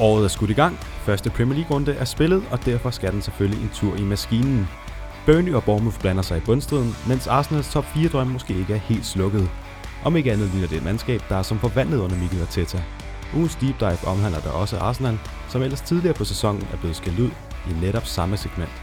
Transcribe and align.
Året 0.00 0.24
er 0.24 0.28
skudt 0.28 0.50
i 0.50 0.54
gang, 0.54 0.78
første 0.80 1.30
Premier 1.30 1.54
League-runde 1.58 1.92
er 1.92 2.04
spillet, 2.04 2.42
og 2.50 2.64
derfor 2.64 2.90
skal 2.90 3.12
den 3.12 3.22
selvfølgelig 3.22 3.62
en 3.62 3.70
tur 3.74 3.96
i 3.96 4.02
maskinen. 4.02 4.68
Burnley 5.26 5.52
og 5.52 5.64
Bournemouth 5.64 6.00
blander 6.00 6.22
sig 6.22 6.38
i 6.38 6.40
bundstriden, 6.40 6.96
mens 7.06 7.26
Arsenals 7.26 7.72
top 7.72 7.84
4-drøm 7.84 8.26
måske 8.26 8.54
ikke 8.54 8.74
er 8.74 8.78
helt 8.78 9.06
slukket. 9.06 9.50
Om 10.04 10.16
ikke 10.16 10.32
andet 10.32 10.50
ligner 10.50 10.68
det 10.68 10.76
et 10.76 10.84
mandskab, 10.84 11.20
der 11.28 11.36
er 11.36 11.42
som 11.42 11.58
forvandlet 11.58 11.98
under 11.98 12.16
Mikel 12.16 12.40
Arteta. 12.40 12.82
Ugens 13.34 13.54
deep 13.54 13.80
dive 13.80 14.06
omhandler 14.06 14.40
der 14.40 14.50
også 14.50 14.78
Arsenal, 14.78 15.18
som 15.48 15.62
ellers 15.62 15.80
tidligere 15.80 16.14
på 16.14 16.24
sæsonen 16.24 16.68
er 16.72 16.76
blevet 16.76 16.96
skældt 16.96 17.18
ud 17.18 17.30
i 17.70 17.72
netop 17.80 18.06
samme 18.06 18.36
segment. 18.36 18.82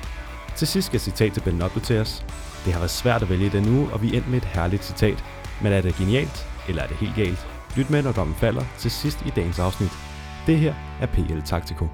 Til 0.56 0.68
sidst 0.68 0.88
skal 0.88 1.00
citat 1.00 1.34
til 1.34 1.42
Ben 1.42 1.62
opdateres. 1.62 2.26
Det 2.66 2.74
har 2.74 2.80
været 2.80 2.92
svært 2.92 3.22
at 3.22 3.30
vælge 3.30 3.50
den 3.50 3.78
uge, 3.78 3.90
og 3.94 4.02
vi 4.02 4.16
endte 4.16 4.30
med 4.30 4.38
et 4.38 4.46
herligt 4.46 4.86
citat. 4.86 5.24
Men 5.62 5.74
er 5.74 5.82
det 5.82 5.96
genialt, 5.96 6.48
eller 6.68 6.84
er 6.84 6.88
det 6.88 6.98
helt 6.98 7.16
galt? 7.16 7.48
Lyt 7.76 7.90
med, 7.90 8.04
når 8.04 8.12
dommen 8.12 8.36
falder 8.36 8.64
til 8.78 8.92
sidst 8.92 9.24
i 9.26 9.30
dagens 9.30 9.60
afsnit. 9.60 10.09
Det 10.50 10.60
her 10.60 10.74
er 11.02 11.06
PL 11.06 11.42
Taktiko. 11.46 11.88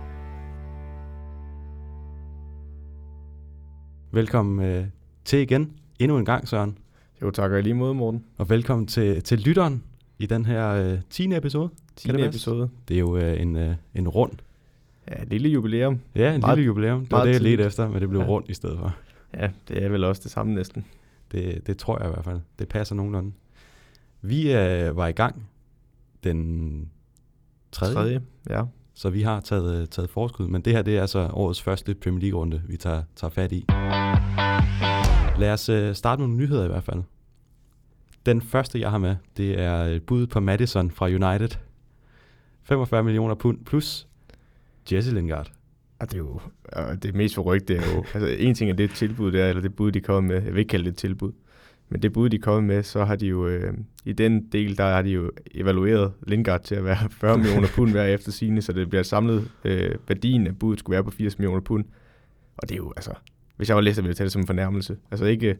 Velkommen 4.11 4.65
øh, 4.65 4.85
til 5.25 5.39
igen, 5.39 5.71
endnu 5.99 6.17
en 6.17 6.25
gang 6.25 6.47
Søren. 6.47 6.77
Jo, 7.21 7.31
tak 7.31 7.51
og 7.51 7.63
lige 7.63 7.73
måde, 7.73 7.93
Morten. 7.93 8.25
Og 8.37 8.49
velkommen 8.49 8.87
til, 8.87 9.23
til 9.23 9.39
lytteren 9.39 9.83
i 10.19 10.25
den 10.25 10.45
her 10.45 10.69
øh, 10.69 10.99
10. 11.09 11.35
episode. 11.35 11.69
10. 11.95 12.09
Det 12.09 12.27
episode. 12.27 12.69
Det 12.87 12.95
er 12.95 12.99
jo 12.99 13.17
øh, 13.17 13.41
en, 13.41 13.55
øh, 13.55 13.75
en 13.95 14.07
rund. 14.07 14.31
Ja, 15.07 15.21
et 15.21 15.29
lille 15.29 15.49
jubilæum. 15.49 15.99
Ja, 16.15 16.33
en 16.33 16.41
meget, 16.41 16.57
lille 16.57 16.67
jubilæum. 16.67 17.01
Det 17.01 17.11
var 17.11 17.25
det, 17.25 17.33
jeg 17.33 17.41
ledte 17.41 17.63
efter, 17.63 17.89
men 17.89 18.01
det 18.01 18.09
blev 18.09 18.21
ja. 18.21 18.27
rundt 18.27 18.49
i 18.49 18.53
stedet 18.53 18.79
for. 18.79 18.95
Ja, 19.33 19.49
det 19.67 19.83
er 19.83 19.89
vel 19.89 20.03
også 20.03 20.21
det 20.23 20.31
samme 20.31 20.53
næsten. 20.53 20.85
Det, 21.31 21.67
det 21.67 21.77
tror 21.77 21.99
jeg 21.99 22.07
i 22.07 22.13
hvert 22.13 22.25
fald. 22.25 22.39
Det 22.59 22.67
passer 22.67 22.95
nogenlunde. 22.95 23.31
Vi 24.21 24.53
øh, 24.53 24.97
var 24.97 25.07
i 25.07 25.11
gang 25.11 25.49
den 26.23 26.89
tredje. 27.75 27.93
tredje 27.93 28.21
ja. 28.49 28.61
Så 28.93 29.09
vi 29.09 29.21
har 29.21 29.39
taget, 29.39 29.81
øh, 29.81 29.87
taget 29.87 30.09
forskud, 30.09 30.47
men 30.47 30.61
det 30.61 30.73
her 30.73 30.81
det 30.81 30.97
er 30.97 31.01
altså 31.01 31.29
årets 31.33 31.61
første 31.61 31.95
Premier 31.95 32.21
League-runde, 32.21 32.61
vi 32.67 32.77
tager, 32.77 33.03
tager 33.15 33.31
fat 33.31 33.51
i. 33.51 33.65
Lad 35.39 35.51
os 35.53 35.69
øh, 35.69 35.95
starte 35.95 36.19
med 36.19 36.27
nogle 36.27 36.43
nyheder 36.43 36.65
i 36.65 36.67
hvert 36.67 36.83
fald. 36.83 37.03
Den 38.25 38.41
første, 38.41 38.79
jeg 38.79 38.91
har 38.91 38.97
med, 38.97 39.15
det 39.37 39.59
er 39.59 39.99
bud 39.99 40.27
på 40.27 40.39
Madison 40.39 40.91
fra 40.91 41.05
United. 41.05 41.57
45 42.63 43.03
millioner 43.03 43.35
pund 43.35 43.65
plus 43.65 44.07
Jesse 44.91 45.13
Lingard. 45.13 45.51
Ja, 46.01 46.05
det 46.05 46.13
er 46.13 46.17
jo 46.17 46.39
det 47.03 47.15
mest 47.15 47.35
forrygt, 47.35 47.67
det 47.67 47.77
er 47.77 47.95
jo, 47.95 48.05
altså 48.13 48.27
en 48.27 48.55
ting 48.55 48.69
er 48.69 48.75
det 48.75 48.91
tilbud 48.91 49.31
der, 49.31 49.45
eller 49.45 49.61
det 49.61 49.75
bud, 49.75 49.91
de 49.91 50.01
kommer 50.01 50.33
med, 50.33 50.43
jeg 50.43 50.53
vil 50.53 50.59
ikke 50.59 50.69
kalde 50.69 50.85
det 50.85 50.91
et 50.91 50.97
tilbud, 50.97 51.31
men 51.89 52.01
det 52.01 52.13
bud, 52.13 52.29
de 52.29 52.37
kom 52.37 52.63
med, 52.63 52.83
så 52.83 53.05
har 53.05 53.15
de 53.15 53.27
jo, 53.27 53.47
øh, 53.47 53.73
i 54.05 54.13
den 54.13 54.47
del, 54.51 54.77
der 54.77 54.83
har 54.83 55.01
de 55.01 55.09
jo 55.09 55.31
evalueret 55.55 56.13
Lingard 56.27 56.63
til 56.63 56.75
at 56.75 56.85
være 56.85 57.09
40 57.21 57.37
millioner 57.37 57.67
pund 57.67 57.91
hver 57.91 58.03
efter 58.03 58.31
sine, 58.31 58.61
så 58.61 58.73
det 58.73 58.89
bliver 58.89 59.03
samlet, 59.03 59.51
øh, 59.65 59.95
værdien 60.07 60.47
af 60.47 60.59
budet 60.59 60.79
skulle 60.79 60.95
være 60.95 61.03
på 61.03 61.11
80 61.11 61.39
millioner 61.39 61.61
pund. 61.61 61.85
Og 62.57 62.69
det 62.69 62.75
er 62.75 62.77
jo, 62.77 62.93
altså, 62.95 63.11
hvis 63.57 63.69
jeg 63.69 63.75
var 63.75 63.81
læser, 63.81 64.01
ville 64.01 64.09
jeg 64.09 64.15
tage 64.15 64.25
det 64.25 64.31
som 64.31 64.41
en 64.41 64.47
fornærmelse. 64.47 64.97
Altså 65.11 65.25
ikke 65.25 65.49
øh, 65.49 65.55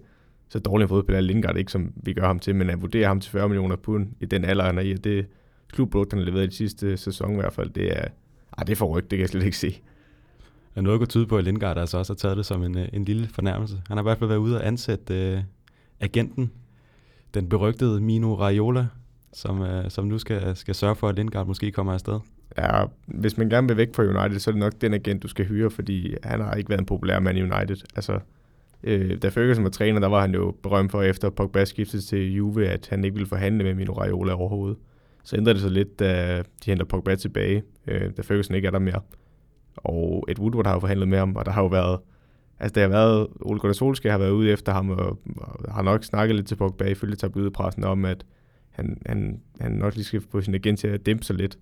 så 0.50 0.60
dårlig 0.60 0.84
en 0.84 0.90
fodspiller 0.90 1.22
Lingard, 1.22 1.58
ikke 1.58 1.72
som 1.72 1.94
vi 1.96 2.14
gør 2.14 2.28
ham 2.28 2.40
til, 2.40 2.56
men 2.56 2.70
at 2.70 2.82
vurdere 2.82 3.08
ham 3.08 3.20
til 3.20 3.32
40 3.32 3.50
millioner 3.50 3.76
pund 3.76 4.08
i 4.20 4.26
den 4.26 4.46
alder, 4.46 4.64
han 4.64 4.78
er 4.78 4.82
i, 4.82 4.92
og 4.92 5.04
det 5.04 5.26
klubprodukt, 5.72 6.14
han 6.14 6.20
har 6.20 6.26
leveret 6.26 6.44
i 6.44 6.48
de 6.48 6.56
sidste 6.56 6.98
sæson 6.98 7.32
i 7.32 7.36
hvert 7.36 7.54
fald, 7.54 7.70
det 7.70 7.98
er, 7.98 8.08
ej, 8.58 8.64
det 8.64 8.72
er 8.72 8.76
forrygt, 8.76 9.12
det 9.12 9.18
kan 9.18 9.22
jeg 9.22 9.30
slet 9.30 9.44
ikke 9.44 9.58
se. 9.58 9.82
Er 10.76 10.82
noget 10.82 11.02
at 11.02 11.10
tyde 11.10 11.28
på, 11.28 11.38
at 11.38 11.44
Lindgaard 11.44 11.78
altså 11.78 11.98
også 11.98 12.14
har 12.14 12.16
taget 12.16 12.38
det 12.38 12.46
som 12.46 12.64
en, 12.64 12.78
øh, 12.78 12.88
en 12.94 13.06
lille 13.06 13.28
fornærmelse. 13.28 13.82
Han 13.88 13.98
har 13.98 14.04
i 14.04 14.08
hvert 14.08 14.18
fald 14.18 14.28
været 14.28 14.40
ude 14.40 14.58
og 14.58 14.68
ansætte 14.68 15.32
øh, 15.32 15.40
agenten, 16.06 16.52
den 17.34 17.50
berygtede 17.50 18.02
Mino 18.02 18.36
Raiola, 18.36 18.88
som, 19.34 19.62
øh, 19.62 19.90
som 19.90 20.06
nu 20.06 20.18
skal, 20.18 20.56
skal 20.56 20.76
sørge 20.76 20.96
for, 20.96 21.10
at 21.10 21.16
Lindgaard 21.16 21.48
måske 21.48 21.72
kommer 21.72 21.94
afsted. 21.94 22.20
Ja, 22.58 22.84
hvis 23.08 23.38
man 23.38 23.50
gerne 23.50 23.68
vil 23.68 23.78
væk 23.78 23.96
fra 23.96 24.04
United, 24.04 24.40
så 24.40 24.50
er 24.50 24.52
det 24.52 24.60
nok 24.60 24.74
den 24.82 24.94
agent, 24.94 25.24
du 25.24 25.28
skal 25.28 25.46
hyre, 25.46 25.70
fordi 25.70 26.16
han 26.24 26.42
har 26.42 26.54
ikke 26.54 26.70
været 26.70 26.80
en 26.80 26.86
populær 26.86 27.20
mand 27.20 27.38
i 27.38 27.42
United. 27.42 27.78
Altså, 27.96 28.20
øh, 28.84 29.22
da 29.22 29.30
Ferguson 29.30 29.64
var 29.64 29.70
træner, 29.70 30.00
der 30.00 30.08
var 30.08 30.22
han 30.22 30.34
jo 30.34 30.56
berømt 30.64 30.92
for 30.92 31.02
efter 31.02 31.30
Pogba 31.30 31.66
skiftede 31.66 32.02
til 32.02 32.34
Juve, 32.34 32.68
at 32.68 32.88
han 32.90 33.06
ikke 33.06 33.14
ville 33.14 33.28
forhandle 33.28 33.64
med 33.64 33.74
Mino 33.74 33.94
Raiola 33.94 34.34
overhovedet. 34.34 34.78
Så 35.24 35.36
ændrede 35.38 35.54
det 35.54 35.62
sig 35.62 35.72
lidt, 35.72 36.00
da 36.00 36.38
de 36.38 36.72
henter 36.72 36.86
Pogba 36.86 37.16
tilbage, 37.16 37.64
øh, 37.88 38.12
da 38.18 38.22
Ferguson 38.22 38.56
ikke 38.56 38.68
er 38.68 38.72
der 38.72 38.80
mere. 38.80 39.02
Og 39.76 40.26
Ed 40.28 40.40
Woodward 40.40 40.66
har 40.66 40.74
jo 40.74 40.80
forhandlet 40.80 41.08
med 41.08 41.18
ham, 41.18 41.36
og 41.36 41.46
der 41.46 41.52
har 41.52 41.62
jo 41.62 41.68
været 41.68 42.00
Altså, 42.60 42.74
det 42.74 42.82
har 42.82 42.90
været, 42.90 43.28
Ole 43.42 43.60
Gunnar 43.60 43.74
Solskjaer 43.74 44.14
har 44.14 44.20
været 44.20 44.32
ude 44.32 44.52
efter 44.52 44.74
ham, 44.74 44.90
og, 44.90 45.20
og 45.36 45.74
har 45.74 45.82
nok 45.82 46.04
snakket 46.04 46.36
lidt 46.36 46.48
til 46.48 46.56
Pogba 46.56 46.86
ifølge 46.86 47.16
tabloidpressen 47.16 47.84
om, 47.84 48.06
at 48.06 48.26
han, 48.70 49.02
han, 49.06 49.42
han 49.62 49.72
nok 49.72 49.96
lige 49.96 50.06
skal 50.06 50.22
få 50.32 50.42
sin 50.42 50.56
agent 50.56 50.80
til 50.80 50.88
at 50.88 51.06
dæmpe 51.06 51.24
sig 51.24 51.36
lidt. 51.36 51.58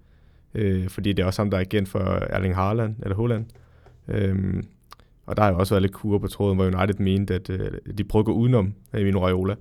Øh, 0.56 0.90
fordi 0.90 1.14
det 1.14 1.24
er 1.24 1.28
også 1.28 1.42
ham, 1.42 1.50
der 1.50 1.58
er 1.58 1.62
agent 1.62 1.90
for 1.90 2.00
Erling 2.00 2.56
Haaland, 2.56 2.96
eller 3.04 3.16
Holland. 3.16 3.46
Øhm, 4.08 4.68
og 5.26 5.38
der 5.38 5.44
har 5.44 5.52
jo 5.52 5.58
også 5.58 5.74
været 5.74 5.82
lidt 5.82 5.94
kur 5.94 6.18
på 6.18 6.28
tråden, 6.28 6.58
hvor 6.58 6.66
United 6.66 7.00
mente, 7.00 7.36
at 7.36 7.50
øh, 7.50 7.72
de 7.98 8.04
prøver 8.04 8.22
at 8.22 8.26
gå 8.26 8.34
udenom 8.34 8.74
Mino 8.94 9.26
Raiola. 9.26 9.56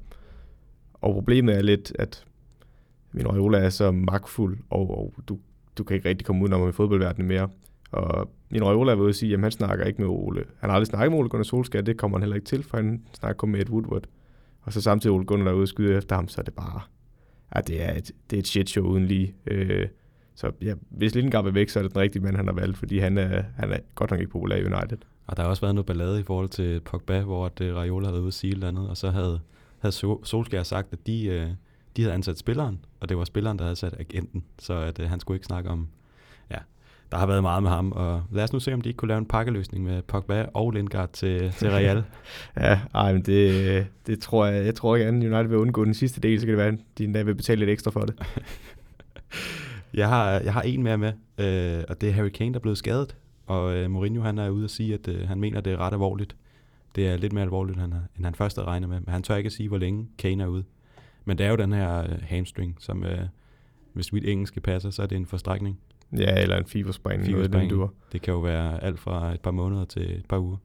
Og 0.94 1.14
problemet 1.14 1.56
er 1.56 1.62
lidt, 1.62 1.92
at 1.98 2.24
Mino 3.12 3.30
Raiola 3.30 3.58
er 3.58 3.68
så 3.68 3.90
magtfuld, 3.90 4.58
og, 4.70 4.98
og 4.98 5.14
du, 5.28 5.38
du 5.78 5.84
kan 5.84 5.94
ikke 5.94 6.08
rigtig 6.08 6.26
komme 6.26 6.42
udenom 6.42 6.68
i 6.68 6.72
fodboldverdenen 6.72 7.28
mere. 7.28 7.48
Og 7.92 8.30
Nino 8.52 8.66
Raiola 8.68 8.94
var 8.94 9.02
ude 9.02 9.08
og 9.08 9.14
sige, 9.14 9.34
at 9.34 9.40
han 9.40 9.50
snakker 9.50 9.84
ikke 9.84 10.02
med 10.02 10.08
Ole. 10.08 10.44
Han 10.58 10.70
har 10.70 10.74
aldrig 10.74 10.86
snakket 10.86 11.10
med 11.12 11.18
Ole 11.18 11.28
Gunnar 11.28 11.44
Solskjaer, 11.44 11.82
det 11.82 11.96
kommer 11.96 12.18
han 12.18 12.22
heller 12.22 12.36
ikke 12.36 12.46
til, 12.46 12.62
for 12.62 12.76
han 12.76 13.02
snakker 13.12 13.36
kun 13.36 13.50
med 13.50 13.60
Ed 13.60 13.70
Woodward. 13.70 14.04
Og 14.62 14.72
så 14.72 14.80
samtidig 14.80 15.16
Ole 15.16 15.24
Gunnar, 15.24 15.50
er 15.50 15.54
ude 15.54 15.72
og 15.78 15.84
efter 15.84 16.16
ham, 16.16 16.28
så 16.28 16.40
er 16.40 16.44
det 16.44 16.54
bare, 16.54 16.80
ja, 17.54 17.60
det 17.60 17.82
er 17.82 17.94
et, 17.94 18.12
det 18.30 18.36
er 18.36 18.40
et 18.40 18.46
shit 18.46 18.70
show 18.70 18.84
uden 18.84 19.06
lige. 19.06 19.34
Øh, 19.46 19.88
så 20.34 20.50
ja, 20.62 20.74
hvis 20.90 21.14
Lindgaard 21.14 21.46
er 21.46 21.50
væk, 21.50 21.68
så 21.68 21.78
er 21.78 21.82
det 21.82 21.94
den 21.94 22.00
rigtige 22.00 22.22
mand, 22.22 22.36
han 22.36 22.46
har 22.46 22.54
valgt, 22.54 22.76
fordi 22.76 22.98
han 22.98 23.18
er, 23.18 23.42
han 23.56 23.72
er 23.72 23.78
godt 23.94 24.10
nok 24.10 24.20
ikke 24.20 24.32
populær 24.32 24.56
i 24.56 24.64
United. 24.64 24.98
Og 25.26 25.36
der 25.36 25.42
har 25.42 25.50
også 25.50 25.60
været 25.62 25.74
noget 25.74 25.86
ballade 25.86 26.20
i 26.20 26.22
forhold 26.22 26.48
til 26.48 26.80
Pogba, 26.80 27.20
hvor 27.20 27.46
at, 27.46 27.60
øh, 27.60 27.74
Raiola 27.76 28.06
havde 28.06 28.20
ude 28.20 28.28
at 28.28 28.34
sige 28.34 28.50
et 28.50 28.54
eller 28.54 28.68
andet, 28.68 28.88
og 28.88 28.96
så 28.96 29.10
havde, 29.10 29.40
havde 29.78 29.92
Solskjaer 30.24 30.62
sagt, 30.62 30.88
at 30.92 31.06
de, 31.06 31.24
øh, 31.26 31.46
de 31.96 32.02
havde 32.02 32.14
ansat 32.14 32.38
spilleren, 32.38 32.84
og 33.00 33.08
det 33.08 33.16
var 33.16 33.24
spilleren, 33.24 33.58
der 33.58 33.64
havde 33.64 33.76
sat 33.76 33.94
agenten, 34.00 34.44
så 34.58 34.74
at, 34.74 35.00
øh, 35.00 35.08
han 35.08 35.20
skulle 35.20 35.36
ikke 35.36 35.46
snakke 35.46 35.70
om, 35.70 35.88
der 37.12 37.18
har 37.18 37.26
været 37.26 37.42
meget 37.42 37.62
med 37.62 37.70
ham, 37.70 37.92
og 37.92 38.22
lad 38.30 38.44
os 38.44 38.52
nu 38.52 38.60
se, 38.60 38.74
om 38.74 38.80
de 38.80 38.88
ikke 38.88 38.96
kunne 38.96 39.08
lave 39.08 39.18
en 39.18 39.26
pakkeløsning 39.26 39.84
med 39.84 40.02
Pogba 40.02 40.46
og 40.54 40.70
Lindgaard 40.70 41.12
til, 41.12 41.52
til 41.52 41.70
Real. 41.70 42.04
ja, 42.56 42.80
ej, 42.94 43.12
men 43.12 43.22
det, 43.22 43.86
det 44.06 44.20
tror 44.20 44.46
jeg, 44.46 44.66
jeg 44.66 44.74
tror 44.74 44.96
ikke, 44.96 45.08
at 45.08 45.14
United 45.14 45.46
vil 45.48 45.58
undgå 45.58 45.84
den 45.84 45.94
sidste 45.94 46.20
del, 46.20 46.40
så 46.40 46.46
kan 46.46 46.50
det 46.50 46.58
være, 46.58 46.72
at 46.72 46.78
de 46.98 47.04
endda 47.04 47.22
vil 47.22 47.34
betale 47.34 47.58
lidt 47.58 47.70
ekstra 47.70 47.90
for 47.90 48.00
det. 48.00 48.14
jeg, 49.94 50.08
har, 50.08 50.30
jeg 50.30 50.52
har 50.52 50.62
en 50.62 50.82
mere 50.82 50.98
med, 50.98 51.12
øh, 51.38 51.84
og 51.88 52.00
det 52.00 52.08
er 52.08 52.12
Harry 52.12 52.28
Kane, 52.28 52.52
der 52.52 52.58
er 52.58 52.62
blevet 52.62 52.78
skadet, 52.78 53.16
og 53.46 53.76
øh, 53.76 53.90
Mourinho 53.90 54.22
han 54.22 54.38
er 54.38 54.48
ude 54.48 54.64
at 54.64 54.70
sige, 54.70 54.94
at 54.94 55.08
øh, 55.08 55.28
han 55.28 55.40
mener, 55.40 55.60
det 55.60 55.72
er 55.72 55.76
ret 55.76 55.92
alvorligt. 55.92 56.36
Det 56.94 57.08
er 57.08 57.16
lidt 57.16 57.32
mere 57.32 57.44
alvorligt, 57.44 57.78
end 57.78 57.92
han, 57.92 58.02
end 58.16 58.24
han 58.24 58.34
først 58.34 58.56
havde 58.56 58.68
regnet 58.68 58.88
med, 58.88 59.00
men 59.00 59.12
han 59.12 59.22
tør 59.22 59.36
ikke 59.36 59.46
at 59.46 59.52
sige, 59.52 59.68
hvor 59.68 59.78
længe 59.78 60.08
Kane 60.18 60.42
er 60.42 60.46
ude. 60.46 60.64
Men 61.24 61.38
det 61.38 61.46
er 61.46 61.50
jo 61.50 61.56
den 61.56 61.72
her 61.72 62.02
øh, 62.02 62.22
hamstring, 62.22 62.76
som 62.80 63.04
øh, 63.04 63.18
hvis 63.92 64.12
mit 64.12 64.24
engelske 64.28 64.60
passer, 64.60 64.90
så 64.90 65.02
er 65.02 65.06
det 65.06 65.16
en 65.16 65.26
forstrækning. 65.26 65.78
Ja, 66.18 66.42
eller 66.42 66.56
en 66.56 66.66
fiberspring. 66.66 67.24
Fiberspring. 67.24 67.72
Noget, 67.72 67.90
det 68.12 68.22
kan 68.22 68.34
jo 68.34 68.40
være 68.40 68.84
alt 68.84 68.98
fra 68.98 69.34
et 69.34 69.40
par 69.40 69.50
måneder 69.50 69.84
til 69.84 70.02
et 70.02 70.26
par 70.28 70.38
uger. 70.38 70.56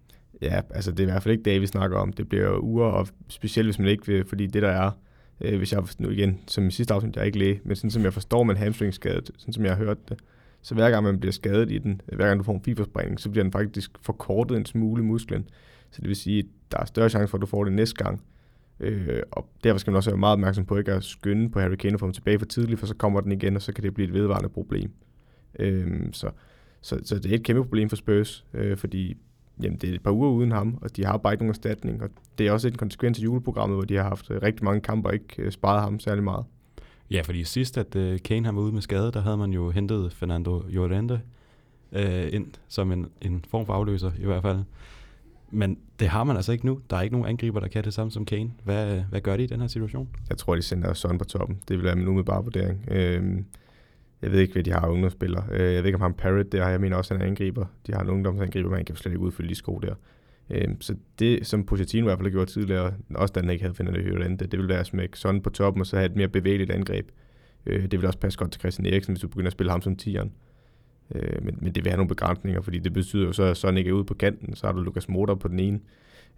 Ja, 0.41 0.61
altså 0.69 0.91
det 0.91 0.99
er 0.99 1.03
i 1.03 1.11
hvert 1.11 1.23
fald 1.23 1.31
ikke 1.31 1.43
det, 1.43 1.61
vi 1.61 1.67
snakker 1.67 1.97
om. 1.97 2.13
Det 2.13 2.29
bliver 2.29 2.43
jo 2.43 2.59
uger, 2.59 2.85
og 2.85 3.07
specielt 3.27 3.67
hvis 3.67 3.79
man 3.79 3.87
ikke 3.87 4.07
vil, 4.07 4.25
fordi 4.25 4.47
det 4.47 4.61
der 4.61 4.69
er, 4.69 4.91
øh, 5.41 5.57
hvis 5.57 5.73
jeg 5.73 5.83
nu 5.99 6.09
igen, 6.09 6.39
som 6.47 6.67
i 6.67 6.71
sidste 6.71 6.93
afsnit, 6.93 7.15
jeg 7.15 7.21
er 7.21 7.25
ikke 7.25 7.39
læge, 7.39 7.61
men 7.63 7.75
sådan 7.75 7.91
som 7.91 8.03
jeg 8.03 8.13
forstår 8.13 8.43
man 8.43 8.57
hamstringskadet, 8.57 9.31
sådan 9.37 9.53
som 9.53 9.65
jeg 9.65 9.75
har 9.75 9.85
hørt 9.85 10.09
det, 10.09 10.17
så 10.61 10.73
hver 10.73 10.89
gang 10.89 11.03
man 11.03 11.19
bliver 11.19 11.33
skadet 11.33 11.71
i 11.71 11.77
den, 11.77 12.01
hver 12.05 12.27
gang 12.27 12.39
du 12.39 12.43
får 12.43 12.53
en 12.53 12.63
fibersprængning, 12.63 13.19
så 13.19 13.29
bliver 13.29 13.43
den 13.43 13.51
faktisk 13.51 13.91
forkortet 14.01 14.57
en 14.57 14.65
smule 14.65 15.03
musklen. 15.03 15.49
Så 15.91 16.01
det 16.01 16.07
vil 16.07 16.15
sige, 16.15 16.39
at 16.39 16.45
der 16.71 16.77
er 16.79 16.85
større 16.85 17.09
chance 17.09 17.27
for, 17.27 17.37
at 17.37 17.41
du 17.41 17.45
får 17.45 17.63
det 17.63 17.73
næste 17.73 18.03
gang. 18.03 18.21
Øh, 18.79 19.21
og 19.31 19.49
derfor 19.63 19.79
skal 19.79 19.91
man 19.91 19.97
også 19.97 20.09
være 20.09 20.17
meget 20.17 20.33
opmærksom 20.33 20.65
på 20.65 20.77
ikke 20.77 20.91
at 20.91 21.03
skynde 21.03 21.49
på 21.49 21.59
Harry 21.59 21.75
Kane 21.75 21.95
og 21.95 21.99
få 21.99 22.05
ham 22.05 22.13
tilbage 22.13 22.39
for 22.39 22.45
tidligt, 22.45 22.79
for 22.79 22.87
så 22.87 22.95
kommer 22.95 23.21
den 23.21 23.31
igen, 23.31 23.55
og 23.55 23.61
så 23.61 23.73
kan 23.73 23.83
det 23.83 23.93
blive 23.93 24.07
et 24.07 24.13
vedvarende 24.13 24.49
problem. 24.49 24.91
Øh, 25.59 26.01
så, 26.11 26.29
så, 26.81 26.99
så 27.03 27.19
det 27.19 27.31
er 27.31 27.35
et 27.35 27.43
kæmpe 27.43 27.63
problem 27.63 27.89
for 27.89 27.95
Spurs, 27.95 28.45
øh, 28.53 28.77
fordi 28.77 29.17
jamen, 29.63 29.77
det 29.77 29.89
er 29.89 29.93
et 29.93 30.03
par 30.03 30.11
uger 30.11 30.29
uden 30.29 30.51
ham, 30.51 30.77
og 30.81 30.95
de 30.95 31.05
har 31.05 31.17
bare 31.17 31.33
ikke 31.33 31.43
nogen 31.43 31.51
erstatning. 31.51 32.03
Og 32.03 32.09
det 32.37 32.47
er 32.47 32.51
også 32.51 32.67
en 32.67 32.75
konsekvens 32.75 33.19
af 33.19 33.23
juleprogrammet, 33.23 33.77
hvor 33.77 33.85
de 33.85 33.95
har 33.95 34.03
haft 34.03 34.31
øh, 34.31 34.41
rigtig 34.41 34.65
mange 34.65 34.81
kampe 34.81 35.09
og 35.09 35.13
ikke 35.13 35.35
øh, 35.37 35.51
sparet 35.51 35.81
ham 35.81 35.99
særlig 35.99 36.23
meget. 36.23 36.45
Ja, 37.11 37.21
fordi 37.21 37.43
sidst, 37.43 37.77
at 37.77 37.95
uh, 37.95 38.17
Kane 38.23 38.45
har 38.45 38.51
var 38.51 38.61
ude 38.61 38.71
med 38.71 38.81
skade, 38.81 39.11
der 39.11 39.21
havde 39.21 39.37
man 39.37 39.51
jo 39.51 39.69
hentet 39.69 40.13
Fernando 40.13 40.63
Llorente 40.69 41.21
uh, 41.91 42.33
ind 42.33 42.47
som 42.67 42.91
en, 42.91 43.07
en 43.21 43.45
form 43.49 43.65
for 43.65 43.73
afløser 43.73 44.11
i 44.19 44.25
hvert 44.25 44.41
fald. 44.41 44.59
Men 45.51 45.77
det 45.99 46.07
har 46.07 46.23
man 46.23 46.35
altså 46.35 46.51
ikke 46.51 46.65
nu. 46.65 46.79
Der 46.89 46.97
er 46.97 47.01
ikke 47.01 47.15
nogen 47.15 47.29
angriber, 47.29 47.59
der 47.59 47.67
kan 47.67 47.83
det 47.83 47.93
samme 47.93 48.11
som 48.11 48.25
Kane. 48.25 48.51
Hvad, 48.63 49.01
hvad 49.09 49.21
gør 49.21 49.37
de 49.37 49.43
i 49.43 49.47
den 49.47 49.59
her 49.59 49.67
situation? 49.67 50.09
Jeg 50.29 50.37
tror, 50.37 50.55
de 50.55 50.61
sender 50.61 50.93
Son 50.93 51.17
på 51.17 51.25
toppen. 51.25 51.59
Det 51.67 51.77
vil 51.77 51.83
være 51.83 51.95
min 51.95 52.07
umiddelbare 52.07 52.43
vurdering. 52.43 52.85
Øh, 52.91 53.23
jeg 54.21 54.31
ved 54.31 54.39
ikke, 54.39 54.53
hvad 54.53 54.63
de 54.63 54.71
har 54.71 54.87
ungdomsspillere. 54.87 55.45
Øh, 55.51 55.73
jeg 55.73 55.83
ved 55.83 55.85
ikke, 55.85 55.95
om 55.95 56.01
han 56.01 56.13
Parrot 56.13 56.51
der, 56.51 56.67
jeg 56.67 56.81
mener 56.81 56.97
også, 56.97 57.13
han 57.13 57.21
er 57.21 57.27
angriber. 57.27 57.65
De 57.87 57.93
har 57.93 58.01
en 58.01 58.09
ungdomsangriber, 58.09 58.69
man 58.69 58.85
kan 58.85 58.95
slet 58.95 59.11
ikke 59.11 59.19
udfylde 59.19 59.49
de 59.49 59.55
sko 59.55 59.79
der. 59.79 59.93
Øh, 60.49 60.67
så 60.79 60.95
det, 61.19 61.47
som 61.47 61.65
Pochettino 61.65 62.05
i 62.05 62.07
hvert 62.07 62.17
fald 62.17 62.25
har 62.25 62.31
gjort 62.31 62.47
tidligere, 62.47 62.93
også 63.15 63.31
da 63.31 63.39
han 63.39 63.49
ikke 63.49 63.63
havde 63.63 63.75
fundet 63.75 63.95
det 63.95 64.03
Hørlande, 64.03 64.47
det 64.47 64.59
vil 64.59 64.67
være 64.67 64.79
at 64.79 64.85
smække 64.85 65.19
sådan 65.19 65.41
på 65.41 65.49
toppen, 65.49 65.81
og 65.81 65.87
så 65.87 65.95
have 65.95 66.05
et 66.05 66.15
mere 66.15 66.27
bevægeligt 66.27 66.71
angreb. 66.71 67.09
Øh, 67.65 67.81
det 67.81 68.01
vil 68.01 68.05
også 68.05 68.19
passe 68.19 68.39
godt 68.39 68.51
til 68.51 68.59
Christian 68.59 68.85
Eriksen, 68.85 69.13
hvis 69.13 69.21
du 69.21 69.27
begynder 69.27 69.47
at 69.47 69.53
spille 69.53 69.71
ham 69.71 69.81
som 69.81 69.95
tieren. 69.95 70.31
Øh, 71.15 71.43
men, 71.45 71.57
men 71.61 71.75
det 71.75 71.83
vil 71.83 71.91
have 71.91 71.97
nogle 71.97 72.09
begrænsninger, 72.09 72.61
fordi 72.61 72.79
det 72.79 72.93
betyder 72.93 73.25
jo 73.25 73.33
så, 73.33 73.43
at 73.43 73.57
sådan 73.57 73.77
ikke 73.77 73.89
er 73.89 73.93
ude 73.93 74.05
på 74.05 74.13
kanten, 74.13 74.55
så 74.55 74.67
har 74.67 74.73
du 74.73 74.81
Lukas 74.81 75.09
Motor 75.09 75.35
på 75.35 75.47
den 75.47 75.59
ene. 75.59 75.79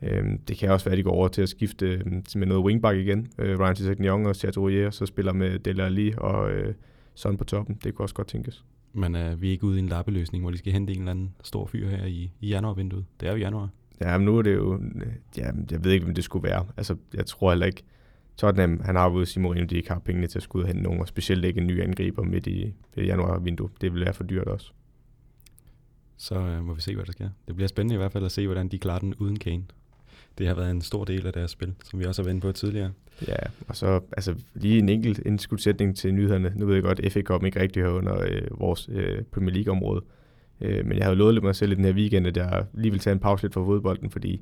Øh, 0.03 0.25
det 0.47 0.57
kan 0.57 0.71
også 0.71 0.85
være, 0.85 0.93
at 0.93 0.97
de 0.97 1.03
går 1.03 1.11
over 1.11 1.27
til 1.27 1.41
at 1.41 1.49
skifte 1.49 1.87
øh, 1.87 2.05
med 2.35 2.47
noget 2.47 2.63
wingback 2.63 2.97
igen. 2.97 3.27
Øh, 3.39 3.59
Ryan 3.59 3.75
Tissek-Young 3.75 4.27
og 4.27 4.35
Chateaubriand, 4.35 4.91
så 4.91 5.05
spiller 5.05 5.33
med 5.33 5.59
Dele 5.59 5.83
Alli 5.83 6.13
og 6.17 6.51
øh, 6.51 6.73
Son 7.19 7.37
på 7.37 7.43
toppen. 7.43 7.77
Det 7.83 7.95
kunne 7.95 8.05
også 8.05 8.15
godt 8.15 8.27
tænkes. 8.27 8.65
Men 8.93 9.15
øh, 9.15 9.41
vi 9.41 9.47
er 9.47 9.51
ikke 9.51 9.63
ude 9.63 9.77
i 9.77 9.79
en 9.79 9.89
lappeløsning, 9.89 10.43
hvor 10.43 10.51
de 10.51 10.57
skal 10.57 10.73
hente 10.73 10.93
en 10.93 10.99
eller 10.99 11.11
anden 11.11 11.35
stor 11.43 11.65
fyr 11.65 11.89
her 11.89 12.05
i, 12.05 12.31
i 12.39 12.47
januarvinduet. 12.47 13.05
Det 13.19 13.27
er 13.27 13.31
jo 13.31 13.37
januar. 13.37 13.69
Ja, 14.01 14.17
men 14.17 14.25
nu 14.25 14.37
er 14.37 14.41
det 14.41 14.55
jo... 14.55 14.81
Ja, 15.37 15.51
jeg 15.71 15.83
ved 15.83 15.91
ikke, 15.91 16.03
hvem 16.03 16.15
det 16.15 16.23
skulle 16.23 16.43
være. 16.49 16.65
Altså, 16.77 16.95
jeg 17.13 17.25
tror 17.25 17.51
heller 17.51 17.65
ikke... 17.65 17.83
Tottenham, 18.37 18.81
han 18.85 18.95
har 18.95 19.09
jo 19.09 19.25
sige 19.25 19.43
Mourinho, 19.43 19.65
de 19.65 19.75
ikke 19.75 19.89
har 19.89 19.99
pengene 19.99 20.27
til 20.27 20.39
at 20.39 20.43
skulle 20.43 20.67
hente 20.67 20.81
nogen, 20.81 20.99
og 21.01 21.07
specielt 21.07 21.45
ikke 21.45 21.61
en 21.61 21.67
ny 21.67 21.81
angriber 21.81 22.23
midt 22.23 22.47
i, 22.47 22.73
i 22.97 23.01
januarvinduet. 23.01 23.71
Det 23.81 23.93
vil 23.93 24.01
være 24.05 24.13
for 24.13 24.23
dyrt 24.23 24.47
også. 24.47 24.71
Så 26.17 26.35
øh, 26.35 26.65
må 26.65 26.73
vi 26.73 26.81
se, 26.81 26.95
hvad 26.95 27.05
der 27.05 27.11
sker. 27.11 27.29
Det 27.47 27.55
bliver 27.55 27.67
spændende 27.67 27.95
i 27.95 27.97
hvert 27.97 28.11
fald 28.11 28.25
at 28.25 28.31
se, 28.31 28.45
hvordan 28.45 28.67
de 28.67 28.79
klarer 28.79 28.99
den 28.99 29.15
uden 29.15 29.39
Kane. 29.39 29.63
Det 30.37 30.47
har 30.47 30.53
været 30.53 30.71
en 30.71 30.81
stor 30.81 31.05
del 31.05 31.27
af 31.27 31.33
deres 31.33 31.51
spil, 31.51 31.73
som 31.83 31.99
vi 31.99 32.05
også 32.05 32.21
har 32.21 32.29
været 32.29 32.41
på 32.41 32.51
tidligere. 32.51 32.91
Ja, 33.27 33.35
og 33.67 33.75
så 33.75 34.01
altså, 34.11 34.35
lige 34.53 34.79
en 34.79 34.89
enkelt 34.89 35.19
indskudsætning 35.25 35.97
til 35.97 36.13
nyhederne. 36.13 36.53
Nu 36.55 36.65
ved 36.65 36.73
jeg 36.73 36.83
godt, 36.83 36.99
at 36.99 37.11
FA 37.11 37.21
Cup 37.21 37.43
ikke 37.43 37.61
rigtig 37.61 37.81
hører 37.83 37.93
under 37.93 38.21
øh, 38.21 38.59
vores 38.59 38.89
øh, 38.91 39.23
Premier 39.23 39.53
League-område. 39.53 40.01
Øh, 40.61 40.85
men 40.85 40.97
jeg 40.97 41.05
har 41.05 41.13
lovet 41.13 41.33
lidt 41.33 41.43
mig 41.43 41.55
selv 41.55 41.71
i 41.71 41.75
den 41.75 41.85
her 41.85 41.93
weekend, 41.93 42.27
at 42.27 42.37
jeg 42.37 42.65
lige 42.73 42.91
vil 42.91 42.99
tage 42.99 43.11
en 43.11 43.19
pause 43.19 43.43
lidt 43.43 43.53
fra 43.53 43.65
fodbolden, 43.65 44.09
fordi 44.09 44.41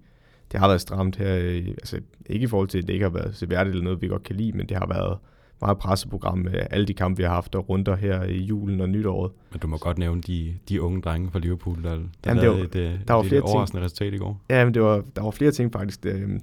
det 0.51 0.59
har 0.59 0.67
været 0.67 0.81
stramt 0.81 1.15
her. 1.15 1.37
Øh, 1.37 1.67
altså 1.67 1.99
ikke 2.25 2.43
i 2.43 2.47
forhold 2.47 2.67
til, 2.67 2.77
at 2.77 2.87
det 2.87 2.93
ikke 2.93 3.05
har 3.05 3.09
været 3.09 3.35
seværdigt 3.35 3.73
eller 3.73 3.83
noget, 3.83 4.01
vi 4.01 4.07
godt 4.07 4.23
kan 4.23 4.35
lide, 4.35 4.51
men 4.51 4.69
det 4.69 4.77
har 4.77 4.87
været 4.87 5.17
meget 5.61 5.77
presseprogram 5.77 6.37
med 6.37 6.53
alle 6.71 6.85
de 6.85 6.93
kampe, 6.93 7.17
vi 7.17 7.23
har 7.23 7.33
haft 7.33 7.55
og 7.55 7.69
runder 7.69 7.95
her 7.95 8.23
i 8.23 8.37
julen 8.37 8.81
og 8.81 8.89
nytåret. 8.89 9.31
Men 9.51 9.59
du 9.59 9.67
må 9.67 9.77
godt 9.77 9.97
nævne 9.97 10.21
de, 10.21 10.53
de 10.69 10.81
unge 10.81 11.01
drenge 11.01 11.31
fra 11.31 11.39
Liverpool, 11.39 11.83
der, 11.83 11.89
der 11.89 11.99
Jamen, 12.25 12.41
lavede 12.43 12.61
et, 12.63 12.75
øh, 12.75 12.99
der 13.07 13.13
var 13.13 13.23
flere 13.23 13.41
overraskende 13.41 13.79
ting. 13.81 13.85
resultat 13.85 14.13
i 14.13 14.17
går. 14.17 14.41
Ja, 14.49 14.65
men 14.65 14.73
det 14.73 14.81
var, 14.81 15.03
der 15.15 15.21
var 15.21 15.31
flere 15.31 15.51
ting 15.51 15.73
faktisk. 15.73 16.03
Det, 16.03 16.41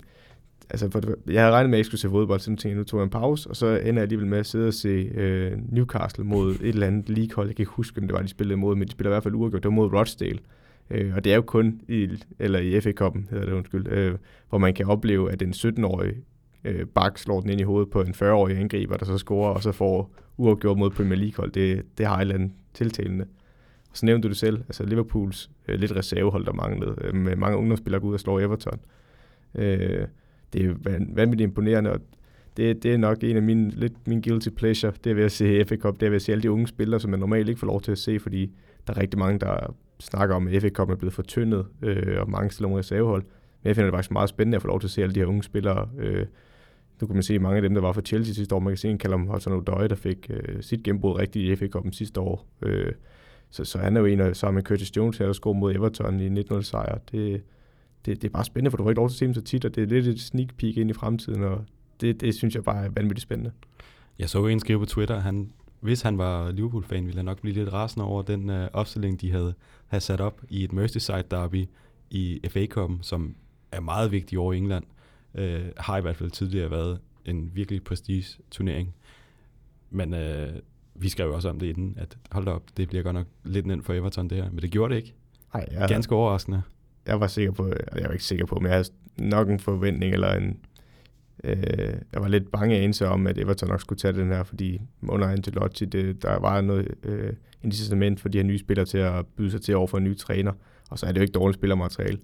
altså 0.71 0.91
for 0.91 1.01
det, 1.01 1.15
jeg 1.27 1.43
havde 1.43 1.55
regnet 1.55 1.71
med, 1.71 1.79
at 1.79 1.81
jeg 1.81 1.87
skulle 1.87 2.01
se 2.01 2.09
fodbold, 2.09 2.41
så 2.41 2.47
tænkte 2.47 2.69
jeg, 2.69 2.77
nu 2.77 2.85
tog 2.85 3.01
jeg 3.01 3.05
en 3.05 3.11
pause, 3.11 3.51
og 3.51 3.57
så 3.57 3.67
ender 3.67 3.93
jeg 3.93 4.03
alligevel 4.03 4.27
med 4.27 4.39
at 4.39 4.47
sidde 4.47 4.69
og 4.69 4.75
se 4.75 4.89
øh, 5.15 5.53
Newcastle 5.73 6.25
mod 6.25 6.51
et 6.55 6.61
eller 6.63 6.87
andet 6.87 7.09
league-hold. 7.09 7.47
Jeg 7.49 7.57
kan 7.57 7.63
ikke 7.63 7.73
huske, 7.73 8.01
om 8.01 8.07
det 8.07 8.15
var, 8.15 8.23
de 8.23 8.29
spillede 8.29 8.57
mod, 8.57 8.77
men 8.77 8.89
de 8.89 8.93
spiller 8.93 9.11
i 9.11 9.15
hvert 9.15 9.23
fald 9.23 9.35
uafgjort. 9.35 9.63
Det 9.63 9.69
var 9.69 9.75
mod 9.75 9.93
Rochdale. 9.93 10.39
Øh, 10.91 11.13
og 11.17 11.25
det 11.25 11.33
er 11.33 11.37
jo 11.37 11.43
kun 11.43 11.81
i, 11.89 12.09
eller 12.39 12.59
i 12.59 12.81
FA 12.81 12.91
Cup'en, 13.01 13.31
hedder 13.31 13.45
det 13.47 13.53
undskyld, 13.53 13.89
øh, 13.89 14.15
hvor 14.49 14.59
man 14.59 14.75
kan 14.75 14.87
opleve, 14.87 15.33
at 15.33 15.43
en 15.43 15.51
17-årig 15.51 16.13
øh, 16.65 16.87
bak 16.87 17.19
slår 17.19 17.41
den 17.41 17.51
ind 17.51 17.61
i 17.61 17.65
hovedet 17.65 17.91
på 17.91 18.01
en 18.01 18.15
40-årig 18.15 18.59
angriber, 18.59 18.97
der 18.97 19.05
så 19.05 19.19
scorer, 19.19 19.55
og 19.55 19.63
så 19.63 19.73
får 19.73 20.15
uafgjort 20.37 20.79
mod 20.79 20.91
Premier 20.91 21.19
League-hold. 21.19 21.53
Det, 21.53 21.83
det 21.99 22.07
har 22.07 22.17
et 22.17 22.21
eller 22.21 22.35
andet 22.35 22.53
tiltalende. 22.75 23.27
Og 23.91 23.97
så 23.97 24.07
nævnte 24.07 24.29
du 24.29 24.31
det 24.31 24.39
selv, 24.39 24.57
altså 24.57 24.85
Liverpools 24.85 25.51
øh, 25.69 25.79
lidt 25.79 25.97
reservehold, 25.97 26.47
der 26.47 26.53
manglede, 26.53 26.95
øh, 27.01 27.15
med 27.15 27.37
mange 27.37 27.59
ungdomsspillere 27.59 28.01
går 28.01 28.09
ud 28.09 28.15
og 28.15 28.21
slår 28.21 28.41
Everton. 28.41 28.81
Øh, 29.55 30.07
det 30.53 30.65
er 30.65 30.75
vanvittigt 31.15 31.49
imponerende, 31.49 31.93
og 31.93 32.01
det, 32.57 32.83
det 32.83 32.93
er 32.93 32.97
nok 32.97 33.25
en 33.25 33.37
af 33.37 33.43
mine, 33.43 33.71
lidt 33.71 34.09
min 34.09 34.23
guilty 34.23 34.49
pleasure, 34.49 34.93
det 35.05 35.11
er 35.11 35.15
ved 35.15 35.25
at 35.25 35.33
se 35.33 35.65
FA 35.65 35.77
Cup, 35.77 36.01
det 36.01 36.07
er 36.07 36.11
ved 36.11 36.17
at 36.17 36.23
se 36.23 36.33
alle 36.33 36.43
de 36.43 36.51
unge 36.51 36.67
spillere, 36.67 37.01
som 37.01 37.11
man 37.11 37.21
normalt 37.21 37.49
ikke 37.49 37.59
får 37.59 37.67
lov 37.67 37.81
til 37.81 37.93
at 37.93 37.99
se, 37.99 38.21
fordi 38.21 38.53
der 38.87 38.93
er 38.93 39.01
rigtig 39.01 39.19
mange, 39.19 39.39
der 39.39 39.75
snakker 40.01 40.35
om, 40.35 40.49
at 40.49 40.63
FA 40.63 40.69
Cup 40.69 40.91
er 40.91 40.95
blevet 40.95 41.15
fortyndet, 41.15 41.67
øh, 41.83 42.21
og 42.21 42.31
mange 42.31 42.51
stiller 42.51 42.69
nogle 42.69 42.79
reservehold. 42.79 43.23
Men 43.63 43.69
jeg 43.69 43.77
finder 43.77 43.91
det 43.91 43.97
faktisk 43.97 44.11
meget 44.11 44.29
spændende 44.29 44.57
at 44.57 44.63
få 44.63 44.69
lov 44.69 44.81
til 44.81 44.87
at 44.87 44.91
se 44.91 45.03
alle 45.03 45.15
de 45.15 45.21
her 45.21 45.27
unge 45.27 45.43
spillere. 45.43 45.89
Øh, 45.99 46.27
nu 47.01 47.07
kan 47.07 47.17
man 47.17 47.23
se 47.23 47.39
mange 47.39 47.57
af 47.57 47.63
dem, 47.63 47.75
der 47.75 47.81
var 47.81 47.93
for 47.93 48.01
Chelsea 48.01 48.35
sidste 48.35 48.55
år. 48.55 48.59
Man 48.59 48.71
kan 48.71 48.77
se 48.77 48.91
en 48.91 48.99
Callum 48.99 49.29
Hudson-Odoi, 49.29 49.87
der 49.87 49.95
fik 49.95 50.31
øh, 50.31 50.63
sit 50.63 50.83
gennembrud 50.83 51.19
rigtigt 51.19 51.53
i 51.53 51.57
FA 51.57 51.79
Cup'en 51.79 51.93
sidste 51.93 52.21
år. 52.21 52.47
Øh, 52.63 52.93
så, 53.51 53.65
så 53.65 53.79
han 53.79 53.97
er 53.97 54.01
jo 54.01 54.07
en 54.07 54.21
af 54.21 54.37
sammen 54.37 54.55
med 54.55 54.63
Curtis 54.63 54.97
Jones 54.97 55.19
her, 55.19 55.27
der 55.27 55.33
scorede 55.33 55.59
mod 55.59 55.75
Everton 55.75 56.21
i 56.21 56.41
19-0 56.41 56.63
sejr. 56.63 56.99
Det, 57.13 57.43
det, 58.07 58.23
det 58.23 58.29
er 58.29 58.33
bare 58.33 58.45
spændende, 58.45 58.71
for 58.71 58.77
du 58.77 58.83
har 58.83 58.91
ikke 58.91 59.01
lov 59.01 59.09
til 59.09 59.15
at 59.15 59.19
se 59.19 59.25
dem 59.25 59.35
så 59.35 59.41
tit, 59.41 59.65
og 59.65 59.75
det 59.75 59.83
er 59.83 59.87
lidt 59.87 60.07
et 60.07 60.21
sneak 60.21 60.57
peek 60.57 60.77
ind 60.77 60.91
i 60.91 60.93
fremtiden, 60.93 61.43
og 61.43 61.65
det, 62.01 62.21
det 62.21 62.35
synes 62.35 62.55
jeg 62.55 62.65
bare 62.65 62.85
er 62.85 62.89
vanvittigt 62.89 63.23
spændende. 63.23 63.53
Jeg 64.19 64.29
så 64.29 64.47
en 64.47 64.61
skrive 64.61 64.79
på 64.79 64.85
Twitter, 64.85 65.21
han, 65.21 65.53
hvis 65.81 66.03
han 66.03 66.19
var 66.19 66.51
Liverpool-fan, 66.51 67.07
ville 67.07 67.17
han 67.17 67.25
nok 67.25 67.41
blive 67.41 67.55
lidt 67.55 67.73
rasende 67.73 68.07
over 68.07 68.23
den 68.23 68.51
øh, 68.51 68.69
opstilling, 68.73 69.21
de 69.21 69.31
havde, 69.31 69.55
havde 69.87 70.05
sat 70.05 70.21
op 70.21 70.43
i 70.49 70.65
et 70.65 70.73
Merseyside-derby 70.73 71.67
i 72.11 72.41
FA 72.49 72.67
Cup'en, 72.75 72.99
som 73.01 73.35
er 73.73 73.81
meget 73.81 74.13
vigtig 74.13 74.39
over 74.39 74.53
i 74.53 74.57
England, 74.57 74.85
uh, 75.39 75.45
har 75.77 75.99
i 75.99 76.01
hvert 76.01 76.17
fald 76.17 76.31
tidligere 76.31 76.71
været 76.71 76.99
en 77.25 77.51
virkelig 77.55 77.85
prestige-turnering. 77.85 78.95
Men 79.91 80.15
uh, 80.15 80.55
vi 80.95 81.09
skrev 81.09 81.33
også 81.33 81.49
om 81.49 81.59
det 81.59 81.67
inden, 81.67 81.95
at 81.99 82.19
hold 82.33 82.45
da 82.45 82.51
op, 82.51 82.63
det 82.77 82.89
bliver 82.89 83.03
godt 83.03 83.15
nok 83.15 83.27
lidt 83.45 83.67
nemt 83.67 83.85
for 83.85 83.93
Everton 83.93 84.31
det 84.31 84.39
her, 84.39 84.51
men 84.51 84.59
det 84.59 84.71
gjorde 84.71 84.95
det 84.95 85.01
ikke. 85.01 85.15
Ej, 85.55 85.67
ja. 85.71 85.87
Ganske 85.87 86.15
overraskende 86.15 86.63
jeg 87.07 87.21
var 87.21 87.27
sikker 87.27 87.53
på, 87.53 87.69
jeg 87.95 88.05
var 88.05 88.13
ikke 88.13 88.25
sikker 88.25 88.47
på, 88.47 88.55
men 88.55 88.67
jeg 88.67 88.73
havde 88.73 88.89
nok 89.19 89.49
en 89.49 89.61
forventning, 89.61 90.13
eller 90.13 90.35
en, 90.35 90.59
øh, 91.45 91.57
jeg 92.13 92.21
var 92.21 92.29
lidt 92.29 92.53
bange 92.53 92.81
ense 92.81 93.09
om, 93.09 93.27
at 93.27 93.39
Everton 93.39 93.69
nok 93.69 93.81
skulle 93.81 93.99
tage 93.99 94.13
den 94.13 94.29
her, 94.29 94.43
fordi 94.43 94.81
under 95.09 95.29
Ancelotti, 95.29 95.85
det, 95.85 96.23
der 96.23 96.39
var 96.39 96.61
noget 96.61 96.95
øh, 97.03 97.33
incitament 97.63 98.21
for 98.21 98.29
de 98.29 98.39
her 98.39 98.45
nye 98.45 98.59
spillere 98.59 98.87
til 98.87 98.99
at 98.99 99.27
byde 99.27 99.51
sig 99.51 99.63
til 99.63 99.77
over 99.77 99.87
for 99.87 99.99
en 99.99 100.05
ny 100.05 100.17
træner, 100.17 100.53
og 100.91 100.99
så 100.99 101.07
er 101.07 101.13
det 101.13 101.19
jo 101.19 101.23
ikke 101.23 101.33
dårligt 101.33 101.59
spillermateriale. 101.59 102.19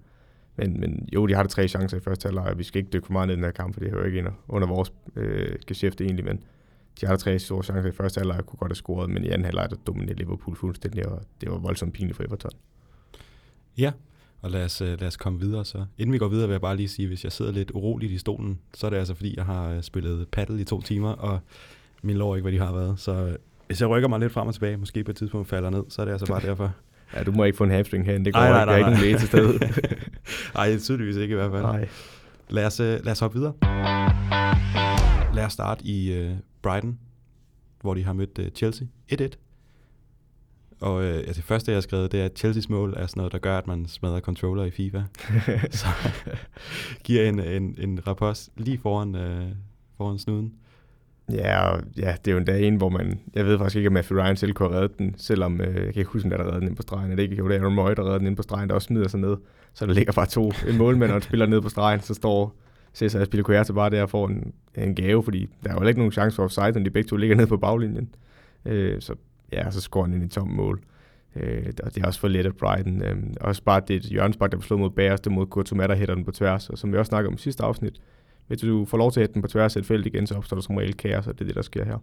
Men, 0.55 0.79
men 0.79 1.09
jo, 1.13 1.27
de 1.27 1.35
har 1.35 1.43
tre 1.43 1.67
chancer 1.67 1.97
i 1.97 1.99
første 1.99 2.27
halvleg, 2.27 2.45
og 2.45 2.57
vi 2.57 2.63
skal 2.63 2.79
ikke 2.79 2.91
dykke 2.93 3.05
for 3.05 3.13
meget 3.13 3.27
ned 3.27 3.35
i 3.35 3.37
den 3.37 3.43
her 3.43 3.51
kamp, 3.51 3.73
for 3.73 3.79
det 3.79 3.91
hører 3.91 4.05
ikke 4.05 4.17
ind 4.17 4.27
under 4.47 4.67
vores 4.67 4.93
øh, 5.15 5.55
geschæft 5.67 6.01
egentlig, 6.01 6.25
men 6.25 6.43
de 7.01 7.05
har 7.05 7.15
tre 7.15 7.39
store 7.39 7.63
chancer 7.63 7.89
i 7.89 7.91
første 7.91 8.19
halvleg, 8.19 8.43
kunne 8.45 8.57
godt 8.57 8.71
have 8.71 8.75
scoret, 8.75 9.09
men 9.09 9.23
i 9.23 9.29
anden 9.29 9.45
halvleg, 9.45 9.69
der 9.69 9.75
dominerede 9.87 10.17
Liverpool 10.17 10.55
fuldstændig, 10.55 11.07
og 11.07 11.21
det 11.41 11.51
var 11.51 11.57
voldsomt 11.57 11.93
pinligt 11.93 12.15
for 12.15 12.23
Everton. 12.23 12.51
Ja, 13.77 13.91
og 14.41 14.51
lad 14.51 14.65
os, 14.65 14.81
øh, 14.81 14.99
lad 14.99 15.07
os 15.07 15.17
komme 15.17 15.39
videre 15.39 15.65
så. 15.65 15.85
Inden 15.97 16.13
vi 16.13 16.17
går 16.17 16.27
videre, 16.27 16.47
vil 16.47 16.53
jeg 16.53 16.61
bare 16.61 16.75
lige 16.75 16.87
sige, 16.87 17.07
hvis 17.07 17.23
jeg 17.23 17.31
sidder 17.31 17.51
lidt 17.51 17.71
uroligt 17.71 18.11
i 18.11 18.17
stolen, 18.17 18.59
så 18.73 18.85
er 18.85 18.89
det 18.89 18.97
altså 18.97 19.13
fordi, 19.13 19.37
jeg 19.37 19.45
har 19.45 19.69
øh, 19.69 19.81
spillet 19.81 20.27
paddle 20.27 20.61
i 20.61 20.63
to 20.63 20.81
timer, 20.81 21.11
og 21.11 21.39
min 22.01 22.17
lår 22.17 22.35
ikke, 22.35 22.43
hvad 22.43 22.51
de 22.51 22.59
har 22.59 22.73
været. 22.73 22.99
Så 22.99 23.11
øh, 23.11 23.35
hvis 23.67 23.81
jeg 23.81 23.89
rykker 23.89 24.09
mig 24.09 24.19
lidt 24.19 24.31
frem 24.31 24.47
og 24.47 24.53
tilbage, 24.53 24.77
måske 24.77 25.03
på 25.03 25.11
et 25.11 25.17
tidspunkt 25.17 25.47
falder 25.47 25.69
ned, 25.69 25.83
så 25.89 26.01
er 26.01 26.05
det 26.05 26.11
altså 26.11 26.27
bare 26.27 26.41
derfor. 26.49 26.73
Ja, 27.13 27.23
du 27.23 27.31
må 27.31 27.43
ikke 27.43 27.57
få 27.57 27.63
en 27.63 27.71
hamstring 27.71 28.05
herinde, 28.05 28.25
det 28.25 28.33
går 28.33 28.39
ej, 28.39 28.65
nej, 28.65 28.65
nej, 28.65 28.77
ikke. 28.77 28.89
Jeg 28.89 28.97
er 28.97 29.03
ikke 29.03 29.13
en 29.13 29.19
til 29.19 29.27
sted. 29.27 29.59
Nej, 30.55 30.77
tydeligvis 30.77 31.15
ikke 31.15 31.31
i 31.31 31.35
hvert 31.35 31.51
fald. 31.51 31.63
Nej. 31.63 31.87
Lad 32.49 32.65
os, 32.65 32.79
lad 32.79 33.07
os 33.07 33.19
hoppe 33.19 33.37
videre. 33.37 33.53
Lad 35.35 35.45
os 35.45 35.53
starte 35.53 35.85
i 35.85 36.25
uh, 36.25 36.37
Brighton, 36.61 36.99
hvor 37.81 37.93
de 37.93 38.03
har 38.03 38.13
mødt 38.13 38.39
uh, 38.39 38.45
Chelsea 38.55 38.87
1-1. 39.11 39.27
Og 40.81 41.03
øh, 41.03 41.17
altså, 41.17 41.33
det 41.33 41.43
første, 41.43 41.71
jeg 41.71 41.75
har 41.75 41.81
skrevet, 41.81 42.11
det 42.11 42.21
er, 42.21 42.25
at 42.25 42.45
Chelsea's 42.45 42.65
mål 42.69 42.93
er 42.97 43.07
sådan 43.07 43.19
noget, 43.19 43.31
der 43.31 43.37
gør, 43.39 43.57
at 43.57 43.67
man 43.67 43.85
smadrer 43.85 44.19
controller 44.19 44.63
i 44.63 44.71
FIFA. 44.71 45.03
så 45.71 45.87
giver 47.03 47.29
en, 47.29 47.39
en, 47.39 47.75
en 47.77 48.07
rapport 48.07 48.49
lige 48.57 48.77
foran, 48.77 49.15
øh, 49.15 49.51
foran 49.97 50.19
snuden. 50.19 50.53
Ja, 51.31 51.69
og, 51.69 51.81
ja, 51.97 52.15
det 52.25 52.31
er 52.31 52.35
jo 52.35 52.43
dag 52.43 52.67
en, 52.67 52.75
hvor 52.75 52.89
man... 52.89 53.19
Jeg 53.35 53.45
ved 53.45 53.57
faktisk 53.57 53.75
ikke, 53.75 53.87
om 53.87 53.93
Matthew 53.93 54.19
Ryan 54.19 54.35
selv 54.35 54.53
kunne 54.53 54.69
have 54.69 54.81
reddet 54.81 54.99
den, 54.99 55.15
selvom... 55.17 55.61
Øh, 55.61 55.75
jeg 55.75 55.93
kan 55.93 55.95
ikke 55.95 56.11
huske, 56.11 56.25
om 56.25 56.29
der 56.29 56.37
er 56.37 56.47
reddet 56.47 56.61
den 56.61 56.67
ind 56.67 56.75
på 56.75 56.81
stregen. 56.81 57.11
Er 57.11 57.15
det 57.15 57.23
ikke? 57.23 57.35
Jo, 57.35 57.47
det 57.47 57.55
er 57.55 57.59
Aaron 57.59 57.75
Moy, 57.75 57.91
der 57.91 58.03
redder 58.03 58.17
den 58.17 58.27
ind 58.27 58.35
på 58.35 58.43
stregen, 58.43 58.69
der 58.69 58.75
også 58.75 58.85
smider 58.85 59.07
sig 59.07 59.19
ned. 59.19 59.37
Så 59.73 59.85
der 59.85 59.93
ligger 59.93 60.13
bare 60.13 60.25
to, 60.25 60.51
en 60.67 60.77
målmand 60.77 61.11
og 61.11 61.15
en 61.15 61.21
spiller 61.21 61.45
ned 61.45 61.61
på 61.61 61.69
stregen, 61.69 61.99
så 61.99 62.13
står 62.13 62.55
Cesar 62.93 63.19
Aspilicueta 63.19 63.73
bare 63.73 63.89
der 63.89 64.01
og 64.01 64.09
får 64.09 64.27
en, 64.27 64.53
en 64.75 64.95
gave, 64.95 65.23
fordi 65.23 65.49
der 65.63 65.69
er 65.69 65.73
jo 65.73 65.87
ikke 65.87 65.99
nogen 65.99 66.11
chance 66.11 66.35
for 66.35 66.43
offside, 66.43 66.71
når 66.71 66.83
de 66.83 66.89
begge 66.89 67.07
to 67.07 67.15
ligger 67.15 67.35
ned 67.35 67.47
på 67.47 67.57
baglinjen. 67.57 68.09
Øh, 68.65 69.01
så 69.01 69.15
ja, 69.51 69.71
så 69.71 69.81
scorer 69.81 70.05
han 70.05 70.13
ind 70.13 70.23
i 70.23 70.27
tom 70.27 70.47
mål. 70.47 70.81
Øh, 71.35 71.65
og 71.83 71.95
det 71.95 72.03
er 72.03 72.07
også 72.07 72.19
for 72.19 72.27
let 72.27 72.45
af 72.45 72.55
Brighton. 72.55 73.03
Øh, 73.03 73.15
også 73.41 73.63
bare 73.63 73.81
det 73.87 74.01
hjørnespark, 74.01 74.51
der 74.51 74.57
blev 74.57 74.63
slået 74.63 74.79
mod 74.79 74.89
Bagerste 74.89 75.29
det 75.29 75.35
mod 75.35 75.45
Kurto 75.45 75.75
Matter 75.75 75.95
hætter 75.95 76.15
den 76.15 76.25
på 76.25 76.31
tværs. 76.31 76.69
Og 76.69 76.77
som 76.77 76.91
vi 76.91 76.97
også 76.97 77.09
snakkede 77.09 77.27
om 77.27 77.33
i 77.33 77.37
sidste 77.37 77.63
afsnit, 77.63 78.01
hvis 78.47 78.59
du 78.59 78.85
får 78.85 78.97
lov 78.97 79.11
til 79.11 79.19
at 79.19 79.21
hætte 79.21 79.33
den 79.33 79.41
på 79.41 79.47
tværs 79.47 79.75
af 79.75 79.79
et 79.79 79.85
felt 79.85 80.05
igen, 80.05 80.27
så 80.27 80.35
opstår 80.35 80.57
der 80.57 80.61
som 80.61 80.77
regel 80.77 80.93
kaos, 80.93 81.27
og 81.27 81.33
det 81.33 81.41
er 81.41 81.45
det, 81.45 81.55
der 81.55 81.61
sker 81.61 81.85
her. 81.85 81.97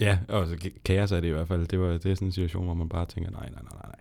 Ja, 0.00 0.18
og 0.28 0.46
så 0.46 0.70
kaos 0.84 1.12
er 1.12 1.20
det 1.20 1.28
i 1.28 1.30
hvert 1.30 1.48
fald. 1.48 1.66
Det, 1.66 1.80
var, 1.80 1.88
det 1.88 2.06
er 2.06 2.14
sådan 2.14 2.28
en 2.28 2.32
situation, 2.32 2.64
hvor 2.64 2.74
man 2.74 2.88
bare 2.88 3.06
tænker, 3.06 3.30
nej, 3.30 3.50
nej, 3.50 3.62
nej, 3.62 3.80
nej. 3.84 3.96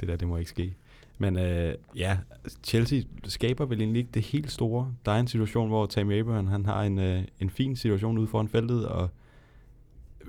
Det 0.00 0.08
der, 0.08 0.16
det 0.16 0.28
må 0.28 0.36
ikke 0.36 0.50
ske. 0.50 0.74
Men 1.18 1.38
øh, 1.38 1.74
ja, 1.96 2.18
Chelsea 2.64 3.00
skaber 3.24 3.66
vel 3.66 3.80
egentlig 3.80 4.00
ikke 4.00 4.10
det 4.14 4.22
helt 4.22 4.50
store. 4.50 4.94
Der 5.06 5.12
er 5.12 5.20
en 5.20 5.26
situation, 5.26 5.68
hvor 5.68 5.86
Tammy 5.86 6.20
Abraham, 6.20 6.46
han 6.46 6.66
har 6.66 6.82
en, 6.82 6.98
øh, 6.98 7.22
en 7.40 7.50
fin 7.50 7.76
situation 7.76 8.18
ude 8.18 8.26
foran 8.26 8.48
feltet, 8.48 8.86
og 8.86 9.10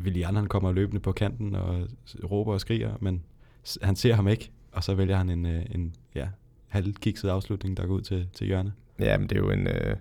Willian 0.02 0.36
han 0.36 0.48
kommer 0.48 0.72
løbende 0.72 1.00
på 1.02 1.12
kanten 1.12 1.56
og 1.56 1.88
råber 2.32 2.54
og 2.54 2.62
skriger, 2.62 2.94
men 3.00 3.24
han 3.82 3.96
ser 3.96 4.14
ham 4.14 4.28
ikke, 4.28 4.52
og 4.72 4.84
så 4.84 4.96
vælger 4.96 5.18
han 5.18 5.30
en, 5.30 5.46
øh, 5.46 5.66
en 5.72 5.96
ja, 6.16 6.28
halvkikset 6.68 7.30
afslutning, 7.30 7.78
der 7.78 7.86
går 7.86 7.94
ud 7.94 8.02
til, 8.02 8.28
til 8.34 8.48
hjørne. 8.48 8.74
Ja, 9.00 9.18
men 9.18 9.30
det 9.30 9.36
er 9.38 9.42
jo 9.42 9.50
en... 9.50 9.68
Øh, 9.68 9.96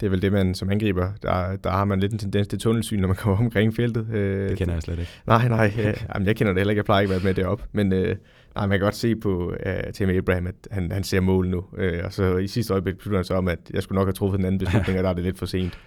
det 0.00 0.06
er 0.06 0.10
vel 0.10 0.22
det, 0.22 0.32
man 0.32 0.54
som 0.54 0.70
angriber, 0.70 1.12
der, 1.22 1.56
der 1.56 1.70
har 1.70 1.84
man 1.84 2.00
lidt 2.00 2.12
en 2.12 2.18
tendens 2.18 2.48
til 2.48 2.58
tunnelsyn, 2.58 3.00
når 3.00 3.08
man 3.08 3.16
kommer 3.16 3.38
omkring 3.38 3.74
feltet. 3.74 4.06
Øh, 4.12 4.48
det 4.48 4.58
kender 4.58 4.74
jeg 4.74 4.82
slet 4.82 4.98
ikke. 4.98 5.10
Nej, 5.26 5.48
nej, 5.48 5.72
øh, 5.78 5.94
jamen, 6.14 6.26
jeg 6.26 6.36
kender 6.36 6.52
det 6.52 6.60
heller 6.60 6.70
ikke. 6.70 6.78
Jeg 6.78 6.84
plejer 6.84 7.00
ikke 7.00 7.14
at 7.14 7.24
være 7.24 7.34
med 7.34 7.42
derop. 7.42 7.62
Men 7.72 7.92
øh, 7.92 8.16
nej, 8.54 8.66
man 8.66 8.78
kan 8.78 8.80
godt 8.80 8.96
se 8.96 9.16
på 9.16 9.46
uh, 9.66 9.92
Tim 9.94 10.08
Abraham, 10.08 10.46
at 10.46 10.54
han, 10.70 10.92
han 10.92 11.04
ser 11.04 11.20
mål 11.20 11.48
nu. 11.48 11.64
Øh, 11.76 12.00
og 12.04 12.12
så 12.12 12.36
i 12.36 12.46
sidste 12.46 12.72
øjeblik 12.72 12.96
beslutter 12.96 13.18
han 13.18 13.24
så 13.24 13.34
om, 13.34 13.48
at 13.48 13.58
jeg 13.72 13.82
skulle 13.82 13.96
nok 13.96 14.06
have 14.06 14.12
truffet 14.12 14.38
en 14.38 14.44
anden 14.44 14.58
beslutning, 14.58 14.98
og 14.98 15.04
der 15.04 15.10
er 15.10 15.14
det 15.14 15.24
lidt 15.24 15.38
for 15.38 15.46
sent. 15.46 15.78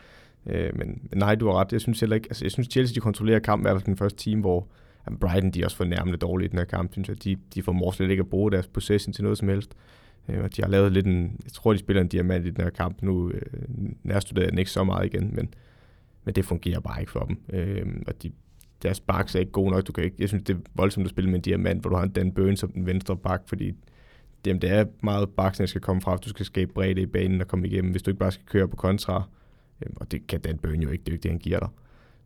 Øh, 0.49 0.69
men, 0.75 0.87
men 0.87 1.19
nej, 1.19 1.35
du 1.35 1.47
har 1.47 1.59
ret. 1.59 1.71
Jeg 1.71 1.81
synes 1.81 1.99
heller 1.99 2.15
ikke, 2.15 2.27
altså, 2.29 2.45
jeg 2.45 2.51
synes 2.51 2.67
Chelsea 2.71 2.95
de 2.95 2.99
kontrollerer 2.99 3.39
kampen 3.39 3.65
i 3.65 3.67
hvert 3.69 3.81
fald 3.81 3.85
den 3.85 3.97
første 3.97 4.17
time, 4.17 4.41
hvor 4.41 4.67
Brighton, 5.19 5.51
de 5.51 5.61
er 5.61 5.65
også 5.65 5.77
fornærmende 5.77 6.17
dårlige 6.17 6.45
i 6.45 6.49
den 6.49 6.57
her 6.57 6.65
kamp, 6.65 6.93
synes 6.93 7.09
jeg. 7.09 7.23
De, 7.23 7.37
de 7.55 7.63
får 7.63 7.91
slet 7.91 8.09
ikke 8.09 8.21
at 8.21 8.29
bruge 8.29 8.51
deres 8.51 8.67
possession 8.67 9.13
til 9.13 9.23
noget 9.23 9.37
som 9.37 9.47
helst. 9.47 9.75
Øh, 10.29 10.43
og 10.43 10.55
de 10.55 10.61
har 10.61 10.69
lavet 10.69 10.91
lidt 10.91 11.05
en, 11.05 11.39
jeg 11.43 11.51
tror, 11.51 11.73
de 11.73 11.79
spiller 11.79 12.01
en 12.01 12.07
diamant 12.07 12.45
i 12.45 12.49
den 12.49 12.63
her 12.63 12.69
kamp. 12.69 13.01
Nu 13.01 13.29
øh, 13.29 13.41
nærstuderer 14.03 14.49
den 14.49 14.57
ikke 14.57 14.71
så 14.71 14.83
meget 14.83 15.05
igen, 15.05 15.35
men, 15.35 15.53
men 16.23 16.35
det 16.35 16.45
fungerer 16.45 16.79
bare 16.79 16.99
ikke 16.99 17.11
for 17.11 17.19
dem. 17.19 17.37
Øh, 17.53 17.85
og 18.07 18.23
de, 18.23 18.31
deres 18.81 18.99
backs 18.99 19.35
er 19.35 19.39
ikke 19.39 19.51
gode 19.51 19.71
nok. 19.71 19.87
Du 19.87 19.91
kan 19.91 20.03
ikke, 20.03 20.15
jeg 20.19 20.27
synes, 20.27 20.43
det 20.43 20.55
er 20.55 20.59
voldsomt 20.73 21.05
at 21.05 21.09
spille 21.09 21.29
med 21.29 21.39
en 21.39 21.41
diamant, 21.41 21.81
hvor 21.81 21.89
du 21.89 21.95
har 21.95 22.03
en 22.03 22.09
Dan 22.09 22.31
Burns 22.31 22.59
som 22.59 22.71
den 22.71 22.85
venstre 22.85 23.17
bak, 23.17 23.41
fordi 23.47 23.73
det, 24.45 24.61
det 24.61 24.71
er 24.71 24.85
meget 25.03 25.29
baksen, 25.29 25.61
der 25.61 25.67
skal 25.67 25.81
komme 25.81 26.01
fra. 26.01 26.17
Du 26.17 26.29
skal 26.29 26.45
skabe 26.45 26.73
bredde 26.73 27.01
i 27.01 27.05
banen 27.05 27.41
og 27.41 27.47
komme 27.47 27.67
igennem, 27.67 27.91
hvis 27.91 28.01
du 28.01 28.11
ikke 28.11 28.19
bare 28.19 28.31
skal 28.31 28.45
køre 28.45 28.67
på 28.67 28.75
kontra. 28.75 29.23
Øh, 29.81 29.89
og 29.95 30.11
det 30.11 30.27
kan 30.27 30.39
Dan 30.39 30.57
Burn 30.57 30.81
jo 30.81 30.89
ikke, 30.89 31.03
det 31.03 31.09
er 31.09 31.11
jo 31.11 31.15
ikke 31.15 31.23
det, 31.23 31.31
han 31.31 31.39
giver 31.39 31.59
dig. 31.59 31.69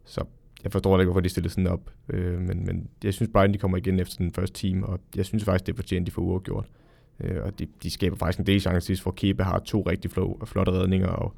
Så 0.06 0.26
jeg 0.64 0.72
forstår 0.72 1.00
ikke, 1.00 1.06
hvorfor 1.06 1.22
de 1.22 1.30
stiller 1.30 1.50
sådan 1.50 1.68
op. 1.68 1.92
Øh, 2.10 2.40
men, 2.40 2.66
men 2.66 2.90
jeg 3.04 3.14
synes 3.14 3.32
bare, 3.34 3.48
de 3.48 3.58
kommer 3.58 3.78
igen 3.78 4.00
efter 4.00 4.18
den 4.18 4.32
første 4.32 4.54
time, 4.54 4.86
og 4.86 5.00
jeg 5.16 5.26
synes 5.26 5.44
faktisk, 5.44 5.66
det 5.66 5.72
er 5.72 5.76
fortjent, 5.76 6.08
de 6.08 6.12
får 6.12 6.22
uafgjort. 6.22 6.66
Øh, 6.66 6.85
og 7.20 7.60
de, 7.60 7.68
de 7.84 7.90
skaber 7.90 8.18
faktisk 8.18 8.40
en 8.40 8.46
del 8.46 8.62
chancer 8.62 9.02
for 9.02 9.12
Kepa 9.12 9.44
har 9.44 9.60
to 9.60 9.82
rigtig 9.82 10.12
flow, 10.12 10.46
flotte 10.46 10.72
redninger, 10.72 11.08
og, 11.08 11.34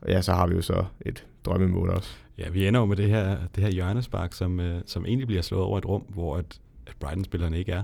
og 0.00 0.10
ja, 0.10 0.22
så 0.22 0.32
har 0.32 0.46
vi 0.46 0.54
jo 0.54 0.62
så 0.62 0.84
et 1.00 1.26
drømmemål 1.44 1.90
også. 1.90 2.14
Ja, 2.38 2.48
vi 2.48 2.66
ender 2.66 2.80
jo 2.80 2.86
med 2.86 2.96
det 2.96 3.08
her, 3.08 3.36
det 3.54 3.64
her 3.64 3.70
hjørnespark, 3.70 4.32
som, 4.32 4.60
øh, 4.60 4.80
som 4.86 5.06
egentlig 5.06 5.26
bliver 5.26 5.42
slået 5.42 5.64
over 5.64 5.78
et 5.78 5.86
rum, 5.86 6.02
hvor 6.02 6.36
at, 6.36 6.60
at 6.86 6.94
Brighton-spillerne 7.00 7.58
ikke 7.58 7.72
er, 7.72 7.82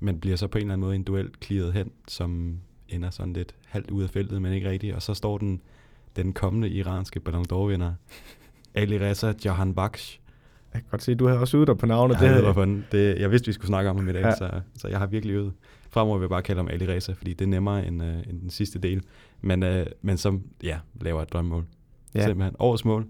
men 0.00 0.20
bliver 0.20 0.36
så 0.36 0.46
på 0.46 0.58
en 0.58 0.62
eller 0.62 0.72
anden 0.72 0.86
måde 0.86 0.96
en 0.96 1.02
duel 1.02 1.30
clearet 1.42 1.72
hen, 1.72 1.90
som 2.08 2.58
ender 2.88 3.10
sådan 3.10 3.32
lidt 3.32 3.54
halvt 3.66 3.90
ud 3.90 4.02
af 4.02 4.10
feltet, 4.10 4.42
men 4.42 4.52
ikke 4.52 4.70
rigtigt. 4.70 4.94
Og 4.94 5.02
så 5.02 5.14
står 5.14 5.38
den, 5.38 5.60
den 6.16 6.32
kommende 6.32 6.68
iranske 6.68 7.20
Ballon 7.20 7.44
d'Or-vinder, 7.52 7.90
Ali 8.74 8.98
Reza 8.98 9.32
Jahan 9.44 9.74
Baksh. 9.74 10.20
Jeg 10.74 10.82
kan 10.82 10.88
godt 10.90 11.02
se, 11.02 11.12
at 11.12 11.18
du 11.18 11.26
havde 11.26 11.40
også 11.40 11.56
øvet 11.56 11.66
dig 11.66 11.78
på 11.78 11.86
navnet. 11.86 12.20
Ja, 12.20 12.36
det, 12.36 12.56
var 12.56 12.82
det, 12.92 13.18
jeg 13.18 13.30
vidste, 13.30 13.46
vi 13.46 13.52
skulle 13.52 13.66
snakke 13.66 13.90
om 13.90 13.96
ham 13.96 14.08
i 14.08 14.12
dag, 14.12 14.22
ja. 14.22 14.34
så, 14.34 14.50
så 14.76 14.88
jeg 14.88 14.98
har 14.98 15.06
virkelig 15.06 15.34
øvet. 15.34 15.52
Fremover 15.90 16.18
vil 16.18 16.24
jeg 16.24 16.30
bare 16.30 16.42
kalde 16.42 16.58
ham 16.58 16.68
Ali 16.68 16.86
Reza, 16.88 17.12
fordi 17.12 17.32
det 17.32 17.44
er 17.44 17.48
nemmere 17.48 17.86
end, 17.86 18.02
uh, 18.02 18.08
end 18.08 18.40
den 18.40 18.50
sidste 18.50 18.78
del. 18.78 19.02
Men, 19.40 19.62
uh, 19.62 19.68
men 20.02 20.16
som 20.16 20.42
ja, 20.62 20.78
laver 21.00 21.22
et 21.22 21.32
drømmemål. 21.32 21.64
Ja. 22.14 22.24
Simpelthen. 22.24 22.56
Årets 22.58 22.84
mål. 22.84 23.06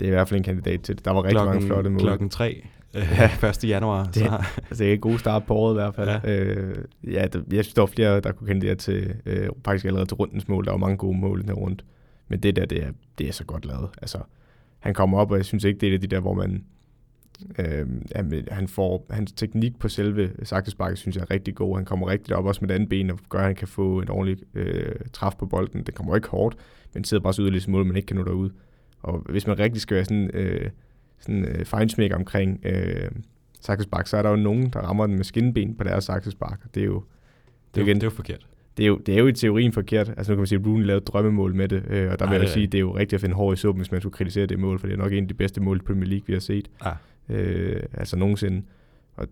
Det 0.00 0.06
er 0.06 0.10
i 0.10 0.14
hvert 0.14 0.28
fald 0.28 0.38
en 0.38 0.44
kandidat 0.44 0.80
til 0.80 0.96
det. 0.96 1.04
Der 1.04 1.10
var 1.10 1.22
rigtig 1.22 1.32
klokken, 1.32 1.54
mange 1.54 1.66
flotte 1.66 1.90
mål. 1.90 2.00
Klokken 2.00 2.30
3 2.30 2.66
ja. 2.96 3.48
1. 3.48 3.64
januar. 3.64 4.04
Det, 4.04 4.14
så. 4.14 4.44
altså, 4.56 4.84
det 4.84 4.88
er 4.88 4.94
en 4.94 5.00
god 5.00 5.18
start 5.18 5.44
på 5.46 5.54
året 5.54 5.72
i 5.72 5.74
hvert 5.74 5.94
fald. 5.94 6.08
Ja, 6.08 6.44
øh, 6.44 6.84
ja 7.04 7.26
det, 7.26 7.44
jeg 7.52 7.64
synes, 7.64 7.74
der 7.74 7.82
var 7.82 7.86
flere, 7.86 8.20
der 8.20 8.32
kunne 8.32 8.46
kandidere 8.46 8.74
til, 8.74 9.14
øh, 9.26 9.48
faktisk 9.64 9.84
allerede 9.84 10.06
til 10.06 10.14
rundens 10.14 10.48
mål. 10.48 10.64
Der 10.64 10.70
var 10.70 10.78
mange 10.78 10.96
gode 10.96 11.18
mål 11.18 11.40
den 11.40 11.48
her 11.48 11.56
rundt. 11.56 11.84
Men 12.28 12.40
det 12.40 12.56
der, 12.56 12.66
det 12.66 12.84
er, 12.84 12.90
det 13.18 13.28
er 13.28 13.32
så 13.32 13.44
godt 13.44 13.66
lavet. 13.66 13.88
Altså, 14.02 14.18
han 14.78 14.94
kommer 14.94 15.18
op, 15.18 15.30
og 15.30 15.36
jeg 15.36 15.44
synes 15.44 15.64
ikke, 15.64 15.80
det 15.80 15.94
er 15.94 15.98
de 15.98 16.06
der, 16.06 16.20
hvor 16.20 16.34
man... 16.34 16.64
Øh, 17.58 17.86
han 18.50 18.68
får, 18.68 19.06
hans 19.10 19.32
teknik 19.32 19.78
på 19.78 19.88
selve 19.88 20.30
saksesparket, 20.42 20.98
synes 20.98 21.16
jeg 21.16 21.22
er 21.22 21.30
rigtig 21.30 21.54
god. 21.54 21.76
Han 21.76 21.84
kommer 21.84 22.08
rigtig 22.08 22.36
op 22.36 22.44
også 22.44 22.60
med 22.60 22.68
det 22.68 22.74
andet 22.74 22.88
ben, 22.88 23.10
og 23.10 23.18
gør, 23.28 23.38
at 23.38 23.44
han 23.44 23.54
kan 23.54 23.68
få 23.68 24.00
en 24.00 24.08
ordentlig 24.08 24.38
øh, 24.54 24.94
træf 25.12 25.32
på 25.38 25.46
bolden. 25.46 25.82
Det 25.82 25.94
kommer 25.94 26.16
ikke 26.16 26.28
hårdt, 26.28 26.56
men 26.94 27.04
sidder 27.04 27.22
bare 27.22 27.32
så 27.32 27.42
yderligere 27.42 27.70
mål, 27.70 27.86
man 27.86 27.96
ikke 27.96 28.06
kan 28.06 28.16
nå 28.16 28.24
derud. 28.24 28.50
Og 29.02 29.26
hvis 29.28 29.46
man 29.46 29.58
rigtig 29.58 29.80
skal 29.80 29.94
være 29.94 30.04
sådan... 30.04 30.30
Øh, 30.34 30.70
sådan 31.18 31.44
øh, 31.44 31.64
fejnsmæk 31.64 32.14
omkring 32.14 32.60
øh, 32.64 33.10
saksespark, 33.60 34.06
så 34.06 34.16
er 34.16 34.22
der 34.22 34.30
jo 34.30 34.36
nogen, 34.36 34.70
der 34.72 34.80
rammer 34.80 35.06
den 35.06 35.16
med 35.16 35.24
skinben 35.24 35.74
på 35.74 35.84
deres 35.84 36.04
saksespark. 36.04 36.74
Det 36.74 36.80
er 36.80 36.84
jo, 36.84 37.02
det 37.74 37.80
er, 37.80 37.84
jo, 37.84 37.86
igen, 37.86 37.96
det 37.96 38.02
er 38.02 38.06
jo 38.06 38.10
forkert. 38.10 38.46
Det 38.76 38.82
er 38.82 38.86
jo, 38.86 38.98
det 38.98 39.14
er 39.14 39.18
jo 39.18 39.26
i 39.26 39.32
teorien 39.32 39.72
forkert. 39.72 40.08
Altså 40.08 40.32
nu 40.32 40.36
kan 40.36 40.40
man 40.40 40.46
sige, 40.46 40.58
at 40.58 40.66
Rooney 40.66 40.84
lavede 40.84 41.04
drømmemål 41.04 41.54
med 41.54 41.68
det, 41.68 41.82
øh, 41.88 42.12
og 42.12 42.18
der 42.18 42.26
Ej, 42.26 42.32
vil 42.32 42.40
jeg 42.40 42.48
sige, 42.48 42.66
at 42.66 42.72
det 42.72 42.78
er 42.78 42.80
jo 42.80 42.96
rigtigt 42.96 43.14
at 43.14 43.20
finde 43.20 43.34
hår 43.34 43.52
i 43.52 43.56
suppen, 43.56 43.80
hvis 43.80 43.92
man 43.92 44.00
skulle 44.00 44.12
kritisere 44.12 44.46
det 44.46 44.58
mål, 44.58 44.78
for 44.78 44.86
det 44.86 44.94
er 44.94 44.98
nok 44.98 45.12
en 45.12 45.24
af 45.24 45.28
de 45.28 45.34
bedste 45.34 45.60
mål 45.60 45.76
i 45.76 45.80
Premier 45.80 46.08
League, 46.08 46.26
vi 46.26 46.32
har 46.32 46.40
set. 46.40 46.70
Ah. 46.80 46.94
Øh, 47.28 47.82
altså 47.92 48.16
nogensinde. 48.16 48.62
Og 49.16 49.28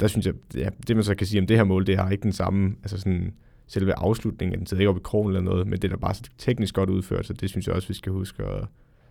der 0.00 0.06
synes 0.06 0.26
jeg, 0.26 0.34
ja, 0.54 0.68
det 0.88 0.96
man 0.96 1.04
så 1.04 1.14
kan 1.14 1.26
sige 1.26 1.40
om 1.40 1.46
det 1.46 1.56
her 1.56 1.64
mål, 1.64 1.86
det 1.86 1.96
har 1.96 2.10
ikke 2.10 2.22
den 2.22 2.32
samme, 2.32 2.74
altså 2.82 2.98
sådan, 2.98 3.34
selve 3.66 3.98
afslutningen, 3.98 4.58
den 4.58 4.66
sidder 4.66 4.80
ikke 4.80 4.90
op 4.90 4.96
i 4.96 5.00
krogen 5.04 5.28
eller 5.28 5.40
noget, 5.40 5.66
men 5.66 5.78
det 5.78 5.84
er 5.84 5.88
da 5.88 5.96
bare 5.96 6.14
så 6.14 6.22
teknisk 6.38 6.74
godt 6.74 6.90
udført, 6.90 7.26
så 7.26 7.32
det 7.32 7.50
synes 7.50 7.66
jeg 7.66 7.74
også, 7.74 7.88
vi 7.88 7.94
skal 7.94 8.12
huske 8.12 8.42
at 8.42 8.66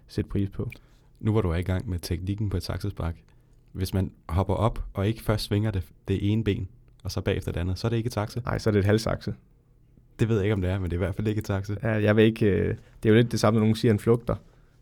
sætte 0.08 0.30
pris 0.30 0.50
på 0.50 0.72
nu 1.22 1.32
hvor 1.32 1.42
du 1.42 1.50
er 1.50 1.56
i 1.56 1.62
gang 1.62 1.90
med 1.90 2.00
teknikken 2.00 2.50
på 2.50 2.58
et 2.58 2.64
saksespark, 2.64 3.16
hvis 3.72 3.94
man 3.94 4.12
hopper 4.30 4.54
op 4.54 4.84
og 4.94 5.08
ikke 5.08 5.22
først 5.22 5.44
svinger 5.44 5.72
det, 5.72 5.84
det 6.08 6.32
ene 6.32 6.44
ben, 6.44 6.68
og 7.04 7.12
så 7.12 7.22
bagefter 7.22 7.52
det 7.52 7.60
andet, 7.60 7.80
så 7.80 7.88
er 7.88 7.90
det 7.90 7.98
ikke 7.98 8.08
et 8.08 8.14
sakse. 8.14 8.42
Nej, 8.46 8.58
så 8.58 8.70
er 8.70 8.72
det 8.72 8.80
et 8.80 8.86
halvsakse. 8.86 9.34
Det 10.20 10.30
ved 10.30 10.36
jeg 10.36 10.46
ikke, 10.46 10.54
om 10.54 10.62
det 10.62 10.70
er, 10.70 10.80
men 10.80 10.84
det 10.84 10.94
er 10.94 10.98
i 10.98 11.06
hvert 11.06 11.16
fald 11.16 11.28
ikke 11.28 11.40
et 11.40 11.48
sakse. 11.48 11.78
Ja, 11.84 11.90
jeg 11.90 12.16
ved 12.16 12.24
ikke, 12.24 12.46
øh, 12.46 12.76
det 13.04 13.10
er 13.10 13.14
jo 13.14 13.16
lidt 13.16 13.32
det 13.32 13.40
samme, 13.40 13.60
når 13.60 13.62
nogen 13.62 13.76
siger, 13.76 13.92
en 13.92 14.00
flugter. 14.00 14.36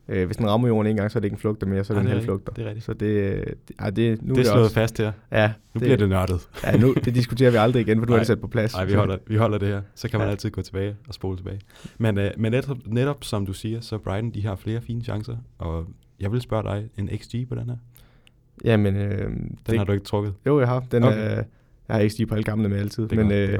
Øh, 0.09 0.25
hvis 0.25 0.37
den 0.37 0.49
rammer 0.49 0.67
jorden 0.67 0.91
en 0.91 0.95
gang, 0.95 1.11
så 1.11 1.19
er 1.19 1.21
det 1.21 1.25
ikke 1.25 1.33
en 1.33 1.39
flugter 1.39 1.67
mere, 1.67 1.83
så 1.83 1.93
er 1.93 1.97
det, 1.97 2.05
det 2.05 2.11
en 2.11 2.15
halvflugter. 2.15 2.53
Det 2.53 2.63
er 2.63 2.67
rigtigt. 2.67 2.85
Så 2.85 2.93
det, 2.93 3.05
øh, 3.05 3.45
ja, 3.81 3.89
det, 3.89 4.21
nu 4.21 4.35
det 4.35 4.41
er 4.41 4.45
slået 4.51 4.63
også, 4.63 4.73
fast 4.73 4.97
her. 4.97 5.11
Ja. 5.31 5.47
Nu 5.47 5.53
det, 5.73 5.81
bliver 5.81 5.97
det 5.97 6.09
nørdet. 6.09 6.49
ja, 6.63 6.77
nu, 6.77 6.93
det 7.05 7.15
diskuterer 7.15 7.51
vi 7.51 7.57
aldrig 7.57 7.81
igen, 7.81 7.99
for 7.99 8.05
du 8.05 8.13
har 8.13 8.17
det 8.19 8.27
sat 8.27 8.41
på 8.41 8.47
plads. 8.47 8.73
Nej, 8.73 8.85
vi 8.85 8.93
holder, 8.93 9.17
vi 9.27 9.35
holder 9.35 9.57
det 9.57 9.67
her. 9.67 9.81
Så 9.95 10.09
kan 10.09 10.19
man 10.19 10.27
ja. 10.27 10.31
altid 10.31 10.49
gå 10.49 10.61
tilbage 10.61 10.95
og 11.07 11.13
spole 11.13 11.37
tilbage. 11.37 11.59
Men, 11.97 12.17
øh, 12.17 12.31
men 12.37 12.51
netop, 12.51 12.77
netop, 12.85 13.23
som 13.23 13.45
du 13.45 13.53
siger, 13.53 13.81
så 13.81 13.97
Brighton, 13.97 14.31
de 14.31 14.45
har 14.45 14.55
flere 14.55 14.81
fine 14.81 15.03
chancer, 15.03 15.35
og 15.57 15.85
jeg 16.19 16.31
vil 16.31 16.41
spørge 16.41 16.63
dig, 16.63 16.89
en 16.97 17.09
XG 17.17 17.47
på 17.49 17.55
den 17.55 17.69
her? 17.69 17.77
Jamen, 18.63 18.95
øh, 18.95 19.19
den 19.19 19.59
det, 19.67 19.77
har 19.77 19.85
du 19.85 19.91
ikke 19.91 20.05
trukket? 20.05 20.33
Jo, 20.45 20.59
jeg 20.59 20.67
har. 20.67 20.83
Den 20.91 21.03
okay. 21.03 21.17
er, 21.17 21.43
jeg 21.87 21.95
har 21.95 22.09
XG 22.09 22.27
på 22.27 22.35
alle 22.35 22.43
gamle 22.43 22.69
med 22.69 22.77
altid. 22.77 23.07
Det 23.07 23.17
men 23.17 23.27
godt, 23.27 23.35
øh, 23.35 23.59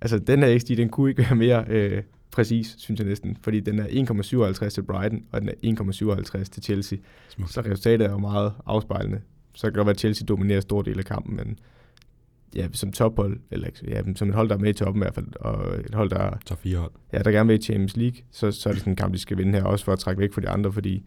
altså, 0.00 0.18
den 0.18 0.42
her 0.42 0.58
XG, 0.58 0.76
den 0.76 0.88
kunne 0.88 1.10
ikke 1.10 1.22
være 1.22 1.34
mere 1.34 1.64
øh, 1.68 2.02
præcis, 2.32 2.74
synes 2.78 3.00
jeg 3.00 3.08
næsten. 3.08 3.36
Fordi 3.42 3.60
den 3.60 3.78
er 3.78 3.84
1,57 4.64 4.68
til 4.68 4.82
Brighton, 4.82 5.22
og 5.32 5.40
den 5.40 5.48
er 5.48 5.52
1,57 6.42 6.44
til 6.44 6.62
Chelsea. 6.62 6.98
Smukt. 7.28 7.52
Så 7.52 7.60
resultatet 7.60 8.06
er 8.06 8.10
jo 8.10 8.18
meget 8.18 8.52
afspejlende. 8.66 9.20
Så 9.54 9.62
kan 9.62 9.68
det 9.68 9.76
godt 9.76 9.86
være, 9.86 9.94
at 9.94 9.98
Chelsea 9.98 10.26
dominerer 10.26 10.60
stor 10.60 10.82
del 10.82 10.98
af 10.98 11.04
kampen, 11.04 11.36
men 11.36 11.58
ja, 12.54 12.68
som 12.72 12.92
tophold, 12.92 13.40
eller 13.50 13.68
ja, 13.88 14.02
som 14.14 14.28
et 14.28 14.34
hold, 14.34 14.48
der 14.48 14.54
er 14.54 14.58
med 14.58 14.70
i 14.70 14.72
toppen 14.72 15.02
i 15.02 15.04
hvert 15.04 15.14
fald, 15.14 15.26
og 15.40 15.80
et 15.80 15.94
hold, 15.94 16.10
der... 16.10 16.38
Top 16.46 16.58
4 16.58 16.78
hold. 16.78 16.92
Ja, 17.12 17.18
der 17.18 17.30
gerne 17.30 17.48
vil 17.48 17.58
i 17.58 17.62
Champions 17.62 17.96
League, 17.96 18.16
så, 18.30 18.50
så 18.50 18.68
er 18.68 18.72
det 18.72 18.80
sådan 18.80 18.92
en 18.92 18.96
kamp, 18.96 19.14
de 19.14 19.18
skal 19.18 19.38
vinde 19.38 19.52
her, 19.52 19.64
også 19.64 19.84
for 19.84 19.92
at 19.92 19.98
trække 19.98 20.20
væk 20.20 20.32
fra 20.32 20.40
de 20.40 20.48
andre, 20.48 20.72
fordi 20.72 21.02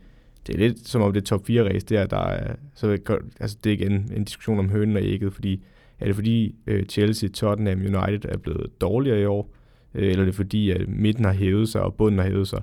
det 0.48 0.56
er 0.56 0.60
lidt 0.60 0.88
som 0.88 1.02
om 1.02 1.14
det 1.14 1.26
top 1.26 1.46
4 1.46 1.64
race 1.64 1.86
der, 1.86 2.06
der 2.06 2.18
er, 2.18 2.56
så 2.74 2.98
altså 3.40 3.58
det 3.64 3.70
er 3.70 3.74
igen 3.74 4.12
en 4.16 4.24
diskussion 4.24 4.60
om 4.60 4.70
hønen 4.70 4.98
og 4.98 5.04
ægget, 5.04 5.34
fordi 5.34 5.64
er 6.00 6.06
det 6.06 6.16
fordi 6.16 6.56
uh, 6.72 6.80
Chelsea, 6.90 7.30
Tottenham, 7.30 7.80
United 7.80 8.30
er 8.30 8.38
blevet 8.38 8.82
dårligere 8.82 9.22
i 9.22 9.26
år, 9.26 9.56
uh, 9.96 10.02
eller 10.02 10.22
er 10.22 10.26
det 10.26 10.36
fordi, 10.36 10.70
at 10.70 10.90
midten 10.90 11.26
har 11.26 11.34
hævet 11.34 11.70
sig, 11.70 11.82
og 11.82 11.96
bunden 11.96 12.20
har 12.20 12.28
hævet 12.28 12.48
sig? 12.48 12.62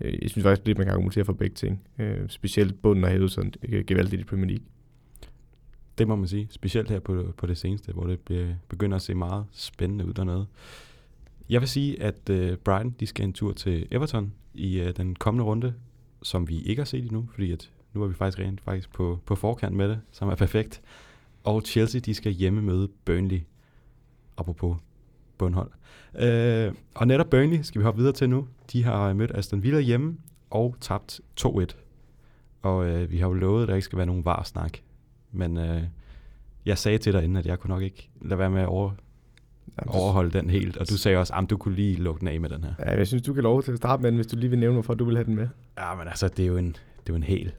Øh, 0.00 0.18
jeg 0.22 0.30
synes 0.30 0.42
faktisk 0.42 0.66
lidt, 0.66 0.78
man 0.78 0.86
kan 0.86 0.92
argumentere 0.92 1.24
for 1.24 1.32
begge 1.32 1.54
ting. 1.54 1.82
Uh, 1.98 2.28
specielt 2.28 2.82
bunden 2.82 3.04
har 3.04 3.10
hævet 3.10 3.30
sig 3.30 3.44
gevaldigt 3.86 4.22
i 4.22 4.24
Premier 4.24 4.46
League. 4.46 4.64
Det 5.98 6.08
må 6.08 6.16
man 6.16 6.28
sige, 6.28 6.46
specielt 6.50 6.90
her 6.90 7.00
på, 7.00 7.34
på 7.36 7.46
det 7.46 7.58
seneste, 7.58 7.92
hvor 7.92 8.06
det 8.06 8.18
begynder 8.68 8.96
at 8.96 9.02
se 9.02 9.14
meget 9.14 9.44
spændende 9.52 10.06
ud 10.06 10.12
dernede. 10.12 10.46
Jeg 11.50 11.60
vil 11.60 11.68
sige, 11.68 12.02
at 12.02 12.30
uh, 12.30 12.56
Brighton 12.56 12.94
de 13.00 13.06
skal 13.06 13.24
en 13.24 13.32
tur 13.32 13.52
til 13.52 13.86
Everton 13.90 14.32
i 14.54 14.92
den 14.96 15.16
kommende 15.16 15.44
runde, 15.44 15.74
som 16.22 16.48
vi 16.48 16.62
ikke 16.62 16.80
har 16.80 16.84
set 16.84 17.04
endnu, 17.04 17.28
fordi 17.32 17.52
at 17.52 17.70
nu 17.94 18.02
er 18.02 18.06
vi 18.06 18.14
faktisk 18.14 18.38
rent 18.38 18.60
faktisk 18.60 18.92
på, 18.92 19.18
på 19.26 19.34
forkant 19.34 19.76
med 19.76 19.88
det, 19.88 20.00
som 20.12 20.28
er 20.28 20.34
perfekt. 20.34 20.82
Og 21.44 21.62
Chelsea, 21.62 22.00
de 22.00 22.14
skal 22.14 22.32
hjemme 22.32 22.62
møde 22.62 22.88
Burnley, 23.04 23.40
apropos 24.36 24.76
bundhold. 25.38 25.70
Øh, 26.18 26.72
og 26.94 27.06
netop 27.06 27.30
Burnley 27.30 27.58
skal 27.62 27.78
vi 27.78 27.84
hoppe 27.84 27.98
videre 27.98 28.14
til 28.14 28.30
nu. 28.30 28.46
De 28.72 28.84
har 28.84 29.12
mødt 29.12 29.30
Aston 29.34 29.62
Villa 29.62 29.80
hjemme 29.80 30.16
og 30.50 30.76
tabt 30.80 31.20
2-1. 31.40 31.66
Og 32.62 32.86
øh, 32.86 33.10
vi 33.10 33.18
har 33.18 33.26
jo 33.26 33.32
lovet, 33.32 33.62
at 33.62 33.68
der 33.68 33.74
ikke 33.74 33.84
skal 33.84 33.96
være 33.96 34.06
nogen 34.06 34.24
varsnak. 34.24 34.78
Men 35.32 35.56
øh, 35.56 35.82
jeg 36.66 36.78
sagde 36.78 36.98
til 36.98 37.12
dig 37.12 37.24
inden, 37.24 37.36
at 37.36 37.46
jeg 37.46 37.58
kunne 37.58 37.74
nok 37.74 37.82
ikke 37.82 38.10
lade 38.22 38.38
være 38.38 38.50
med 38.50 38.62
at 38.62 38.68
over, 38.68 38.90
Jamen, 39.78 39.94
overholde 39.94 40.30
den 40.30 40.50
helt. 40.50 40.76
Og 40.76 40.88
du 40.88 40.96
sagde 40.96 41.18
også, 41.18 41.34
at 41.34 41.50
du 41.50 41.56
kunne 41.56 41.74
lige 41.74 41.96
lukke 41.96 42.20
den 42.20 42.28
af 42.28 42.40
med 42.40 42.48
den 42.48 42.64
her. 42.64 42.74
Ja, 42.78 42.96
jeg 42.96 43.06
synes, 43.06 43.22
du 43.22 43.32
kan 43.32 43.42
lov 43.42 43.62
til 43.62 43.72
at 43.72 43.78
starte 43.78 44.02
med 44.02 44.10
den, 44.10 44.16
hvis 44.16 44.26
du 44.26 44.36
lige 44.36 44.50
vil 44.50 44.58
nævne, 44.58 44.72
hvorfor 44.72 44.94
du 44.94 45.04
vil 45.04 45.16
have 45.16 45.24
den 45.24 45.34
med. 45.34 45.48
Ja, 45.78 45.94
men 45.94 46.08
altså, 46.08 46.28
det 46.28 46.42
er 46.42 46.46
jo 46.46 46.56
en, 46.56 46.66
det 46.66 47.08
er 47.08 47.12
jo 47.12 47.14
en 47.14 47.22
hel. 47.22 47.52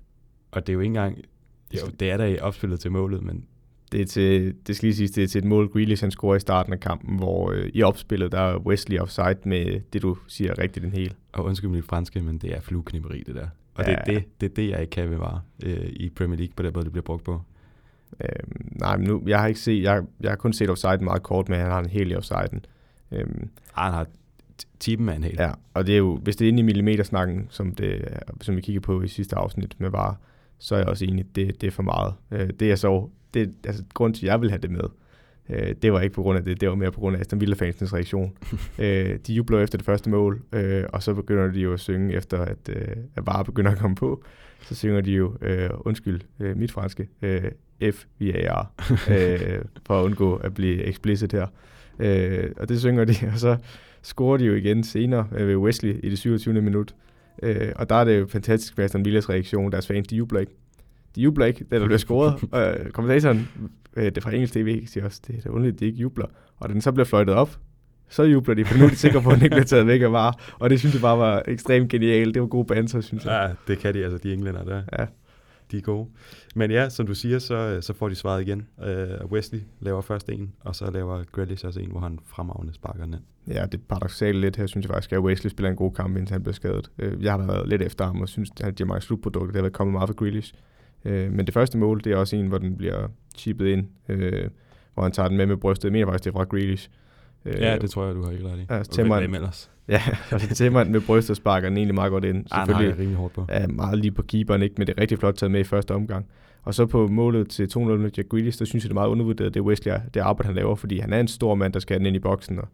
Og 0.51 0.67
det 0.67 0.73
er 0.73 0.73
jo 0.73 0.79
ikke 0.79 0.89
engang... 0.89 1.17
Jo, 1.73 1.87
det 1.99 2.11
er 2.11 2.17
der 2.17 2.25
i 2.25 2.39
opspillet 2.39 2.79
til 2.79 2.91
målet, 2.91 3.23
men... 3.23 3.45
Det, 3.95 4.01
er 4.01 4.05
til, 4.05 4.55
det 4.67 4.75
skal 4.75 4.87
lige 4.87 4.95
sige, 4.95 5.07
det 5.07 5.23
er 5.23 5.27
til 5.27 5.39
et 5.39 5.45
mål, 5.45 5.69
Grealish 5.69 6.03
han 6.03 6.11
scorer 6.11 6.35
i 6.35 6.39
starten 6.39 6.73
af 6.73 6.79
kampen, 6.79 7.17
hvor 7.17 7.51
øh, 7.51 7.69
i 7.73 7.83
opspillet, 7.83 8.31
der 8.31 8.39
er 8.39 8.57
Wesley 8.57 8.99
offside 8.99 9.37
med 9.45 9.79
det, 9.93 10.01
du 10.01 10.17
siger 10.27 10.59
rigtigt, 10.59 10.83
den 10.83 10.93
hel. 10.93 11.13
Og 11.33 11.45
undskyld 11.45 11.69
mit 11.69 11.85
franske, 11.85 12.21
men 12.21 12.37
det 12.37 12.55
er 12.55 12.61
flueknipperi, 12.61 13.23
det 13.27 13.35
der. 13.35 13.47
Og 13.75 13.85
ja. 13.87 13.91
det, 13.91 13.99
er 13.99 14.03
det, 14.03 14.41
det 14.41 14.49
er 14.49 14.53
det, 14.55 14.69
jeg 14.69 14.81
ikke 14.81 14.91
kan 14.91 15.09
bevare 15.09 15.41
øh, 15.63 15.85
i 15.89 16.09
Premier 16.09 16.37
League, 16.37 16.53
på 16.55 16.63
den 16.63 16.71
måde, 16.73 16.83
det 16.83 16.91
bliver 16.91 17.03
brugt 17.03 17.23
på. 17.23 17.41
Øh, 18.21 18.29
nej, 18.71 18.97
men 18.97 19.07
nu, 19.07 19.23
jeg 19.27 19.39
har 19.39 19.47
ikke 19.47 19.59
set, 19.59 19.83
jeg, 19.83 20.03
jeg 20.21 20.31
har 20.31 20.35
kun 20.35 20.53
set 20.53 20.69
offside 20.69 20.97
meget 21.01 21.23
kort, 21.23 21.49
men 21.49 21.59
han 21.59 21.71
har 21.71 21.79
en 21.79 21.89
hel 21.89 22.11
i 22.11 22.15
offsiden. 22.15 22.65
Øh, 23.11 23.25
han 23.73 23.93
har 23.93 24.07
tippen 24.79 25.09
af 25.09 25.15
en 25.15 25.23
hel. 25.23 25.35
Ja, 25.39 25.51
og 25.73 25.87
det 25.87 25.93
er 25.93 25.97
jo, 25.97 26.15
hvis 26.15 26.35
det 26.35 26.45
er 26.45 26.49
inde 26.49 26.59
i 26.59 26.63
millimetersnakken, 26.63 27.47
som, 27.49 27.75
det, 27.75 28.07
som 28.41 28.55
vi 28.55 28.61
kiggede 28.61 28.83
på 28.83 29.01
i 29.01 29.07
sidste 29.07 29.35
afsnit 29.35 29.75
med 29.77 29.89
var, 29.89 30.19
så 30.59 30.75
er 30.75 30.79
jeg 30.79 30.87
også 30.87 31.05
enig, 31.05 31.35
det, 31.35 31.61
det 31.61 31.67
er 31.67 31.71
for 31.71 31.83
meget. 31.83 32.13
Øh, 32.31 32.49
det 32.59 32.71
er 32.71 32.75
så, 32.75 33.09
det, 33.35 33.53
altså 33.63 33.83
grund 33.93 34.13
til, 34.13 34.25
at 34.25 34.31
jeg 34.31 34.41
vil 34.41 34.49
have 34.49 34.61
det 34.61 34.71
med, 34.71 34.83
øh, 35.49 35.75
det 35.81 35.93
var 35.93 36.01
ikke 36.01 36.15
på 36.15 36.21
grund 36.21 36.37
af 36.37 36.43
det, 36.43 36.61
det 36.61 36.69
var 36.69 36.75
mere 36.75 36.91
på 36.91 36.99
grund 36.99 37.15
af 37.15 37.19
Aston 37.19 37.41
Villa-fansens 37.41 37.93
reaktion. 37.93 38.37
øh, 38.79 39.19
de 39.27 39.33
jubler 39.33 39.59
efter 39.59 39.77
det 39.77 39.85
første 39.85 40.09
mål, 40.09 40.41
øh, 40.53 40.83
og 40.89 41.03
så 41.03 41.13
begynder 41.13 41.51
de 41.51 41.59
jo 41.59 41.73
at 41.73 41.79
synge 41.79 42.13
efter, 42.13 42.41
at, 42.41 42.69
øh, 42.69 42.95
at 43.15 43.25
bare 43.25 43.45
begynder 43.45 43.71
at 43.71 43.77
komme 43.77 43.95
på. 43.95 44.23
så 44.61 44.75
synger 44.75 45.01
de 45.01 45.11
jo, 45.11 45.33
øh, 45.41 45.69
undskyld, 45.79 46.21
øh, 46.39 46.57
mit 46.57 46.71
franske, 46.71 47.07
øh, 47.21 47.51
F-V-A-R, 47.91 48.71
øh, 49.11 49.61
for 49.87 49.99
at 49.99 50.05
undgå 50.05 50.35
at 50.35 50.53
blive 50.53 50.83
explicit 50.83 51.31
her. 51.31 51.47
Øh, 51.99 52.51
og 52.57 52.69
det 52.69 52.79
synger 52.79 53.05
de, 53.05 53.13
og 53.33 53.39
så 53.39 53.57
scorer 54.01 54.37
de 54.37 54.45
jo 54.45 54.53
igen 54.53 54.83
senere 54.83 55.27
øh, 55.37 55.47
ved 55.47 55.55
Wesley 55.55 55.99
i 56.03 56.09
det 56.09 56.17
27. 56.19 56.61
minut. 56.61 56.95
Øh, 57.43 57.71
og 57.75 57.89
der 57.89 57.95
er 57.95 58.03
det 58.03 58.19
jo 58.19 58.27
fantastisk 58.27 58.77
med 58.77 58.85
Aston 58.85 59.05
Villas 59.05 59.29
reaktion. 59.29 59.71
Deres 59.71 59.87
fans, 59.87 60.07
de 60.07 60.15
jubler 60.15 60.39
ikke. 60.39 60.55
De 61.15 61.21
jubler 61.21 61.45
ikke, 61.45 61.63
da 61.63 61.79
der 61.79 61.85
bliver 61.85 61.97
scoret. 61.97 62.43
og 62.51 62.61
øh, 62.61 62.91
kommentatoren, 62.91 63.49
øh, 63.95 64.11
det 64.15 64.23
fra 64.23 64.31
engelsk 64.31 64.53
tv, 64.53 64.87
siger 64.87 65.05
også, 65.05 65.21
det 65.27 65.45
er 65.45 65.49
underligt, 65.49 65.73
at 65.73 65.79
de 65.79 65.85
ikke 65.85 65.97
jubler. 65.97 66.27
Og 66.57 66.69
den 66.69 66.81
så 66.81 66.91
bliver 66.91 67.05
fløjtet 67.05 67.35
op, 67.35 67.59
så 68.09 68.23
jubler 68.23 68.55
de, 68.55 68.65
for 68.65 68.77
nu 68.77 68.85
er 68.85 68.89
de 68.89 68.95
sikre 68.95 69.21
på, 69.21 69.29
at 69.29 69.35
den 69.35 69.43
ikke 69.43 69.53
bliver 69.53 69.65
taget 69.65 69.87
væk 69.87 70.01
af 70.01 70.11
var. 70.11 70.55
Og 70.59 70.69
det 70.69 70.79
synes 70.79 70.95
jeg 70.95 71.01
bare 71.01 71.17
var 71.17 71.43
ekstremt 71.47 71.89
genialt. 71.89 72.33
Det 72.33 72.41
var 72.41 72.47
gode 72.47 72.65
banter, 72.65 73.01
synes 73.01 73.25
jeg. 73.25 73.55
Ja, 73.67 73.73
det 73.73 73.79
kan 73.79 73.93
de 73.93 74.03
altså, 74.03 74.17
de 74.17 74.33
englænder 74.33 74.63
der. 74.63 74.81
Ja. 74.99 75.05
De 75.71 75.77
er 75.77 75.81
gode. 75.81 76.07
Men 76.55 76.71
ja, 76.71 76.89
som 76.89 77.07
du 77.07 77.15
siger, 77.15 77.39
så, 77.39 77.77
så 77.81 77.93
får 77.93 78.09
de 78.09 78.15
svaret 78.15 78.41
igen. 78.41 78.67
Uh, 78.77 79.31
Wesley 79.31 79.59
laver 79.79 80.01
først 80.01 80.29
en, 80.29 80.53
og 80.59 80.75
så 80.75 80.91
laver 80.91 81.23
Grealish 81.31 81.65
også 81.65 81.79
en, 81.79 81.91
hvor 81.91 81.99
han 81.99 82.19
fremragende 82.25 82.73
sparker 82.73 83.05
den 83.05 83.15
Ja, 83.47 83.65
det 83.65 83.73
er 83.73 83.83
paradoxalt 83.89 84.37
lidt 84.37 84.55
her, 84.55 84.67
synes 84.67 84.85
jeg 84.85 84.93
faktisk, 84.93 85.13
at 85.13 85.19
Wesley 85.19 85.49
spiller 85.49 85.69
en 85.69 85.75
god 85.75 85.91
kamp, 85.91 86.17
indtil 86.17 86.33
han 86.33 86.43
bliver 86.43 86.53
skadet. 86.53 86.91
Uh, 87.03 87.23
jeg 87.23 87.31
har 87.31 87.45
været 87.45 87.69
lidt 87.69 87.81
efter 87.81 88.05
ham, 88.05 88.21
og 88.21 88.29
synes, 88.29 88.49
at 88.61 88.77
de 88.77 88.83
har 88.83 88.87
mange 88.87 89.01
slutprodukter. 89.01 89.47
Det 89.47 89.55
har 89.55 89.61
været 89.61 89.73
kommet 89.73 89.91
meget 89.93 90.09
for 90.09 90.15
Grealish. 90.15 90.53
Uh, 91.05 91.11
men 91.11 91.45
det 91.45 91.53
første 91.53 91.77
mål, 91.77 92.01
det 92.03 92.11
er 92.11 92.17
også 92.17 92.35
en, 92.35 92.47
hvor 92.47 92.57
den 92.57 92.77
bliver 92.77 93.07
chippet 93.37 93.67
ind, 93.67 93.87
uh, 94.09 94.17
hvor 94.93 95.03
han 95.03 95.11
tager 95.11 95.29
den 95.29 95.37
med 95.37 95.45
med 95.45 95.57
brystet. 95.57 95.83
Jeg 95.83 95.91
mener 95.91 96.05
faktisk, 96.05 96.23
det 96.23 96.29
er 96.29 96.33
fra 96.33 96.43
Grealish. 96.43 96.89
Ja, 97.45 97.77
det 97.77 97.89
tror 97.89 98.05
jeg, 98.05 98.15
du 98.15 98.23
har 98.23 98.31
ikke 98.31 98.45
ret 98.45 98.59
i. 98.59 98.65
Ja, 98.69 98.83
Tæmmeren, 98.83 99.33
ja, 99.87 100.01
altså 100.31 100.55
Tæmmeren 100.55 100.91
med 100.91 101.01
brystet 101.01 101.37
sparker 101.37 101.69
den 101.69 101.77
egentlig 101.77 101.95
meget 101.95 102.11
godt 102.11 102.25
ind. 102.25 102.45
Ah, 102.51 102.65
Selvfølgelig 102.65 102.91
er 102.91 102.99
rimelig 102.99 103.17
hårdt 103.17 103.33
på. 103.33 103.45
Ja, 103.49 103.67
meget 103.67 103.99
lige 103.99 104.11
på 104.11 104.21
keeperen, 104.21 104.61
ikke? 104.61 104.75
men 104.77 104.87
det 104.87 104.97
er 104.97 105.01
rigtig 105.01 105.19
flot 105.19 105.35
taget 105.35 105.51
med 105.51 105.59
i 105.59 105.63
første 105.63 105.91
omgang. 105.91 106.25
Og 106.63 106.73
så 106.73 106.85
på 106.85 107.07
målet 107.07 107.49
til 107.49 107.69
2-0 107.77 107.79
med 107.79 108.11
Jack 108.17 108.29
Grealish, 108.29 108.59
der 108.59 108.65
synes 108.65 108.83
jeg, 108.83 108.89
det 108.89 108.91
er 108.91 108.99
meget 108.99 109.09
undervurderet, 109.09 109.53
det 109.53 109.61
Wesley 109.61 109.93
er, 109.93 109.99
det 110.13 110.19
arbejde, 110.19 110.47
han 110.47 110.55
laver, 110.55 110.75
fordi 110.75 110.99
han 110.99 111.13
er 111.13 111.19
en 111.19 111.27
stor 111.27 111.55
mand, 111.55 111.73
der 111.73 111.79
skal 111.79 111.97
den 111.97 112.05
ind 112.05 112.15
i 112.15 112.19
boksen, 112.19 112.59
og 112.59 112.67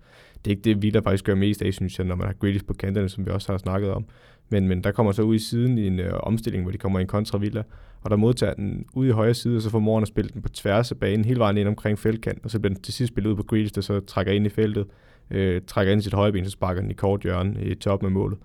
det 0.45 0.51
er 0.51 0.55
ikke 0.55 0.61
det, 0.61 0.81
vi 0.81 0.89
der 0.89 1.01
faktisk 1.01 1.25
gør 1.25 1.35
mest 1.35 1.61
af, 1.61 1.73
synes 1.73 1.97
jeg, 1.97 2.07
når 2.07 2.15
man 2.15 2.27
har 2.27 2.33
Grealish 2.33 2.65
på 2.65 2.73
kanterne, 2.73 3.09
som 3.09 3.25
vi 3.25 3.31
også 3.31 3.51
har 3.51 3.57
snakket 3.57 3.91
om. 3.91 4.05
Men, 4.51 4.67
men 4.67 4.83
der 4.83 4.91
kommer 4.91 5.11
så 5.11 5.21
ud 5.21 5.35
i 5.35 5.39
siden 5.39 5.77
i 5.77 5.87
en 5.87 5.99
øh, 5.99 6.13
omstilling, 6.13 6.63
hvor 6.63 6.71
de 6.71 6.77
kommer 6.77 6.99
i 6.99 7.01
en 7.01 7.07
kontravilla, 7.07 7.63
og 8.01 8.09
der 8.09 8.15
modtager 8.15 8.53
den 8.53 8.85
ud 8.93 9.07
i 9.07 9.11
højre 9.11 9.33
side, 9.33 9.55
og 9.55 9.61
så 9.61 9.69
får 9.69 9.79
Moren 9.79 10.01
at 10.01 10.07
spille 10.07 10.29
den 10.33 10.41
på 10.41 10.49
tværs 10.49 10.91
af 10.91 10.97
banen, 10.97 11.25
hele 11.25 11.39
vejen 11.39 11.57
ind 11.57 11.67
omkring 11.67 11.99
feltkanten, 11.99 12.45
og 12.45 12.51
så 12.51 12.59
bliver 12.59 12.73
den 12.73 12.83
til 12.83 12.93
sidst 12.93 13.13
spillet 13.13 13.31
ud 13.31 13.35
på 13.35 13.43
Grealish, 13.43 13.75
der 13.75 13.81
så 13.81 13.99
trækker 13.99 14.33
ind 14.33 14.45
i 14.45 14.49
feltet, 14.49 14.85
øh, 15.31 15.61
trækker 15.67 15.93
ind 15.93 16.01
i 16.01 16.03
sit 16.03 16.13
højre 16.13 16.31
ben, 16.31 16.45
så 16.45 16.51
sparker 16.51 16.81
den 16.81 16.91
i 16.91 16.93
kort 16.93 17.21
hjørne 17.21 17.63
i 17.63 17.75
top 17.75 18.01
med 18.01 18.09
målet. 18.09 18.37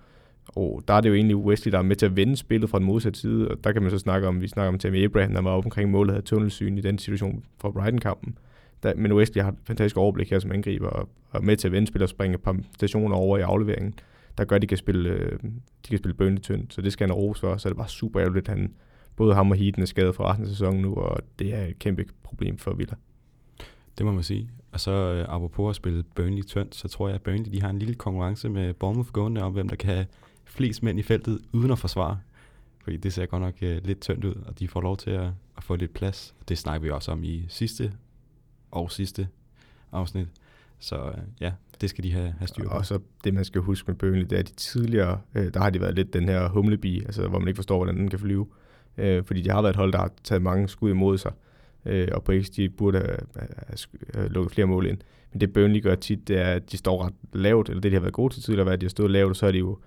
Og 0.47 0.83
der 0.87 0.93
er 0.93 1.01
det 1.01 1.09
jo 1.09 1.13
egentlig 1.13 1.37
Wesley, 1.37 1.71
der 1.71 1.77
er 1.77 1.81
med 1.81 1.95
til 1.95 2.05
at 2.05 2.15
vende 2.15 2.35
spillet 2.35 2.69
fra 2.69 2.79
den 2.79 2.85
modsatte 2.85 3.19
side, 3.19 3.47
og 3.47 3.63
der 3.63 3.71
kan 3.71 3.81
man 3.81 3.91
så 3.91 3.97
snakke 3.97 4.27
om, 4.27 4.41
vi 4.41 4.47
snakker 4.47 4.67
om 4.67 4.79
Tammy 4.79 5.03
Abraham, 5.03 5.33
der 5.33 5.41
var 5.41 5.51
oppe 5.51 5.67
omkring 5.67 5.91
målet, 5.91 6.13
havde 6.13 6.25
tunnelsyn 6.25 6.77
i 6.77 6.81
den 6.81 6.97
situation 6.97 7.43
fra 7.61 7.71
Brighton-kampen. 7.71 8.37
Der, 8.83 8.93
men 8.95 9.13
Wesley 9.13 9.43
har 9.43 9.51
et 9.51 9.57
fantastisk 9.63 9.97
overblik 9.97 10.29
her 10.29 10.39
som 10.39 10.51
angriber, 10.51 10.87
og 10.87 11.09
er 11.33 11.39
med 11.39 11.57
til 11.57 11.67
at 11.67 11.71
vende 11.71 11.87
spillet 11.87 12.03
og 12.03 12.09
springe 12.09 12.35
et 12.35 12.41
par 12.41 12.57
stationer 12.75 13.15
over 13.15 13.37
i 13.37 13.41
afleveringen, 13.41 13.93
der 14.37 14.45
gør, 14.45 14.55
at 14.55 14.61
de 14.61 14.67
kan 14.67 14.77
spille, 14.77 15.09
øh, 15.09 15.39
de 15.83 15.89
kan 15.89 15.97
spille 15.97 16.13
Burnley 16.13 16.41
tyndt. 16.41 16.73
så 16.73 16.81
det 16.81 16.93
skal 16.93 17.07
han 17.07 17.13
rose 17.13 17.39
for, 17.39 17.57
så 17.57 17.67
er 17.67 17.71
det 17.71 17.77
bare 17.77 17.89
super 17.89 18.21
ærgerligt, 18.21 18.49
at 18.49 18.57
han, 18.57 18.73
både 19.15 19.35
ham 19.35 19.51
og 19.51 19.57
Heaton 19.57 19.81
er 19.81 19.85
skadet 19.85 20.15
for 20.15 20.23
resten 20.23 20.45
af 20.45 20.49
sæsonen 20.49 20.81
nu, 20.81 20.93
og 20.93 21.19
det 21.39 21.53
er 21.53 21.65
et 21.65 21.79
kæmpe 21.79 22.05
problem 22.23 22.57
for 22.57 22.73
Villa. 22.73 22.95
Det 23.97 24.05
må 24.05 24.11
man 24.11 24.23
sige. 24.23 24.49
Og 24.71 24.79
så 24.79 24.91
øh, 24.91 25.25
apropos 25.29 25.69
at 25.69 25.75
spille 25.75 26.03
Burnley 26.15 26.43
tyndt, 26.43 26.75
så 26.75 26.87
tror 26.87 27.07
jeg, 27.07 27.15
at 27.15 27.21
Burnley 27.21 27.51
de 27.51 27.61
har 27.61 27.69
en 27.69 27.79
lille 27.79 27.95
konkurrence 27.95 28.49
med 28.49 28.73
Bournemouth 28.73 29.11
gående 29.11 29.41
om, 29.41 29.53
hvem 29.53 29.69
der 29.69 29.75
kan 29.75 29.93
have 29.93 30.05
flest 30.45 30.83
mænd 30.83 30.99
i 30.99 31.03
feltet 31.03 31.39
uden 31.51 31.71
at 31.71 31.79
forsvare. 31.79 32.19
Fordi 32.83 32.97
det 32.97 33.13
ser 33.13 33.25
godt 33.25 33.41
nok 33.41 33.55
øh, 33.61 33.85
lidt 33.85 34.01
tyndt 34.01 34.25
ud, 34.25 34.35
og 34.35 34.59
de 34.59 34.67
får 34.67 34.81
lov 34.81 34.97
til 34.97 35.11
at, 35.11 35.29
at 35.57 35.63
få 35.63 35.75
lidt 35.75 35.93
plads. 35.93 36.35
Det 36.49 36.57
snakker 36.57 36.81
vi 36.81 36.89
også 36.89 37.11
om 37.11 37.23
i 37.23 37.45
sidste 37.49 37.93
og 38.71 38.91
sidste 38.91 39.27
afsnit. 39.91 40.27
Så 40.79 40.95
øh, 40.95 41.17
ja, 41.41 41.51
det 41.81 41.89
skal 41.89 42.03
de 42.03 42.11
have, 42.11 42.33
have 42.39 42.47
styr 42.47 42.63
på. 42.63 42.69
Og 42.69 42.85
så 42.85 42.99
det, 43.23 43.33
man 43.33 43.45
skal 43.45 43.61
huske 43.61 43.91
med 43.91 43.95
Burnley, 43.95 44.21
det 44.21 44.33
er, 44.33 44.39
at 44.39 44.49
de 44.49 44.53
tidligere, 44.53 45.19
øh, 45.35 45.53
der 45.53 45.59
har 45.59 45.69
de 45.69 45.81
været 45.81 45.95
lidt 45.95 46.13
den 46.13 46.29
her 46.29 46.49
humlebi, 46.49 46.99
altså 46.99 47.27
hvor 47.27 47.39
man 47.39 47.47
ikke 47.47 47.57
forstår, 47.57 47.77
hvordan 47.77 47.97
den 47.97 48.09
kan 48.09 48.19
flyve. 48.19 48.47
Øh, 48.97 49.23
fordi 49.23 49.41
de 49.41 49.49
har 49.49 49.61
været 49.61 49.73
et 49.73 49.77
hold, 49.77 49.91
der 49.91 49.97
har 49.97 50.11
taget 50.23 50.41
mange 50.41 50.67
skud 50.67 50.89
imod 50.89 51.17
sig 51.17 51.31
øh, 51.87 52.07
og 52.11 52.23
på 52.23 52.33
XG 52.41 52.59
burde 52.77 52.97
have, 52.97 53.17
have, 53.35 53.77
have 54.13 54.29
lukket 54.29 54.51
flere 54.51 54.67
mål 54.67 54.85
ind. 54.85 54.97
Men 55.31 55.41
det 55.41 55.53
Burnley 55.53 55.83
gør 55.83 55.95
tit, 55.95 56.27
det 56.27 56.37
er, 56.37 56.51
at 56.53 56.71
de 56.71 56.77
står 56.77 57.05
ret 57.05 57.13
lavt, 57.33 57.69
eller 57.69 57.81
det 57.81 57.91
de 57.91 57.95
har 57.95 58.01
været 58.01 58.13
gode 58.13 58.33
til 58.33 58.43
tidligere, 58.43 58.73
at 58.73 58.81
de 58.81 58.85
har 58.85 58.89
stået 58.89 59.11
lavt, 59.11 59.29
og 59.29 59.35
så 59.35 59.45
er 59.45 59.51
de 59.51 59.57
jo 59.57 59.77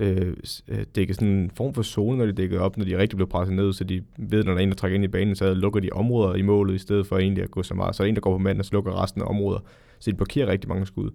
øh, 0.00 0.36
øh 0.68 0.84
dække 0.94 1.14
sådan 1.14 1.28
en 1.28 1.50
form 1.50 1.74
for 1.74 1.82
zone, 1.82 2.18
når 2.18 2.26
de 2.26 2.32
dækker 2.32 2.60
op, 2.60 2.76
når 2.76 2.84
de 2.84 2.98
rigtig 2.98 3.16
bliver 3.16 3.28
presset 3.28 3.56
ned, 3.56 3.72
så 3.72 3.84
de 3.84 4.02
ved, 4.16 4.44
når 4.44 4.52
der 4.52 4.58
er 4.58 4.62
en, 4.62 4.68
der 4.68 4.74
trækker 4.74 4.94
ind 4.94 5.04
i 5.04 5.08
banen, 5.08 5.36
så 5.36 5.54
lukker 5.54 5.80
de 5.80 5.90
områder 5.92 6.34
i 6.34 6.42
målet, 6.42 6.74
i 6.74 6.78
stedet 6.78 7.06
for 7.06 7.18
egentlig 7.18 7.44
at 7.44 7.50
gå 7.50 7.62
så 7.62 7.74
meget. 7.74 7.96
Så 7.96 8.02
er 8.02 8.06
en, 8.06 8.14
der 8.14 8.20
går 8.20 8.32
på 8.32 8.38
manden, 8.38 8.60
og 8.60 8.64
så 8.64 8.72
lukker 8.72 9.02
resten 9.02 9.22
af 9.22 9.26
områder. 9.26 9.60
Så 9.98 10.10
de 10.10 10.16
blokerer 10.16 10.46
rigtig 10.46 10.68
mange 10.68 10.86
skud. 10.86 11.10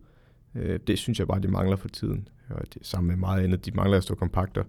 Øh, 0.56 0.80
det 0.88 1.00
synes 1.00 1.20
jeg 1.20 1.28
bare, 1.28 1.40
de 1.40 1.48
mangler 1.48 1.76
for 1.76 1.88
tiden. 1.88 2.28
Og 2.50 2.74
det, 2.74 2.88
sammen 2.88 3.08
med 3.08 3.18
meget 3.18 3.44
andet, 3.44 3.66
de 3.66 3.72
mangler 3.72 3.98
at 3.98 4.04
stå 4.04 4.16
kompakter. 4.16 4.64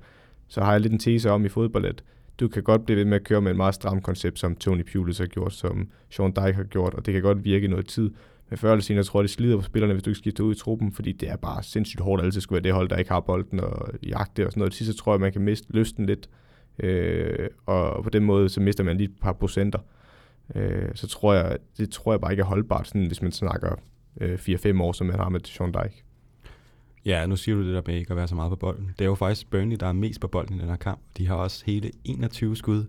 Så 0.49 0.61
har 0.61 0.73
jeg 0.73 0.81
lidt 0.81 0.93
en 0.93 0.99
tese 0.99 1.31
om 1.31 1.45
i 1.45 1.49
fodbold, 1.49 1.85
at 1.85 2.03
du 2.41 2.49
kan 2.49 2.63
godt 2.63 2.85
blive 2.85 2.99
ved 2.99 3.05
med 3.05 3.17
at 3.17 3.25
køre 3.25 3.41
med 3.41 3.51
et 3.51 3.57
meget 3.57 3.75
stramt 3.75 4.03
koncept, 4.03 4.39
som 4.39 4.57
Tony 4.57 4.85
Pulis 4.93 5.19
har 5.19 5.27
gjort, 5.27 5.53
som 5.53 5.89
Sean 6.11 6.31
Dyke 6.31 6.53
har 6.53 6.65
gjort, 6.65 6.95
og 6.95 7.07
det 7.07 7.15
kan 7.15 7.23
godt 7.23 7.45
virke 7.45 7.69
noget 7.69 7.87
tid. 7.87 8.11
Men 8.49 8.59
før 8.59 8.73
eller 8.73 8.83
senere 8.83 9.05
tror 9.05 9.21
jeg, 9.21 9.23
det 9.23 9.31
slider 9.31 9.57
på 9.57 9.63
spillerne, 9.63 9.95
hvis 9.95 10.03
du 10.03 10.11
ikke 10.11 10.19
skifter 10.19 10.45
ud 10.45 10.55
i 10.55 10.59
truppen, 10.59 10.93
fordi 10.93 11.13
det 11.13 11.29
er 11.29 11.37
bare 11.37 11.63
sindssygt 11.63 12.01
hårdt, 12.01 12.23
altid 12.23 12.41
skulle 12.41 12.57
være 12.57 12.63
det 12.63 12.73
hold, 12.73 12.89
der 12.89 12.97
ikke 12.97 13.11
har 13.11 13.21
bolden 13.21 13.61
og 13.61 13.89
jagte 14.03 14.47
og 14.47 14.53
sådan 14.53 14.61
noget. 14.61 14.73
Til 14.73 14.87
sidst 14.87 14.99
tror 14.99 15.13
jeg, 15.13 15.21
man 15.21 15.33
kan 15.33 15.43
miste 15.43 15.73
lysten 15.73 16.07
lidt, 16.07 16.29
øh, 16.79 17.49
og 17.67 18.05
på 18.05 18.11
den 18.11 18.25
måde, 18.25 18.49
så 18.49 18.61
mister 18.61 18.85
man 18.85 18.97
lige 18.97 19.09
et 19.09 19.21
par 19.21 19.33
procenter. 19.33 19.79
Øh, 20.55 20.89
så 20.95 21.07
tror 21.07 21.35
jeg, 21.35 21.59
det 21.79 21.91
tror 21.91 22.13
jeg 22.13 22.21
bare 22.21 22.33
ikke 22.33 22.41
er 22.41 22.47
holdbart, 22.47 22.89
sådan, 22.89 23.07
hvis 23.07 23.23
man 23.23 23.33
snakker 23.33 23.77
øh, 24.21 24.35
4-5 24.35 24.83
år, 24.83 24.93
som 24.93 25.07
man 25.07 25.17
har 25.17 25.29
med 25.29 25.41
Sean 25.45 25.73
Dyke. 25.73 26.03
Ja, 27.05 27.27
nu 27.27 27.37
siger 27.37 27.57
du 27.57 27.67
det 27.67 27.75
der 27.75 27.83
med 27.87 27.95
ikke 27.95 28.11
at 28.11 28.17
være 28.17 28.29
så 28.29 28.35
meget 28.35 28.51
på 28.51 28.57
bolden. 28.57 28.91
Det 28.99 29.05
er 29.05 29.09
jo 29.09 29.15
faktisk 29.15 29.51
Burnley, 29.51 29.77
der 29.81 29.87
er 29.87 29.93
mest 29.93 30.21
på 30.21 30.29
bolden 30.29 30.57
i 30.57 30.59
den 30.59 30.69
her 30.69 30.77
kamp. 30.77 31.01
De 31.17 31.27
har 31.27 31.35
også 31.35 31.63
hele 31.67 31.91
21 32.05 32.57
skud, 32.57 32.85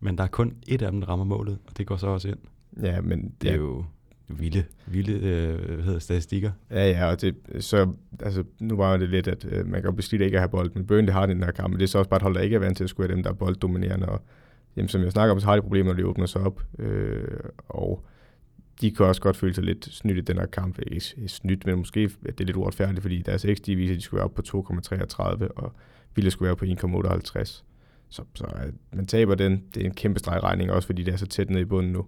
men 0.00 0.18
der 0.18 0.24
er 0.24 0.28
kun 0.28 0.56
et 0.66 0.82
af 0.82 0.92
dem, 0.92 1.00
der 1.00 1.08
rammer 1.08 1.24
målet, 1.24 1.58
og 1.66 1.78
det 1.78 1.86
går 1.86 1.96
så 1.96 2.06
også 2.06 2.28
ind. 2.28 2.38
Ja, 2.82 3.00
men 3.00 3.34
det 3.42 3.48
er 3.48 3.52
ja. 3.52 3.58
jo 3.58 3.84
vilde, 4.28 4.64
vilde 4.86 5.12
øh, 5.12 5.74
hvad 5.74 5.84
hedder, 5.84 5.98
statistikker. 5.98 6.50
Ja, 6.70 6.90
ja, 6.90 7.10
og 7.10 7.20
det, 7.20 7.34
så, 7.60 7.92
altså, 8.20 8.44
nu 8.60 8.76
var 8.76 8.96
det 8.96 9.08
lidt, 9.08 9.28
at 9.28 9.46
øh, 9.50 9.66
man 9.66 9.82
kan 9.82 9.94
blive 9.94 10.24
ikke 10.24 10.36
at 10.36 10.40
have 10.40 10.48
bold, 10.48 10.70
men 10.74 10.86
Burnley 10.86 11.12
har 11.12 11.26
den 11.26 11.42
her 11.42 11.50
kamp, 11.50 11.70
men 11.70 11.80
det 11.80 11.84
er 11.84 11.88
så 11.88 11.98
også 11.98 12.08
bare 12.10 12.16
et 12.16 12.22
hold, 12.22 12.34
der 12.34 12.40
ikke 12.40 12.56
er 12.56 12.60
vant 12.60 12.76
til 12.76 12.84
at 12.84 12.90
skulle 12.90 13.08
være 13.08 13.16
dem, 13.16 13.22
der 13.22 13.30
er 13.30 13.34
bolddominerende, 13.34 14.08
og 14.08 14.22
jamen, 14.76 14.88
som 14.88 15.02
jeg 15.02 15.12
snakker 15.12 15.34
om, 15.34 15.40
så 15.40 15.46
har 15.46 15.54
de 15.54 15.62
problemer, 15.62 15.92
når 15.92 15.96
de 15.96 16.06
åbner 16.06 16.26
sig 16.26 16.40
op, 16.40 16.62
øh, 16.78 17.40
og 17.68 18.04
de 18.80 18.90
kan 18.90 19.06
også 19.06 19.20
godt 19.20 19.36
føle 19.36 19.54
sig 19.54 19.64
lidt 19.64 19.84
snydt 19.84 20.18
i 20.18 20.20
den 20.20 20.38
her 20.38 20.46
kamp. 20.46 20.78
Ikke 20.86 21.00
snydt, 21.26 21.66
men 21.66 21.78
måske 21.78 22.10
at 22.28 22.38
det 22.38 22.40
er 22.40 22.44
lidt 22.44 22.56
uretfærdigt, 22.56 23.02
fordi 23.02 23.22
deres 23.22 23.46
XG 23.54 23.66
viser, 23.66 23.94
at 23.94 23.96
de 23.96 24.02
skulle 24.02 24.18
være 24.18 24.24
op 24.24 24.34
på 24.34 24.42
2,33, 24.46 25.48
og 25.56 25.72
ville 26.14 26.30
skulle 26.30 26.46
være 26.46 26.56
på 26.56 26.64
1,58. 26.64 27.62
Så, 28.08 28.22
så 28.34 28.44
at 28.44 28.74
man 28.92 29.06
taber 29.06 29.34
den, 29.34 29.62
det 29.74 29.82
er 29.82 29.86
en 29.86 29.94
kæmpe 29.94 30.18
stregregning, 30.18 30.70
også 30.70 30.86
fordi 30.86 31.02
det 31.02 31.12
er 31.12 31.16
så 31.16 31.26
tæt 31.26 31.50
nede 31.50 31.60
i 31.60 31.64
bunden 31.64 31.92
nu. 31.92 32.06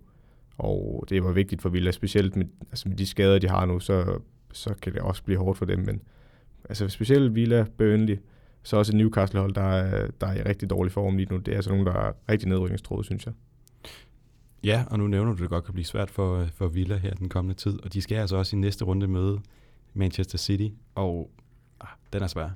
Og 0.60 1.04
det 1.08 1.24
var 1.24 1.32
vigtigt 1.32 1.62
for 1.62 1.68
Villa, 1.68 1.90
specielt 1.90 2.36
med, 2.36 2.46
altså 2.70 2.88
med 2.88 2.96
de 2.96 3.06
skader, 3.06 3.38
de 3.38 3.48
har 3.48 3.66
nu, 3.66 3.80
så, 3.80 4.18
så 4.52 4.74
kan 4.82 4.92
det 4.92 5.02
også 5.02 5.24
blive 5.24 5.38
hårdt 5.38 5.58
for 5.58 5.64
dem. 5.64 5.78
Men 5.78 6.00
altså 6.68 6.88
specielt 6.88 7.34
Villa, 7.34 7.66
Burnley, 7.78 8.18
så 8.62 8.76
også 8.76 8.96
Newcastle-hold, 8.96 9.54
der 9.54 9.62
er, 9.62 10.10
der 10.20 10.26
er 10.26 10.34
i 10.34 10.42
rigtig 10.42 10.70
dårlig 10.70 10.92
form 10.92 11.16
lige 11.16 11.28
nu. 11.30 11.36
Det 11.36 11.52
er 11.52 11.56
altså 11.56 11.70
nogen, 11.70 11.86
der 11.86 11.92
er 11.92 12.12
rigtig 12.28 12.48
nedrykningstråd, 12.48 13.04
synes 13.04 13.26
jeg. 13.26 13.34
Ja, 14.64 14.84
og 14.90 14.98
nu 14.98 15.06
nævner 15.06 15.32
du, 15.32 15.42
det 15.42 15.50
godt 15.50 15.64
kan 15.64 15.74
blive 15.74 15.84
svært 15.84 16.10
for, 16.10 16.46
for 16.54 16.68
Villa 16.68 16.96
her 16.96 17.14
den 17.14 17.28
kommende 17.28 17.54
tid, 17.54 17.84
og 17.84 17.92
de 17.92 18.00
skal 18.02 18.16
altså 18.16 18.36
også 18.36 18.56
i 18.56 18.58
næste 18.58 18.84
runde 18.84 19.08
møde 19.08 19.40
Manchester 19.94 20.38
City, 20.38 20.74
og 20.94 21.30
ah, 21.80 21.88
den 22.12 22.22
er 22.22 22.26
svær. 22.26 22.50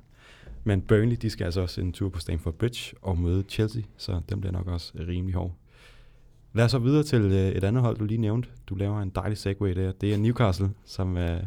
Men 0.63 0.81
Burnley, 0.81 1.17
de 1.21 1.29
skal 1.29 1.45
altså 1.45 1.61
også 1.61 1.81
en 1.81 1.93
tur 1.93 2.09
på 2.09 2.19
Stamford 2.19 2.53
Bridge 2.53 2.95
og 3.01 3.17
møde 3.17 3.43
Chelsea, 3.49 3.81
så 3.97 4.21
den 4.29 4.41
bliver 4.41 4.53
nok 4.53 4.67
også 4.67 4.93
rimelig 5.07 5.35
hård. 5.35 5.55
Lad 6.55 6.65
os 6.65 6.71
så 6.71 6.79
videre 6.79 7.03
til 7.03 7.21
øh, 7.21 7.49
et 7.49 7.63
andet 7.63 7.83
hold, 7.83 7.97
du 7.97 8.05
lige 8.05 8.17
nævnte. 8.17 8.49
Du 8.67 8.75
laver 8.75 9.01
en 9.01 9.09
dejlig 9.09 9.37
segue 9.37 9.73
der. 9.73 9.91
Det 9.91 10.13
er 10.13 10.17
Newcastle, 10.17 10.69
som 10.85 11.17
øh, 11.17 11.43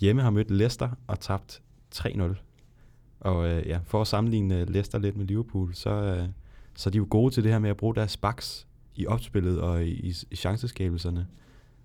hjemme 0.00 0.22
har 0.22 0.30
mødt 0.30 0.50
Leicester 0.50 0.90
og 1.06 1.20
tabt 1.20 1.62
3-0. 1.94 2.22
Og 3.20 3.48
øh, 3.48 3.66
ja, 3.66 3.80
for 3.84 4.00
at 4.00 4.06
sammenligne 4.06 4.60
øh, 4.60 4.68
Leicester 4.70 4.98
lidt 4.98 5.16
med 5.16 5.26
Liverpool, 5.26 5.74
så, 5.74 5.90
øh, 5.90 6.28
så 6.74 6.88
er 6.88 6.90
de 6.90 6.98
jo 6.98 7.06
gode 7.10 7.34
til 7.34 7.44
det 7.44 7.52
her 7.52 7.58
med 7.58 7.70
at 7.70 7.76
bruge 7.76 7.94
deres 7.94 8.16
backs 8.16 8.66
i 8.94 9.06
opspillet 9.06 9.60
og 9.60 9.84
i, 9.84 10.14
i 10.30 10.36
chanceskabelserne. 10.36 11.26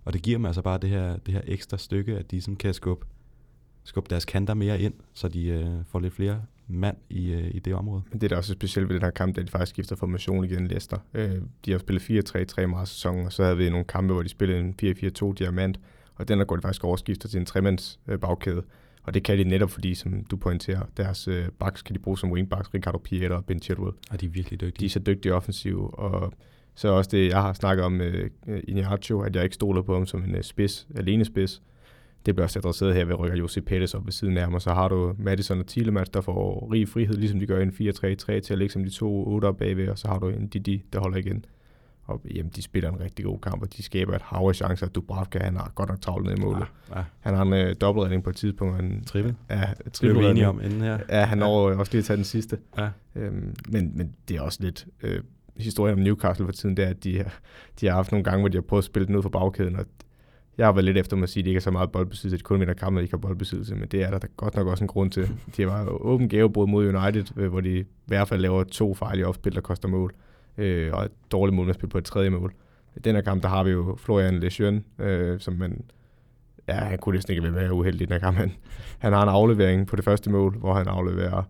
Og 0.04 0.12
det 0.12 0.22
giver 0.22 0.38
dem 0.38 0.46
altså 0.46 0.62
bare 0.62 0.78
det 0.78 0.90
her, 0.90 1.16
det 1.16 1.34
her 1.34 1.42
ekstra 1.44 1.78
stykke, 1.78 2.18
at 2.18 2.30
de 2.30 2.40
sådan 2.40 2.56
kan 2.56 2.74
skubbe, 2.74 3.06
skubbe 3.84 4.10
deres 4.10 4.24
kanter 4.24 4.54
mere 4.54 4.80
ind, 4.80 4.94
så 5.12 5.28
de 5.28 5.46
øh, 5.46 5.84
får 5.84 6.00
lidt 6.00 6.14
flere 6.14 6.42
mand 6.68 6.96
i, 7.10 7.32
øh, 7.32 7.54
i 7.54 7.58
det 7.58 7.74
område. 7.74 8.02
Det 8.12 8.22
er 8.22 8.28
da 8.28 8.36
også 8.36 8.52
specielt 8.52 8.88
ved 8.88 8.94
den 8.94 9.02
her 9.02 9.10
kamp, 9.10 9.38
at 9.38 9.46
de 9.46 9.50
faktisk 9.50 9.70
skifter 9.70 9.96
formation 9.96 10.44
igen 10.44 10.68
Leicester. 10.68 10.98
Øh, 11.14 11.30
de 11.64 11.70
har 11.70 11.78
spillet 11.78 12.02
4-3-3 12.60 12.66
meget 12.66 12.88
sæson, 12.88 13.26
og 13.26 13.32
så 13.32 13.44
havde 13.44 13.56
vi 13.56 13.70
nogle 13.70 13.84
kampe, 13.84 14.12
hvor 14.12 14.22
de 14.22 14.28
spillede 14.28 14.60
en 14.60 14.74
4-4-2 14.82 15.32
diamant, 15.32 15.80
og 16.14 16.28
den 16.28 16.38
der 16.38 16.44
går 16.44 16.56
de 16.56 16.62
faktisk 16.62 16.84
overskifter 16.84 17.28
til 17.28 17.40
en 17.40 17.46
tremands 17.46 18.00
øh, 18.08 18.18
bagkæde. 18.18 18.62
Og 19.02 19.14
det 19.14 19.24
kan 19.24 19.38
de 19.38 19.44
netop, 19.44 19.70
fordi, 19.70 19.94
som 19.94 20.24
du 20.24 20.36
pointerer, 20.36 20.82
deres 20.96 21.28
øh, 21.28 21.48
backs 21.48 21.82
kan 21.82 21.94
de 21.94 22.00
bruge 22.00 22.18
som 22.18 22.32
wingbacks, 22.32 22.74
Ricardo 22.74 22.98
Pieta 22.98 23.34
og 23.34 23.44
Ben 23.44 23.62
Chilwell. 23.62 23.92
Og 24.10 24.20
de 24.20 24.26
er 24.26 24.30
virkelig 24.30 24.60
dygtige. 24.60 24.80
De 24.80 24.84
er 24.86 24.90
så 24.90 24.98
dygtige 24.98 25.34
offensive, 25.34 25.98
og 25.98 26.32
så 26.74 26.88
også 26.88 27.10
det, 27.12 27.28
jeg 27.28 27.42
har 27.42 27.52
snakket 27.52 27.84
om 27.84 28.00
øh, 28.00 28.30
Iñárritu, 28.46 29.24
at 29.24 29.36
jeg 29.36 29.44
ikke 29.44 29.54
stoler 29.54 29.82
på 29.82 29.94
ham 29.94 30.06
som 30.06 30.24
en 30.24 30.34
øh, 30.34 30.42
spids, 30.42 30.88
alene 30.96 31.24
spids. 31.24 31.62
Det 32.26 32.34
bliver 32.34 32.44
også 32.44 32.58
adresseret 32.58 32.94
her 32.94 33.04
ved 33.04 33.12
at 33.12 33.20
rykke 33.20 33.38
Jose 33.38 33.60
Pettis 33.60 33.94
op 33.94 34.04
ved 34.04 34.12
siden 34.12 34.36
af 34.36 34.44
ham, 34.44 34.54
og 34.54 34.62
så 34.62 34.74
har 34.74 34.88
du 34.88 35.14
Madison 35.18 35.60
og 35.60 35.66
Thielemans, 35.66 36.08
der 36.08 36.20
får 36.20 36.68
rig 36.72 36.88
frihed, 36.88 37.14
ligesom 37.14 37.40
de 37.40 37.46
gør 37.46 37.58
i 37.58 37.62
en 37.62 37.70
4-3-3 37.70 38.40
til 38.40 38.52
at 38.52 38.58
ligge 38.58 38.72
som 38.72 38.84
de 38.84 38.90
to 38.90 39.26
8 39.26 39.52
bagved, 39.52 39.88
og 39.88 39.98
så 39.98 40.08
har 40.08 40.18
du 40.18 40.28
en 40.28 40.46
Didi, 40.46 40.84
der 40.92 41.00
holder 41.00 41.18
igen. 41.18 41.44
Og 42.04 42.20
jamen, 42.34 42.52
de 42.56 42.62
spiller 42.62 42.90
en 42.90 43.00
rigtig 43.00 43.24
god 43.24 43.38
kamp, 43.38 43.62
og 43.62 43.76
de 43.76 43.82
skaber 43.82 44.14
et 44.14 44.22
hav 44.22 44.48
af 44.48 44.54
chancer. 44.54 44.86
Dubravka, 44.86 45.38
han 45.38 45.56
har 45.56 45.72
godt 45.74 45.88
nok 45.88 46.00
travlt 46.00 46.26
ned 46.26 46.38
i 46.38 46.40
målet. 46.40 46.66
Ja, 46.90 46.98
ja. 46.98 47.04
Han 47.20 47.34
har 47.34 47.42
en 47.42 47.52
øh, 47.52 47.76
dobbeltredning 47.80 48.24
på 48.24 48.30
et 48.30 48.36
tidspunkt. 48.36 48.82
En, 48.82 49.04
trippel. 49.04 49.34
Ja, 49.50 49.64
trippel. 49.92 50.22
Det 50.22 50.30
enige 50.30 50.48
om 50.48 50.60
inden 50.60 50.80
her. 50.80 50.98
Ja, 51.08 51.24
han 51.24 51.38
når 51.38 51.70
ja. 51.70 51.76
også 51.76 51.92
lige 51.92 51.98
at 51.98 52.04
tage 52.04 52.16
den 52.16 52.24
sidste. 52.24 52.58
Ja. 52.78 52.88
Øhm, 53.16 53.54
men, 53.68 53.92
men 53.94 54.14
det 54.28 54.36
er 54.36 54.40
også 54.40 54.58
lidt... 54.62 54.86
Øh, 55.02 55.20
historien 55.56 55.98
om 55.98 56.02
Newcastle 56.02 56.46
for 56.46 56.52
tiden, 56.52 56.76
det 56.76 56.84
er, 56.84 56.88
at 56.88 57.04
de, 57.04 57.24
de 57.80 57.86
har 57.86 57.94
haft 57.94 58.12
nogle 58.12 58.24
gange, 58.24 58.40
hvor 58.40 58.48
de 58.48 58.56
har 58.56 58.62
prøvet 58.62 58.80
at 58.80 58.84
spille 58.84 59.06
den 59.06 59.16
ud 59.16 59.22
for 59.22 59.28
bagkæden, 59.28 59.76
og 59.76 59.86
jeg 60.58 60.66
har 60.66 60.72
været 60.72 60.84
lidt 60.84 60.98
efter 60.98 61.16
mig 61.16 61.22
at 61.22 61.28
sige, 61.28 61.40
at 61.40 61.44
de 61.44 61.50
ikke 61.50 61.58
er 61.58 61.62
så 61.62 61.70
meget 61.70 61.92
boldbesiddelse, 61.92 62.36
de 62.36 62.42
kun 62.42 62.60
vinder 62.60 62.74
kampe, 62.74 63.02
ikke 63.02 63.12
har 63.12 63.18
boldbesiddelse, 63.18 63.74
men 63.74 63.88
det 63.88 64.02
er 64.02 64.10
der, 64.10 64.18
der 64.18 64.28
godt 64.36 64.56
nok 64.56 64.66
også 64.66 64.84
en 64.84 64.88
grund 64.88 65.10
til. 65.10 65.28
De 65.56 65.70
har 65.70 65.86
åben 65.88 66.28
gavebrud 66.28 66.66
mod 66.66 66.94
United, 66.94 67.24
øh, 67.36 67.50
hvor 67.50 67.60
de 67.60 67.78
i 67.78 67.84
hvert 68.06 68.28
fald 68.28 68.40
laver 68.40 68.64
to 68.64 68.94
fejl 68.94 69.18
i 69.18 69.22
opspil, 69.22 69.54
der 69.54 69.60
koster 69.60 69.88
mål, 69.88 70.14
øh, 70.58 70.92
og 70.92 71.04
et 71.04 71.10
dårligt 71.32 71.56
mål, 71.56 71.74
på 71.90 71.98
et 71.98 72.04
tredje 72.04 72.30
mål. 72.30 72.52
I 72.96 72.98
den 72.98 73.14
her 73.14 73.22
kamp, 73.22 73.42
der 73.42 73.48
har 73.48 73.64
vi 73.64 73.70
jo 73.70 73.96
Florian 73.98 74.40
Lejeune, 74.40 74.82
øh, 74.98 75.40
som 75.40 75.54
man, 75.54 75.84
ja, 76.68 76.74
han 76.74 76.98
kunne 76.98 77.14
næsten 77.14 77.32
ikke 77.32 77.42
være 77.42 77.52
med 77.52 77.70
uheldig 77.70 78.02
i 78.02 78.04
den 78.04 78.12
her 78.12 78.20
kamp. 78.20 78.36
Han, 78.36 78.52
han 78.98 79.12
har 79.12 79.22
en 79.22 79.28
aflevering 79.28 79.86
på 79.86 79.96
det 79.96 80.04
første 80.04 80.30
mål, 80.30 80.56
hvor 80.56 80.74
han 80.74 80.88
afleverer 80.88 81.42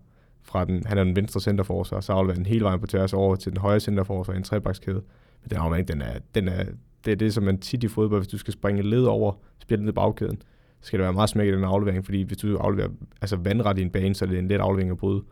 fra 0.43 0.65
den, 0.65 0.87
han 0.87 0.99
er 0.99 1.05
den 1.05 1.17
venstre 1.17 1.41
centerforsvar, 1.41 2.01
så 2.01 2.13
afleverer 2.13 2.37
den 2.37 2.47
hele 2.47 2.65
vejen 2.65 2.81
på 2.81 2.87
tværs 2.87 3.13
over 3.13 3.37
til 3.37 3.53
den 3.53 3.61
højre 3.61 3.81
centerforsvar 3.81 4.35
i 4.35 4.37
en 4.37 4.43
trebakskæde. 4.43 5.03
Men 5.43 5.51
den 5.51 5.59
aflevering, 5.59 5.89
den 5.89 6.03
er, 6.03 6.19
den 6.35 6.49
er, 6.49 6.65
det 7.05 7.13
er 7.13 7.17
det, 7.17 7.35
som 7.35 7.45
man 7.45 7.59
tit 7.59 7.85
i 7.85 7.89
fodbold, 7.89 8.21
hvis 8.21 8.29
du 8.29 8.39
skal 8.39 8.53
springe 8.53 8.83
led 8.83 9.05
over, 9.05 9.33
spille 9.59 9.85
ned 9.85 9.93
i 9.93 9.95
bagkæden, 9.95 10.43
så 10.81 10.87
skal 10.87 10.99
det 10.99 11.05
være 11.05 11.13
meget 11.13 11.31
smæk 11.31 11.49
i 11.49 11.53
den 11.53 11.65
aflevering, 11.65 12.05
fordi 12.05 12.23
hvis 12.23 12.39
du 12.39 12.57
afleverer 12.57 12.89
altså 13.21 13.37
vandret 13.37 13.79
i 13.79 13.83
en 13.83 13.91
bane, 13.91 14.15
så 14.15 14.25
er 14.25 14.29
det 14.29 14.39
en 14.39 14.49
let 14.49 14.61
aflevering 14.61 14.91
at 14.91 14.97
bryde. 14.97 15.23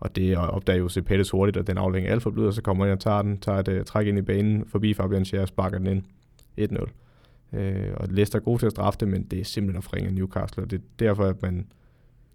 Og 0.00 0.16
det 0.16 0.36
opdager 0.36 0.78
jo 0.78 1.02
Pettis 1.06 1.30
hurtigt, 1.30 1.56
og 1.56 1.66
den 1.66 1.78
aflevering 1.78 2.08
er 2.08 2.12
alt 2.12 2.22
for 2.22 2.30
blød, 2.30 2.46
og 2.46 2.54
så 2.54 2.62
kommer 2.62 2.84
han 2.84 2.92
og 2.92 3.00
tager 3.00 3.22
den, 3.22 3.38
tager 3.38 3.58
et 3.58 3.68
uh, 3.68 3.84
træk 3.84 4.06
ind 4.06 4.18
i 4.18 4.22
banen, 4.22 4.64
forbi 4.66 4.94
Fabian 4.94 5.24
Scher 5.24 5.42
og 5.42 5.48
sparker 5.48 5.78
den 5.78 5.86
ind 5.86 6.02
1-0. 6.72 7.56
Øh, 7.58 7.94
og 7.96 8.08
Leicester 8.08 8.38
er 8.38 8.42
god 8.42 8.58
til 8.58 8.66
at 8.66 8.72
straffe 8.72 9.00
det, 9.00 9.08
men 9.08 9.22
det 9.22 9.40
er 9.40 9.44
simpelthen 9.44 9.78
at 9.78 9.84
forringe 9.84 10.10
Newcastle, 10.10 10.62
og 10.62 10.70
det 10.70 10.76
er 10.78 10.82
derfor, 10.98 11.24
at 11.24 11.42
man, 11.42 11.66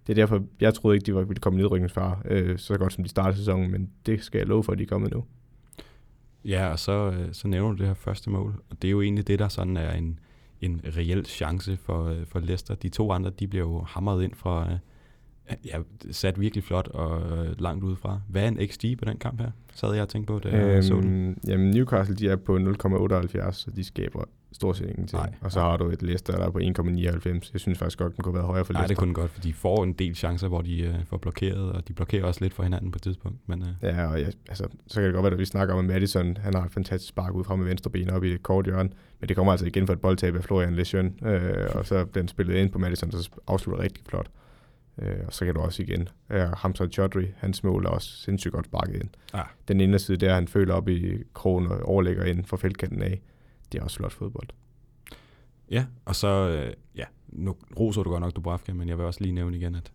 det 0.08 0.14
er 0.14 0.16
derfor, 0.16 0.44
jeg 0.62 0.74
troede 0.74 0.96
ikke, 0.96 1.06
de 1.06 1.28
ville 1.28 1.36
komme 1.36 1.60
i 1.60 1.62
nedrykningsfare 1.62 2.18
øh, 2.26 2.58
så 2.58 2.78
godt 2.78 2.94
som 2.94 3.04
de 3.04 3.10
startede 3.10 3.38
sæsonen, 3.38 3.72
men 3.72 3.90
det 4.06 4.24
skal 4.24 4.38
jeg 4.38 4.48
love 4.48 4.64
for, 4.64 4.72
at 4.72 4.78
de 4.78 4.84
er 4.84 4.88
kommet 4.88 5.14
nu. 5.14 5.24
Ja, 6.46 6.68
og 6.68 6.80
så, 6.80 7.12
øh, 7.12 7.28
så 7.32 7.48
nævner 7.48 7.72
du 7.72 7.78
det 7.78 7.88
her 7.88 7.94
første 7.94 8.30
mål, 8.30 8.62
og 8.70 8.82
det 8.82 8.88
er 8.88 8.92
jo 8.92 9.02
egentlig 9.02 9.28
det, 9.28 9.40
der 9.40 9.48
sådan 9.48 9.78
er 9.78 9.92
en, 9.92 10.20
en 10.62 10.82
reel 10.98 11.26
chance 11.26 11.78
for, 11.78 12.06
øh, 12.06 12.26
for 12.26 12.40
Leicester. 12.40 12.76
De 12.76 12.90
to 12.90 13.12
andre, 13.12 13.30
de 13.30 13.48
bliver 13.48 13.66
jo 13.66 13.82
hamret 13.82 14.24
ind 14.24 14.34
fra, 14.34 14.68
øh, 14.72 14.78
ja, 15.66 15.78
sat 16.12 16.40
virkelig 16.40 16.64
flot 16.64 16.88
og 16.88 17.22
langt 17.60 17.84
udefra. 17.84 18.20
Hvad 18.30 18.44
er 18.44 18.48
en 18.48 18.68
XG 18.68 18.98
på 18.98 19.06
den 19.06 19.18
kamp 19.18 19.42
her? 19.42 19.52
Sad 19.74 19.90
jeg 19.90 19.98
jeg 19.98 20.10
tænkte 20.10 20.34
på, 20.34 20.40
det 20.40 20.54
øhm, 20.54 20.84
så 20.84 20.94
den. 20.94 21.28
Øhm, 21.28 21.40
jamen, 21.48 21.72
Newcastle, 21.72 22.16
de 22.16 22.30
er 22.30 22.36
på 22.36 22.58
0,78, 22.58 23.52
så 23.52 23.72
de 23.76 23.84
skaber 23.84 24.24
stort 24.56 24.78
set 24.78 24.90
ingenting. 24.90 25.22
Nej, 25.22 25.34
og 25.42 25.52
så 25.52 25.60
har 25.60 25.78
du 25.78 25.90
et 25.90 26.02
Leicester, 26.02 26.38
der 26.38 26.46
er 26.46 26.50
på 26.50 26.60
1,99. 26.60 27.50
Jeg 27.54 27.62
synes 27.62 27.80
faktisk 27.80 27.98
godt, 27.98 28.16
den 28.16 28.24
kunne 28.24 28.34
have 28.34 28.38
været 28.38 28.48
højere 28.48 28.66
for 28.66 28.74
Leicester. 28.74 28.82
Nej, 28.82 28.88
det 28.88 28.98
kunne 28.98 29.14
godt, 29.14 29.32
for 29.32 29.42
de 29.42 29.54
får 29.54 29.84
en 29.84 29.94
del 29.94 30.16
chancer, 30.16 30.48
hvor 30.48 30.62
de 30.62 30.82
øh, 30.82 30.96
får 31.06 31.18
blokeret, 31.18 31.72
og 31.72 31.88
de 31.88 31.94
blokerer 31.94 32.24
også 32.24 32.42
lidt 32.42 32.54
for 32.54 32.64
hinanden 32.64 32.92
på 32.92 32.98
et 32.98 33.02
tidspunkt. 33.02 33.38
Men, 33.48 33.62
øh. 33.62 33.68
Ja, 33.82 34.08
og 34.08 34.20
ja, 34.20 34.28
altså, 34.50 34.68
så 34.88 34.96
kan 34.96 35.04
det 35.04 35.14
godt 35.14 35.24
være, 35.24 35.34
at 35.34 35.40
vi 35.40 35.46
snakker 35.46 35.74
om, 35.74 35.80
at 35.80 35.86
Madison 35.86 36.38
han 36.38 36.54
har 36.54 36.66
et 36.66 36.72
fantastisk 36.72 37.10
spark 37.10 37.34
ud 37.34 37.44
fra 37.44 37.56
med 37.56 37.66
venstre 37.66 37.92
ben 37.92 38.10
op 38.10 38.24
i 38.24 38.34
et 38.34 38.44
kort 38.44 38.66
hjørne, 38.66 38.90
men 39.20 39.30
det 39.30 39.36
kommer 39.36 39.52
altså 39.52 39.66
igen 39.66 39.86
for 39.88 39.94
et 39.94 40.02
boldtab 40.02 40.36
af 40.36 40.44
Florian 40.44 40.76
Lejeune, 40.76 41.12
øh, 41.26 41.70
og 41.76 41.86
så 41.86 42.06
den 42.16 42.28
spillet 42.28 42.56
ind 42.56 42.70
på 42.70 42.80
Madison, 42.80 43.12
så 43.12 43.30
afslutter 43.48 43.84
rigtig 43.84 44.04
flot. 44.10 44.28
Øh, 45.02 45.16
og 45.28 45.34
så 45.34 45.46
kan 45.46 45.54
du 45.54 45.62
også 45.62 45.84
igen, 45.84 46.08
øh, 46.30 46.52
Hamza 46.58 46.88
Chaudhry, 46.88 47.26
hans 47.38 47.64
mål 47.64 47.86
er 47.86 47.90
også 47.90 48.10
sindssygt 48.10 48.54
godt 48.54 48.66
sparket 48.66 48.96
ind. 48.96 49.10
Ja. 49.34 49.42
Den 49.68 49.82
ene 49.82 50.00
side 50.00 50.18
der, 50.18 50.34
han 50.34 50.48
føler 50.48 50.74
op 50.74 50.90
i 50.90 51.24
krogen 51.34 51.68
og 51.68 51.80
overlægger 51.84 52.24
ind 52.24 52.46
for 52.46 52.58
feltkanten 52.58 53.02
af, 53.02 53.22
det 53.72 53.80
er 53.80 53.84
også 53.84 53.98
flot 53.98 54.14
fodbold. 54.14 54.48
Ja, 55.72 55.86
og 56.06 56.16
så, 56.16 56.28
øh, 56.28 56.74
ja, 56.96 57.06
nu 57.28 57.56
roser 57.80 58.04
du 58.04 58.10
godt 58.10 58.22
nok 58.22 58.36
Dubravka, 58.36 58.74
men 58.74 58.90
jeg 58.90 58.98
vil 58.98 59.06
også 59.06 59.22
lige 59.22 59.34
nævne 59.34 59.58
igen, 59.58 59.76
at 59.76 59.92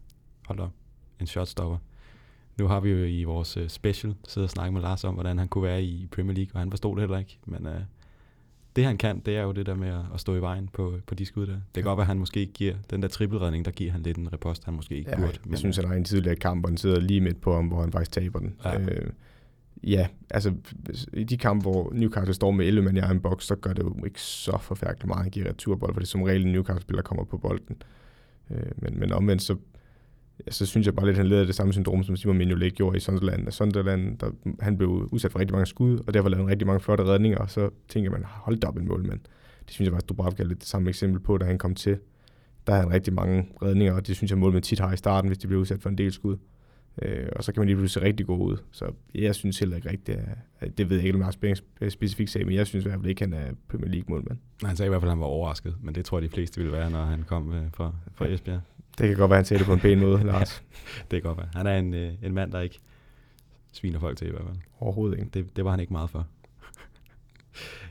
hold 0.46 0.59
op, 0.59 0.72
en 1.20 1.26
shotstopper. 1.26 1.78
Nu 2.59 2.66
har 2.66 2.80
vi 2.80 2.90
jo 2.90 3.04
i 3.04 3.24
vores 3.24 3.56
uh, 3.56 3.68
special 3.68 4.14
siddet 4.28 4.46
og 4.46 4.50
snakket 4.50 4.72
med 4.72 4.83
Lars 4.83 5.04
om, 5.04 5.14
hvordan 5.14 5.38
han 5.38 5.48
kunne 5.48 5.64
være 5.64 5.83
i 5.83 6.09
Premier 6.11 6.37
League, 6.37 6.50
og 6.54 6.61
han 6.61 6.70
forstod 6.70 6.96
det 6.96 7.02
heller 7.02 7.18
ikke, 7.18 7.38
men 7.46 7.66
uh, 7.66 7.72
det 8.76 8.85
han 8.85 8.98
kan, 8.98 9.20
det 9.20 9.37
er 9.37 9.42
jo 9.42 9.52
det 9.52 9.66
der 9.66 9.74
med 9.74 9.88
at, 10.14 10.20
stå 10.20 10.35
i 10.35 10.40
vejen 10.40 10.68
på, 10.72 10.94
på 11.06 11.14
de 11.14 11.26
skud 11.26 11.46
der. 11.46 11.52
Det 11.52 11.62
kan 11.74 11.85
godt 11.85 11.96
være, 11.96 12.02
at 12.02 12.09
han 12.09 12.18
måske 12.18 12.40
ikke 12.40 12.52
giver 12.52 12.74
den 12.90 13.02
der 13.02 13.09
trippelredning, 13.09 13.64
der 13.64 13.70
giver 13.70 13.92
han 13.92 14.02
lidt 14.02 14.16
en 14.16 14.33
repost, 14.33 14.64
han 14.64 14.74
måske 14.74 14.96
ikke 14.96 15.11
ja, 15.11 15.16
burde. 15.16 15.38
Jeg 15.50 15.59
synes, 15.59 15.76
han 15.76 15.88
har 15.88 15.94
en 15.94 16.04
tidligere 16.04 16.37
kamp, 16.37 16.64
og 16.64 16.70
han 16.70 16.76
sidder 16.76 17.00
lige 17.00 17.20
midt 17.20 17.40
på 17.40 17.54
ham, 17.54 17.66
hvor 17.66 17.80
han 17.80 17.92
faktisk 17.92 18.12
taber 18.12 18.38
den. 18.38 18.56
Ja. 18.64 18.80
Øh, 18.80 19.11
ja, 19.83 20.07
altså 20.31 20.53
i 21.12 21.25
de 21.25 21.37
kampe, 21.37 21.62
hvor 21.62 21.93
Newcastle 21.93 22.35
står 22.35 22.51
med 22.51 22.66
11 22.66 22.85
mand 22.85 22.97
i 22.97 23.01
egen 23.01 23.21
boks, 23.21 23.45
så 23.45 23.55
gør 23.55 23.73
det 23.73 23.83
jo 23.83 24.05
ikke 24.05 24.21
så 24.21 24.59
forfærdeligt 24.61 25.07
meget, 25.07 25.27
at 25.27 25.33
give 25.33 25.49
returbold, 25.49 25.95
for 25.95 26.01
det 26.01 26.07
er 26.07 26.11
som 26.11 26.23
regel 26.23 26.47
en 26.47 26.53
Newcastle-spiller 26.53 27.03
kommer 27.03 27.25
på 27.25 27.38
bolden. 27.38 27.77
Øh, 28.51 28.73
men, 28.77 29.01
men 29.01 29.12
omvendt, 29.12 29.43
så 29.43 29.57
ja, 30.47 30.53
så 30.53 30.66
synes 30.66 30.87
jeg 30.87 30.95
bare 30.95 31.07
lidt, 31.07 31.14
at 31.14 31.19
han 31.19 31.27
leder 31.27 31.45
det 31.45 31.55
samme 31.55 31.73
syndrom, 31.73 32.03
som 32.03 32.16
Simon 32.16 32.38
Mignolet 32.38 32.75
gjorde 32.75 32.97
i 32.97 33.01
Sunderland. 33.01 33.51
Sunderland, 33.51 34.19
der, 34.19 34.31
han 34.61 34.77
blev 34.77 34.88
udsat 35.12 35.33
for 35.33 35.38
rigtig 35.38 35.55
mange 35.55 35.66
skud, 35.66 35.99
og 36.07 36.14
derfor 36.14 36.29
lavede 36.29 36.45
han 36.45 36.51
rigtig 36.51 36.66
mange 36.66 36.81
flotte 36.81 37.05
redninger, 37.05 37.38
og 37.38 37.51
så 37.51 37.71
tænker 37.88 38.11
man, 38.11 38.25
hold 38.27 38.64
op 38.64 38.77
en 38.77 38.88
mål, 38.88 39.07
men 39.07 39.21
det 39.64 39.71
synes 39.71 39.87
jeg 39.87 39.93
bare, 39.93 40.03
at 40.03 40.09
Dubravka 40.09 40.43
er 40.43 40.47
lidt 40.47 40.61
det 40.61 40.69
samme 40.69 40.88
eksempel 40.88 41.21
på, 41.21 41.38
da 41.38 41.45
han 41.45 41.59
kom 41.59 41.75
til. 41.75 41.99
Der 42.66 42.73
havde 42.73 42.85
han 42.87 42.95
rigtig 42.95 43.14
mange 43.14 43.49
redninger, 43.62 43.95
og 43.95 44.07
det 44.07 44.16
synes 44.16 44.31
jeg, 44.31 44.38
målmænd 44.38 44.62
tit 44.62 44.81
har 44.81 44.93
i 44.93 44.97
starten, 44.97 45.29
hvis 45.29 45.38
de 45.38 45.47
bliver 45.47 45.61
udsat 45.61 45.83
for 45.83 45.88
en 45.88 45.99
del 45.99 46.12
skud. 46.12 46.37
Øh, 47.03 47.29
og 47.37 47.44
så 47.44 47.53
kan 47.53 47.61
man 47.61 47.66
lige 47.66 47.76
pludselig 47.76 48.03
se 48.03 48.07
rigtig 48.07 48.26
god 48.26 48.50
ud. 48.50 48.57
Så 48.70 48.92
jeg 49.14 49.35
synes 49.35 49.59
heller 49.59 49.76
ikke 49.76 49.90
rigtigt, 49.90 50.18
at, 50.61 50.79
det 50.79 50.90
ved 50.90 50.96
jeg 50.96 51.07
ikke, 51.07 51.16
om 51.16 51.20
jeg 51.20 51.59
har 51.81 51.88
specifikt 51.90 52.31
sag, 52.31 52.46
men 52.46 52.55
jeg 52.55 52.66
synes 52.66 52.85
i 52.85 52.88
hvert 52.88 53.00
fald 53.00 53.11
ikke, 53.11 53.24
at 53.24 53.31
han 53.31 53.48
er 53.48 53.53
Premier 53.68 53.90
League 53.90 54.07
målmand. 54.09 54.38
Nej, 54.62 54.68
han 54.68 54.76
sagde 54.76 54.88
i 54.88 54.90
hvert 54.90 55.03
fald, 55.03 55.09
at 55.09 55.12
han 55.12 55.20
var 55.20 55.26
overrasket, 55.26 55.74
men 55.83 55.94
det 55.94 56.05
tror 56.05 56.18
jeg, 56.18 56.22
de 56.22 56.35
fleste 56.35 56.57
ville 56.57 56.72
være, 56.72 56.90
når 56.90 57.05
han 57.05 57.22
kom 57.22 57.53
øh, 57.53 57.62
fra, 57.74 57.92
fra 58.14 58.26
Esbjerg. 58.29 58.61
Det 58.98 59.09
kan 59.09 59.16
godt 59.16 59.31
være, 59.31 59.38
han 59.38 59.44
siger 59.44 59.59
det 59.59 59.66
på 59.66 59.72
en 59.72 59.81
pæn 59.81 60.00
måde, 60.00 60.24
Lars. 60.33 60.64
det 61.11 61.22
kan 61.22 61.22
godt 61.22 61.38
være. 61.38 61.48
Han 61.55 61.66
er 61.66 61.79
en, 61.79 61.94
øh, 61.94 62.12
en 62.22 62.35
mand, 62.35 62.53
der 62.53 62.61
ikke 62.61 62.79
sviner 63.72 63.98
folk 63.98 64.18
til 64.18 64.26
i 64.26 64.31
hvert 64.31 64.44
fald. 64.46 64.57
Overhovedet 64.81 65.18
ikke. 65.18 65.31
Det, 65.35 65.57
det 65.57 65.64
var 65.64 65.70
han 65.70 65.81
ikke 65.81 65.92
meget 65.92 66.11
for. 66.11 66.26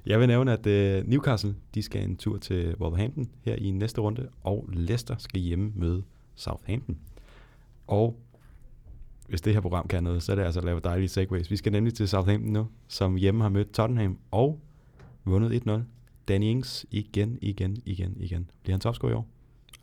Jeg 0.05 0.19
vil 0.19 0.27
nævne, 0.27 0.53
at 0.53 0.67
øh, 0.67 1.07
Newcastle 1.07 1.55
de 1.75 1.81
skal 1.81 2.03
en 2.03 2.17
tur 2.17 2.37
til 2.37 2.75
Wolverhampton 2.75 3.29
her 3.41 3.55
i 3.55 3.71
næste 3.71 4.01
runde, 4.01 4.29
og 4.43 4.69
Leicester 4.73 5.15
skal 5.17 5.39
hjemme 5.39 5.71
møde 5.75 6.03
Southampton. 6.35 6.97
Og 7.87 8.19
hvis 9.29 9.41
det 9.41 9.53
her 9.53 9.61
program 9.61 9.87
kan 9.87 10.03
noget, 10.03 10.23
så 10.23 10.31
er 10.31 10.35
det 10.35 10.43
altså 10.43 10.59
at 10.59 10.65
lave 10.65 10.79
dejlige 10.83 11.09
segways. 11.09 11.51
Vi 11.51 11.55
skal 11.55 11.71
nemlig 11.71 11.93
til 11.93 12.07
Southampton 12.07 12.53
nu, 12.53 12.67
som 12.87 13.15
hjemme 13.15 13.41
har 13.41 13.49
mødt 13.49 13.71
Tottenham 13.71 14.17
og 14.31 14.59
vundet 15.25 15.67
1-0. 15.67 15.71
Danny 16.27 16.45
Ings 16.45 16.85
igen, 16.91 17.37
igen, 17.41 17.77
igen, 17.85 18.13
igen. 18.17 18.49
Bliver 18.63 18.73
han 18.73 18.81
topscorer 18.81 19.11
i 19.11 19.15
år? 19.15 19.27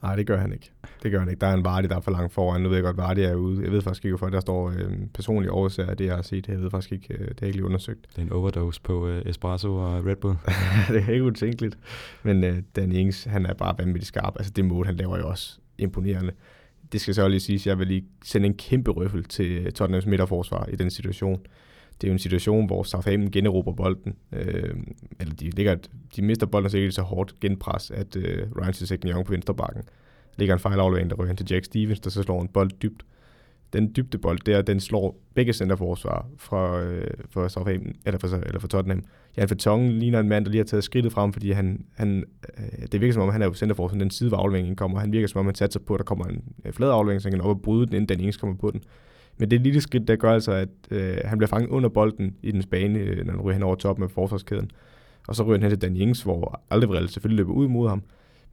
Nej, 0.02 0.16
det 0.16 0.26
gør 0.26 0.38
han 0.38 0.52
ikke. 0.52 0.72
Det 1.02 1.11
gør 1.11 1.18
han 1.18 1.28
ikke. 1.28 1.40
Der 1.40 1.46
er 1.46 1.54
en 1.54 1.64
Vardy, 1.64 1.87
der 1.87 1.96
er 1.96 2.00
for 2.00 2.11
langt 2.11 2.32
foran. 2.32 2.61
Nu 2.61 2.68
ved 2.68 2.76
jeg 2.76 2.85
godt, 2.85 2.96
Vardy 2.96 3.18
er 3.18 3.35
ude. 3.35 3.62
Jeg 3.62 3.72
ved 3.72 3.82
faktisk 3.82 4.04
ikke, 4.04 4.16
hvorfor 4.16 4.30
der 4.30 4.40
står 4.40 4.70
øh, 4.70 4.92
personlige 5.14 5.52
årsager 5.52 5.90
af 5.90 5.96
det, 5.96 6.04
jeg 6.04 6.14
har 6.14 6.22
set. 6.22 6.48
Jeg 6.48 6.62
ved 6.62 6.70
faktisk 6.70 6.92
ikke, 6.92 7.14
øh, 7.14 7.28
det 7.28 7.42
er 7.42 7.46
ikke 7.46 7.56
lige 7.56 7.66
undersøgt. 7.66 8.06
Det 8.11 8.18
er 8.18 8.22
en 8.22 8.32
overdose 8.32 8.80
på 8.82 9.09
øh, 9.09 9.22
espresso 9.26 9.76
og 9.76 10.06
Red 10.06 10.16
Bull. 10.16 10.37
det 10.94 11.04
er 11.09 11.12
ikke 11.12 11.24
utænkeligt. 11.24 11.78
Men 12.22 12.44
øh, 12.44 12.62
Dan 12.76 12.92
Ings, 12.92 13.24
han 13.24 13.46
er 13.46 13.54
bare 13.54 13.74
vanvittigt 13.78 14.06
skarp. 14.06 14.35
Altså 14.37 14.52
det 14.56 14.64
mål, 14.64 14.87
han 14.87 14.96
laver 14.96 15.18
jo 15.18 15.28
også 15.28 15.59
imponerende. 15.78 16.32
Det 16.92 17.01
skal 17.01 17.14
så 17.14 17.29
lige 17.29 17.40
sige, 17.40 17.57
at 17.57 17.66
jeg 17.66 17.79
vil 17.79 17.87
lige 17.87 18.05
sende 18.25 18.46
en 18.46 18.55
kæmpe 18.55 18.90
røffel 18.90 19.25
til 19.25 19.72
Tottenhams 19.72 20.07
midterforsvar 20.07 20.66
i 20.72 20.77
den 20.77 20.90
situation 20.90 21.46
det 22.01 22.07
er 22.07 22.09
jo 22.09 22.12
en 22.12 22.18
situation, 22.18 22.66
hvor 22.66 22.83
Southampton 22.83 23.31
generober 23.31 23.72
bolden. 23.72 24.16
Øh, 24.33 24.75
eller 25.20 25.35
de, 25.35 25.51
ligger, 25.51 25.77
de 26.16 26.22
mister 26.22 26.46
bolden, 26.46 26.70
så 26.70 26.90
så 26.90 27.03
hårdt 27.03 27.40
genpres, 27.40 27.90
at 27.90 28.16
øh, 28.16 28.46
Ryan 28.61 28.72
Sessegnon 28.72 29.25
på 29.25 29.33
venstre 29.33 29.55
bakken 29.55 29.83
ligger 30.37 30.55
en 30.55 30.61
fejlaflevering, 30.61 31.11
der 31.11 31.16
ryger 31.16 31.27
hen 31.27 31.37
til 31.37 31.46
Jack 31.51 31.64
Stevens, 31.64 32.01
der 32.01 32.11
så 32.11 32.22
slår 32.22 32.42
en 32.42 32.49
bold 32.49 32.70
dybt. 32.83 33.03
Den 33.72 33.92
dybde 33.96 34.18
bold 34.18 34.38
der, 34.46 34.62
den 34.62 34.81
slår 34.81 35.20
begge 35.35 35.52
centerforsvar 35.52 36.26
fra, 36.38 36.83
øh, 36.83 37.11
fra, 37.31 37.48
Southampton, 37.48 37.94
eller 38.07 38.18
fra, 38.18 38.37
eller 38.37 38.61
fra 38.61 38.68
Tottenham. 38.68 39.05
Jan 39.37 39.50
Vertongen 39.50 39.92
ligner 39.92 40.20
en 40.20 40.29
mand, 40.29 40.44
der 40.44 40.50
lige 40.50 40.61
har 40.61 40.64
taget 40.64 40.85
skridtet 40.85 41.12
frem, 41.12 41.33
fordi 41.33 41.50
han, 41.50 41.85
han, 41.94 42.24
øh, 42.59 42.87
det 42.92 43.00
virker 43.00 43.12
som 43.12 43.22
om, 43.22 43.29
han 43.29 43.42
er 43.42 43.46
jo 43.46 43.55
centerforsvar, 43.55 43.98
den 43.98 44.11
side, 44.11 44.29
hvor 44.29 44.38
afleveringen 44.38 44.76
kommer. 44.76 44.98
Han 44.98 45.12
virker 45.12 45.29
som 45.29 45.38
om, 45.38 45.46
han 45.46 45.55
satser 45.55 45.81
på, 45.81 45.94
at 45.94 45.98
der 45.98 46.05
kommer 46.05 46.24
en 46.24 46.42
øh, 46.64 46.72
flad 46.72 46.90
aflevering, 46.90 47.22
så 47.22 47.29
han 47.29 47.33
kan 47.33 47.40
op 47.40 47.57
og 47.57 47.62
bryde 47.62 47.87
den, 47.87 47.94
inden 47.94 48.09
den 48.09 48.18
engelsk 48.18 48.40
kommer 48.40 48.57
på 48.57 48.70
den. 48.70 48.81
Men 49.38 49.50
det 49.50 49.61
lille 49.61 49.81
skridt, 49.81 50.09
der 50.09 50.16
gør 50.16 50.33
altså, 50.33 50.52
at 50.52 50.68
øh, 50.90 51.16
han 51.24 51.38
bliver 51.38 51.48
fanget 51.48 51.68
under 51.68 51.88
bolden 51.88 52.37
i 52.42 52.52
den 52.52 52.62
bane, 52.70 52.98
øh, 52.98 53.26
når 53.26 53.33
han 53.33 53.40
ryger 53.40 53.52
hen 53.52 53.62
over 53.62 53.74
toppen 53.74 54.05
af 54.05 54.11
forsvarskæden. 54.11 54.70
Og 55.29 55.37
så 55.37 55.42
ryger 55.42 55.55
han 55.55 55.62
hen 55.62 55.70
til 55.70 55.81
Dan 55.81 55.96
Ings, 55.96 56.22
hvor 56.22 56.61
Aldevrel 56.70 57.09
selvfølgelig 57.09 57.37
løber 57.37 57.52
ud 57.52 57.68
mod 57.68 57.88
ham. 57.88 58.02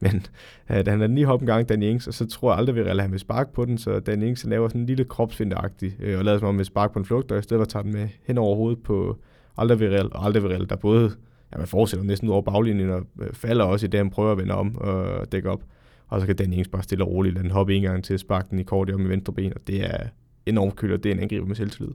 Men 0.00 0.26
øh, 0.70 0.86
da 0.86 0.90
han 0.90 1.02
er 1.02 1.06
lige 1.06 1.26
hoppet 1.26 1.48
en 1.48 1.54
gang, 1.54 1.68
Danny 1.68 1.84
Ings, 1.84 2.06
og 2.06 2.14
så 2.14 2.26
tror 2.26 2.50
jeg 2.50 2.58
aldrig, 2.58 2.74
vi 2.74 2.80
lader 2.80 3.00
ham 3.00 3.10
med 3.10 3.18
spark 3.18 3.52
på 3.52 3.64
den, 3.64 3.78
så 3.78 4.00
Danny 4.00 4.24
Ings 4.24 4.44
laver 4.44 4.68
sådan 4.68 4.80
en 4.80 4.86
lille 4.86 5.04
kropsfindeagtig, 5.04 5.96
øh, 6.00 6.18
og 6.18 6.24
lader 6.24 6.38
som 6.38 6.48
om 6.48 6.54
med 6.54 6.64
spark 6.64 6.92
på 6.92 6.98
en 6.98 7.04
flugt, 7.04 7.32
og 7.32 7.38
i 7.38 7.42
stedet 7.42 7.60
for 7.60 7.64
tager 7.64 7.82
den 7.82 7.92
med 7.92 8.08
hen 8.26 8.38
over 8.38 8.56
hovedet 8.56 8.82
på 8.82 9.18
Alderweireld, 9.58 10.12
og 10.12 10.26
Alderweireld, 10.26 10.66
der 10.66 10.76
både 10.76 11.12
ja, 11.52 11.58
man 11.58 11.66
fortsætter 11.66 12.04
næsten 12.04 12.28
ud 12.28 12.32
over 12.32 12.42
baglinjen, 12.42 12.90
og 12.90 13.02
øh, 13.20 13.32
falder 13.32 13.64
også 13.64 13.86
i 13.86 13.88
det, 13.88 13.98
han 13.98 14.10
prøver 14.10 14.32
at 14.32 14.38
vende 14.38 14.54
om 14.54 14.76
og 14.76 15.32
dække 15.32 15.50
op. 15.50 15.64
Og 16.06 16.20
så 16.20 16.26
kan 16.26 16.36
Danny 16.36 16.54
Ings 16.54 16.68
bare 16.68 16.82
stille 16.82 17.04
og 17.04 17.10
roligt 17.10 17.34
lade 17.34 17.42
den 17.42 17.50
hoppe 17.50 17.74
en 17.74 17.82
gang 17.82 18.04
til 18.04 18.14
at 18.14 18.20
sparke 18.20 18.48
den 18.50 18.58
i 18.58 18.62
kort 18.62 18.88
med 18.88 19.08
venstre 19.08 19.32
ben, 19.32 19.52
og 19.54 19.60
det 19.66 19.84
er 19.84 20.08
enormt 20.46 20.76
køl, 20.76 20.92
og 20.92 21.02
det 21.02 21.10
er 21.10 21.14
en 21.14 21.20
angriber 21.20 21.46
med 21.46 21.56
selvtillid. 21.56 21.92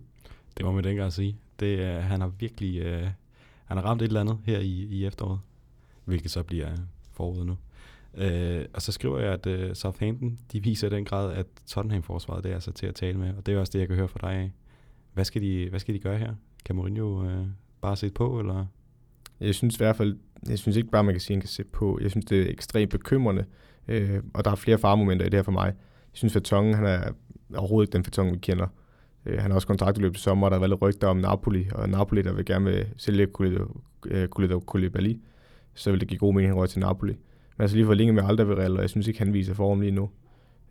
Det 0.57 0.65
må 0.65 0.71
man 0.71 0.83
dengang 0.83 1.13
sige. 1.13 1.37
Det, 1.59 1.83
er, 1.83 1.99
han 1.99 2.21
har 2.21 2.31
virkelig 2.39 2.79
øh, 2.79 3.07
han 3.69 3.77
har 3.77 3.85
ramt 3.85 4.01
et 4.01 4.07
eller 4.07 4.21
andet 4.21 4.37
her 4.45 4.59
i, 4.59 4.87
i 4.89 5.05
efteråret, 5.05 5.39
hvilket 6.05 6.31
så 6.31 6.43
bliver 6.43 6.67
foråret 7.13 7.45
nu. 7.45 7.57
Øh, 8.17 8.65
og 8.73 8.81
så 8.81 8.91
skriver 8.91 9.19
jeg, 9.19 9.33
at 9.33 9.47
øh, 9.47 9.75
Southampton, 9.75 10.39
de 10.51 10.63
viser 10.63 10.87
i 10.87 10.89
den 10.89 11.05
grad, 11.05 11.33
at 11.33 11.45
Tottenham-forsvaret 11.67 12.43
det 12.43 12.49
er 12.49 12.53
altså 12.53 12.71
til 12.71 12.87
at 12.87 12.95
tale 12.95 13.17
med, 13.17 13.33
og 13.37 13.45
det 13.45 13.53
er 13.53 13.59
også 13.59 13.71
det, 13.71 13.79
jeg 13.79 13.87
kan 13.87 13.97
høre 13.97 14.07
fra 14.07 14.19
dig 14.21 14.37
af. 14.37 14.51
Hvad 15.13 15.25
skal 15.25 15.41
de, 15.41 15.69
hvad 15.69 15.79
skal 15.79 15.93
de 15.93 15.99
gøre 15.99 16.17
her? 16.17 16.33
Kan 16.65 16.75
Mourinho 16.75 17.25
øh, 17.25 17.45
bare 17.81 17.95
sætte 17.95 18.13
på, 18.13 18.39
eller? 18.39 18.65
Jeg 19.39 19.55
synes 19.55 19.75
i 19.75 19.77
hvert 19.77 19.95
fald, 19.95 20.17
jeg 20.49 20.59
synes 20.59 20.77
ikke 20.77 20.89
bare, 20.89 21.03
man 21.03 21.13
kan 21.13 21.21
sige, 21.21 21.33
at 21.33 21.35
han 21.35 21.41
kan 21.41 21.49
sætte 21.49 21.71
på. 21.71 21.99
Jeg 22.01 22.11
synes, 22.11 22.25
det 22.25 22.41
er 22.41 22.49
ekstremt 22.49 22.91
bekymrende, 22.91 23.45
øh, 23.87 24.23
og 24.33 24.45
der 24.45 24.51
er 24.51 24.55
flere 24.55 24.77
farmomenter 24.77 25.25
i 25.25 25.29
det 25.29 25.37
her 25.37 25.43
for 25.43 25.51
mig. 25.51 25.65
Jeg 25.65 25.73
synes, 26.13 26.35
at 26.35 26.49
han 26.49 26.85
er 26.85 27.11
overhovedet 27.55 27.87
ikke 27.87 27.93
den 27.93 28.03
Fatongen, 28.03 28.33
vi 28.33 28.39
kender. 28.39 28.67
Øh, 29.25 29.39
han 29.39 29.51
har 29.51 29.55
også 29.55 29.67
kontraktløb 29.67 30.15
i 30.15 30.19
sommer, 30.19 30.49
der 30.49 30.55
har 30.55 30.67
været 30.67 30.81
rygter 30.81 31.07
om 31.07 31.17
Napoli, 31.17 31.67
og 31.71 31.89
Napoli, 31.89 32.21
der 32.21 32.33
vil 32.33 32.45
gerne 32.45 32.65
vil 32.65 32.87
sælge 32.97 33.27
øh, 34.07 34.27
Koulibaly, 34.65 35.19
så 35.73 35.91
vil 35.91 35.99
det 35.99 36.07
give 36.07 36.19
god 36.19 36.33
mening, 36.33 36.51
at 36.51 36.59
han 36.59 36.67
til 36.67 36.79
Napoli. 36.79 37.15
Men 37.59 37.63
altså 37.63 37.77
lige 37.77 37.85
for 37.85 37.93
længe 37.93 38.13
med 38.13 38.23
Alderweireld, 38.23 38.75
og 38.75 38.81
jeg 38.81 38.89
synes 38.89 39.07
ikke, 39.07 39.19
han 39.19 39.33
viser 39.33 39.53
form 39.53 39.81
lige 39.81 39.91
nu. 39.91 40.09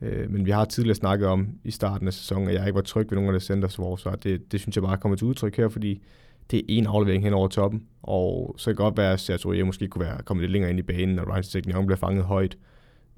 Øh, 0.03 0.31
men 0.31 0.47
vi 0.47 0.51
har 0.51 0.65
tidligere 0.65 0.95
snakket 0.95 1.29
om 1.29 1.49
i 1.65 1.71
starten 1.71 2.07
af 2.07 2.13
sæsonen, 2.13 2.49
at 2.49 2.55
jeg 2.55 2.67
ikke 2.67 2.75
var 2.75 2.83
tryg 2.83 3.11
ved 3.11 3.17
nogle 3.19 3.35
af 3.35 3.41
de 3.41 3.47
centersforsvar. 3.47 4.15
Det, 4.15 4.53
det 4.53 4.61
synes 4.61 4.77
jeg 4.77 4.83
bare 4.83 4.97
kommer 4.97 5.17
til 5.17 5.27
udtryk 5.27 5.57
her, 5.57 5.69
fordi 5.69 6.03
det 6.51 6.59
er 6.59 6.63
en 6.69 6.87
aflevering 6.87 7.25
hen 7.25 7.33
over 7.33 7.49
toppen, 7.49 7.83
og 8.03 8.55
så 8.59 8.65
kan 8.65 8.71
det 8.71 8.77
godt 8.77 8.97
være, 8.97 9.13
at 9.13 9.21
Sergio 9.21 9.67
måske 9.67 9.89
kunne 9.89 10.05
være 10.05 10.23
kommet 10.25 10.43
lidt 10.43 10.53
længere 10.53 10.71
ind 10.71 10.79
i 10.79 10.83
banen, 10.83 11.19
og 11.19 11.29
Ryan 11.29 11.43
Stignion 11.43 11.87
bliver 11.87 11.99
fanget 11.99 12.25
højt. 12.25 12.59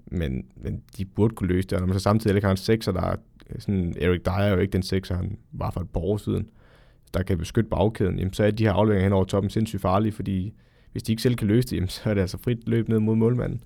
Men, 0.07 0.45
men 0.57 0.83
de 0.99 1.05
burde 1.05 1.35
kunne 1.35 1.49
løse 1.49 1.69
det, 1.69 1.73
og 1.73 1.81
når 1.81 1.87
man 1.87 1.95
så 1.95 2.01
samtidig 2.01 2.37
ikke 2.37 2.47
har 2.47 2.53
en 2.53 2.57
sekser, 2.57 2.93
der 2.93 3.01
er 3.01 3.17
sådan, 3.59 3.95
Erik 4.01 4.27
Dyer 4.27 4.33
er 4.33 4.53
jo 4.53 4.59
ikke 4.59 4.73
den 4.73 4.83
sekser, 4.83 5.17
han 5.17 5.39
var 5.53 5.71
for 5.71 5.81
et 5.81 5.91
par 5.91 6.01
år 6.01 6.17
siden, 6.17 6.49
der 7.15 7.23
kan 7.23 7.39
beskytte 7.39 7.71
bagkæden, 7.71 8.19
jamen, 8.19 8.33
så 8.33 8.45
er 8.45 8.51
de 8.51 8.65
her 8.65 8.73
afleveringer 8.73 9.05
hen 9.05 9.13
over 9.13 9.25
toppen 9.25 9.51
sindssygt 9.51 9.83
farlige, 9.83 10.13
fordi 10.13 10.55
hvis 10.93 11.03
de 11.03 11.13
ikke 11.13 11.23
selv 11.23 11.37
kan 11.37 11.49
løse 11.49 11.69
det, 11.69 11.73
jamen, 11.77 11.89
så 11.89 12.11
er 12.11 12.15
det 12.15 12.21
altså 12.21 12.39
frit 12.39 12.69
løb 12.69 12.89
ned 12.89 12.99
mod 12.99 13.17
målmanden. 13.17 13.65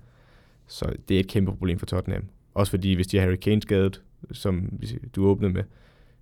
Så 0.67 0.93
det 1.09 1.15
er 1.15 1.19
et 1.19 1.27
kæmpe 1.27 1.51
problem 1.51 1.79
for 1.79 1.85
Tottenham. 1.85 2.23
Også 2.53 2.69
fordi, 2.69 2.93
hvis 2.93 3.07
de 3.07 3.17
har 3.17 3.25
Harry 3.25 3.35
Kane 3.35 3.61
skadet, 3.61 4.01
som 4.31 4.79
du 5.15 5.27
åbnede 5.27 5.53
med, 5.53 5.63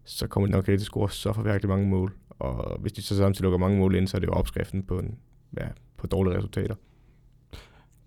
så 0.04 0.28
kommer 0.28 0.48
de 0.48 0.52
nok 0.52 0.66
til 0.66 0.72
at 0.72 0.82
score 0.82 1.10
så 1.10 1.34
forværkeligt 1.34 1.70
mange 1.70 1.88
mål. 1.88 2.14
Og 2.30 2.80
hvis 2.80 2.94
de 2.94 3.02
så 3.02 3.18
samtidig 3.18 3.44
lukker 3.44 3.58
mange 3.58 3.78
mål 3.78 3.96
ind, 3.96 4.08
så 4.08 4.18
er 4.18 4.20
det 4.20 4.28
jo 4.28 4.32
opskriften 4.32 4.84
på, 4.84 5.00
en, 5.00 5.18
ja, 5.58 5.68
på 5.98 6.08
dårlige 6.08 6.38
resultater. 6.38 6.76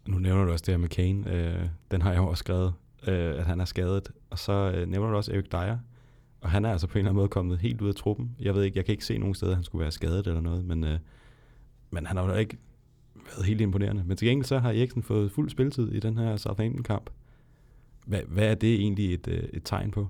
Nu 0.07 0.19
nævner 0.19 0.45
du 0.45 0.53
også 0.53 0.63
det 0.67 0.73
her 0.73 0.79
med 0.79 0.89
Kane. 0.89 1.33
Øh, 1.33 1.69
den 1.91 2.03
har 2.03 2.11
jeg 2.11 2.19
jo 2.19 2.27
også 2.27 2.41
skrevet, 2.41 2.75
øh, 3.07 3.39
at 3.39 3.45
han 3.45 3.61
er 3.61 3.65
skadet. 3.65 4.13
Og 4.31 4.39
så 4.39 4.73
øh, 4.75 4.89
nævner 4.89 5.11
du 5.11 5.17
også 5.17 5.33
Erik 5.33 5.53
Dyer. 5.53 5.79
Og 6.41 6.51
han 6.51 6.65
er 6.65 6.73
altså 6.73 6.87
på 6.87 6.93
en 6.93 6.99
eller 6.99 7.11
anden 7.11 7.17
måde 7.17 7.29
kommet 7.29 7.59
helt 7.59 7.81
ud 7.81 7.89
af 7.89 7.95
truppen. 7.95 8.37
Jeg 8.41 8.55
ved 8.55 8.63
ikke, 8.63 8.77
jeg 8.77 8.85
kan 8.85 8.93
ikke 8.93 9.05
se 9.05 9.19
nogen 9.19 9.35
steder, 9.35 9.53
at 9.53 9.57
han 9.57 9.65
skulle 9.65 9.83
være 9.83 9.93
skadet 9.93 10.27
eller 10.27 10.41
noget, 10.41 10.65
men, 10.65 10.85
øh, 10.85 10.99
men 11.91 12.07
han 12.07 12.17
har 12.17 12.27
jo 12.27 12.35
ikke 12.35 12.57
været 13.27 13.47
helt 13.47 13.61
imponerende. 13.61 14.03
Men 14.07 14.17
til 14.17 14.29
gengæld 14.29 14.45
så 14.45 14.59
har 14.59 14.71
Eriksen 14.71 15.03
fået 15.03 15.33
fuld 15.33 15.51
spilletid 15.51 15.93
i 15.93 16.01
den 16.01 16.19
her 16.19 16.37
Southampton-kamp. 16.37 17.11
Hvad, 18.07 18.21
hvad 18.29 18.51
er 18.51 18.55
det 18.55 18.75
egentlig 18.75 19.15
et, 19.15 19.29
øh, 19.29 19.43
et 19.53 19.63
tegn 19.65 19.91
på? 19.91 20.09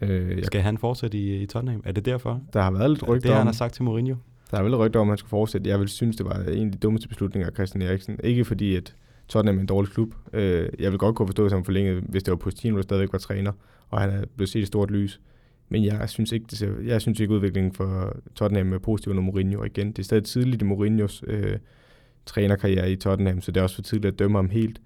Øh, 0.00 0.36
jeg... 0.36 0.44
Skal 0.44 0.60
han 0.60 0.78
fortsætte 0.78 1.18
i, 1.18 1.42
i 1.42 1.46
Tottenham? 1.46 1.82
Er 1.84 1.92
det 1.92 2.04
derfor? 2.04 2.40
Der 2.52 2.62
har 2.62 2.70
været 2.70 2.90
lidt 2.90 3.08
rygter 3.08 3.28
Det, 3.28 3.36
han 3.36 3.46
har 3.46 3.52
sagt 3.52 3.74
til 3.74 3.84
Mourinho? 3.84 4.14
Der 4.50 4.58
er 4.58 4.62
vel 4.62 4.76
rygter 4.76 5.00
om, 5.00 5.08
at 5.08 5.10
han 5.10 5.18
skal 5.18 5.28
fortsætte. 5.28 5.70
Jeg 5.70 5.80
vil 5.80 5.88
synes, 5.88 6.16
det 6.16 6.26
var 6.26 6.34
en 6.34 6.66
af 6.66 6.72
de 6.72 6.78
dummeste 6.78 7.08
beslutninger 7.08 7.48
af 7.48 7.54
Christian 7.54 7.82
Eriksen. 7.82 8.20
Ikke 8.24 8.44
fordi, 8.44 8.74
at 8.76 8.94
Tottenham 9.28 9.56
er 9.56 9.60
en 9.60 9.66
dårlig 9.66 9.90
klub. 9.92 10.14
Øh, 10.32 10.68
jeg 10.78 10.90
vil 10.90 10.98
godt 10.98 11.16
kunne 11.16 11.28
forstå, 11.28 11.46
at 11.46 11.52
han 11.52 11.64
forlænget, 11.64 12.04
hvis 12.08 12.22
det 12.22 12.32
var 12.32 12.36
Pochettino, 12.36 12.76
der 12.76 12.82
stadigvæk 12.82 13.12
var 13.12 13.18
træner, 13.18 13.52
og 13.88 14.00
han 14.00 14.10
er 14.10 14.24
blevet 14.36 14.48
set 14.48 14.60
i 14.60 14.64
stort 14.66 14.90
lys. 14.90 15.20
Men 15.68 15.84
jeg 15.84 16.10
synes 16.10 16.32
ikke, 16.32 16.46
det 16.50 16.58
ser, 16.58 16.80
jeg 16.84 17.00
synes 17.00 17.20
ikke 17.20 17.34
udviklingen 17.34 17.72
for 17.72 18.16
Tottenham 18.34 18.72
er 18.72 18.78
positiv 18.78 19.10
under 19.10 19.22
Mourinho. 19.22 19.64
igen, 19.64 19.86
det 19.88 19.98
er 19.98 20.02
stadig 20.02 20.24
tidligt 20.24 20.62
i 20.62 20.64
Mourinhos 20.64 21.24
øh, 21.26 21.58
trænerkarriere 22.26 22.92
i 22.92 22.96
Tottenham, 22.96 23.40
så 23.40 23.52
det 23.52 23.60
er 23.60 23.62
også 23.62 23.74
for 23.74 23.82
tidligt 23.82 24.12
at 24.12 24.18
dømme 24.18 24.38
ham 24.38 24.50
helt. 24.50 24.80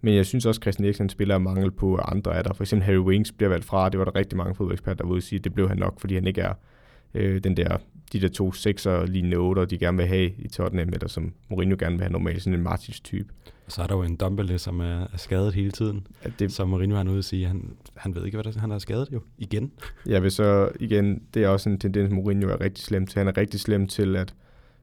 Men 0.00 0.14
jeg 0.14 0.26
synes 0.26 0.46
også, 0.46 0.58
at 0.58 0.62
Christian 0.62 0.84
Eriksen 0.84 1.08
spiller 1.08 1.38
mangel 1.38 1.70
på 1.70 1.96
andre 1.96 2.36
af 2.36 2.44
der. 2.44 2.54
For 2.54 2.64
eksempel 2.64 2.86
Harry 2.86 2.98
Wings 2.98 3.32
bliver 3.32 3.48
valgt 3.48 3.64
fra, 3.64 3.88
det 3.88 3.98
var 3.98 4.04
der 4.04 4.16
rigtig 4.16 4.36
mange 4.36 4.54
fodboldeksperter, 4.54 5.04
der 5.04 5.06
ville 5.06 5.22
sige, 5.22 5.38
at 5.38 5.44
det 5.44 5.54
blev 5.54 5.68
han 5.68 5.78
nok, 5.78 6.00
fordi 6.00 6.14
han 6.14 6.26
ikke 6.26 6.40
er 6.40 6.54
øh, 7.14 7.44
den 7.44 7.56
der, 7.56 7.76
de 8.12 8.20
der 8.20 8.28
to 8.28 8.52
sekser 8.52 9.06
lignende 9.06 9.36
otter, 9.36 9.64
de 9.64 9.78
gerne 9.78 9.96
vil 9.96 10.06
have 10.06 10.30
i 10.38 10.48
Tottenham, 10.48 10.88
eller 10.88 11.08
som 11.08 11.32
Mourinho 11.50 11.76
gerne 11.78 11.94
vil 11.94 12.02
have 12.02 12.12
normalt, 12.12 12.42
sådan 12.42 12.58
en 12.58 12.62
Martins-type. 12.62 13.28
Så 13.68 13.82
er 13.82 13.86
der 13.86 13.96
jo 13.96 14.02
en 14.02 14.16
Dumbele, 14.16 14.58
som 14.58 14.80
er, 14.80 15.00
er 15.00 15.16
skadet 15.16 15.54
hele 15.54 15.70
tiden, 15.70 16.06
ja, 16.24 16.30
det, 16.38 16.52
som 16.52 16.68
Mourinho 16.68 16.96
har 16.96 17.10
ude 17.10 17.18
at 17.18 17.24
sige, 17.24 17.46
han, 17.46 17.70
han 17.94 18.14
ved 18.14 18.24
ikke, 18.24 18.36
hvad 18.36 18.52
der, 18.52 18.60
han 18.60 18.70
har 18.70 18.78
skadet 18.78 19.08
jo, 19.12 19.20
igen. 19.38 19.72
Ja, 20.08 20.18
vil 20.18 20.30
så 20.30 20.70
igen, 20.80 21.22
det 21.34 21.44
er 21.44 21.48
også 21.48 21.70
en 21.70 21.78
tendens, 21.78 22.12
Mourinho 22.12 22.48
er 22.48 22.60
rigtig 22.60 22.84
slem 22.84 23.06
til. 23.06 23.18
Han 23.18 23.28
er 23.28 23.36
rigtig 23.36 23.60
slem 23.60 23.86
til 23.86 24.16
at, 24.16 24.34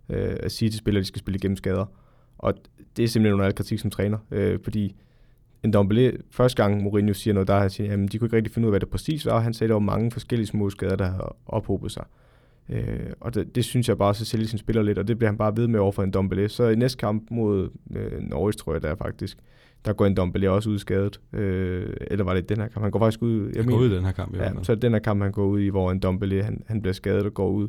øh, 0.09 0.35
at 0.39 0.51
sige 0.51 0.69
til 0.69 0.77
spillere, 0.77 0.99
at 0.99 1.03
de 1.03 1.07
skal 1.07 1.19
spille 1.19 1.35
igennem 1.35 1.57
skader. 1.57 1.85
Og 2.37 2.53
det 2.97 3.03
er 3.03 3.07
simpelthen 3.07 3.33
under 3.33 3.45
al 3.45 3.55
kritik 3.55 3.79
som 3.79 3.91
træner, 3.91 4.17
øh, 4.31 4.59
fordi 4.63 4.95
en 5.63 5.73
Dombele, 5.73 6.17
første 6.31 6.63
gang 6.63 6.83
Mourinho 6.83 7.13
siger 7.13 7.33
noget, 7.33 7.47
der 7.47 7.59
han 7.59 7.69
siger, 7.69 7.89
jamen 7.89 8.07
de 8.07 8.17
kunne 8.17 8.25
ikke 8.25 8.37
rigtig 8.37 8.53
finde 8.53 8.65
ud 8.65 8.69
af, 8.69 8.71
hvad 8.71 8.79
det 8.79 8.89
præcis 8.89 9.25
var. 9.25 9.39
Han 9.39 9.53
sagde, 9.53 9.65
at 9.65 9.69
der 9.69 9.75
var 9.75 9.79
mange 9.79 10.11
forskellige 10.11 10.47
små 10.47 10.69
skader, 10.69 10.95
der 10.95 11.05
havde 11.05 11.35
ophobet 11.45 11.91
sig. 11.91 12.05
Øh, 12.69 13.09
og 13.19 13.33
det, 13.33 13.55
det, 13.55 13.65
synes 13.65 13.89
jeg 13.89 13.97
bare, 13.97 14.13
så 14.13 14.25
sælger 14.25 14.47
sin 14.47 14.59
spiller 14.59 14.81
lidt, 14.81 14.97
og 14.97 15.07
det 15.07 15.17
bliver 15.17 15.29
han 15.29 15.37
bare 15.37 15.57
ved 15.57 15.67
med 15.67 15.79
over 15.79 15.91
for 15.91 16.03
en 16.03 16.11
Dombele. 16.11 16.49
Så 16.49 16.67
i 16.67 16.75
næste 16.75 16.97
kamp 16.97 17.31
mod 17.31 17.69
øh, 17.95 18.21
Norwich, 18.21 18.57
tror 18.57 18.73
jeg, 18.73 18.81
der 18.81 18.89
er 18.89 18.95
faktisk, 18.95 19.37
der 19.85 19.93
går 19.93 20.05
en 20.05 20.15
Dombele 20.17 20.51
også 20.51 20.69
ud 20.69 20.79
skadet. 20.79 21.19
Øh, 21.33 21.93
eller 22.01 22.25
var 22.25 22.33
det 22.33 22.49
den 22.49 22.57
her 22.57 22.67
kamp? 22.67 22.83
Han 22.83 22.91
går 22.91 22.99
faktisk 22.99 23.21
ud. 23.21 23.51
Jeg 23.55 23.63
han 23.63 23.71
går 23.71 23.79
ud 23.79 23.91
i 23.91 23.95
den 23.95 24.05
her 24.05 24.11
kamp, 24.11 24.35
ja. 24.35 24.51
Så 24.63 24.71
er 24.71 24.75
det 24.75 24.81
den 24.81 24.91
her 24.91 24.99
kamp, 24.99 25.21
han 25.21 25.31
går 25.31 25.45
ud 25.45 25.59
i, 25.59 25.67
hvor 25.67 25.91
en 25.91 25.99
Dombele, 25.99 26.43
han, 26.43 26.63
han 26.67 26.81
bliver 26.81 26.93
skadet 26.93 27.25
og 27.25 27.33
går 27.33 27.49
ud. 27.49 27.67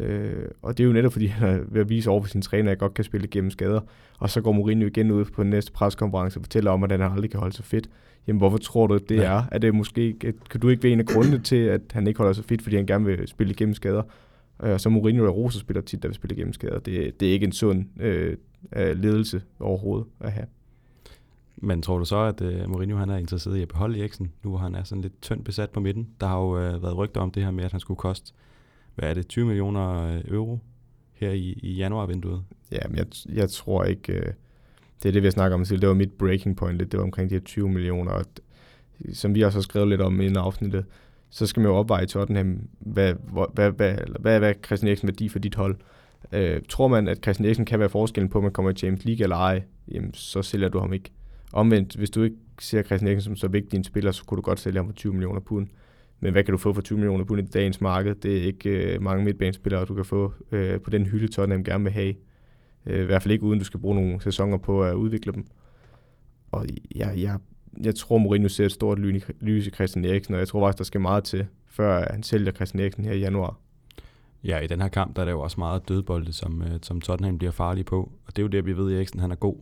Øh, 0.00 0.48
og 0.62 0.78
det 0.78 0.84
er 0.84 0.86
jo 0.86 0.92
netop, 0.92 1.12
fordi 1.12 1.26
han 1.26 1.48
er 1.48 1.60
ved 1.68 1.80
at 1.80 1.88
vise 1.88 2.10
over 2.10 2.22
for 2.22 2.28
sin 2.28 2.42
træner, 2.42 2.64
at 2.64 2.70
jeg 2.70 2.78
godt 2.78 2.94
kan 2.94 3.04
spille 3.04 3.26
igennem 3.26 3.50
skader. 3.50 3.80
Og 4.18 4.30
så 4.30 4.40
går 4.40 4.52
Mourinho 4.52 4.86
igen 4.86 5.10
ud 5.10 5.24
på 5.24 5.42
den 5.42 5.50
næste 5.50 5.72
preskonference 5.72 6.38
og 6.38 6.42
fortæller 6.42 6.70
om, 6.70 6.84
at 6.84 6.90
han 6.90 7.02
aldrig 7.02 7.30
kan 7.30 7.40
holde 7.40 7.56
sig 7.56 7.64
fedt. 7.64 7.90
Jamen, 8.26 8.38
hvorfor 8.38 8.58
tror 8.58 8.86
du, 8.86 8.94
at 8.94 9.08
det 9.08 9.16
ja. 9.16 9.22
er? 9.22 9.42
Er 9.52 9.58
det 9.58 9.74
måske, 9.74 10.16
kan 10.50 10.60
du 10.60 10.68
ikke 10.68 10.82
være 10.82 10.92
en 10.92 11.00
af 11.00 11.06
grundene 11.06 11.38
til, 11.38 11.56
at 11.56 11.80
han 11.92 12.06
ikke 12.06 12.18
holder 12.18 12.32
sig 12.32 12.44
fedt, 12.44 12.62
fordi 12.62 12.76
han 12.76 12.86
gerne 12.86 13.04
vil 13.04 13.28
spille 13.28 13.52
igennem 13.52 13.74
skader? 13.74 14.02
Øh, 14.62 14.72
og 14.72 14.80
så 14.80 14.88
Mourinho 14.88 15.26
og 15.26 15.36
Rosa 15.36 15.58
spiller 15.58 15.82
tit, 15.82 16.02
der 16.02 16.08
vil 16.08 16.14
spille 16.14 16.36
igennem 16.36 16.52
skader. 16.52 16.78
Det, 16.78 17.20
det 17.20 17.28
er 17.28 17.32
ikke 17.32 17.46
en 17.46 17.52
sund 17.52 17.84
øh, 18.00 18.36
ledelse 18.76 19.42
overhovedet 19.60 20.06
at 20.20 20.32
have. 20.32 20.46
Men 21.62 21.82
tror 21.82 21.98
du 21.98 22.04
så, 22.04 22.16
at 22.16 22.40
uh, 22.40 22.70
Mourinho 22.70 22.96
han 22.96 23.10
er 23.10 23.16
interesseret 23.16 23.56
i 23.56 23.62
at 23.62 23.68
beholde 23.68 24.00
Eriksen, 24.00 24.32
nu 24.42 24.50
hvor 24.50 24.58
han 24.58 24.74
er 24.74 24.82
sådan 24.82 25.02
lidt 25.02 25.22
tyndt 25.22 25.44
besat 25.44 25.70
på 25.70 25.80
midten? 25.80 26.08
Der 26.20 26.26
har 26.26 26.38
jo 26.38 26.74
uh, 26.74 26.82
været 26.82 26.96
rygter 26.96 27.20
om 27.20 27.30
det 27.30 27.42
her 27.42 27.50
med, 27.50 27.64
at 27.64 27.70
han 27.70 27.80
skulle 27.80 27.98
koste 27.98 28.32
hvad 29.00 29.10
er 29.10 29.14
det, 29.14 29.28
20 29.28 29.46
millioner 29.46 30.14
øh, 30.14 30.20
euro 30.28 30.58
her 31.12 31.30
i, 31.30 31.58
i 31.62 31.72
januarvinduet? 31.72 32.42
Ja, 32.72 32.78
men 32.88 32.96
jeg, 32.98 33.06
jeg 33.34 33.50
tror 33.50 33.84
ikke, 33.84 34.12
øh, 34.12 34.32
det 35.02 35.08
er 35.08 35.12
det, 35.12 35.22
vi 35.22 35.30
snakker 35.30 35.54
om. 35.54 35.64
Det 35.64 35.88
var 35.88 35.94
mit 35.94 36.12
breaking 36.12 36.56
point 36.56 36.78
lidt. 36.78 36.92
Det 36.92 36.98
var 36.98 37.04
omkring 37.04 37.30
de 37.30 37.34
her 37.34 37.40
20 37.40 37.68
millioner. 37.68 38.12
Og 38.12 38.24
som 39.12 39.34
vi 39.34 39.42
også 39.42 39.58
har 39.58 39.62
skrevet 39.62 39.88
lidt 39.88 40.00
om 40.00 40.20
i 40.20 40.26
en 40.26 40.36
afsnittet, 40.36 40.84
så 41.30 41.46
skal 41.46 41.60
man 41.60 41.70
jo 41.70 41.76
opveje 41.76 42.06
Tottenham, 42.06 42.68
hvad, 42.78 43.14
hvad, 43.32 43.46
hvad, 43.54 43.70
hvad, 43.70 43.94
hvad, 44.20 44.38
hvad 44.38 44.50
er 44.50 44.54
Christian 44.66 44.88
Eriksen 44.88 45.08
værdi 45.08 45.28
for 45.28 45.38
dit 45.38 45.54
hold? 45.54 45.76
Øh, 46.32 46.60
tror 46.68 46.88
man, 46.88 47.08
at 47.08 47.18
Christian 47.22 47.46
Eriksen 47.46 47.64
kan 47.64 47.80
være 47.80 47.88
forskellen 47.88 48.28
på, 48.28 48.38
om 48.38 48.44
man 48.44 48.52
kommer 48.52 48.70
i 48.70 48.74
James 48.82 49.04
League 49.04 49.22
eller 49.22 49.36
ej, 49.36 49.62
jamen, 49.88 50.14
så 50.14 50.42
sælger 50.42 50.68
du 50.68 50.78
ham 50.78 50.92
ikke. 50.92 51.10
Omvendt, 51.52 51.96
hvis 51.96 52.10
du 52.10 52.22
ikke 52.22 52.36
ser 52.60 52.82
Christian 52.82 53.08
Eriksen 53.08 53.24
som 53.24 53.36
så 53.36 53.48
vigtig 53.48 53.76
en 53.76 53.84
spiller, 53.84 54.12
så 54.12 54.24
kunne 54.24 54.36
du 54.36 54.42
godt 54.42 54.60
sælge 54.60 54.78
ham 54.78 54.86
for 54.86 54.94
20 54.94 55.12
millioner 55.12 55.40
pund. 55.40 55.68
Men 56.20 56.32
hvad 56.32 56.44
kan 56.44 56.52
du 56.52 56.58
få 56.58 56.72
for 56.72 56.82
20 56.82 56.98
millioner 56.98 57.24
pund 57.24 57.40
i 57.40 57.50
dagens 57.50 57.80
marked? 57.80 58.14
Det 58.14 58.38
er 58.38 58.42
ikke 58.42 58.70
øh, 58.70 59.02
mange 59.02 59.24
midtbanespillere, 59.24 59.84
du 59.84 59.94
kan 59.94 60.04
få 60.04 60.32
øh, 60.52 60.80
på 60.80 60.90
den 60.90 61.06
hylde, 61.06 61.28
Tottenham 61.28 61.64
gerne 61.64 61.84
vil 61.84 61.92
have. 61.92 62.14
Øh, 62.86 63.02
I 63.02 63.04
hvert 63.04 63.22
fald 63.22 63.32
ikke 63.32 63.44
uden 63.44 63.58
du 63.58 63.64
skal 63.64 63.80
bruge 63.80 63.94
nogle 63.94 64.20
sæsoner 64.20 64.58
på 64.58 64.82
at 64.82 64.94
udvikle 64.94 65.32
dem. 65.32 65.46
Og 66.52 66.66
jeg, 66.94 67.14
jeg, 67.16 67.38
jeg 67.82 67.94
tror, 67.94 68.18
Mourinho 68.18 68.48
ser 68.48 68.64
et 68.64 68.72
stort 68.72 68.98
lys 69.40 69.66
i 69.66 69.70
Christian 69.70 70.04
Eriksen, 70.04 70.34
og 70.34 70.40
jeg 70.40 70.48
tror 70.48 70.66
faktisk, 70.66 70.78
der 70.78 70.84
skal 70.84 71.00
meget 71.00 71.24
til, 71.24 71.46
før 71.66 72.06
han 72.10 72.22
sælger 72.22 72.52
Christian 72.52 72.80
Eriksen 72.80 73.04
her 73.04 73.12
i 73.12 73.18
januar. 73.18 73.56
Ja, 74.44 74.58
i 74.58 74.66
den 74.66 74.80
her 74.80 74.88
kamp, 74.88 75.16
der 75.16 75.22
er 75.22 75.26
der 75.26 75.32
jo 75.32 75.40
også 75.40 75.60
meget 75.60 75.88
dødbolde, 75.88 76.32
som, 76.32 76.62
øh, 76.62 76.78
som 76.82 77.00
Tottenham 77.00 77.38
bliver 77.38 77.50
farlige 77.50 77.84
på. 77.84 78.12
Og 78.26 78.36
det 78.36 78.38
er 78.38 78.42
jo 78.42 78.48
det, 78.48 78.66
vi 78.66 78.76
ved, 78.76 78.92
at 78.92 78.96
Eriksen 78.96 79.20
han 79.20 79.30
er 79.30 79.36
god. 79.36 79.56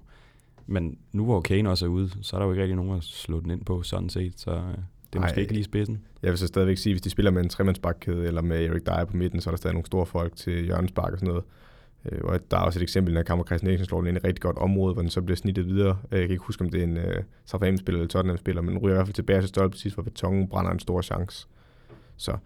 Men 0.66 0.98
nu 1.12 1.24
hvor 1.24 1.40
Kane 1.40 1.70
også 1.70 1.86
er 1.86 1.90
ude, 1.90 2.10
så 2.22 2.36
er 2.36 2.40
der 2.40 2.46
jo 2.46 2.52
ikke 2.52 2.62
rigtig 2.62 2.76
nogen 2.76 2.96
at 2.96 3.04
slå 3.04 3.40
den 3.40 3.50
ind 3.50 3.64
på, 3.64 3.82
sådan 3.82 4.08
set. 4.08 4.40
Så 4.40 4.50
øh, 4.50 4.78
det 5.12 5.18
er 5.18 5.22
måske 5.22 5.36
Ej, 5.36 5.40
ikke 5.40 5.52
lige 5.52 5.64
spidsen. 5.64 6.02
Jeg 6.22 6.30
vil 6.30 6.38
så 6.38 6.46
stadigvæk 6.46 6.78
sige, 6.78 6.94
hvis 6.94 7.02
de 7.02 7.10
spiller 7.10 7.30
med 7.30 7.42
en 7.42 7.48
tremandsbakkæde 7.48 8.26
eller 8.26 8.42
med 8.42 8.66
Erik 8.66 8.86
Dyer 8.86 9.04
på 9.04 9.16
midten, 9.16 9.40
så 9.40 9.50
er 9.50 9.52
der 9.52 9.56
stadig 9.56 9.74
nogle 9.74 9.86
store 9.86 10.06
folk 10.06 10.36
til 10.36 10.64
hjørnespark 10.64 11.12
og 11.12 11.18
sådan 11.18 11.28
noget. 11.28 11.44
Øh, 12.04 12.20
og 12.24 12.50
der 12.50 12.56
er 12.56 12.60
også 12.60 12.78
et 12.78 12.82
eksempel, 12.82 13.14
når 13.14 13.22
Kammer 13.22 13.44
Christian 13.44 13.70
Eriksen 13.70 13.86
slår 13.86 13.98
den 13.98 14.08
ind 14.08 14.16
i 14.16 14.18
et 14.18 14.24
rigtig 14.24 14.42
godt 14.42 14.58
område, 14.58 14.92
hvor 14.92 15.02
den 15.02 15.10
så 15.10 15.22
bliver 15.22 15.36
snittet 15.36 15.66
videre. 15.66 15.98
Øh, 16.12 16.18
jeg 16.18 16.28
kan 16.28 16.30
ikke 16.30 16.44
huske, 16.44 16.64
om 16.64 16.70
det 16.70 16.80
er 16.80 16.84
en 16.84 16.96
uh, 16.96 17.02
Southampton-spiller 17.44 18.00
eller 18.00 18.08
Tottenham-spiller, 18.08 18.62
men 18.62 18.74
den 18.74 18.78
ryger 18.78 18.94
i 18.94 18.96
hvert 18.96 19.06
fald 19.06 19.14
tilbage 19.14 19.40
til 19.40 19.48
stolpe 19.48 19.76
sidst, 19.76 19.96
hvor 19.96 20.02
Betongen 20.02 20.48
brænder 20.48 20.70
en 20.70 20.78
stor 20.78 21.02
chance. 21.02 21.46
Så 22.16 22.36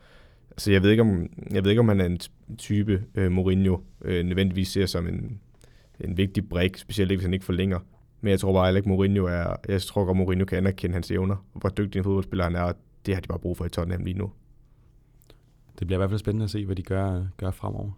altså, 0.50 0.72
jeg, 0.72 0.82
ved 0.82 0.90
ikke, 0.90 1.00
om, 1.00 1.28
jeg 1.50 1.64
ved 1.64 1.70
ikke, 1.70 1.80
om 1.80 1.88
han 1.88 2.00
er 2.00 2.04
en 2.04 2.20
type, 2.58 3.02
uh, 3.18 3.32
Mourinho 3.32 3.80
uh, 4.00 4.10
nødvendigvis 4.10 4.68
ser 4.68 4.86
som 4.86 5.08
en, 5.08 5.40
en 6.00 6.16
vigtig 6.16 6.48
brik, 6.48 6.76
specielt 6.76 7.10
ikke, 7.10 7.18
hvis 7.18 7.26
han 7.26 7.34
ikke 7.34 7.44
forlænger. 7.44 7.78
Men 8.22 8.30
jeg 8.30 8.40
tror 8.40 8.52
bare 8.52 8.66
heller 8.66 8.78
ikke, 8.78 8.88
Mourinho 8.88 9.24
er... 9.24 9.56
Jeg 9.68 9.82
tror 9.82 10.04
godt, 10.04 10.16
Mourinho 10.16 10.44
kan 10.44 10.58
anerkende 10.58 10.92
hans 10.94 11.10
evner, 11.10 11.36
hvor 11.52 11.68
dygtig 11.68 11.98
en 11.98 12.04
fodboldspiller 12.04 12.44
han 12.44 12.56
er, 12.56 12.72
det 13.06 13.14
har 13.14 13.20
de 13.20 13.28
bare 13.28 13.38
brug 13.38 13.56
for 13.56 13.64
i 13.64 13.68
Tottenham 13.68 14.04
lige 14.04 14.18
nu. 14.18 14.30
Det 15.78 15.86
bliver 15.86 15.98
i 15.98 16.00
hvert 16.00 16.10
fald 16.10 16.18
spændende 16.18 16.44
at 16.44 16.50
se, 16.50 16.66
hvad 16.66 16.76
de 16.76 16.82
gør, 16.82 17.24
gør 17.36 17.50
fremover 17.50 17.90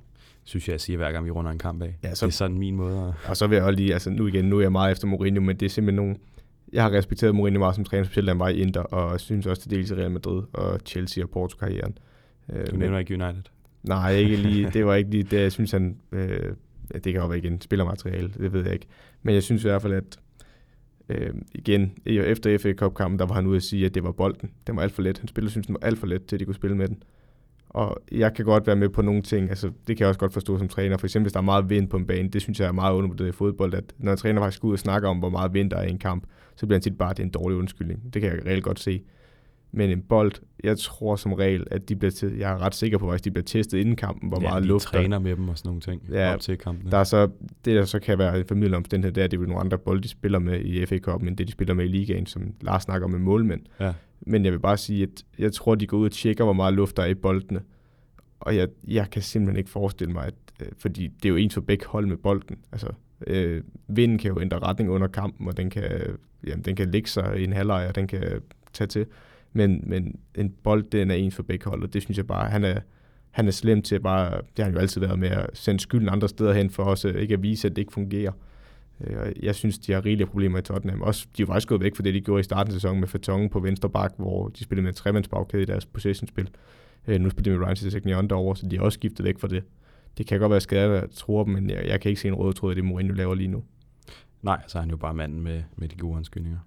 synes 0.45 0.69
jeg, 0.69 0.73
jeg 0.73 0.81
siger 0.81 0.97
hver 0.97 1.13
gang, 1.13 1.25
vi 1.25 1.31
runder 1.31 1.51
en 1.51 1.59
kamp 1.59 1.83
af. 1.83 1.99
Ja, 2.03 2.15
så, 2.15 2.27
det 2.27 2.33
er 2.33 2.35
sådan 2.35 2.59
min 2.59 2.77
måde 2.77 2.99
at... 3.09 3.31
Og 3.31 3.37
så 3.37 3.47
vil 3.47 3.57
jeg 3.57 3.65
også 3.65 3.77
lige, 3.77 3.93
altså 3.93 4.11
nu 4.11 4.27
igen, 4.27 4.45
nu 4.45 4.57
er 4.57 4.61
jeg 4.61 4.73
meget 4.73 4.93
efter 4.93 5.07
Mourinho, 5.07 5.41
men 5.41 5.57
det 5.57 5.67
er 5.67 5.71
simpelthen 5.71 5.97
nogen... 5.97 6.17
Jeg 6.73 6.83
har 6.83 6.91
respekteret 6.91 7.35
Mourinho 7.35 7.59
meget 7.59 7.75
som 7.75 7.85
træner, 7.85 8.05
specielt 8.05 8.29
han 8.29 8.39
var 8.39 8.49
i 8.49 8.57
Inter, 8.57 8.81
og 8.81 9.21
synes 9.21 9.47
også 9.47 9.63
til 9.63 9.71
dels 9.71 9.91
i 9.91 9.95
Real 9.95 10.11
Madrid 10.11 10.43
og 10.53 10.81
Chelsea 10.87 11.25
og 11.25 11.31
Porto-karrieren. 11.31 11.99
Øh, 12.53 12.67
du 12.71 12.77
nævner 12.77 12.99
ikke 12.99 13.15
United? 13.15 13.43
Nej, 13.83 14.13
ikke 14.13 14.37
lige. 14.37 14.71
Det 14.71 14.87
var 14.87 14.95
ikke 14.95 15.11
lige 15.11 15.23
det. 15.23 15.41
Jeg 15.41 15.53
synes, 15.53 15.71
han... 15.71 15.97
Øh, 16.13 16.53
det 16.94 17.12
kan 17.12 17.22
jo 17.22 17.26
være 17.26 17.38
igen 17.38 17.61
spillermateriale, 17.61 18.28
det 18.28 18.52
ved 18.52 18.64
jeg 18.64 18.72
ikke. 18.72 18.87
Men 19.22 19.35
jeg 19.35 19.42
synes 19.42 19.64
i 19.64 19.68
hvert 19.68 19.83
fald, 19.83 19.92
at 19.92 20.18
øh, 21.09 21.35
igen, 21.54 21.92
efter 22.07 22.59
FA 22.59 22.72
Cup-kampen, 22.72 23.18
der 23.18 23.26
var 23.26 23.35
han 23.35 23.46
ude 23.46 23.57
at 23.57 23.62
sige, 23.62 23.87
at 23.87 23.94
det 23.94 24.04
var 24.04 24.12
bolden. 24.12 24.50
Den 24.66 24.76
var 24.76 24.83
alt 24.83 24.92
for 24.92 25.02
let. 25.02 25.18
Han 25.18 25.28
spillede, 25.28 25.50
synes, 25.50 25.66
den 25.66 25.76
var 25.80 25.87
alt 25.87 25.98
for 25.98 26.07
let 26.07 26.26
til, 26.26 26.37
at 26.37 26.40
de 26.40 26.44
kunne 26.44 26.54
spille 26.54 26.76
med 26.76 26.88
den. 26.88 27.02
Og 27.68 28.02
jeg 28.12 28.35
kan 28.35 28.44
godt 28.44 28.66
være 28.66 28.76
med 28.76 28.88
på 28.88 29.02
nogle 29.02 29.22
ting, 29.22 29.48
altså 29.48 29.66
det 29.66 29.96
kan 29.96 30.00
jeg 30.00 30.09
også 30.09 30.20
godt 30.20 30.33
forstå 30.33 30.59
som 30.59 30.68
træner. 30.68 30.96
For 30.96 31.07
eksempel 31.07 31.24
hvis 31.24 31.33
der 31.33 31.38
er 31.38 31.44
meget 31.44 31.70
vind 31.70 31.88
på 31.88 31.96
en 31.96 32.07
bane, 32.07 32.28
det 32.28 32.42
synes 32.42 32.61
jeg 32.61 32.68
er 32.68 32.72
meget 32.72 32.94
undervurderet 32.94 33.28
i 33.28 33.33
fodbold, 33.33 33.74
at 33.74 33.85
når 33.98 34.12
en 34.12 34.18
træner 34.18 34.40
faktisk 34.40 34.61
går 34.61 34.68
ud 34.68 34.72
og 34.72 34.78
snakker 34.78 35.09
om, 35.09 35.18
hvor 35.18 35.28
meget 35.28 35.54
vind 35.54 35.70
der 35.70 35.76
er 35.76 35.87
i 35.87 35.90
en 35.90 35.98
kamp, 35.98 36.26
så 36.57 36.66
bliver 36.66 36.76
han 36.76 36.83
tit 36.83 36.98
bare, 36.98 37.11
at 37.11 37.16
det 37.16 37.22
er 37.22 37.26
en 37.26 37.30
dårlig 37.33 37.59
undskyldning. 37.59 38.14
Det 38.14 38.22
kan 38.22 38.33
jeg 38.33 38.46
reelt 38.46 38.64
godt 38.64 38.80
se. 38.80 39.02
Men 39.77 39.91
en 39.91 40.03
bold, 40.03 40.33
jeg 40.65 40.79
tror 40.79 41.17
som 41.17 41.33
regel, 41.33 41.67
at 41.71 41.89
de 41.89 41.97
bliver 41.97 42.11
til, 42.11 42.37
jeg 42.37 42.53
er 42.53 42.63
ret 42.63 42.75
sikker 42.75 42.99
på, 42.99 43.11
at 43.11 43.25
de 43.25 43.31
bliver 43.31 43.45
testet 43.45 43.79
inden 43.79 43.97
kampen, 43.97 44.29
hvor 44.29 44.41
ja, 44.43 44.49
meget 44.49 44.67
luft 44.67 44.85
der. 44.93 44.99
træner 44.99 45.19
med 45.19 45.37
dem 45.37 45.49
og 45.49 45.59
sådan 45.59 45.69
nogle 45.69 45.81
ting 45.81 46.03
ja, 46.11 46.35
op 46.35 46.41
til 46.41 46.59
kampen. 46.59 46.91
Der 46.91 46.99
er 46.99 47.05
så, 47.05 47.29
det 47.65 47.77
der 47.77 47.85
så 47.85 47.99
kan 47.99 48.19
være 48.19 48.39
en 48.39 48.45
formidlende 48.49 48.77
omstændighed, 48.77 49.15
det 49.15 49.21
er, 49.21 49.25
at 49.25 49.31
det 49.31 49.41
er 49.41 49.43
nogle 49.43 49.61
andre 49.61 49.79
bold, 49.79 50.01
de 50.01 50.09
spiller 50.09 50.39
med 50.39 50.61
i 50.61 50.87
FA 50.87 50.99
Cup, 50.99 51.23
end 51.23 51.37
det 51.37 51.47
de 51.47 51.53
spiller 51.53 51.75
med 51.75 51.85
i 51.85 51.89
ligaen, 51.89 52.27
som 52.27 52.55
Lars 52.61 52.83
snakker 52.83 53.09
med 53.09 53.19
målmænd. 53.19 53.61
Ja. 53.81 53.93
Men 54.21 54.45
jeg 54.45 54.53
vil 54.53 54.59
bare 54.59 54.77
sige, 54.77 55.03
at 55.03 55.25
jeg 55.39 55.53
tror, 55.53 55.75
de 55.75 55.87
går 55.87 55.97
ud 55.97 56.07
og 56.07 56.13
tjekker, 56.13 56.45
hvor 56.45 56.53
meget 56.53 56.75
luft 56.75 56.97
der 56.97 57.03
er 57.03 57.07
i 57.07 57.15
boldene. 57.15 57.61
Og 58.41 58.57
jeg, 58.57 58.69
jeg 58.89 59.11
kan 59.11 59.23
simpelthen 59.23 59.59
ikke 59.59 59.71
forestille 59.71 60.13
mig, 60.13 60.27
at, 60.27 60.35
øh, 60.63 60.69
fordi 60.79 61.09
det 61.09 61.25
er 61.25 61.29
jo 61.29 61.37
ens 61.37 61.55
for 61.55 61.61
begge 61.61 61.87
hold 61.87 62.07
med 62.07 62.17
bolden. 62.17 62.59
Altså, 62.73 62.89
øh, 63.27 63.63
vinden 63.89 64.19
kan 64.19 64.31
jo 64.31 64.41
ændre 64.41 64.59
retning 64.59 64.91
under 64.91 65.07
kampen, 65.07 65.49
og 65.49 65.57
den 65.57 65.71
kan, 65.71 65.85
jamen, 66.47 66.65
den 66.65 66.77
kan 66.77 66.91
ligge 66.91 67.11
sig 67.11 67.41
i 67.41 67.45
en 67.45 67.53
halvleg, 67.53 67.87
og 67.89 67.95
den 67.95 68.07
kan 68.07 68.41
tage 68.73 68.89
til. 68.89 69.07
Men, 69.57 69.85
men 69.87 70.19
en 70.35 70.55
bold, 70.62 70.85
den 70.85 71.11
er 71.11 71.14
ens 71.14 71.35
for 71.35 71.43
begge 71.43 71.64
hold, 71.69 71.83
og 71.83 71.93
det 71.93 72.03
synes 72.03 72.19
jeg 72.19 72.27
bare, 72.27 72.51
han 72.51 72.64
er, 72.64 72.81
han 73.31 73.47
er 73.47 73.51
slem 73.51 73.83
til 73.83 73.95
at 73.95 74.03
bare, 74.03 74.31
det 74.31 74.59
har 74.59 74.64
han 74.64 74.73
jo 74.73 74.79
altid 74.81 75.01
været 75.01 75.19
med 75.19 75.29
at 75.29 75.51
sende 75.55 75.81
skylden 75.81 76.09
andre 76.09 76.29
steder 76.29 76.53
hen 76.53 76.71
for 76.71 76.85
os, 76.85 77.05
ikke 77.05 77.35
at 77.35 77.43
vise, 77.43 77.69
at 77.69 77.77
det 77.77 77.83
ikke 77.83 77.93
fungerer. 77.93 78.33
Øh, 79.01 79.33
jeg 79.43 79.55
synes, 79.55 79.79
de 79.79 79.93
har 79.93 80.05
rigelige 80.05 80.27
problemer 80.27 80.59
i 80.59 80.62
Tottenham. 80.62 81.03
Også, 81.03 81.27
de 81.37 81.43
er 81.43 81.47
faktisk 81.47 81.69
gået 81.69 81.81
væk 81.81 81.97
fra 81.97 82.03
det, 82.03 82.14
de 82.14 82.21
gjorde 82.21 82.40
i 82.40 82.43
starten 82.43 82.71
af 82.71 82.73
sæsonen 82.73 83.01
med 83.01 83.09
Fatongen 83.09 83.51
på 83.51 83.61
venstre 83.61 83.90
bak, 83.90 84.12
hvor 84.17 84.49
de 84.49 84.64
spillede 84.64 84.85
med 84.85 84.93
tremandsbagkæde 84.93 85.62
i 85.62 85.67
deres 85.67 85.87
possession-spil. 85.87 86.49
Øh, 87.07 87.21
nu 87.21 87.31
spiller 87.31 87.53
de 87.53 87.59
med 87.59 87.67
Ryan 87.67 87.77
Sessegnon 87.77 88.29
derovre, 88.29 88.57
så 88.57 88.67
de 88.67 88.77
har 88.77 88.85
også 88.85 88.97
skiftet 88.97 89.25
væk 89.25 89.38
fra 89.38 89.49
det. 89.49 89.64
Det 90.19 90.27
kan 90.27 90.40
godt 90.40 90.51
være 90.51 90.61
skadet, 90.61 90.95
jeg 90.95 91.11
tror 91.11 91.45
dem, 91.45 91.53
men 91.55 91.71
jeg, 91.71 91.87
jeg 91.87 92.01
kan 92.01 92.09
ikke 92.09 92.21
se 92.21 92.29
en 92.29 92.35
rød 92.35 92.53
tråd 92.53 92.73
i 92.73 92.75
det, 92.75 92.85
Mourinho 92.85 93.14
laver 93.14 93.35
lige 93.35 93.49
nu. 93.49 93.64
Nej, 94.43 94.62
så 94.67 94.79
er 94.79 94.83
han 94.83 94.90
jo 94.90 94.97
bare 94.97 95.14
manden 95.14 95.40
med, 95.40 95.62
med 95.77 95.88
de 95.88 95.97
gode 95.97 96.17
anskyldninger. 96.17 96.59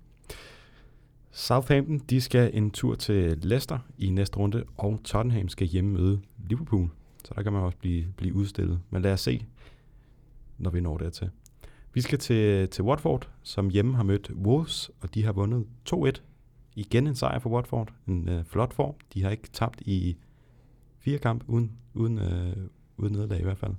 Southampton, 1.38 1.98
de 1.98 2.22
skal 2.22 2.52
en 2.54 2.72
tur 2.72 2.96
til 2.96 3.38
Leicester 3.38 3.80
i 3.98 4.10
næste 4.10 4.38
runde, 4.38 4.64
og 4.78 5.00
Tottenham 5.04 5.50
skal 5.50 5.68
hjemme 5.68 5.92
møde 5.94 6.22
Liverpool. 6.38 6.90
Så 7.24 7.34
der 7.36 7.44
kan 7.44 7.54
man 7.54 7.62
også 7.62 7.78
blive, 7.78 8.06
blive 8.18 8.34
udstillet. 8.34 8.80
Men 8.90 9.02
lad 9.02 9.14
os 9.14 9.22
se, 9.22 9.46
når 10.58 10.70
vi 10.70 10.82
når 10.82 10.98
dertil. 10.98 11.30
Vi 11.94 12.02
skal 12.02 12.20
til, 12.20 12.70
til 12.70 12.84
Watford, 12.84 13.30
som 13.44 13.70
hjemme 13.70 13.96
har 13.96 14.04
mødt 14.04 14.32
Wolves, 14.36 14.92
og 15.00 15.14
de 15.14 15.24
har 15.24 15.32
vundet 15.32 15.66
2-1. 15.90 16.12
Igen 16.76 17.08
en 17.08 17.16
sejr 17.16 17.40
for 17.40 17.50
Watford. 17.50 17.94
En 18.08 18.30
øh, 18.30 18.46
flot 18.46 18.74
form. 18.74 18.96
De 19.14 19.24
har 19.24 19.30
ikke 19.30 19.50
tabt 19.54 19.82
i 19.82 20.18
fire 21.00 21.18
kampe 21.18 21.50
uden, 21.50 21.72
uden, 21.94 22.18
øh, 22.18 22.58
uden 22.98 23.14
nederlag 23.14 23.40
i 23.40 23.44
hvert 23.44 23.58
fald. 23.58 23.74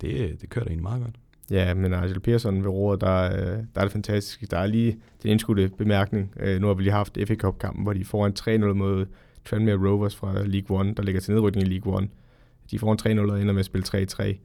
Det, 0.00 0.40
det 0.40 0.50
kører 0.50 0.64
da 0.64 0.70
egentlig 0.70 0.82
meget 0.82 1.02
godt. 1.02 1.16
Ja, 1.50 1.74
men 1.74 1.90
Nigel 1.90 2.20
Pearson 2.20 2.62
ved 2.62 2.70
roret, 2.70 3.00
der, 3.00 3.24
øh, 3.24 3.58
der 3.74 3.80
er 3.80 3.82
det 3.82 3.92
fantastisk. 3.92 4.50
Der 4.50 4.58
er 4.58 4.66
lige 4.66 4.98
den 5.22 5.30
indskudte 5.30 5.70
bemærkning. 5.78 6.32
Øh, 6.40 6.60
nu 6.60 6.66
har 6.66 6.74
vi 6.74 6.82
lige 6.82 6.92
haft 6.92 7.18
FA 7.26 7.34
Cup-kampen, 7.34 7.82
hvor 7.82 7.92
de 7.92 8.04
får 8.04 8.26
en 8.26 8.32
3-0 8.64 8.72
mod 8.72 9.06
Tranmere 9.44 9.76
Rovers 9.76 10.16
fra 10.16 10.42
League 10.44 10.78
One, 10.78 10.94
der 10.94 11.02
ligger 11.02 11.20
til 11.20 11.34
nedrykning 11.34 11.66
i 11.66 11.70
League 11.70 11.96
One. 11.96 12.08
De 12.70 12.78
får 12.78 12.92
en 12.92 13.18
3-0 13.18 13.32
og 13.32 13.40
ender 13.40 13.52
med 13.52 13.60
at 13.60 13.66
spille 13.66 13.86
3-3. 13.88 14.36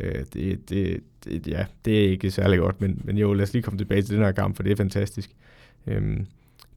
Øh, 0.00 0.24
det, 0.32 0.68
det, 0.68 1.00
det, 1.24 1.46
ja, 1.46 1.66
det 1.84 2.04
er 2.04 2.08
ikke 2.08 2.30
særlig 2.30 2.58
godt, 2.58 2.80
men, 2.80 3.00
men 3.04 3.18
jo, 3.18 3.32
lad 3.32 3.42
os 3.42 3.52
lige 3.52 3.62
komme 3.62 3.78
tilbage 3.78 4.02
til 4.02 4.14
den 4.16 4.24
her 4.24 4.32
kamp, 4.32 4.56
for 4.56 4.62
det 4.62 4.72
er 4.72 4.76
fantastisk. 4.76 5.30
Øhm, 5.86 6.26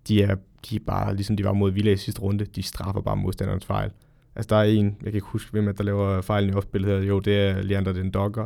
de, 0.07 0.23
er, 0.23 0.35
de 0.69 0.75
er 0.75 0.79
bare, 0.85 1.15
ligesom 1.15 1.37
de 1.37 1.43
var 1.43 1.53
mod 1.53 1.71
Villa 1.71 1.91
i 1.91 1.97
sidste 1.97 2.21
runde, 2.21 2.45
de 2.45 2.63
straffer 2.63 3.01
bare 3.01 3.17
modstanderens 3.17 3.65
fejl. 3.65 3.91
Altså 4.35 4.47
der 4.49 4.55
er 4.55 4.63
en, 4.63 4.85
jeg 4.85 5.11
kan 5.11 5.13
ikke 5.13 5.27
huske, 5.27 5.51
hvem 5.51 5.75
der 5.75 5.83
laver 5.83 6.21
fejlen 6.21 6.49
i 6.49 6.53
opspillet 6.53 6.91
her. 6.91 7.07
Jo, 7.07 7.19
det 7.19 7.37
er 7.37 7.61
Leander 7.61 7.93
Den 7.93 8.11
Dogger, 8.11 8.45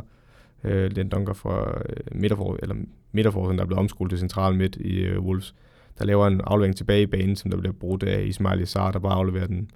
Øh, 0.64 0.90
Den 0.90 1.08
dunker 1.08 1.32
fra 1.32 1.82
øh, 1.88 2.20
midterfor, 2.20 2.58
eller 2.62 2.74
midterforsen, 3.12 3.58
der 3.58 3.62
er 3.62 3.66
blevet 3.66 3.80
omskolet 3.80 4.10
til 4.10 4.18
central 4.18 4.54
midt 4.54 4.76
i 4.76 5.00
øh, 5.00 5.20
Wolves. 5.20 5.54
Der 5.98 6.04
laver 6.04 6.26
en 6.26 6.40
aflevering 6.44 6.76
tilbage 6.76 7.02
i 7.02 7.06
banen, 7.06 7.36
som 7.36 7.50
der 7.50 7.58
bliver 7.58 7.72
brugt 7.72 8.02
af 8.02 8.24
Ismail 8.24 8.60
Isar, 8.60 8.90
der 8.90 8.98
bare 8.98 9.14
afleverer 9.14 9.46
den 9.46 9.70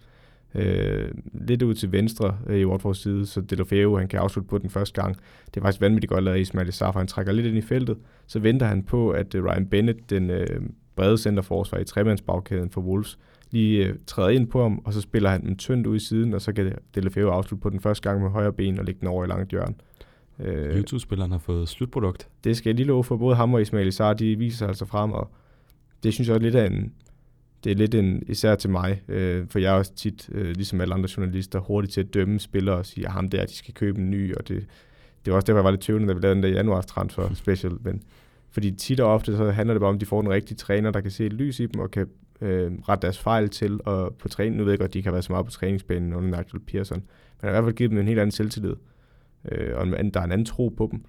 øh, 0.55 1.11
lidt 1.33 1.62
ud 1.62 1.75
til 1.75 1.92
venstre 1.92 2.38
øh, 2.47 2.59
i 2.59 2.64
Watfords 2.64 3.03
side, 3.03 3.27
så 3.27 3.40
Delofeo 3.40 3.99
han 3.99 4.09
kan 4.09 4.20
afslutte 4.20 4.49
på 4.49 4.59
den 4.59 4.70
første 4.70 5.03
gang. 5.03 5.16
Det 5.47 5.57
er 5.57 5.61
faktisk 5.61 5.81
vanvittigt 5.81 6.11
godt 6.11 6.25
lavet 6.25 6.37
af 6.37 6.40
Ismail 6.40 6.68
Isar, 6.68 6.92
for 6.92 6.99
han 6.99 7.09
trækker 7.09 7.33
lidt 7.33 7.47
ind 7.47 7.57
i 7.57 7.62
feltet. 7.62 7.97
Så 8.27 8.38
venter 8.38 8.66
han 8.66 8.83
på, 8.83 9.11
at 9.11 9.35
øh, 9.35 9.44
Ryan 9.44 9.66
Bennett, 9.66 10.11
den 10.11 10.31
øh, 10.31 10.61
brede 10.97 11.18
centerforsvar 11.18 11.79
i 11.79 11.85
tremandsbagkæden 11.85 12.70
for 12.70 12.81
Wolves, 12.81 13.18
lige 13.51 13.87
øh, 13.87 13.94
træder 14.07 14.29
ind 14.29 14.47
på 14.47 14.62
ham, 14.62 14.83
og 14.85 14.92
så 14.92 15.01
spiller 15.01 15.31
han 15.31 15.42
den 15.42 15.57
tyndt 15.57 15.87
ud 15.87 15.97
i 15.97 15.99
siden, 15.99 16.35
og 16.35 16.40
så 16.40 16.53
kan 16.53 16.73
Delefeu 16.94 17.29
afslutte 17.29 17.62
på 17.62 17.70
den 17.70 17.81
første 17.81 18.09
gang 18.09 18.23
med 18.23 18.31
højre 18.31 18.53
ben 18.53 18.79
og 18.79 18.85
lægge 18.85 19.01
den 19.01 19.09
over 19.09 19.25
i 19.25 19.29
langt 19.29 19.51
hjørne. 19.51 19.75
Øh, 20.38 20.77
YouTube-spilleren 20.77 21.31
har 21.31 21.38
fået 21.38 21.68
slutprodukt. 21.68 22.29
Det 22.44 22.57
skal 22.57 22.70
jeg 22.70 22.77
lige 22.77 22.87
love 22.87 23.05
for. 23.05 23.16
Både 23.16 23.37
ham 23.37 23.55
og 23.55 23.62
Ismail 23.62 23.88
Isar, 23.88 24.12
de 24.12 24.38
viser 24.38 24.59
sig 24.59 24.68
altså 24.68 24.85
frem, 24.85 25.12
og 25.12 25.31
det 26.03 26.14
synes 26.14 26.29
jeg 26.29 26.35
er 26.35 26.38
lidt 26.38 26.55
af 26.55 26.66
en, 26.66 26.92
det 27.64 27.73
er 27.73 27.77
lidt 27.77 27.94
en, 27.94 28.23
især 28.27 28.55
til 28.55 28.70
mig, 28.70 29.03
øh, 29.09 29.47
for 29.49 29.59
jeg 29.59 29.73
er 29.73 29.79
også 29.79 29.94
tit, 29.94 30.29
øh, 30.33 30.47
ligesom 30.57 30.81
alle 30.81 30.94
andre 30.94 31.09
journalister, 31.16 31.59
hurtigt 31.59 31.92
til 31.92 32.01
at 32.01 32.14
dømme 32.14 32.40
spillere 32.40 32.77
og 32.77 32.87
sige, 32.87 33.07
at 33.07 33.12
ham 33.12 33.29
der, 33.29 33.47
de 33.47 33.57
skal 33.57 33.75
købe 33.75 34.01
en 34.01 34.11
ny, 34.11 34.35
og 34.35 34.49
det, 34.49 34.66
det 35.25 35.31
var 35.31 35.37
også 35.37 35.47
derfor, 35.47 35.59
jeg 35.59 35.64
var 35.64 35.70
lidt 35.70 35.81
tøvende, 35.81 36.09
da 36.09 36.12
vi 36.12 36.20
lavede 36.20 36.35
den 36.35 36.42
der 36.42 36.49
januars 36.49 36.87
transfer 36.87 37.35
special, 37.44 37.73
men 37.81 38.03
fordi 38.51 38.70
tit 38.70 39.01
og 39.01 39.14
ofte 39.14 39.37
så 39.37 39.51
handler 39.51 39.75
det 39.75 39.81
bare 39.81 39.88
om, 39.88 39.94
at 39.94 40.01
de 40.01 40.07
får 40.07 40.20
en 40.20 40.31
rigtig 40.31 40.57
træner, 40.57 40.90
der 40.90 41.01
kan 41.01 41.11
se 41.11 41.27
et 41.27 41.33
lys 41.33 41.61
i 41.61 41.66
dem 41.66 41.81
og 41.81 41.90
kan 41.90 42.07
øh, 42.40 42.73
rette 42.88 43.03
deres 43.03 43.18
fejl 43.18 43.49
til 43.49 43.81
og 43.85 44.14
på 44.14 44.29
træning. 44.29 44.57
Nu 44.57 44.64
ved 44.64 44.73
jeg 44.73 44.79
godt, 44.79 44.94
de 44.94 45.03
kan 45.03 45.12
være 45.12 45.23
så 45.23 45.33
meget 45.33 45.47
på 45.47 45.53
træningsbanen 45.53 46.12
under 46.12 46.31
Nigel 46.31 46.61
Pearson, 46.66 46.99
men 46.99 47.05
har 47.40 47.49
i 47.49 47.53
hvert 47.53 47.64
fald 47.64 47.75
givet 47.75 47.90
dem 47.90 47.99
en 47.99 48.07
helt 48.07 48.20
anden 48.20 48.31
selvtillid, 48.31 48.70
øh, 48.70 48.93
og 49.74 50.00
en, 50.00 50.11
der 50.11 50.20
er 50.20 50.24
en 50.24 50.33
anden 50.33 50.46
tro 50.46 50.68
på 50.68 50.88
dem. 50.92 51.04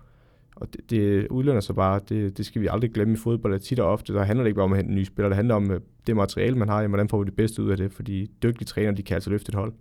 Og 0.55 0.67
det, 0.73 0.89
det 0.89 1.27
udlønner 1.27 1.61
sig 1.61 1.75
bare, 1.75 1.99
det, 2.09 2.37
det 2.37 2.45
skal 2.45 2.61
vi 2.61 2.67
aldrig 2.67 2.91
glemme 2.91 3.13
i 3.13 3.17
fodbold, 3.17 3.53
at 3.53 3.61
tit 3.61 3.79
og 3.79 3.91
ofte, 3.91 4.13
der 4.13 4.23
handler 4.23 4.43
det 4.43 4.49
ikke 4.49 4.55
bare 4.55 4.63
om 4.63 4.73
at 4.73 4.77
hente 4.77 4.89
en 4.89 4.95
ny 4.95 5.03
spiller, 5.03 5.29
det 5.29 5.35
handler 5.35 5.55
om 5.55 5.71
øh, 5.71 5.79
det 6.07 6.15
materiale, 6.15 6.57
man 6.57 6.69
har, 6.69 6.81
jamen, 6.81 6.89
hvordan 6.89 7.09
får 7.09 7.19
vi 7.19 7.25
det 7.25 7.35
bedste 7.35 7.63
ud 7.63 7.71
af 7.71 7.77
det, 7.77 7.91
fordi 7.91 8.31
dygtige 8.43 8.65
træner, 8.65 8.91
de 8.91 9.03
kan 9.03 9.15
altså 9.15 9.29
løfte 9.29 9.49
et 9.49 9.55
hold. 9.55 9.73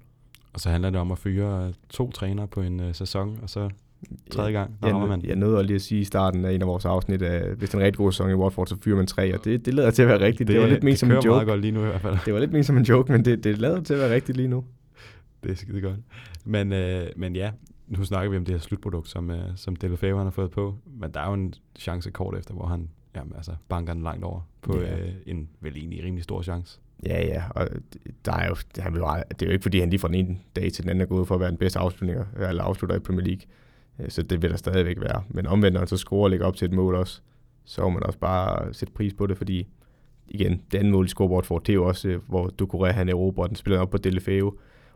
Og 0.53 0.61
så 0.61 0.71
handler 0.71 0.91
det 0.91 1.01
om 1.01 1.13
at 1.13 1.19
fyre 1.19 1.73
to 1.89 2.11
trænere 2.11 2.47
på 2.47 2.61
en 2.61 2.81
uh, 2.81 2.93
sæson, 2.93 3.39
og 3.43 3.51
så 3.51 3.71
tredje 4.31 4.53
gang, 4.53 4.77
der 4.83 4.89
ja, 4.89 5.07
man. 5.07 5.25
Jeg 5.25 5.37
nåede 5.37 5.63
lige 5.63 5.75
at 5.75 5.83
sige 5.83 6.01
i 6.01 6.05
starten 6.05 6.45
af 6.45 6.53
en 6.53 6.63
af 6.63 6.69
vores 6.69 6.85
afsnit, 6.85 7.23
at 7.23 7.57
hvis 7.57 7.69
det 7.69 7.75
er 7.75 7.79
en 7.79 7.85
rigtig 7.85 7.99
god 7.99 8.13
sæson 8.13 8.31
i 8.31 8.35
Watford, 8.35 8.67
så 8.67 8.77
fyrer 8.85 8.97
man 8.97 9.07
tre, 9.07 9.35
og 9.35 9.45
det, 9.45 9.67
det 9.67 9.75
lader 9.75 9.91
til 9.91 10.03
at 10.03 10.09
være 10.09 10.21
rigtigt. 10.21 10.49
Det, 10.49 10.55
det 10.55 10.63
var 10.63 10.69
lidt 10.69 10.83
mere 10.83 10.97
som 10.97 11.11
en 11.11 11.19
joke. 11.25 11.47
godt 11.47 11.61
lige 11.61 11.73
nu 11.73 11.81
i 11.81 11.87
hvert 11.87 12.01
fald. 12.01 12.17
Det 12.25 12.35
var 12.35 12.41
lidt 12.41 12.53
mere 12.53 12.63
som 12.63 12.77
en 12.77 12.83
joke, 12.83 13.13
men 13.13 13.25
det, 13.25 13.45
det 13.45 13.59
lader 13.59 13.83
til 13.83 13.95
at 13.95 14.01
være 14.01 14.15
rigtigt 14.15 14.37
lige 14.37 14.49
nu. 14.49 14.65
Det 15.43 15.51
er 15.51 15.55
skide 15.55 15.81
godt. 15.81 15.97
Men, 16.45 16.73
øh, 16.73 17.07
men 17.17 17.37
ja, 17.37 17.51
nu 17.87 18.05
snakker 18.05 18.31
vi 18.31 18.37
om 18.37 18.45
det 18.45 18.55
her 18.55 18.61
slutprodukt, 18.61 19.09
som, 19.09 19.31
øh, 19.31 19.57
som 19.57 19.77
Delofeo 19.77 20.17
han 20.17 20.27
har 20.27 20.31
fået 20.31 20.51
på, 20.51 20.75
men 20.87 21.11
der 21.11 21.21
er 21.21 21.29
jo 21.29 21.35
en 21.35 21.55
chance 21.79 22.11
kort 22.11 22.39
efter, 22.39 22.55
hvor 22.55 22.67
han 22.67 22.89
jamen, 23.17 23.33
altså, 23.37 23.53
banker 23.69 23.93
den 23.93 24.03
langt 24.03 24.25
over 24.25 24.41
på 24.63 24.81
ja. 24.81 24.99
øh, 24.99 25.13
en 25.27 25.49
vel 25.61 25.77
egentlig 25.77 26.05
rimelig 26.05 26.25
stor 26.25 26.43
chance. 26.43 26.81
Ja, 27.07 27.27
ja, 27.27 27.43
og 27.51 27.69
der 28.25 28.33
er 28.33 28.49
jo, 28.49 28.57
han 28.79 28.93
vil, 28.93 29.03
det 29.31 29.43
er 29.43 29.47
jo 29.47 29.53
ikke 29.53 29.63
fordi, 29.63 29.81
han 29.81 29.91
lige 29.91 30.01
fra 30.01 30.09
den 30.09 30.15
ene 30.15 30.39
dag 30.57 30.73
til 30.73 30.85
den 30.85 30.91
anden 30.91 31.03
er 31.03 31.07
gået 31.07 31.29
for 31.29 31.35
at 31.35 31.41
være 31.41 31.51
den 31.51 31.59
bedste 31.59 31.79
afslutninger, 31.79 32.25
eller 32.49 32.63
afslutter 32.63 32.97
i 32.97 32.99
Premier 32.99 33.27
League. 33.27 33.43
Øh, 33.99 34.11
så 34.11 34.23
det 34.23 34.43
vil 34.43 34.51
der 34.51 34.57
stadigvæk 34.57 35.01
være. 35.01 35.23
Men 35.29 35.47
omvendt, 35.47 35.73
når 35.73 35.81
han 35.81 35.89
så 35.89 35.97
scorer 35.97 36.25
og 36.25 36.31
lægger 36.31 36.47
op 36.47 36.57
til 36.57 36.67
et 36.67 36.73
mål 36.73 36.95
også, 36.95 37.21
så 37.65 37.83
må 37.83 37.89
man 37.89 38.03
også 38.03 38.19
bare 38.19 38.75
sætte 38.75 38.95
pris 38.95 39.15
på 39.15 39.27
det, 39.27 39.37
fordi 39.37 39.67
igen, 40.29 40.63
det 40.73 40.79
andet 40.79 40.93
mål 40.93 41.05
i 41.05 41.09
scoreboard 41.09 41.45
for, 41.45 41.59
det 41.59 41.69
er 41.69 41.75
jo 41.75 41.87
også, 41.87 42.09
øh, 42.09 42.21
hvor 42.29 42.51
Ducouré 42.63 42.93
han 42.93 43.09
erobrer 43.09 43.47
den, 43.47 43.57
spiller 43.57 43.81
op 43.81 43.91
på 43.91 43.99
Delefeu, 43.99 44.53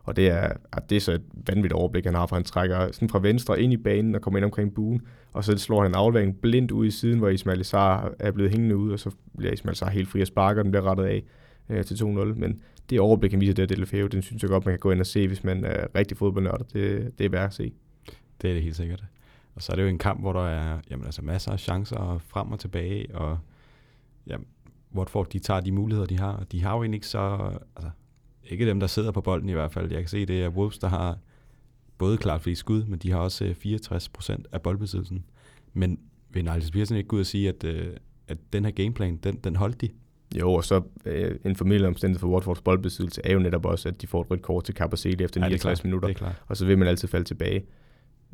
og 0.09 0.15
det 0.15 0.27
er, 0.27 0.53
at 0.73 0.89
det 0.89 0.95
er 0.95 0.99
så 0.99 1.11
et 1.11 1.21
vanvittigt 1.47 1.73
overblik, 1.73 2.05
han 2.05 2.13
har, 2.13 2.25
for 2.25 2.35
han 2.35 2.43
trækker 2.43 2.91
sådan 2.91 3.09
fra 3.09 3.19
venstre 3.19 3.61
ind 3.61 3.73
i 3.73 3.77
banen 3.77 4.15
og 4.15 4.21
kommer 4.21 4.37
ind 4.37 4.45
omkring 4.45 4.73
buen, 4.73 5.01
og 5.33 5.43
så 5.43 5.57
slår 5.57 5.81
han 5.81 5.91
en 5.91 5.95
aflevering 5.95 6.41
blindt 6.41 6.71
ud 6.71 6.85
i 6.85 6.91
siden, 6.91 7.19
hvor 7.19 7.29
Ismail 7.29 7.59
Isar 7.59 8.13
er 8.19 8.31
blevet 8.31 8.51
hængende 8.51 8.77
ud, 8.77 8.91
og 8.91 8.99
så 8.99 9.11
bliver 9.37 9.53
Ismail 9.53 9.73
Isar 9.73 9.89
helt 9.89 10.07
fri 10.07 10.21
og 10.21 10.27
sparker, 10.27 10.63
den 10.63 10.71
bliver 10.71 10.83
rettet 10.83 11.05
af 11.05 11.23
øh, 11.69 11.83
til 11.85 11.95
2-0. 11.95 12.05
Men 12.05 12.61
det 12.89 12.99
overblik, 12.99 13.31
han 13.31 13.41
viser 13.41 13.53
det 13.53 13.61
af 13.61 13.67
Delefeu, 13.67 14.07
den 14.07 14.21
synes 14.21 14.43
jeg 14.43 14.49
godt, 14.49 14.65
man 14.65 14.73
kan 14.73 14.79
gå 14.79 14.91
ind 14.91 14.99
og 14.99 15.05
se, 15.05 15.27
hvis 15.27 15.43
man 15.43 15.65
er 15.65 15.87
rigtig 15.95 16.17
fodboldnørd. 16.17 16.65
Det, 16.73 17.11
det 17.19 17.25
er 17.25 17.29
værd 17.29 17.45
at 17.45 17.53
se. 17.53 17.73
Det 18.41 18.49
er 18.49 18.53
det 18.53 18.63
helt 18.63 18.75
sikkert. 18.75 19.03
Og 19.55 19.61
så 19.61 19.71
er 19.71 19.75
det 19.75 19.83
jo 19.83 19.87
en 19.87 19.97
kamp, 19.97 20.21
hvor 20.21 20.33
der 20.33 20.47
er 20.47 20.79
jamen, 20.89 21.05
altså 21.05 21.21
masser 21.21 21.51
af 21.51 21.59
chancer 21.59 22.21
frem 22.27 22.51
og 22.51 22.59
tilbage, 22.59 23.15
og 23.15 23.37
jamen, 24.27 24.47
Watford 24.95 25.29
de 25.29 25.39
tager 25.39 25.59
de 25.59 25.71
muligheder, 25.71 26.07
de 26.07 26.19
har. 26.19 26.43
De 26.51 26.63
har 26.63 26.75
jo 26.75 26.81
egentlig 26.81 26.97
ikke 26.97 27.07
så... 27.07 27.51
Altså, 27.75 27.89
ikke 28.49 28.65
dem, 28.65 28.79
der 28.79 28.87
sidder 28.87 29.11
på 29.11 29.21
bolden 29.21 29.49
i 29.49 29.53
hvert 29.53 29.71
fald. 29.71 29.91
Jeg 29.91 30.01
kan 30.01 30.09
se, 30.09 30.25
det 30.25 30.43
er 30.43 30.49
Wolves, 30.49 30.77
der 30.77 30.87
har 30.87 31.17
både 31.97 32.17
klart 32.17 32.41
flest 32.41 32.59
skud, 32.59 32.83
men 32.83 32.99
de 32.99 33.11
har 33.11 33.19
også 33.19 33.53
64 33.57 34.07
øh, 34.07 34.13
procent 34.13 34.47
af 34.51 34.61
boldbesiddelsen. 34.61 35.25
Men 35.73 35.99
vil 36.29 36.45
Niles 36.45 36.71
Pearson 36.71 36.97
ikke 36.97 37.07
gå 37.07 37.15
ud 37.15 37.21
og 37.21 37.25
sige, 37.25 37.49
at, 37.49 37.63
øh, 37.63 37.87
at 38.27 38.37
den 38.53 38.65
her 38.65 38.71
gameplan, 38.71 39.17
den, 39.17 39.35
den 39.35 39.55
holdt 39.55 39.81
de? 39.81 39.89
Jo, 40.39 40.53
og 40.53 40.63
så 40.63 40.81
øh, 41.05 41.35
en 41.45 41.55
familieomstændighed 41.55 42.19
for 42.19 42.27
Watfords 42.27 42.61
boldbesiddelse 42.61 43.21
er 43.23 43.33
jo 43.33 43.39
netop 43.39 43.65
også, 43.65 43.89
at 43.89 44.01
de 44.01 44.07
får 44.07 44.21
et 44.21 44.31
rødt 44.31 44.41
kort 44.41 44.63
til 44.63 44.75
Capacete 44.75 45.23
efter 45.23 45.41
ja, 45.41 45.47
69 45.47 45.83
minutter, 45.83 46.07
det 46.07 46.15
er 46.15 46.17
klart. 46.17 46.43
og 46.47 46.57
så 46.57 46.65
vil 46.65 46.77
man 46.77 46.87
altid 46.87 47.07
falde 47.07 47.25
tilbage. 47.25 47.65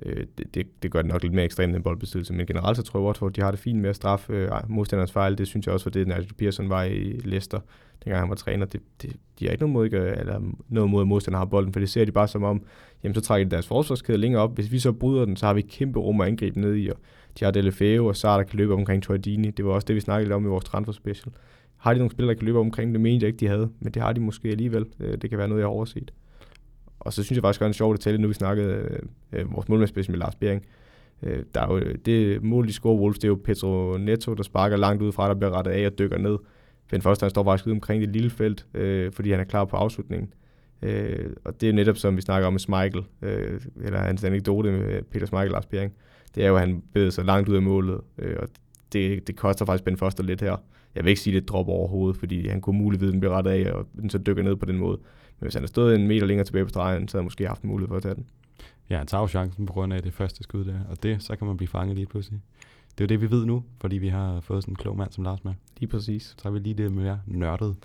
Øh, 0.04 0.26
det, 0.38 0.56
det, 0.56 0.84
det 0.84 0.92
gør 0.92 1.02
det 1.02 1.12
nok 1.12 1.22
lidt 1.22 1.34
mere 1.34 1.46
ekstremt 1.46 1.76
end 1.76 1.84
boldbesiddelse, 1.84 2.34
men 2.34 2.46
generelt 2.46 2.78
så 2.78 2.84
tror 2.84 3.00
jeg, 3.00 3.06
Watford 3.06 3.34
de 3.34 3.42
har 3.42 3.52
det 3.52 3.60
fint 3.60 3.82
med 3.82 3.90
at 3.90 3.96
straffe 3.96 4.34
øh, 4.34 4.50
modstanderens 4.68 5.12
fejl. 5.12 5.38
Det 5.38 5.48
synes 5.48 5.66
jeg 5.66 5.74
også 5.74 5.86
var 5.86 5.92
det, 5.92 6.08
Nigel 6.08 6.34
Pearson 6.38 6.70
var 6.70 6.84
i 6.84 7.20
Leicester, 7.24 7.60
dengang 8.04 8.22
han 8.22 8.30
var 8.30 8.36
træner. 8.36 8.66
Det, 8.66 8.82
det, 9.02 9.16
de 9.40 9.46
har 9.46 9.52
ikke 9.52 9.64
noget 9.64 9.74
mod, 9.74 9.86
ikke, 9.86 9.98
eller 9.98 10.42
noget 10.70 10.90
mod, 10.90 11.02
at 11.02 11.08
modstanderen 11.08 11.40
har 11.40 11.46
bolden, 11.46 11.74
for 11.74 11.80
det 11.80 11.90
ser 11.90 12.06
de 12.06 12.12
bare 12.12 12.28
som 12.28 12.44
om, 12.44 12.64
jamen 13.04 13.16
så 13.16 13.22
trækker 13.22 13.46
de 13.46 13.52
deres 13.52 13.68
forsvarskæde 13.68 14.18
længere 14.18 14.42
op. 14.42 14.56
Hvis 14.56 14.72
vi 14.72 14.80
så 14.80 14.92
bryder 14.92 15.26
den, 15.26 15.36
så 15.36 15.46
har 15.46 15.54
vi 15.54 15.62
kæmpe 15.62 16.00
rum 16.00 16.22
at 16.22 16.28
angribe 16.28 16.62
ned 16.62 16.76
i, 16.76 16.88
og 16.88 16.98
de 17.40 17.46
har 17.46 17.52
Delefeo 17.52 18.06
og 18.06 18.16
Sar, 18.16 18.38
der 18.38 18.44
kan 18.44 18.58
løbe 18.58 18.74
omkring 18.74 19.04
Tordini. 19.04 19.52
Det 19.52 19.66
var 19.66 19.72
også 19.72 19.86
det, 19.86 19.96
vi 19.96 20.00
snakkede 20.00 20.36
om 20.36 20.46
i 20.46 20.48
vores 20.48 20.66
transfer 20.66 20.94
special. 20.94 21.34
Har 21.78 21.94
de 21.94 22.00
nogle 22.00 22.12
spillere, 22.12 22.34
der 22.34 22.40
kan 22.40 22.46
løbe 22.46 22.60
omkring? 22.60 22.94
Det 22.94 23.02
mente 23.02 23.24
jeg 23.24 23.28
ikke, 23.28 23.40
de 23.40 23.48
havde, 23.48 23.70
men 23.80 23.94
det 23.94 24.02
har 24.02 24.14
de 24.14 24.20
måske 24.20 24.50
alligevel. 24.50 24.86
Øh, 25.00 25.18
det 25.18 25.30
kan 25.30 25.40
være 25.40 25.48
noget, 25.48 25.62
jeg 25.62 25.66
har 25.66 25.74
overset. 25.74 26.14
Og 27.06 27.14
så 27.14 27.24
synes 27.24 27.38
jeg 27.38 27.44
faktisk 27.44 27.62
også 27.62 27.68
en 27.68 27.74
sjov 27.74 27.94
detalje, 27.94 28.18
nu 28.18 28.28
vi 28.28 28.34
snakkede 28.34 28.74
øh, 28.74 29.00
øh 29.34 29.54
vores 29.54 29.70
målmandsspidsen 29.70 30.12
med 30.12 30.20
Lars 30.20 30.36
Bering. 30.36 30.66
Øh, 31.24 31.44
der 31.54 31.62
er 31.62 31.74
jo, 31.74 31.80
det 32.06 32.44
mål, 32.44 32.68
de 32.68 32.74
scorer 32.74 32.98
Wolves, 32.98 33.20
det 33.20 33.24
er 33.24 33.30
jo 33.30 33.40
Petro 33.44 33.98
Neto, 33.98 34.34
der 34.34 34.44
sparker 34.44 34.78
langt 34.78 35.02
ud 35.02 35.12
fra, 35.12 35.28
der 35.28 35.34
bliver 35.36 35.52
rettet 35.52 35.72
af 35.72 35.86
og 35.86 36.00
dykker 36.00 36.18
ned. 36.18 36.38
Ben 36.92 37.02
Foster 37.02 37.26
han 37.26 37.30
står 37.30 37.44
faktisk 37.44 37.68
ude 37.68 37.74
omkring 37.74 38.02
det 38.02 38.10
lille 38.10 38.30
felt, 38.30 38.66
øh, 38.74 39.12
fordi 39.12 39.32
han 39.32 39.40
er 39.40 39.44
klar 39.44 39.66
på 39.66 39.78
afslutningen. 39.78 40.34
Øh, 40.82 41.30
og 41.44 41.62
det 41.62 41.70
er 41.70 41.74
netop 41.74 41.98
som 41.98 42.16
vi 42.16 42.22
snakker 42.22 42.48
om 42.48 42.54
med 42.54 42.62
Michael, 42.68 43.06
øh, 43.22 43.62
eller 43.84 44.00
hans 44.00 44.24
anekdote 44.24 44.72
med 44.72 45.02
Peter 45.04 45.28
Michael 45.32 45.52
Lars 45.52 45.66
Bering. 45.66 45.94
Det 46.36 46.44
er 46.44 46.48
jo, 46.48 46.56
at 46.56 46.62
han 46.62 46.84
bevæger 46.94 47.12
sig 47.12 47.26
langt 47.26 47.50
ud 47.50 47.56
af 47.56 47.62
målet, 47.62 48.02
øh, 48.18 48.36
og 48.40 48.48
det, 48.94 49.28
det 49.28 49.36
koster 49.36 49.66
faktisk 49.66 49.84
Ben 49.84 49.98
Foster 49.98 50.24
lidt 50.24 50.42
her. 50.42 50.56
Jeg 50.96 51.04
vil 51.04 51.10
ikke 51.10 51.22
sige, 51.22 51.38
at 51.38 51.42
det 51.42 51.50
dropper 51.50 51.74
overhovedet, 51.74 52.18
fordi 52.18 52.48
han 52.48 52.62
kunne 52.62 52.78
muligvis 52.78 53.12
blive 53.12 53.32
rettet 53.32 53.52
af, 53.52 53.72
og 53.72 53.88
den 53.96 54.10
så 54.10 54.18
dykker 54.18 54.44
ned 54.44 54.56
på 54.56 54.66
den 54.66 54.78
måde. 54.78 55.00
Men 55.40 55.46
hvis 55.46 55.54
han 55.54 55.62
havde 55.62 55.72
stået 55.72 55.96
en 55.96 56.08
meter 56.08 56.28
længere 56.28 56.46
tilbage 56.46 56.66
på 56.66 56.70
stregen, 56.70 57.08
så 57.08 57.18
havde 57.18 57.22
han 57.22 57.26
måske 57.26 57.48
haft 57.48 57.62
en 57.62 57.70
mulighed 57.70 57.88
for 57.88 57.96
at 57.96 58.04
tage 58.04 58.16
den. 58.16 58.26
Ja, 58.90 58.98
han 58.98 59.08
tager 59.08 59.22
jo 59.22 59.28
chancen 59.28 59.66
på 59.66 59.74
grund 59.74 59.94
af 59.94 60.04
det 60.04 60.14
første 60.14 60.44
skud 60.44 60.66
der, 60.66 60.80
og 60.90 61.04
det, 61.04 61.24
så 61.24 61.36
kan 61.36 61.48
man 61.48 61.58
blive 61.58 61.68
fanget 61.68 61.96
lige 61.96 62.08
pludselig. 62.08 62.42
Det 62.98 63.04
er 63.04 63.06
jo 63.06 63.08
det, 63.08 63.22
vi 63.22 63.36
ved 63.36 63.46
nu, 63.46 63.64
fordi 63.82 63.98
vi 63.98 64.08
har 64.08 64.40
fået 64.40 64.64
sådan 64.64 64.72
en 64.72 64.76
klog 64.76 64.98
mand 64.98 65.12
som 65.12 65.24
Lars 65.24 65.44
med. 65.44 65.54
Lige 65.80 65.90
præcis. 65.90 66.36
Så 66.38 66.48
er 66.48 66.52
vi 66.52 66.60
lige 66.60 66.74
det 66.74 66.92
mere 66.92 67.20
nørdet. 67.26 67.76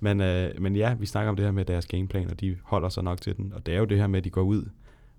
Men, 0.00 0.20
øh, 0.20 0.50
men 0.60 0.76
ja, 0.76 0.94
vi 0.94 1.06
snakker 1.06 1.30
om 1.30 1.36
det 1.36 1.44
her 1.44 1.52
med 1.52 1.64
deres 1.64 1.86
gameplan, 1.86 2.30
og 2.30 2.40
de 2.40 2.56
holder 2.62 2.88
sig 2.88 3.04
nok 3.04 3.20
til 3.20 3.36
den. 3.36 3.52
Og 3.52 3.66
det 3.66 3.74
er 3.74 3.78
jo 3.78 3.84
det 3.84 3.98
her 3.98 4.06
med, 4.06 4.18
at 4.18 4.24
de 4.24 4.30
går 4.30 4.42
ud, 4.42 4.62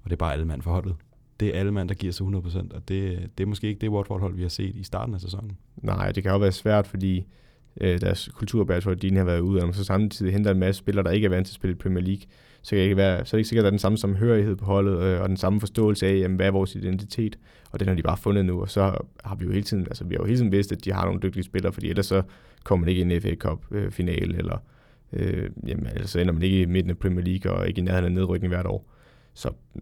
og 0.04 0.10
det 0.10 0.12
er 0.12 0.16
bare 0.16 0.34
alle 0.34 0.46
mand 0.46 0.62
for 0.62 0.72
holdet. 0.72 0.96
Det 1.40 1.48
er 1.56 1.60
alle 1.60 1.72
mand, 1.72 1.90
der 1.90 1.96
giver 1.96 2.14
sig 2.14 2.28
100%, 2.28 2.76
og 2.76 2.88
det, 2.88 3.30
det 3.38 3.44
er 3.44 3.48
måske 3.48 3.68
ikke 3.68 3.82
det 3.82 3.90
Watford-hold, 3.90 4.36
vi 4.36 4.42
har 4.42 4.50
set 4.50 4.76
i 4.76 4.84
starten 4.84 5.16
af 5.16 5.22
sæsonen. 5.22 5.58
Nej, 5.76 6.12
det 6.12 6.24
kan 6.24 6.32
jo 6.32 6.38
være 6.38 6.52
svært, 6.52 6.88
fordi 6.88 7.26
øh, 7.82 8.02
deres 8.02 8.30
kulturbær, 8.34 8.80
de 8.80 9.18
har 9.18 9.24
været 9.24 9.40
ude, 9.40 9.64
og 9.64 9.76
så 9.76 9.84
samtidig 9.84 10.34
henter 10.34 10.52
en 10.52 10.60
masse 10.60 10.80
spillere, 10.80 11.04
der 11.04 11.12
ikke 11.12 11.26
er 11.26 11.30
vant 11.30 11.48
til 11.48 11.52
at 11.52 11.56
spille 11.56 11.76
i 11.76 11.78
Premier 11.78 12.04
League, 12.04 12.22
så, 12.62 12.76
kan 12.76 12.80
ikke 12.80 12.98
være, 12.98 13.26
så 13.26 13.36
er 13.36 13.38
det 13.38 13.40
ikke 13.40 13.50
sikkert, 13.50 13.62
at 13.62 13.64
der 13.64 13.70
er 13.70 13.72
den 13.72 13.80
samme 13.80 13.98
samhørighed 13.98 14.56
på 14.56 14.66
holdet, 14.66 15.02
øh, 15.02 15.22
og 15.22 15.30
den 15.30 15.38
samme 15.38 15.60
forståelse 15.60 16.08
af, 16.08 16.18
jamen, 16.20 16.36
hvad 16.36 16.48
er 16.48 16.52
vores 16.52 16.76
identitet, 16.76 17.40
og 17.72 17.80
den 17.80 17.88
har 17.88 17.96
de 17.96 18.02
bare 18.02 18.18
fundet 18.18 18.46
nu, 18.46 18.62
og 18.62 18.70
så 18.70 18.98
har 19.24 19.36
vi 19.36 19.46
jo 19.46 19.52
hele 19.52 19.64
tiden, 19.64 19.84
altså 19.84 20.04
vi 20.04 20.16
har 20.16 20.24
jo 20.24 20.26
hele 20.26 20.38
tiden 20.38 20.52
vidst, 20.52 20.72
at 20.72 20.86
de 20.86 20.94
har 20.94 21.06
nogle 21.06 21.20
dygtige 21.24 21.44
spillere, 21.44 21.74
fordi 21.74 21.90
ellers 21.90 22.06
så 22.06 22.22
kommer 22.64 22.86
man 22.86 22.90
ikke 22.90 23.00
i 23.02 23.16
en 23.16 23.22
FA 23.22 23.36
Cup 23.36 23.60
øh, 23.72 23.92
finale, 23.92 24.38
eller 24.38 24.58
øh, 25.14 25.50
jamen, 25.68 25.88
altså, 25.88 26.08
så 26.08 26.20
ender 26.20 26.34
man 26.34 26.44
ikke 26.44 26.62
i 26.62 26.66
midten 26.66 26.90
af 26.90 26.98
Premier 26.98 27.26
League, 27.26 27.52
og 27.52 27.68
ikke 27.68 27.82
i 27.82 27.84
nærheden 27.84 28.06
af 28.06 28.12
nedrykning 28.12 28.54
hvert 28.54 28.66
år. 28.66 28.90
Så 29.34 29.50
mm, 29.76 29.82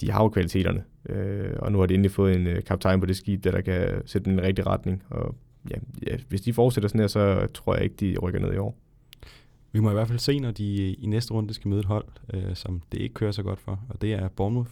de 0.00 0.10
har 0.10 0.22
jo 0.22 0.28
kvaliteterne, 0.28 0.84
øh, 1.08 1.52
og 1.58 1.72
nu 1.72 1.78
har 1.78 1.86
de 1.86 1.94
endelig 1.94 2.10
fået 2.10 2.36
en 2.36 2.46
øh, 2.46 2.62
kaptajn 2.64 3.00
på 3.00 3.06
det 3.06 3.16
skib, 3.16 3.44
der, 3.44 3.50
der 3.50 3.60
kan 3.60 4.02
sætte 4.06 4.24
dem 4.24 4.38
i 4.38 4.40
en 4.40 4.46
rigtig 4.46 4.66
retning, 4.66 5.02
og 5.10 5.34
ja, 5.70 5.76
ja, 6.06 6.16
hvis 6.28 6.40
de 6.40 6.52
fortsætter 6.52 6.88
sådan 6.88 7.00
her, 7.00 7.08
så 7.08 7.46
tror 7.54 7.74
jeg 7.74 7.84
ikke, 7.84 7.96
de 8.00 8.18
rykker 8.18 8.40
ned 8.40 8.54
i 8.54 8.56
år. 8.56 8.76
Vi 9.72 9.80
må 9.80 9.90
i 9.90 9.92
hvert 9.92 10.08
fald 10.08 10.18
se, 10.18 10.38
når 10.38 10.50
de 10.50 10.82
øh, 10.82 10.96
i 10.98 11.06
næste 11.06 11.34
runde 11.34 11.54
skal 11.54 11.68
møde 11.68 11.80
et 11.80 11.86
hold, 11.86 12.04
øh, 12.34 12.56
som 12.56 12.82
det 12.92 13.00
ikke 13.00 13.14
kører 13.14 13.32
så 13.32 13.42
godt 13.42 13.60
for, 13.60 13.80
og 13.88 14.02
det 14.02 14.12
er 14.12 14.28
Bournemouth. 14.28 14.70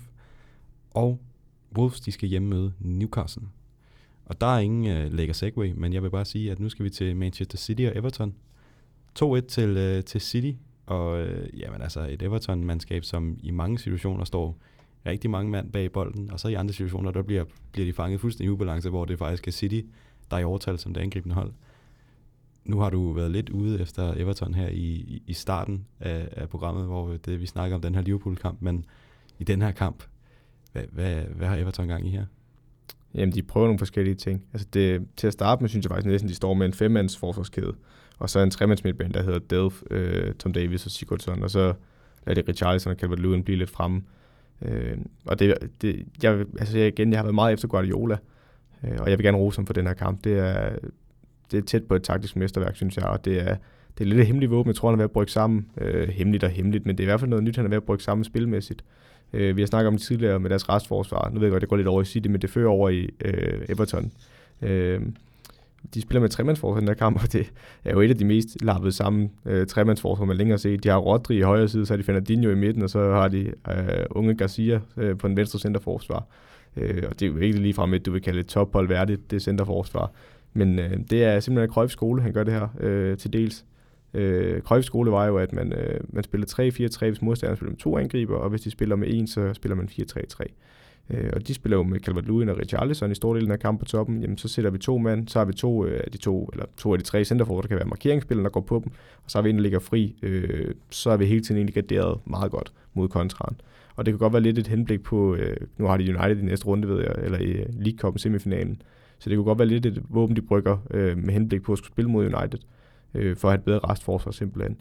Og 0.90 1.20
Wolves, 1.76 2.00
de 2.00 2.12
skal 2.12 2.28
hjemme 2.28 2.48
møde 2.48 2.72
Newcastle. 2.80 3.42
Og 4.24 4.40
der 4.40 4.46
er 4.46 4.58
ingen 4.58 4.96
øh, 4.96 5.12
lækker 5.12 5.34
segway, 5.34 5.72
men 5.76 5.92
jeg 5.92 6.02
vil 6.02 6.10
bare 6.10 6.24
sige, 6.24 6.50
at 6.50 6.60
nu 6.60 6.68
skal 6.68 6.84
vi 6.84 6.90
til 6.90 7.16
Manchester 7.16 7.58
City 7.58 7.82
og 7.82 7.96
Everton. 7.96 8.34
2-1 9.18 9.40
til, 9.40 9.68
øh, 9.68 10.04
til 10.04 10.20
City, 10.20 10.52
og 10.86 11.20
øh, 11.20 11.60
jamen, 11.60 11.82
altså 11.82 12.06
et 12.08 12.22
Everton-mandskab, 12.22 13.04
som 13.04 13.38
i 13.42 13.50
mange 13.50 13.78
situationer 13.78 14.24
står 14.24 14.58
rigtig 15.06 15.30
mange 15.30 15.50
mand 15.50 15.72
bag 15.72 15.92
bolden, 15.92 16.30
og 16.30 16.40
så 16.40 16.48
i 16.48 16.54
andre 16.54 16.74
situationer, 16.74 17.10
der 17.10 17.22
bliver, 17.22 17.44
bliver 17.72 17.86
de 17.86 17.92
fanget 17.92 18.20
fuldstændig 18.20 18.46
i 18.46 18.50
ubalance, 18.50 18.90
hvor 18.90 19.04
det 19.04 19.18
faktisk 19.18 19.48
er 19.48 19.52
City, 19.52 19.80
der 20.30 20.36
er 20.36 20.40
i 20.40 20.44
overtal 20.44 20.78
som 20.78 20.94
det 20.94 21.00
angribende 21.00 21.34
hold. 21.34 21.52
Nu 22.64 22.78
har 22.78 22.90
du 22.90 23.12
været 23.12 23.30
lidt 23.30 23.50
ude 23.50 23.80
efter 23.80 24.14
Everton 24.16 24.54
her 24.54 24.68
i, 24.68 25.22
i 25.26 25.32
starten 25.32 25.86
af, 26.00 26.28
af 26.32 26.48
programmet, 26.48 26.86
hvor 26.86 27.16
det, 27.24 27.40
vi 27.40 27.46
snakker 27.46 27.74
om 27.74 27.82
den 27.82 27.94
her 27.94 28.02
Liverpool-kamp, 28.02 28.62
men 28.62 28.84
i 29.38 29.44
den 29.44 29.62
her 29.62 29.70
kamp, 29.72 30.04
hvad, 30.72 30.82
hvad, 30.92 31.14
hvad 31.14 31.48
har 31.48 31.56
Everton 31.56 31.88
gang 31.88 32.06
i 32.06 32.10
her? 32.10 32.24
Jamen, 33.14 33.34
de 33.34 33.42
prøver 33.42 33.66
nogle 33.66 33.78
forskellige 33.78 34.14
ting. 34.14 34.42
Altså 34.52 34.68
det, 34.72 35.06
til 35.16 35.26
at 35.26 35.32
starte 35.32 35.62
med, 35.62 35.68
synes 35.68 35.84
jeg 35.84 35.90
faktisk 35.90 36.06
næsten, 36.06 36.28
de 36.28 36.34
står 36.34 36.54
med 36.54 36.66
en 36.66 36.72
femmands 36.72 37.16
forsvarskæde, 37.16 37.74
og 38.18 38.30
så 38.30 38.40
en 38.40 38.50
tremands 38.50 38.84
midtbane, 38.84 39.12
der 39.12 39.22
hedder 39.22 39.38
Delf, 39.38 39.82
øh, 39.90 40.34
Tom 40.34 40.52
Davis 40.52 40.86
og 40.86 40.90
Sigurdsson, 40.90 41.42
og 41.42 41.50
så 41.50 41.74
lader 42.26 42.42
de 42.42 42.48
Richarlison 42.48 42.92
og 42.92 42.98
Calvert 42.98 43.18
Lewin 43.18 43.44
blive 43.44 43.58
lidt 43.58 43.70
fremme. 43.70 44.02
Øh, 44.62 44.98
og 45.24 45.38
det, 45.38 45.54
det, 45.82 46.06
jeg, 46.22 46.46
altså 46.58 46.78
igen, 46.78 47.10
jeg 47.10 47.18
har 47.18 47.24
været 47.24 47.34
meget 47.34 47.52
efter 47.52 47.68
Guardiola, 47.68 48.16
øh, 48.84 48.98
og 49.00 49.10
jeg 49.10 49.18
vil 49.18 49.24
gerne 49.24 49.38
rose 49.38 49.58
ham 49.58 49.66
for 49.66 49.72
den 49.72 49.86
her 49.86 49.94
kamp. 49.94 50.24
Det 50.24 50.38
er, 50.38 50.70
det 51.50 51.58
er 51.58 51.62
tæt 51.62 51.84
på 51.84 51.94
et 51.94 52.02
taktisk 52.02 52.36
mesterværk, 52.36 52.76
synes 52.76 52.96
jeg, 52.96 53.04
og 53.04 53.24
det 53.24 53.48
er, 53.48 53.56
det 53.98 54.04
er 54.04 54.08
lidt 54.08 54.20
et 54.20 54.26
hemmeligt 54.26 54.50
våben, 54.50 54.68
jeg 54.68 54.76
tror, 54.76 54.88
han 54.88 54.94
er 54.94 54.96
ved 54.96 55.04
at 55.04 55.10
brygge 55.10 55.32
sammen. 55.32 55.66
Øh, 55.80 56.08
hemmeligt 56.08 56.44
og 56.44 56.50
hemmeligt, 56.50 56.86
men 56.86 56.98
det 56.98 57.04
er 57.04 57.04
i 57.04 57.10
hvert 57.10 57.20
fald 57.20 57.30
noget 57.30 57.44
nyt, 57.44 57.56
han 57.56 57.64
er 57.64 57.68
ved 57.68 57.76
at 57.76 57.84
brygge 57.84 58.04
sammen 58.04 58.24
spilmæssigt. 58.24 58.84
Øh, 59.32 59.56
vi 59.56 59.62
har 59.62 59.66
snakket 59.66 59.88
om 59.88 59.94
det 59.94 60.02
tidligere 60.02 60.40
med 60.40 60.50
deres 60.50 60.68
restforsvar. 60.68 61.30
Nu 61.32 61.40
ved 61.40 61.46
jeg 61.46 61.52
godt, 61.52 61.60
det 61.60 61.68
går 61.68 61.76
lidt 61.76 61.88
over 61.88 62.02
i 62.02 62.04
City, 62.04 62.28
men 62.28 62.40
det 62.40 62.50
fører 62.50 62.68
over 62.68 62.88
i 62.88 63.10
øh, 63.24 63.64
Everton. 63.68 64.12
Øh, 64.62 65.00
de 65.94 66.02
spiller 66.02 66.20
med 66.20 66.28
tremandsforsvar 66.28 66.78
i 66.78 66.80
den 66.80 66.88
her 66.88 66.94
kamp, 66.94 67.16
og 67.22 67.32
det 67.32 67.52
er 67.84 67.92
jo 67.92 68.00
et 68.00 68.10
af 68.10 68.16
de 68.16 68.24
mest 68.24 68.62
lappede 68.62 68.92
sammen 68.92 69.30
øh, 69.46 69.66
tremandsforsvar, 69.66 70.24
man 70.24 70.36
længere 70.36 70.58
set. 70.58 70.84
De 70.84 70.88
har 70.88 70.98
Rodri 70.98 71.38
i 71.38 71.40
højre 71.40 71.68
side, 71.68 71.86
så 71.86 71.92
har 71.92 71.96
de 71.96 72.02
Fernandinho 72.02 72.50
i 72.50 72.54
midten, 72.54 72.82
og 72.82 72.90
så 72.90 73.12
har 73.12 73.28
de 73.28 73.52
øh, 73.70 74.04
unge 74.10 74.34
Garcia 74.34 74.80
øh, 74.96 75.18
på 75.18 75.28
den 75.28 75.36
venstre 75.36 75.58
centerforsvar. 75.58 76.26
Øh, 76.76 77.02
og 77.08 77.20
det 77.20 77.26
er 77.26 77.30
jo 77.30 77.38
ikke 77.38 77.58
lige 77.58 77.74
frem 77.74 77.94
et, 77.94 78.06
du 78.06 78.12
vil 78.12 78.22
kalde 78.22 78.40
et 78.40 78.46
tophold 78.46 78.88
værdigt, 78.88 79.30
det 79.30 79.42
centerforsvar. 79.42 80.12
Men 80.52 80.78
øh, 80.78 80.90
det 81.10 81.24
er 81.24 81.40
simpelthen 81.40 81.72
Cruyff 81.72 81.92
skole, 81.92 82.22
han 82.22 82.32
gør 82.32 82.44
det 82.44 82.52
her 82.52 82.68
øh, 82.80 83.18
til 83.18 83.32
dels. 83.32 83.64
Øh, 84.14 84.60
Cruyff 84.60 84.86
skole 84.86 85.10
var 85.10 85.26
jo, 85.26 85.38
at 85.38 85.52
man, 85.52 85.72
øh, 85.72 86.00
man 86.08 86.24
spiller 86.24 86.46
3-4-3, 86.46 87.06
hvis 87.06 87.22
modstanderen 87.22 87.56
spiller 87.56 87.70
med 87.70 87.78
to 87.78 87.98
angriber, 87.98 88.36
og 88.36 88.50
hvis 88.50 88.60
de 88.60 88.70
spiller 88.70 88.96
med 88.96 89.08
en, 89.10 89.26
så 89.26 89.54
spiller 89.54 89.76
man 89.76 89.88
4-3-3. 89.92 90.44
Øh, 91.10 91.30
og 91.32 91.48
de 91.48 91.54
spiller 91.54 91.76
jo 91.76 91.82
med 91.82 92.08
Calvert-Lewin 92.08 92.50
og 92.50 92.58
Richarlison 92.58 93.10
i 93.10 93.14
stor 93.14 93.34
del 93.34 93.50
af 93.50 93.58
kampen 93.58 93.78
på 93.78 93.84
toppen. 93.84 94.22
Jamen, 94.22 94.38
så 94.38 94.48
sætter 94.48 94.70
vi 94.70 94.78
to 94.78 94.98
mand, 94.98 95.28
så 95.28 95.38
har 95.38 95.46
vi 95.46 95.52
to 95.52 95.86
øh, 95.86 96.00
af 96.04 96.10
de 96.10 96.18
to, 96.18 96.48
eller 96.52 96.66
to 96.76 96.92
af 96.92 96.98
de 96.98 97.04
tre 97.04 97.24
centerforhold, 97.24 97.62
der 97.62 97.68
kan 97.68 97.76
være 97.76 97.86
markeringsspillere, 97.86 98.44
der 98.44 98.50
går 98.50 98.60
på 98.60 98.80
dem, 98.84 98.92
og 99.24 99.30
så 99.30 99.38
har 99.38 99.42
vi 99.42 99.50
en, 99.50 99.56
der 99.56 99.62
ligger 99.62 99.78
fri. 99.78 100.16
Øh, 100.22 100.74
så 100.90 101.10
er 101.10 101.16
vi 101.16 101.24
hele 101.24 101.40
tiden 101.40 101.56
egentlig 101.56 101.74
garderet 101.74 102.18
meget 102.24 102.50
godt 102.50 102.72
mod 102.94 103.08
kontraen. 103.08 103.60
Og 104.00 104.06
det 104.06 104.12
kan 104.12 104.18
godt 104.18 104.32
være 104.32 104.42
lidt 104.42 104.58
et 104.58 104.66
henblik 104.66 105.02
på, 105.02 105.34
øh, 105.34 105.56
nu 105.78 105.86
har 105.86 105.96
de 105.96 106.16
United 106.18 106.42
i 106.42 106.44
næste 106.44 106.66
runde, 106.66 106.88
ved 106.88 107.00
jeg, 107.00 107.14
eller 107.22 107.38
i 107.38 107.50
øh, 107.50 107.66
League 107.72 107.98
Cup 107.98 108.18
semifinalen. 108.18 108.82
Så 109.18 109.30
det 109.30 109.36
kunne 109.36 109.44
godt 109.44 109.58
være 109.58 109.68
lidt 109.68 109.86
et 109.86 110.02
våben, 110.08 110.36
de 110.36 110.42
brygger 110.42 110.78
øh, 110.90 111.18
med 111.18 111.34
henblik 111.34 111.62
på 111.62 111.72
at 111.72 111.78
skulle 111.78 111.92
spille 111.92 112.10
mod 112.10 112.34
United, 112.34 112.58
øh, 113.14 113.36
for 113.36 113.48
at 113.48 113.52
have 113.52 113.58
et 113.58 113.64
bedre 113.64 113.78
restforsvar 113.78 114.32
simpelthen. 114.32 114.80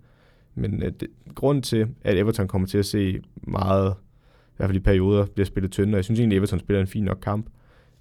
Men 0.56 0.84
øh, 0.84 0.92
det, 1.00 1.08
grunden 1.36 1.62
til, 1.62 1.88
at 2.04 2.18
Everton 2.18 2.48
kommer 2.48 2.68
til 2.68 2.78
at 2.78 2.86
se 2.86 3.22
meget 3.42 3.94
i 4.48 4.54
hvert 4.58 4.70
fald 4.70 4.78
i 4.78 4.84
perioder, 4.84 5.26
bliver 5.26 5.46
spillet 5.46 5.72
tynde, 5.72 5.94
og 5.94 5.96
jeg 5.96 6.04
synes 6.04 6.20
egentlig, 6.20 6.36
at 6.36 6.40
Everton 6.40 6.60
spiller 6.60 6.82
en 6.82 6.88
fin 6.88 7.04
nok 7.04 7.20
kamp. 7.22 7.46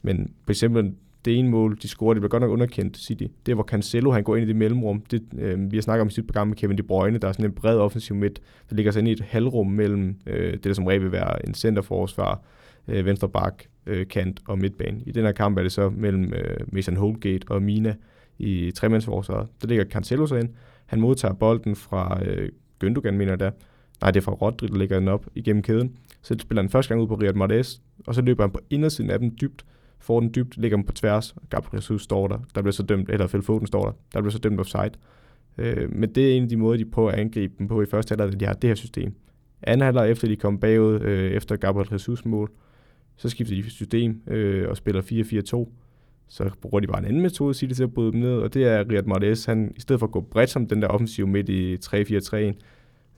Men 0.02 0.32
for 0.44 0.50
eksempel 0.50 0.94
det 1.24 1.38
ene 1.38 1.48
mål, 1.48 1.78
de 1.82 1.88
scorer, 1.88 2.14
det 2.14 2.20
bliver 2.20 2.30
godt 2.30 2.40
nok 2.40 2.50
underkendt, 2.50 2.96
City. 2.96 3.24
Det 3.46 3.52
er, 3.52 3.54
hvor 3.54 3.64
Cancelo 3.64 4.10
han 4.10 4.22
går 4.22 4.36
ind 4.36 4.44
i 4.44 4.48
det 4.48 4.56
mellemrum. 4.56 5.02
Det, 5.10 5.22
øh, 5.38 5.72
vi 5.72 5.76
har 5.76 5.82
snakket 5.82 6.00
om 6.00 6.08
i 6.08 6.10
sidste 6.10 6.32
program 6.32 6.48
med 6.48 6.56
Kevin 6.56 6.78
De 6.78 6.82
Bruyne, 6.82 7.18
der 7.18 7.28
er 7.28 7.32
sådan 7.32 7.44
en 7.44 7.52
bred 7.52 7.78
offensiv 7.78 8.16
midt, 8.16 8.40
der 8.70 8.76
ligger 8.76 8.92
sig 8.92 9.00
ind 9.00 9.08
i 9.08 9.12
et 9.12 9.20
halvrum 9.20 9.66
mellem 9.66 10.16
øh, 10.26 10.52
det, 10.52 10.64
der 10.64 10.72
som 10.72 10.86
regel 10.86 11.02
vil 11.02 11.12
være 11.12 11.46
en 11.48 11.54
centerforsvar, 11.54 12.42
øh, 12.88 13.06
venstre 13.06 13.28
bak, 13.28 13.64
øh, 13.86 14.06
kant 14.06 14.40
og 14.48 14.58
midtbane. 14.58 15.00
I 15.06 15.12
den 15.12 15.24
her 15.24 15.32
kamp 15.32 15.58
er 15.58 15.62
det 15.62 15.72
så 15.72 15.90
mellem 15.90 16.32
øh, 16.34 16.56
Mason 16.72 16.96
Holgate 16.96 17.44
og 17.48 17.62
Mina 17.62 17.94
i 18.38 18.70
tremandsforsvaret. 18.70 19.48
Der 19.62 19.68
ligger 19.68 19.84
Cancelo 19.84 20.26
så 20.26 20.36
ind. 20.36 20.48
Han 20.86 21.00
modtager 21.00 21.34
bolden 21.34 21.76
fra 21.76 22.20
øh, 22.24 22.48
Gündogan, 22.84 23.10
mener 23.10 23.32
jeg 23.32 23.40
da. 23.40 23.50
Nej, 24.00 24.10
det 24.10 24.20
er 24.20 24.24
fra 24.24 24.32
Rodri, 24.32 24.66
der 24.66 24.78
ligger 24.78 24.98
den 24.98 25.08
op 25.08 25.26
igennem 25.34 25.62
kæden. 25.62 25.96
Så 26.22 26.36
spiller 26.38 26.62
han 26.62 26.70
første 26.70 26.88
gang 26.88 27.02
ud 27.02 27.06
på 27.08 27.14
Riyad 27.14 27.34
Mahrez, 27.34 27.78
og 28.06 28.14
så 28.14 28.22
løber 28.22 28.42
han 28.42 28.50
på 28.50 28.60
indersiden 28.70 29.10
af 29.10 29.18
dem 29.18 29.36
dybt, 29.40 29.64
får 30.00 30.20
den 30.20 30.34
dybt, 30.34 30.56
ligger 30.56 30.76
den 30.76 30.86
på 30.86 30.92
tværs. 30.92 31.34
Gabriel 31.50 31.76
Jesus 31.76 32.02
står 32.02 32.28
der, 32.28 32.38
der 32.54 32.62
bliver 32.62 32.72
så 32.72 32.82
dømt, 32.82 33.10
eller 33.10 33.26
Phil 33.26 33.42
Foden 33.42 33.66
står 33.66 33.84
der, 33.84 33.92
der 34.14 34.20
bliver 34.20 34.32
så 34.32 34.38
dømt 34.38 34.60
offside. 34.60 34.90
Øh, 35.58 35.94
men 35.94 36.14
det 36.14 36.32
er 36.32 36.36
en 36.36 36.42
af 36.42 36.48
de 36.48 36.56
måder, 36.56 36.76
de 36.76 36.84
prøver 36.84 37.10
at 37.10 37.18
angribe 37.18 37.54
dem 37.58 37.68
på 37.68 37.82
i 37.82 37.86
første 37.86 38.12
halvleg, 38.12 38.34
at 38.34 38.40
de 38.40 38.44
har 38.46 38.52
det 38.52 38.70
her 38.70 38.74
system. 38.74 39.14
Anden 39.62 39.84
halvleg, 39.84 40.10
efter 40.10 40.28
de 40.28 40.36
kom 40.36 40.58
bagud, 40.58 41.00
øh, 41.00 41.30
efter 41.30 41.56
Gabriel 41.56 41.88
Jesus 41.92 42.24
mål, 42.24 42.50
så 43.16 43.28
skifter 43.28 43.54
de 43.54 43.70
system 43.70 44.22
øh, 44.26 44.68
og 44.68 44.76
spiller 44.76 45.02
4-4-2. 45.02 45.72
Så 46.28 46.50
bruger 46.60 46.80
de 46.80 46.86
bare 46.86 46.98
en 46.98 47.04
anden 47.04 47.22
metode, 47.22 47.54
siger 47.54 47.68
de 47.68 47.74
til 47.74 47.82
at 47.82 47.94
bryde 47.94 48.12
dem 48.12 48.20
ned, 48.20 48.36
og 48.38 48.54
det 48.54 48.64
er 48.64 48.90
Riyad 48.90 49.02
Mahrez, 49.02 49.44
han 49.44 49.72
i 49.76 49.80
stedet 49.80 49.98
for 49.98 50.06
at 50.06 50.12
gå 50.12 50.20
bredt 50.20 50.50
som 50.50 50.66
den 50.66 50.82
der 50.82 50.88
offensiv 50.88 51.26
midt 51.26 51.48
i 51.48 51.74
3-4-3, 51.74 52.36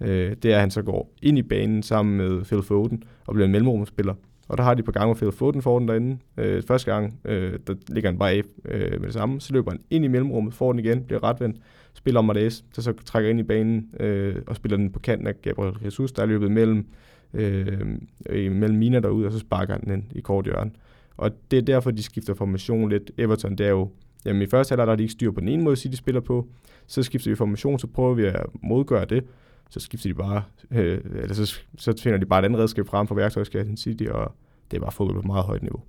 øh, 0.00 0.36
det 0.42 0.44
er, 0.44 0.54
at 0.54 0.60
han 0.60 0.70
så 0.70 0.82
går 0.82 1.12
ind 1.22 1.38
i 1.38 1.42
banen 1.42 1.82
sammen 1.82 2.16
med 2.16 2.44
Phil 2.44 2.62
Foden 2.62 3.02
og 3.26 3.34
bliver 3.34 3.46
en 3.46 3.52
mellemrumspiller. 3.52 4.14
Og 4.50 4.58
der 4.58 4.64
har 4.64 4.74
de 4.74 4.82
på 4.82 4.92
gang, 4.92 5.08
med 5.08 5.16
Phil 5.16 5.32
Foden 5.32 5.62
for 5.62 5.78
den 5.78 5.88
derinde. 5.88 6.18
Øh, 6.36 6.62
første 6.62 6.92
gang, 6.92 7.20
øh, 7.24 7.58
der 7.66 7.74
ligger 7.88 8.10
han 8.10 8.18
bare 8.18 8.30
af 8.30 8.42
øh, 8.64 9.00
med 9.00 9.06
det 9.06 9.12
samme. 9.12 9.40
Så 9.40 9.52
løber 9.52 9.70
han 9.70 9.80
ind 9.90 10.04
i 10.04 10.08
mellemrummet, 10.08 10.54
får 10.54 10.72
den 10.72 10.78
igen, 10.78 11.04
bliver 11.04 11.24
retvendt, 11.24 11.56
spiller 11.94 12.18
om 12.18 12.24
Martes, 12.24 12.64
der 12.76 12.82
så 12.82 12.92
trækker 13.04 13.30
ind 13.30 13.40
i 13.40 13.42
banen 13.42 13.88
øh, 14.00 14.36
og 14.46 14.56
spiller 14.56 14.76
den 14.76 14.92
på 14.92 14.98
kanten 14.98 15.26
af 15.26 15.42
Gabriel 15.42 15.74
Jesus, 15.84 16.12
der 16.12 16.22
er 16.22 16.26
løbet 16.26 16.50
mellem, 16.50 16.86
øh, 17.34 17.88
mellem 18.30 18.78
Mina 18.78 19.00
derude, 19.00 19.26
og 19.26 19.32
så 19.32 19.38
sparker 19.38 19.72
han 19.72 19.84
den 19.84 20.12
i 20.14 20.20
kort 20.20 20.44
hjørne. 20.44 20.70
Og 21.16 21.30
det 21.50 21.56
er 21.56 21.62
derfor, 21.62 21.90
de 21.90 22.02
skifter 22.02 22.34
formation 22.34 22.88
lidt. 22.88 23.10
Everton, 23.18 23.56
det 23.56 23.66
er 23.66 23.70
jo, 23.70 23.90
jamen 24.24 24.42
i 24.42 24.46
første 24.46 24.72
halvleg 24.72 24.86
der 24.86 24.92
er 24.92 24.96
de 24.96 25.02
ikke 25.02 25.12
styr 25.12 25.30
på 25.30 25.40
den 25.40 25.48
ene 25.48 25.62
måde, 25.62 25.76
de 25.76 25.96
spiller 25.96 26.20
på. 26.20 26.48
Så 26.86 27.02
skifter 27.02 27.30
vi 27.30 27.34
formation, 27.34 27.78
så 27.78 27.86
prøver 27.86 28.14
vi 28.14 28.24
at 28.24 28.46
modgøre 28.62 29.04
det. 29.04 29.24
Så 29.70 29.80
skifter 29.80 30.10
de 30.10 30.14
bare, 30.14 30.42
øh, 30.70 31.00
eller 31.14 31.34
så, 31.34 31.60
så 31.78 31.94
finder 32.02 32.18
de 32.18 32.26
bare 32.26 32.40
et 32.40 32.44
andet 32.44 32.60
redskab 32.60 32.86
frem 32.86 33.06
for 33.06 33.14
værktøjskassen 33.14 33.76
City, 33.76 34.04
og 34.04 34.34
det 34.70 34.76
er 34.76 34.80
bare 34.80 34.92
fodbold 34.92 35.22
på 35.22 35.26
meget 35.26 35.44
højt 35.44 35.62
niveau. 35.62 35.82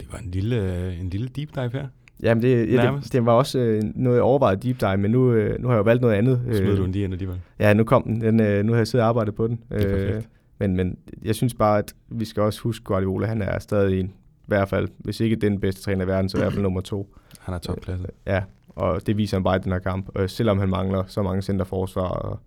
Det 0.00 0.12
var 0.12 0.18
en 0.18 0.30
lille, 0.30 0.94
en 1.00 1.10
lille 1.10 1.28
deep 1.28 1.54
dive 1.54 1.70
her. 1.72 1.86
Jamen, 2.22 2.42
det, 2.42 2.72
ja, 2.72 2.92
det, 3.02 3.12
det 3.12 3.26
var 3.26 3.32
også 3.32 3.58
øh, 3.58 3.82
noget 3.94 4.20
overvejet 4.20 4.62
deep 4.62 4.80
dive, 4.80 4.96
men 4.96 5.10
nu, 5.10 5.32
øh, 5.32 5.60
nu 5.60 5.68
har 5.68 5.74
jeg 5.74 5.78
jo 5.78 5.82
valgt 5.82 6.02
noget 6.02 6.14
andet. 6.14 6.40
Smed 6.44 6.76
du 6.76 6.82
den 6.82 6.92
lige 6.92 7.04
ind 7.04 7.12
alligevel? 7.12 7.40
Ja, 7.58 7.74
nu 7.74 7.84
kom 7.84 8.02
den. 8.02 8.20
den 8.20 8.40
øh, 8.40 8.64
nu 8.64 8.72
har 8.72 8.78
jeg 8.78 8.86
siddet 8.86 9.02
og 9.02 9.08
arbejdet 9.08 9.34
på 9.34 9.46
den. 9.46 9.60
Det 9.70 9.82
er 9.82 10.06
perfekt. 10.06 10.28
men, 10.58 10.76
men 10.76 10.98
jeg 11.22 11.34
synes 11.34 11.54
bare, 11.54 11.78
at 11.78 11.94
vi 12.08 12.24
skal 12.24 12.42
også 12.42 12.60
huske, 12.60 12.84
Guardiola, 12.84 13.26
han 13.26 13.42
er 13.42 13.58
stadig 13.58 14.00
en 14.00 14.06
i 14.06 14.48
hvert 14.48 14.68
fald, 14.68 14.88
hvis 14.98 15.20
ikke 15.20 15.36
den 15.36 15.60
bedste 15.60 15.82
træner 15.82 16.04
i 16.04 16.08
verden, 16.08 16.28
så 16.28 16.38
i 16.38 16.40
hvert 16.40 16.52
fald 16.52 16.62
nummer 16.62 16.80
to. 16.80 17.14
Han 17.40 17.54
er 17.54 17.58
topklasse. 17.58 18.04
Øh, 18.04 18.32
ja, 18.32 18.42
og 18.68 19.06
det 19.06 19.16
viser 19.16 19.36
han 19.36 19.44
bare 19.44 19.56
i 19.56 19.58
den 19.58 19.72
her 19.72 19.78
kamp. 19.78 20.08
Og 20.14 20.30
selvom 20.30 20.58
han 20.58 20.68
mangler 20.68 21.04
så 21.06 21.22
mange 21.22 21.42
centerforsvar, 21.42 22.08
og 22.08 22.40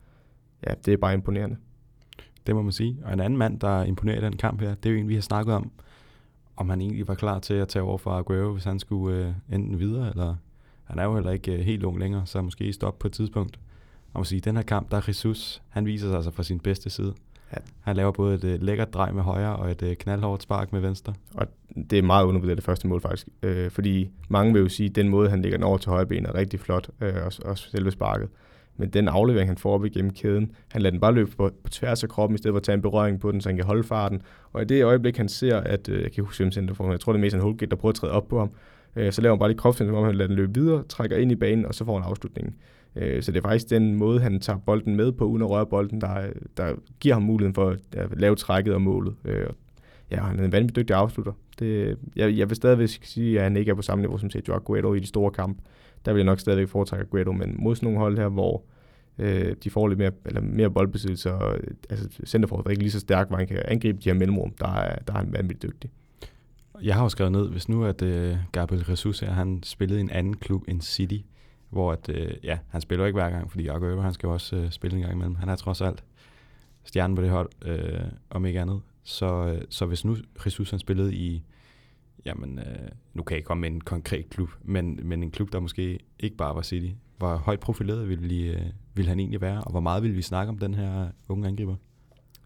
ja, 0.68 0.74
det 0.86 0.94
er 0.94 0.98
bare 0.98 1.14
imponerende. 1.14 1.58
Det 2.48 2.56
må 2.56 2.62
man 2.62 2.72
sige. 2.72 2.98
Og 3.06 3.14
en 3.14 3.20
anden 3.20 3.38
mand, 3.38 3.60
der 3.60 3.84
imponerer 3.84 4.18
i 4.18 4.26
den 4.26 4.38
kamp 4.38 4.62
her, 4.62 4.76
det 4.76 4.90
er 4.90 4.94
jo 4.94 5.00
en, 5.00 5.08
vi 5.08 5.14
har 5.14 5.22
snakket 5.22 5.56
om, 5.56 5.72
om 6.56 6.70
han 6.70 6.82
egentlig 6.82 7.08
var 7.08 7.16
klar 7.16 7.40
til 7.40 7.54
at 7.54 7.68
tage 7.68 7.84
over 7.84 7.98
fra 7.98 8.20
Aguero, 8.20 8.52
hvis 8.52 8.64
han 8.64 8.80
skulle 8.80 9.18
øh, 9.18 9.56
enten 9.56 9.80
videre, 9.80 10.10
eller 10.10 10.36
han 10.84 11.00
er 11.00 11.04
jo 11.04 11.14
heller 11.14 11.32
ikke 11.32 11.54
øh, 11.54 11.60
helt 11.60 11.84
ung 11.84 12.00
længere, 12.00 12.26
så 12.26 12.42
måske 12.42 12.74
stoppe 12.74 13.00
på 13.00 13.08
et 13.08 13.14
tidspunkt. 13.14 13.60
Og 14.14 14.20
man 14.20 14.26
sige, 14.26 14.42
den 14.42 14.56
her 14.56 14.64
kamp, 14.64 14.92
der 14.92 14.98
er 14.98 15.02
Jesus, 15.08 15.62
han 15.70 15.86
viser 15.86 16.08
sig 16.08 16.16
altså 16.16 16.32
fra 16.32 16.44
sin 16.44 16.60
bedste 16.60 16.90
side. 16.90 17.14
Ja. 17.54 17.58
Han 17.82 17.96
laver 17.96 18.12
både 18.12 18.36
et 18.36 18.44
uh, 18.44 18.64
lækkert 18.64 18.94
drej 18.94 19.12
med 19.12 19.24
højre 19.24 19.56
og 19.56 19.72
et 19.72 19.82
uh, 19.82 19.94
knaldhårdt 19.94 20.44
spark 20.44 20.74
med 20.74 20.82
venstre. 20.82 21.14
Og 21.34 21.48
det 21.90 22.00
er 22.00 22.04
meget 22.04 22.26
undervurderet 22.26 22.58
det 22.58 22.66
første 22.66 22.88
mål 22.88 23.02
faktisk. 23.02 23.28
Øh, 23.44 23.72
fordi 23.72 24.10
mange 24.30 24.54
vil 24.54 24.62
jo 24.62 24.70
sige, 24.70 24.90
at 24.90 24.96
den 24.96 25.10
måde, 25.10 25.30
han 25.30 25.42
ligger 25.42 25.58
den 25.58 25.64
over 25.64 25.78
til 25.78 25.90
højre 25.90 26.06
ben, 26.06 26.26
er 26.26 26.36
rigtig 26.36 26.60
flot. 26.60 26.90
Øh, 27.02 27.26
også, 27.26 27.42
også 27.46 27.70
selve 27.70 27.92
sparket. 27.92 28.30
Men 28.80 28.90
den 28.90 29.08
aflevering, 29.08 29.50
han 29.50 29.58
får 29.58 29.74
op 29.74 29.86
igennem 29.86 30.12
kæden, 30.12 30.52
han 30.72 30.82
lader 30.82 30.92
den 30.92 31.00
bare 31.00 31.14
løbe 31.14 31.32
på, 31.38 31.52
på 31.64 31.70
tværs 31.70 32.04
af 32.04 32.10
kroppen, 32.10 32.36
i 32.36 32.38
stedet 32.38 32.54
for 32.54 32.58
at 32.58 32.64
tage 32.64 32.74
en 32.74 32.82
berøring 32.82 33.20
på 33.20 33.32
den, 33.32 33.42
så 33.42 33.50
han 33.50 33.56
kan 33.56 33.66
holde 33.66 33.84
farten. 33.84 34.22
Og 34.54 34.62
i 34.62 34.66
det 34.66 34.84
øjeblik, 34.84 35.18
han 35.18 35.30
ser, 35.30 35.58
at, 35.58 35.90
øh, 35.90 36.04
jeg 36.04 36.12
kan 36.12 36.24
huske 36.24 36.52
center 36.52 36.74
for 36.74 36.92
jeg 36.92 37.00
tror 37.00 37.14
det 37.14 37.20
er 37.20 37.22
Mason 37.22 37.40
Holgate, 37.40 37.70
der 37.70 37.76
prøver 37.76 37.92
at 37.92 37.96
træde 37.96 38.14
op 38.14 38.28
på 38.28 38.40
ham, 38.40 38.52
øh, 38.96 39.12
så 39.12 39.22
laver 39.22 39.36
han 39.36 39.40
bare 39.40 39.50
lige 39.50 39.58
kropscenter, 39.58 39.92
som 39.92 39.98
om 39.98 40.06
han 40.06 40.16
lader 40.16 40.28
den 40.28 40.36
løbe 40.36 40.54
videre, 40.54 40.84
trækker 40.84 41.18
ind 41.18 41.32
i 41.32 41.36
banen, 41.36 41.66
og 41.66 41.76
så 41.76 41.86
får 41.86 42.00
han 42.00 42.10
afslutningen. 42.10 42.56
Øh, 42.96 43.24
så 43.24 43.32
det 43.32 43.38
er 43.38 43.42
faktisk 43.42 43.70
den 43.70 43.96
måde, 43.96 44.20
han 44.20 44.40
tager 44.40 44.60
bolden 44.60 44.96
med 44.96 45.12
på, 45.12 45.26
uden 45.26 45.42
at 45.42 45.50
røre 45.50 45.66
bolden, 45.66 46.02
der, 46.02 46.28
der 46.58 46.74
giver 47.00 47.16
ham 47.16 47.24
muligheden 47.24 47.54
for 47.54 47.76
at 47.92 48.20
lave 48.20 48.36
trækket 48.36 48.74
og 48.74 48.82
målet. 48.82 49.16
Øh, 49.26 49.46
ja, 50.12 50.22
han 50.22 50.40
er 50.40 50.44
en 50.44 50.52
vanvittig 50.52 50.76
dygtig 50.76 50.96
afslutter. 50.96 51.34
Det, 51.60 51.98
jeg, 52.16 52.38
jeg 52.38 52.50
vil 52.50 52.56
stadigvæk 52.56 52.90
sige, 53.04 53.38
at 53.38 53.44
han 53.44 53.58
ikke 53.58 53.72
er 53.72 53.76
på 53.76 53.82
samme 53.82 54.02
niveau 54.02 54.18
som 54.18 54.30
Sergio 54.30 54.54
Aguero 54.54 54.94
i 54.94 55.00
de 55.00 55.08
store 55.08 55.32
kampe. 55.32 55.62
Der 56.06 56.14
vil 56.14 56.20
jeg 56.20 56.26
nok 56.26 56.40
stadigvæk 56.40 56.68
foretrække 56.68 57.06
Aguero, 57.06 57.32
men 57.32 57.56
mod 57.60 57.76
sådan 57.76 57.88
nogle 57.88 58.00
hold 58.00 58.18
her, 58.18 58.28
hvor 58.28 58.64
øh, 59.18 59.56
de 59.64 59.70
får 59.70 59.88
lidt 59.88 60.00
mere, 60.00 60.12
eller 60.26 60.42
mere 60.42 60.72
boldbesiddelse, 60.72 61.34
og 61.34 61.60
altså, 61.90 62.10
centerforsvaret 62.26 62.66
er 62.66 62.72
ikke 62.72 62.84
lige 62.84 62.92
så 62.92 63.00
stærk, 63.00 63.28
hvor 63.28 63.38
han 63.38 63.48
kan 63.48 63.62
angribe 63.66 63.98
de 63.98 64.10
her 64.10 64.14
mellemrum, 64.14 64.54
der 64.60 64.68
er, 64.68 64.96
der 64.96 65.14
er 65.14 65.18
han 65.18 65.34
vanvittigt 65.34 65.64
dygtig. 65.64 65.92
Jeg 66.82 66.96
har 66.96 67.04
jo 67.04 67.10
skrevet 67.10 67.32
ned, 67.32 67.50
hvis 67.50 67.70
nu 67.70 67.86
at 67.86 68.02
øh, 68.02 68.38
Gabriel 68.52 68.86
Jesus 68.90 69.20
her, 69.20 69.32
han 69.32 69.64
spillede 69.64 70.00
i 70.00 70.04
en 70.04 70.10
anden 70.10 70.34
klub 70.34 70.64
end 70.68 70.82
City, 70.82 71.18
hvor 71.70 71.92
at, 71.92 72.10
øh, 72.10 72.32
ja, 72.44 72.58
han 72.68 72.82
spiller 72.82 73.04
jo 73.04 73.08
ikke 73.08 73.20
hver 73.20 73.30
gang, 73.30 73.52
fordi 73.52 73.68
Aguero, 73.68 74.02
han 74.02 74.14
skal 74.14 74.28
jo 74.28 74.34
også 74.34 74.56
øh, 74.56 74.72
spille 74.72 74.98
en 74.98 75.02
gang 75.02 75.14
imellem. 75.14 75.36
Han 75.36 75.50
er 75.50 75.56
trods 75.56 75.82
alt 75.82 76.04
stjernen 76.84 77.16
på 77.16 77.22
det 77.22 77.30
hold, 77.30 77.50
øh, 77.66 78.02
om 78.30 78.46
ikke 78.46 78.62
andet. 78.62 78.82
Så, 79.04 79.46
øh, 79.46 79.62
så 79.70 79.86
hvis 79.86 80.06
nu 80.06 80.18
Jesus 80.46 80.70
han 80.70 80.80
spillede 80.80 81.16
i, 81.16 81.44
jamen, 82.26 82.60
øh, 82.60 82.90
nu 83.14 83.24
kan 83.24 83.34
jeg 83.34 83.38
ikke 83.38 83.48
komme 83.48 83.62
med 83.62 83.72
en 83.72 83.82
konkret 83.82 84.30
klub, 84.30 84.50
men, 84.64 85.00
men 85.04 85.24
en 85.24 85.32
klub, 85.32 85.52
der 85.52 85.60
måske 85.60 86.00
ikke 86.20 86.38
bare 86.38 86.56
var 86.56 86.62
City, 86.62 86.94
hvor 87.18 87.36
højt 87.36 87.60
profileret 87.60 88.10
ville, 88.10 88.28
vi, 88.28 88.48
øh, 88.48 88.62
ville 88.96 89.10
han 89.10 89.20
egentlig 89.20 89.42
være, 89.42 89.62
og 89.64 89.72
hvor 89.72 89.80
meget 89.80 90.04
ville 90.04 90.16
vi 90.16 90.22
snakke 90.22 90.50
om 90.50 90.58
den 90.58 90.74
her 90.74 91.08
unge 91.30 91.48
angriber? 91.48 91.76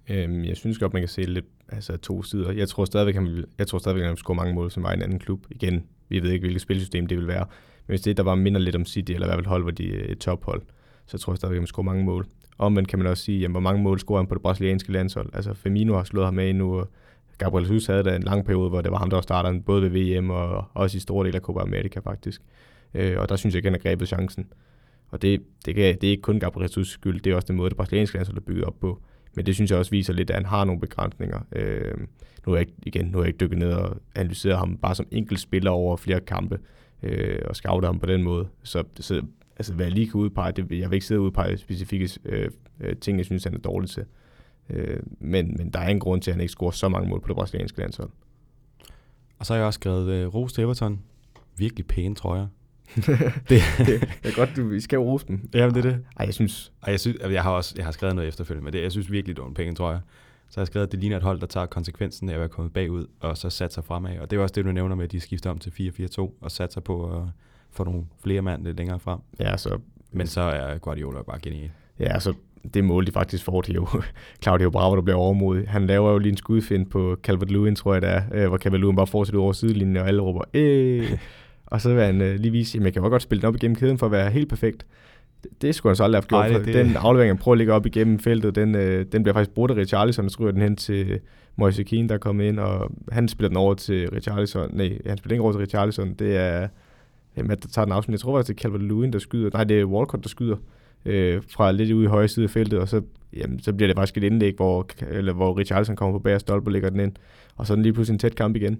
Øhm, 0.09 0.43
jeg 0.43 0.57
synes 0.57 0.79
godt, 0.79 0.93
man 0.93 1.01
kan 1.01 1.09
se 1.09 1.21
lidt 1.21 1.45
altså 1.69 1.97
to 1.97 2.23
sider. 2.23 2.51
Jeg 2.51 2.69
tror 2.69 2.85
stadigvæk, 2.85 3.15
han 3.15 3.25
vil, 3.25 3.45
jeg 3.57 3.67
tror 3.67 3.77
stadigvæk, 3.77 4.03
han 4.03 4.09
vil 4.09 4.17
score 4.17 4.35
mange 4.35 4.53
mål, 4.53 4.71
som 4.71 4.83
var 4.83 4.91
en 4.91 5.01
anden 5.01 5.19
klub. 5.19 5.45
Igen, 5.51 5.83
vi 6.09 6.19
ved 6.19 6.31
ikke, 6.31 6.43
hvilket 6.43 6.61
spilsystem 6.61 7.07
det 7.07 7.17
vil 7.17 7.27
være. 7.27 7.45
Men 7.87 7.91
hvis 7.91 8.01
det 8.01 8.17
der 8.17 8.23
var 8.23 8.35
minder 8.35 8.59
lidt 8.59 8.75
om 8.75 8.85
City, 8.85 9.11
eller 9.11 9.27
i 9.27 9.29
hvert 9.29 9.37
fald 9.37 9.47
hold, 9.47 9.63
hvor 9.63 9.71
de 9.71 9.95
er 9.95 10.11
et 10.11 10.19
tophold, 10.19 10.61
så 11.05 11.17
tror 11.17 11.33
jeg 11.33 11.37
stadigvæk, 11.37 11.57
at 11.57 11.61
man 11.61 11.67
score 11.67 11.83
mange 11.83 12.03
mål. 12.03 12.27
Omvendt 12.57 12.89
kan 12.89 12.99
man 12.99 13.07
også 13.07 13.23
sige, 13.23 13.39
jamen, 13.39 13.53
hvor 13.53 13.59
mange 13.59 13.83
mål 13.83 13.99
scorer 13.99 14.19
han 14.19 14.27
på 14.27 14.35
det 14.35 14.41
brasilianske 14.41 14.91
landshold. 14.91 15.29
Altså 15.33 15.53
Firmino 15.53 15.95
har 15.95 16.03
slået 16.03 16.25
ham 16.25 16.33
med 16.33 16.53
nu, 16.53 16.79
og 16.79 16.89
Gabriel 17.37 17.63
Jesus 17.63 17.85
havde 17.85 18.03
da 18.03 18.15
en 18.15 18.23
lang 18.23 18.45
periode, 18.45 18.69
hvor 18.69 18.81
det 18.81 18.91
var 18.91 18.97
ham, 18.97 19.09
der 19.09 19.21
startede 19.21 19.61
både 19.61 19.81
ved 19.81 19.89
VM 19.89 20.29
og 20.29 20.65
også 20.73 20.97
i 20.97 20.99
store 20.99 21.25
dele 21.25 21.35
af 21.35 21.41
Copa 21.41 21.59
America 21.59 21.99
faktisk. 21.99 22.41
Øh, 22.93 23.19
og 23.19 23.29
der 23.29 23.35
synes 23.35 23.53
jeg 23.53 23.57
ikke, 23.57 23.67
han 23.67 23.73
har 23.73 23.89
grebet 23.89 24.07
chancen. 24.07 24.45
Og 25.09 25.21
det, 25.21 25.41
det, 25.65 25.75
kan, 25.75 25.83
det 25.83 26.03
er 26.03 26.11
ikke 26.11 26.21
kun 26.21 26.39
Gabriel 26.39 26.63
Jesus 26.63 26.89
skyld, 26.89 27.21
det 27.21 27.31
er 27.31 27.35
også 27.35 27.47
den 27.47 27.55
måde, 27.55 27.69
det 27.69 27.77
brasilianske 27.77 28.17
landshold 28.17 28.37
er 28.37 28.41
bygget 28.41 28.65
op 28.65 28.79
på. 28.79 29.01
Men 29.35 29.45
det 29.45 29.55
synes 29.55 29.71
jeg 29.71 29.79
også 29.79 29.91
viser 29.91 30.13
lidt, 30.13 30.29
at 30.29 30.35
han 30.35 30.45
har 30.45 30.65
nogle 30.65 30.81
begrænsninger. 30.81 31.39
Øh, 31.51 31.97
nu 32.47 32.53
er 32.53 32.57
jeg 32.57 32.67
igen, 32.83 33.05
nu 33.05 33.17
er 33.17 33.21
jeg 33.21 33.27
ikke 33.27 33.37
dykket 33.37 33.59
ned 33.59 33.71
og 33.73 33.97
analyseret 34.15 34.57
ham 34.57 34.77
bare 34.77 34.95
som 34.95 35.07
enkelt 35.11 35.39
spiller 35.39 35.71
over 35.71 35.97
flere 35.97 36.19
kampe 36.19 36.59
øh, 37.03 37.39
og 37.45 37.55
scoutet 37.55 37.87
ham 37.87 37.99
på 37.99 38.05
den 38.05 38.23
måde. 38.23 38.47
Så, 38.63 38.83
så 38.99 39.21
altså, 39.57 39.73
hvad 39.73 39.85
jeg 39.85 39.93
lige 39.93 40.07
kan 40.07 40.15
udpege, 40.21 40.51
det, 40.51 40.79
jeg 40.79 40.89
vil 40.89 40.95
ikke 40.95 41.05
sidde 41.05 41.19
og 41.19 41.25
udpege 41.25 41.57
specifikke 41.57 42.09
øh, 42.25 42.49
øh 42.79 42.95
ting, 42.95 43.17
jeg 43.17 43.25
synes, 43.25 43.43
han 43.43 43.53
er 43.53 43.59
dårlig 43.59 43.89
til. 43.89 44.05
Øh, 44.69 44.99
men, 45.19 45.55
men 45.57 45.69
der 45.69 45.79
er 45.79 45.89
en 45.89 45.99
grund 45.99 46.21
til, 46.21 46.31
at 46.31 46.35
han 46.35 46.41
ikke 46.41 46.51
scorer 46.51 46.71
så 46.71 46.89
mange 46.89 47.09
mål 47.09 47.21
på 47.21 47.27
det 47.27 47.35
brasilianske 47.35 47.79
landshold. 47.79 48.09
Og 49.39 49.45
så 49.45 49.53
har 49.53 49.57
jeg 49.57 49.67
også 49.67 49.77
skrevet 49.77 50.09
øh, 50.09 50.27
Rose 50.27 50.61
Everton. 50.61 51.01
Virkelig 51.57 51.87
pæne 51.87 52.15
trøjer. 52.15 52.47
det, 53.49 53.61
det 53.79 54.09
er 54.23 54.35
godt, 54.35 54.49
du, 54.55 54.67
vi 54.67 54.79
skal 54.79 54.99
rose 54.99 55.27
dem. 55.27 55.49
Jamen, 55.53 55.75
det 55.75 55.85
er 55.85 55.89
det. 55.89 56.05
Ej, 56.19 56.25
jeg 56.25 56.33
synes... 56.33 56.71
Ej, 56.83 56.91
jeg, 56.91 56.99
synes 56.99 57.17
jeg 57.21 57.43
har 57.43 57.51
også 57.51 57.73
jeg 57.77 57.85
har 57.85 57.91
skrevet 57.91 58.15
noget 58.15 58.27
efterfølgende, 58.27 58.63
men 58.63 58.73
det, 58.73 58.81
jeg 58.81 58.91
synes 58.91 59.11
virkelig, 59.11 59.35
det 59.35 59.41
var 59.41 59.47
en 59.47 59.53
pæne 59.53 59.75
trøjer. 59.75 59.99
Så 60.49 60.59
jeg 60.59 60.61
har 60.61 60.65
skrevet, 60.65 60.87
at 60.87 60.91
det 60.91 60.99
ligner 60.99 61.17
et 61.17 61.23
hold, 61.23 61.39
der 61.39 61.47
tager 61.47 61.65
konsekvensen 61.65 62.29
af 62.29 62.33
at 62.33 62.39
være 62.39 62.49
kommet 62.49 62.73
bagud, 62.73 63.07
og 63.19 63.37
så 63.37 63.49
satser 63.49 63.81
fremad. 63.81 64.19
Og 64.19 64.31
det 64.31 64.37
er 64.37 64.41
også 64.41 64.53
det, 64.53 64.65
du 64.65 64.71
nævner 64.71 64.95
med, 64.95 65.03
at 65.03 65.11
de 65.11 65.19
skifter 65.19 65.49
om 65.49 65.59
til 65.59 65.69
4-4-2, 66.19 66.31
og 66.41 66.51
satser 66.51 66.81
på 66.81 67.17
at 67.17 67.23
få 67.71 67.83
nogle 67.83 68.05
flere 68.23 68.41
mand 68.41 68.63
lidt 68.63 68.77
længere 68.77 68.99
frem. 68.99 69.19
Ja, 69.39 69.57
så... 69.57 69.79
Men 70.11 70.27
så 70.27 70.41
er 70.41 70.77
Guardiola 70.77 71.21
bare 71.21 71.39
genial. 71.39 71.71
Ja, 71.99 72.19
så 72.19 72.33
det 72.73 72.83
mål, 72.83 73.05
de 73.05 73.11
faktisk 73.11 73.43
får, 73.45 73.61
det 73.61 73.69
er 73.69 73.73
jo 73.73 73.87
Claudio 74.43 74.69
Bravo, 74.69 74.95
der 74.95 75.01
bliver 75.01 75.17
overmodig. 75.17 75.67
Han 75.69 75.87
laver 75.87 76.11
jo 76.11 76.17
lige 76.17 76.31
en 76.31 76.37
skudfind 76.37 76.85
på 76.85 77.15
Calvert-Lewin, 77.27 77.75
tror 77.75 77.93
jeg 77.93 78.01
det 78.01 78.09
er, 78.09 78.21
øh, 78.33 78.47
hvor 78.47 78.57
Calvert-Lewin 78.57 78.95
bare 78.95 79.07
fortsætter 79.07 79.39
over 79.41 79.53
sidelinjen, 79.53 79.97
og 79.97 80.07
alle 80.07 80.21
råber, 80.21 80.41
og 81.65 81.81
så 81.81 81.93
vil 81.93 82.03
han 82.03 82.21
øh, 82.21 82.35
lige 82.39 82.51
vise, 82.51 82.77
at 82.77 82.83
jeg 82.85 82.93
kan 82.93 83.01
godt 83.01 83.21
spille 83.21 83.41
den 83.41 83.47
op 83.47 83.55
igennem 83.55 83.75
kæden 83.75 83.97
for 83.97 84.05
at 84.05 84.11
være 84.11 84.29
helt 84.31 84.49
perfekt. 84.49 84.85
Det, 85.43 85.61
det 85.61 85.75
skulle 85.75 85.91
han 85.91 85.95
så 85.95 86.03
aldrig 86.03 86.17
have 86.21 86.27
gjort. 86.27 86.39
Nej, 86.51 86.57
det- 86.57 86.65
det, 86.67 86.85
den 86.85 86.95
aflevering, 86.95 87.29
han 87.29 87.37
prøver 87.37 87.53
at 87.53 87.57
ligge 87.57 87.73
op 87.73 87.85
igennem 87.85 88.19
feltet, 88.19 88.55
den, 88.55 88.75
øh, 88.75 89.05
den 89.11 89.23
bliver 89.23 89.33
faktisk 89.33 89.55
brudt 89.55 89.71
af 89.71 89.75
Richarlison, 89.75 90.25
og 90.25 90.31
så 90.31 90.37
ryger 90.39 90.51
den 90.51 90.61
hen 90.61 90.75
til 90.75 91.19
Moise 91.55 91.83
Keane, 91.83 92.07
der 92.09 92.13
er 92.13 92.19
kommet 92.19 92.45
ind, 92.45 92.59
og 92.59 92.91
han 93.11 93.27
spiller 93.27 93.47
den 93.49 93.57
over 93.57 93.73
til 93.73 94.09
Richarlison. 94.09 94.69
Nej, 94.73 94.97
han 95.05 95.17
spiller 95.17 95.33
ikke 95.33 95.43
over 95.43 95.51
til 95.51 95.59
Richarlison. 95.61 96.13
Det 96.13 96.37
er, 96.37 96.67
det, 97.35 97.49
der 97.63 97.69
tager 97.73 97.85
den 97.85 97.91
afsnit. 97.93 98.11
Jeg 98.13 98.19
tror 98.19 98.37
faktisk, 98.37 98.57
det 98.57 98.65
er 98.65 98.69
Calvert-Lewin, 98.69 99.11
der 99.11 99.19
skyder. 99.19 99.49
Nej, 99.53 99.63
det 99.63 99.79
er 99.79 99.85
Walcott, 99.85 100.23
der 100.23 100.29
skyder 100.29 100.55
øh, 101.05 101.41
fra 101.49 101.71
lidt 101.71 101.91
ude 101.91 102.03
i 102.05 102.07
højre 102.07 102.27
side 102.27 102.43
af 102.43 102.49
feltet, 102.49 102.79
og 102.79 102.89
så, 102.89 103.01
jamen, 103.33 103.59
så 103.59 103.73
bliver 103.73 103.87
det 103.87 103.97
faktisk 103.97 104.17
et 104.17 104.23
indlæg, 104.23 104.55
hvor, 104.55 104.87
eller, 105.09 105.33
hvor 105.33 105.57
Richarlison 105.57 105.95
kommer 105.95 106.19
på 106.19 106.23
bag 106.23 106.39
stolpe 106.39 106.67
og 106.67 106.71
lægger 106.71 106.89
den 106.89 106.99
ind, 106.99 107.11
og 107.55 107.67
så 107.67 107.73
er 107.73 107.75
den 107.75 107.83
lige 107.83 107.93
pludselig 107.93 108.15
en 108.15 108.19
tæt 108.19 108.35
kamp 108.35 108.55
igen. 108.55 108.79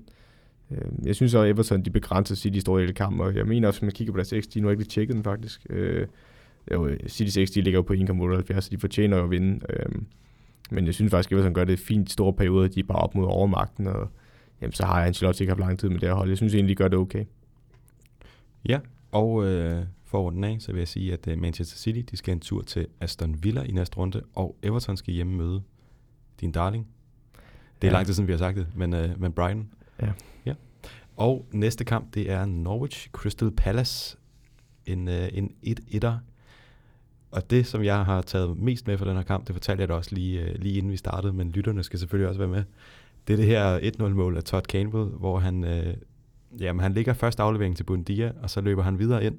Øh, 0.71 0.78
Jeg 1.05 1.15
synes 1.15 1.34
også, 1.34 1.43
at 1.45 1.49
Everton 1.49 1.82
de 1.82 1.89
begrænser 1.89 2.36
City 2.36 2.59
store 2.59 2.80
hele 2.82 2.93
kamp, 2.93 3.19
og 3.19 3.36
jeg 3.36 3.45
mener 3.47 3.67
også, 3.67 3.78
at 3.78 3.82
man 3.84 3.91
kigger 3.91 4.13
på 4.13 4.17
deres 4.17 4.34
XG, 4.41 4.57
nu 4.57 4.67
har 4.67 4.71
ikke 4.71 4.84
lige 4.84 4.89
tjekket 4.89 5.15
den 5.15 5.24
faktisk. 5.24 5.65
Øh, 5.69 6.07
jo, 6.71 6.89
City's 6.89 7.53
de 7.55 7.61
ligger 7.61 7.78
jo 7.78 7.82
på 7.82 7.93
1,78, 7.93 8.59
så 8.61 8.69
de 8.71 8.78
fortjener 8.78 9.17
jo 9.17 9.24
at 9.24 9.32
vinde. 9.32 9.59
Øh, 9.69 9.86
men 10.71 10.86
jeg 10.86 10.93
synes 10.93 11.11
faktisk, 11.11 11.32
at 11.32 11.36
Everton 11.36 11.53
gør 11.53 11.63
det 11.63 11.80
fint 11.80 12.11
store 12.11 12.34
perioder, 12.34 12.67
de 12.67 12.80
er 12.80 12.84
bare 12.84 12.97
op 12.97 13.15
mod 13.15 13.26
overmagten, 13.26 13.88
og 13.88 14.09
jamen, 14.61 14.74
så 14.74 14.86
har 14.86 15.05
Ancelotti 15.05 15.43
ikke 15.43 15.51
haft 15.51 15.59
lang 15.59 15.80
tid 15.80 15.89
med 15.89 15.99
det 15.99 16.09
her 16.09 16.15
hold. 16.15 16.30
Jeg 16.30 16.38
synes 16.38 16.53
egentlig, 16.53 16.78
de 16.78 16.84
gør 16.84 16.88
det 16.88 16.99
okay. 16.99 17.26
Ja, 18.69 18.80
og 19.11 19.45
øh, 19.45 19.84
for 20.14 20.30
den 20.30 20.43
af, 20.43 20.57
så 20.59 20.72
vil 20.72 20.80
jeg 20.80 20.88
sige, 20.88 21.14
at 21.14 21.28
øh, 21.28 21.41
Manchester 21.41 21.78
City 21.78 22.01
de 22.11 22.18
skal 22.18 22.32
en 22.32 22.39
tur 22.39 22.61
til 22.61 22.88
Aston 23.01 23.43
Villa 23.43 23.61
i 23.64 23.72
næste 23.72 23.97
runde, 23.97 24.22
og 24.36 24.55
Everton 24.64 24.97
skal 24.97 25.14
hjemme 25.14 25.36
møde 25.38 25.61
din 26.41 26.51
darling. 26.51 26.88
Det 27.82 27.88
er 27.88 27.91
Ja. 27.91 27.93
lang 27.97 28.05
tid 28.05 28.14
siden, 28.14 28.28
vi 28.28 28.34
har 28.34 28.38
sagt 28.38 28.57
det, 28.57 28.68
men, 28.76 28.93
øh, 28.93 29.22
men 29.22 29.32
Brighton. 29.34 29.70
Ja. 30.01 30.11
ja. 30.45 30.53
Og 31.18 31.45
næste 31.53 31.84
kamp, 31.84 32.14
det 32.14 32.32
er 32.32 32.45
Norwich 32.45 33.09
Crystal 33.11 33.51
Palace. 33.51 34.18
En, 34.86 35.07
øh, 35.07 35.30
en 35.34 35.51
1-1'er. 35.68 36.14
Og 37.32 37.49
det, 37.49 37.68
som 37.68 37.84
jeg 37.84 38.05
har 38.05 38.22
taget 38.22 38.57
mest 38.57 38.88
med 38.88 38.97
for 38.97 39.05
den 39.05 39.16
her 39.16 39.24
kamp, 39.24 39.47
det 39.47 39.55
fortalte 39.55 39.82
jeg 39.82 39.89
da 39.89 39.93
også 39.93 40.16
lige, 40.16 40.41
øh, 40.41 40.55
lige 40.59 40.78
inden 40.78 40.91
vi 40.91 40.97
startede, 40.97 41.34
men 41.34 41.51
lytterne 41.51 41.84
skal 41.84 41.99
selvfølgelig 41.99 42.28
også 42.28 42.39
være 42.39 42.49
med. 42.49 42.64
Det 43.28 43.34
er 43.34 43.38
det 43.38 43.45
her 43.45 43.80
1-0-mål 43.80 44.38
af 44.38 44.43
Todd 44.43 44.64
Campbell, 44.66 45.05
hvor 45.05 45.39
han, 45.39 45.64
øh, 45.64 45.93
jamen, 46.59 46.80
han 46.80 46.93
ligger 46.93 47.14
først 47.14 47.39
aflevering 47.39 47.78
til 47.78 47.84
Bundia, 47.84 48.32
og 48.41 48.49
så 48.49 48.61
løber 48.61 48.84
han 48.84 48.99
videre 48.99 49.24
ind. 49.26 49.38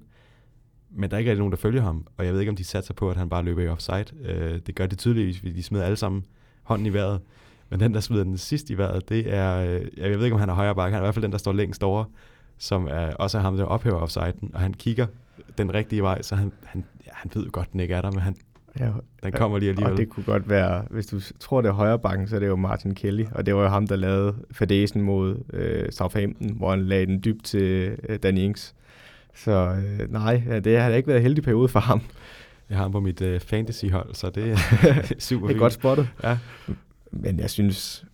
Men 0.97 1.11
der 1.11 1.17
er 1.17 1.19
ikke 1.19 1.31
rigtig 1.31 1.39
nogen, 1.39 1.53
der 1.53 1.59
følger 1.59 1.83
ham, 1.83 2.07
og 2.17 2.25
jeg 2.25 2.33
ved 2.33 2.41
ikke, 2.41 2.51
om 2.51 2.57
de 2.57 2.65
satser 2.65 2.95
på, 2.95 3.11
at 3.11 3.17
han 3.17 3.29
bare 3.29 3.43
løber 3.43 3.63
i 3.63 3.69
offside. 3.69 4.05
Øh, 4.25 4.59
det 4.67 4.75
gør 4.75 4.87
de 4.87 4.97
tydeligvis, 4.97 5.39
fordi 5.39 5.53
de 5.53 5.63
smider 5.63 5.85
alle 5.85 5.97
sammen 5.97 6.25
hånden 6.63 6.87
i 6.87 6.93
vejret. 6.93 7.21
Men 7.71 7.81
den, 7.81 7.95
der 7.95 8.01
smider 8.01 8.25
den 8.25 8.39
sidst 8.39 8.71
i 8.71 8.79
vejret, 8.79 9.09
det 9.09 9.35
er, 9.35 9.57
øh, 9.57 9.87
jeg 9.97 10.11
ved 10.11 10.25
ikke, 10.25 10.35
om 10.35 10.41
han 10.41 10.49
er 10.49 10.55
højre 10.55 10.75
bakke, 10.75 10.95
han 10.95 11.03
er 11.03 11.05
i 11.05 11.07
hvert 11.07 11.15
fald 11.15 11.23
den, 11.23 11.33
der 11.33 11.39
står 11.39 11.53
længst 11.53 11.83
over, 11.83 12.05
som 12.59 12.87
er, 12.91 13.15
også 13.15 13.39
er 13.39 13.43
ham, 13.43 13.57
der 13.57 13.65
ophæver 13.65 13.97
offsiden, 13.97 14.51
og 14.55 14.61
han 14.61 14.75
kigger 14.75 15.07
den 15.59 15.75
rigtige 15.75 16.03
vej, 16.03 16.23
så 16.23 16.37
han, 16.37 16.53
han, 16.65 16.85
ja, 17.07 17.11
han 17.15 17.31
ved 17.35 17.45
jo 17.45 17.51
godt, 17.53 17.73
den 17.73 17.81
ikke 17.81 17.95
er 17.95 18.03
der, 18.03 18.11
men 18.11 18.21
han, 18.21 18.37
Ja, 18.81 18.91
den 19.23 19.33
kommer 19.33 19.59
lige 19.59 19.69
alligevel. 19.69 19.93
Og 19.93 19.99
det 19.99 20.09
kunne 20.09 20.25
godt 20.25 20.49
være, 20.49 20.85
hvis 20.91 21.07
du 21.07 21.21
tror, 21.41 21.61
det 21.61 21.69
er 21.69 21.73
højre 21.73 21.99
bakken, 21.99 22.29
så 22.29 22.37
er 22.37 22.41
det 22.41 22.47
jo 22.47 22.57
Martin 22.57 22.95
Kelly. 22.95 23.25
Og 23.33 23.47
det 23.47 23.55
var 23.55 23.63
jo 23.63 23.69
ham, 23.69 23.87
der 23.87 23.97
lavede 23.97 24.35
fadesen 24.51 25.03
mod 25.03 25.37
øh, 25.53 25.93
Southampton, 25.93 26.51
hvor 26.57 26.71
han 26.71 26.85
lagde 26.85 27.07
den 27.07 27.21
dybt 27.25 27.45
til 27.45 27.97
øh, 28.09 28.19
Danny 28.23 28.39
Ings. 28.39 28.75
Så 29.35 29.77
øh, 30.01 30.13
nej, 30.13 30.43
det 30.65 30.81
har 30.81 30.91
ikke 30.91 31.09
været 31.09 31.19
en 31.19 31.23
heldig 31.23 31.45
periode 31.45 31.69
for 31.69 31.81
ham. 31.81 32.01
Jeg 32.71 32.77
har 32.77 32.85
ham 32.85 32.93
på 32.93 33.01
mit 33.01 33.23
øh, 33.23 33.41
fantasy-hold, 33.41 34.15
så 34.15 34.31
det 34.31 34.51
er 34.53 34.57
super 35.19 35.47
Det 35.47 35.55
er 35.55 35.59
godt 35.59 35.73
spottet. 35.73 36.09
Ja. 36.23 36.39
Men 37.11 37.39
jeg 37.41 37.51
synes, 37.51 38.05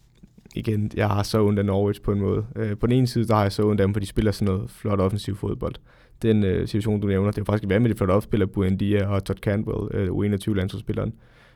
igen, 0.54 0.90
jeg 0.96 1.08
har 1.08 1.22
så 1.22 1.44
ondt 1.44 1.58
af 1.58 1.64
Norwich 1.64 2.02
på 2.02 2.12
en 2.12 2.20
måde. 2.20 2.46
Øh, 2.56 2.76
på 2.76 2.86
den 2.86 2.96
ene 2.96 3.06
side, 3.06 3.28
der 3.28 3.34
har 3.34 3.42
jeg 3.42 3.52
så 3.52 3.62
ondt 3.62 3.80
af 3.80 3.86
dem, 3.86 3.94
for 3.94 4.00
de 4.00 4.06
spiller 4.06 4.32
sådan 4.32 4.54
noget 4.54 4.70
flot 4.70 5.00
offensiv 5.00 5.36
fodbold. 5.36 5.74
Den 6.22 6.44
øh, 6.44 6.68
situation, 6.68 7.00
du 7.00 7.06
nævner, 7.06 7.30
det 7.30 7.40
er 7.40 7.44
faktisk 7.44 7.66
hvad 7.66 7.80
med 7.80 7.90
de 7.90 7.94
flot 7.94 8.10
opspiller 8.10 8.46
Buendia 8.46 9.06
og 9.06 9.24
Todd 9.24 9.38
Cantwell, 9.38 9.88
øh, 9.94 10.08
U21-landsholdsspilleren. 10.08 11.12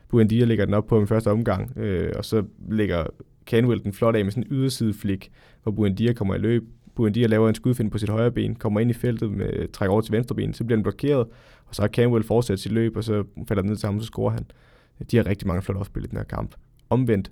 Buendia 0.09 0.45
lægger 0.45 0.65
den 0.65 0.73
op 0.73 0.87
på 0.87 1.03
i 1.03 1.05
første 1.05 1.31
omgang, 1.31 1.77
øh, 1.77 2.11
og 2.15 2.25
så 2.25 2.43
lægger 2.69 3.03
Cantwell 3.45 3.83
den 3.83 3.93
flot 3.93 4.15
af 4.15 4.23
med 4.23 4.31
sådan 4.31 4.43
en 4.43 4.55
ydersideflik, 4.55 5.31
hvor 5.63 5.71
Buendia 5.71 6.13
kommer 6.13 6.35
i 6.35 6.37
løb. 6.37 6.63
Buendia 6.95 7.27
laver 7.27 7.49
en 7.49 7.55
skudfind 7.55 7.91
på 7.91 7.97
sit 7.97 8.09
højre 8.09 8.31
ben, 8.31 8.55
kommer 8.55 8.79
ind 8.79 8.89
i 8.89 8.93
feltet, 8.93 9.31
med, 9.31 9.71
trækker 9.71 9.93
over 9.93 10.01
til 10.01 10.11
venstre 10.11 10.35
ben, 10.35 10.53
så 10.53 10.63
bliver 10.63 10.77
den 10.77 10.83
blokeret, 10.83 11.27
og 11.65 11.75
så 11.75 11.81
har 11.81 11.89
Campbell 11.89 12.23
fortsat 12.23 12.59
sit 12.59 12.71
løb, 12.71 12.97
og 12.97 13.03
så 13.03 13.23
falder 13.47 13.61
den 13.61 13.69
ned 13.69 13.77
til 13.77 13.87
ham, 13.87 13.99
så 13.99 14.05
scorer 14.05 14.31
han. 14.31 14.45
De 15.11 15.17
har 15.17 15.25
rigtig 15.25 15.47
mange 15.47 15.61
flotte 15.61 15.79
opspil 15.79 16.03
i 16.03 16.07
den 16.07 16.17
her 16.17 16.23
kamp. 16.23 16.55
Omvendt, 16.89 17.31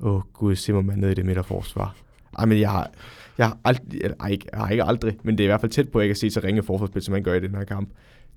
åh 0.00 0.14
oh, 0.14 0.22
gud, 0.32 0.56
Zimmermann 0.56 1.00
ned 1.00 1.10
i 1.10 1.14
det 1.14 1.26
midterforsvar. 1.26 1.96
Ej, 2.38 2.46
men 2.46 2.60
jeg 2.60 2.70
har, 2.70 2.90
jeg 3.38 3.46
har 3.46 3.58
aldrig, 3.64 4.00
ej, 4.20 4.28
ikke, 4.28 4.46
jeg 4.52 4.60
har 4.60 4.68
ikke 4.68 4.84
aldrig, 4.84 5.16
men 5.22 5.38
det 5.38 5.44
er 5.44 5.46
i 5.46 5.50
hvert 5.50 5.60
fald 5.60 5.72
tæt 5.72 5.88
på, 5.88 5.98
at 5.98 6.02
jeg 6.02 6.08
kan 6.08 6.16
se 6.16 6.30
så 6.30 6.40
ringe 6.44 6.62
forsvarsspil, 6.62 7.02
som 7.02 7.12
man 7.12 7.22
gør 7.22 7.34
i 7.34 7.40
den 7.40 7.54
her 7.54 7.64
kamp. 7.64 7.90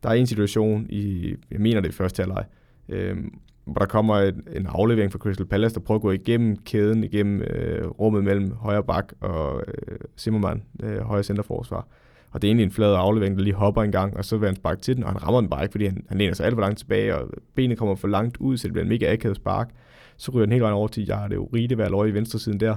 Der 0.03 0.09
er 0.09 0.13
en 0.13 0.27
situation 0.27 0.85
i, 0.89 1.35
jeg 1.51 1.59
mener 1.59 1.81
det 1.81 1.87
er 1.87 1.91
i 1.91 1.95
første 1.95 2.23
halvleg, 2.23 2.45
øhm, 2.89 3.33
hvor 3.71 3.79
der 3.79 3.85
kommer 3.85 4.15
en, 4.17 4.43
en 4.55 4.67
aflevering 4.69 5.11
fra 5.11 5.19
Crystal 5.19 5.45
Palace, 5.45 5.75
der 5.75 5.81
prøver 5.81 5.97
at 5.97 6.01
gå 6.01 6.11
igennem 6.11 6.57
kæden, 6.57 7.03
igennem 7.03 7.41
øh, 7.41 7.87
rummet 7.87 8.23
mellem 8.23 8.53
højre 8.55 8.83
bak 8.83 9.13
og 9.21 9.63
øh, 9.67 9.97
Zimmermann, 10.17 10.63
øh, 10.83 10.99
højre 10.99 11.23
centerforsvar. 11.23 11.87
Og 12.31 12.41
det 12.41 12.47
er 12.47 12.49
egentlig 12.49 12.65
en 12.65 12.71
flad 12.71 12.95
aflevering, 12.95 13.37
der 13.37 13.43
lige 13.43 13.53
hopper 13.53 13.83
en 13.83 13.91
gang, 13.91 14.17
og 14.17 14.25
så 14.25 14.37
vil 14.37 14.47
han 14.47 14.55
sparke 14.55 14.81
til 14.81 14.95
den, 14.95 15.03
og 15.03 15.11
han 15.11 15.23
rammer 15.23 15.41
den 15.41 15.49
bare 15.49 15.63
ikke, 15.63 15.71
fordi 15.71 15.85
han, 15.85 16.03
han 16.09 16.17
læner 16.17 16.33
sig 16.33 16.45
alt 16.45 16.55
for 16.55 16.61
langt 16.61 16.79
tilbage, 16.79 17.15
og 17.15 17.29
benet 17.55 17.77
kommer 17.77 17.95
for 17.95 18.07
langt 18.07 18.37
ud, 18.37 18.57
så 18.57 18.67
det 18.67 18.73
bliver 18.73 18.83
en 18.83 18.89
mega 18.89 19.13
akavet 19.13 19.37
spark. 19.37 19.69
Så 20.17 20.31
ryger 20.31 20.45
den 20.45 20.51
hele 20.51 20.63
vejen 20.63 20.75
over 20.75 20.87
til 20.87 21.05
Jarde 21.07 21.39
Urideval 21.39 21.93
over 21.93 22.05
i 22.05 22.13
venstre 22.13 22.39
siden 22.39 22.59
der, 22.59 22.75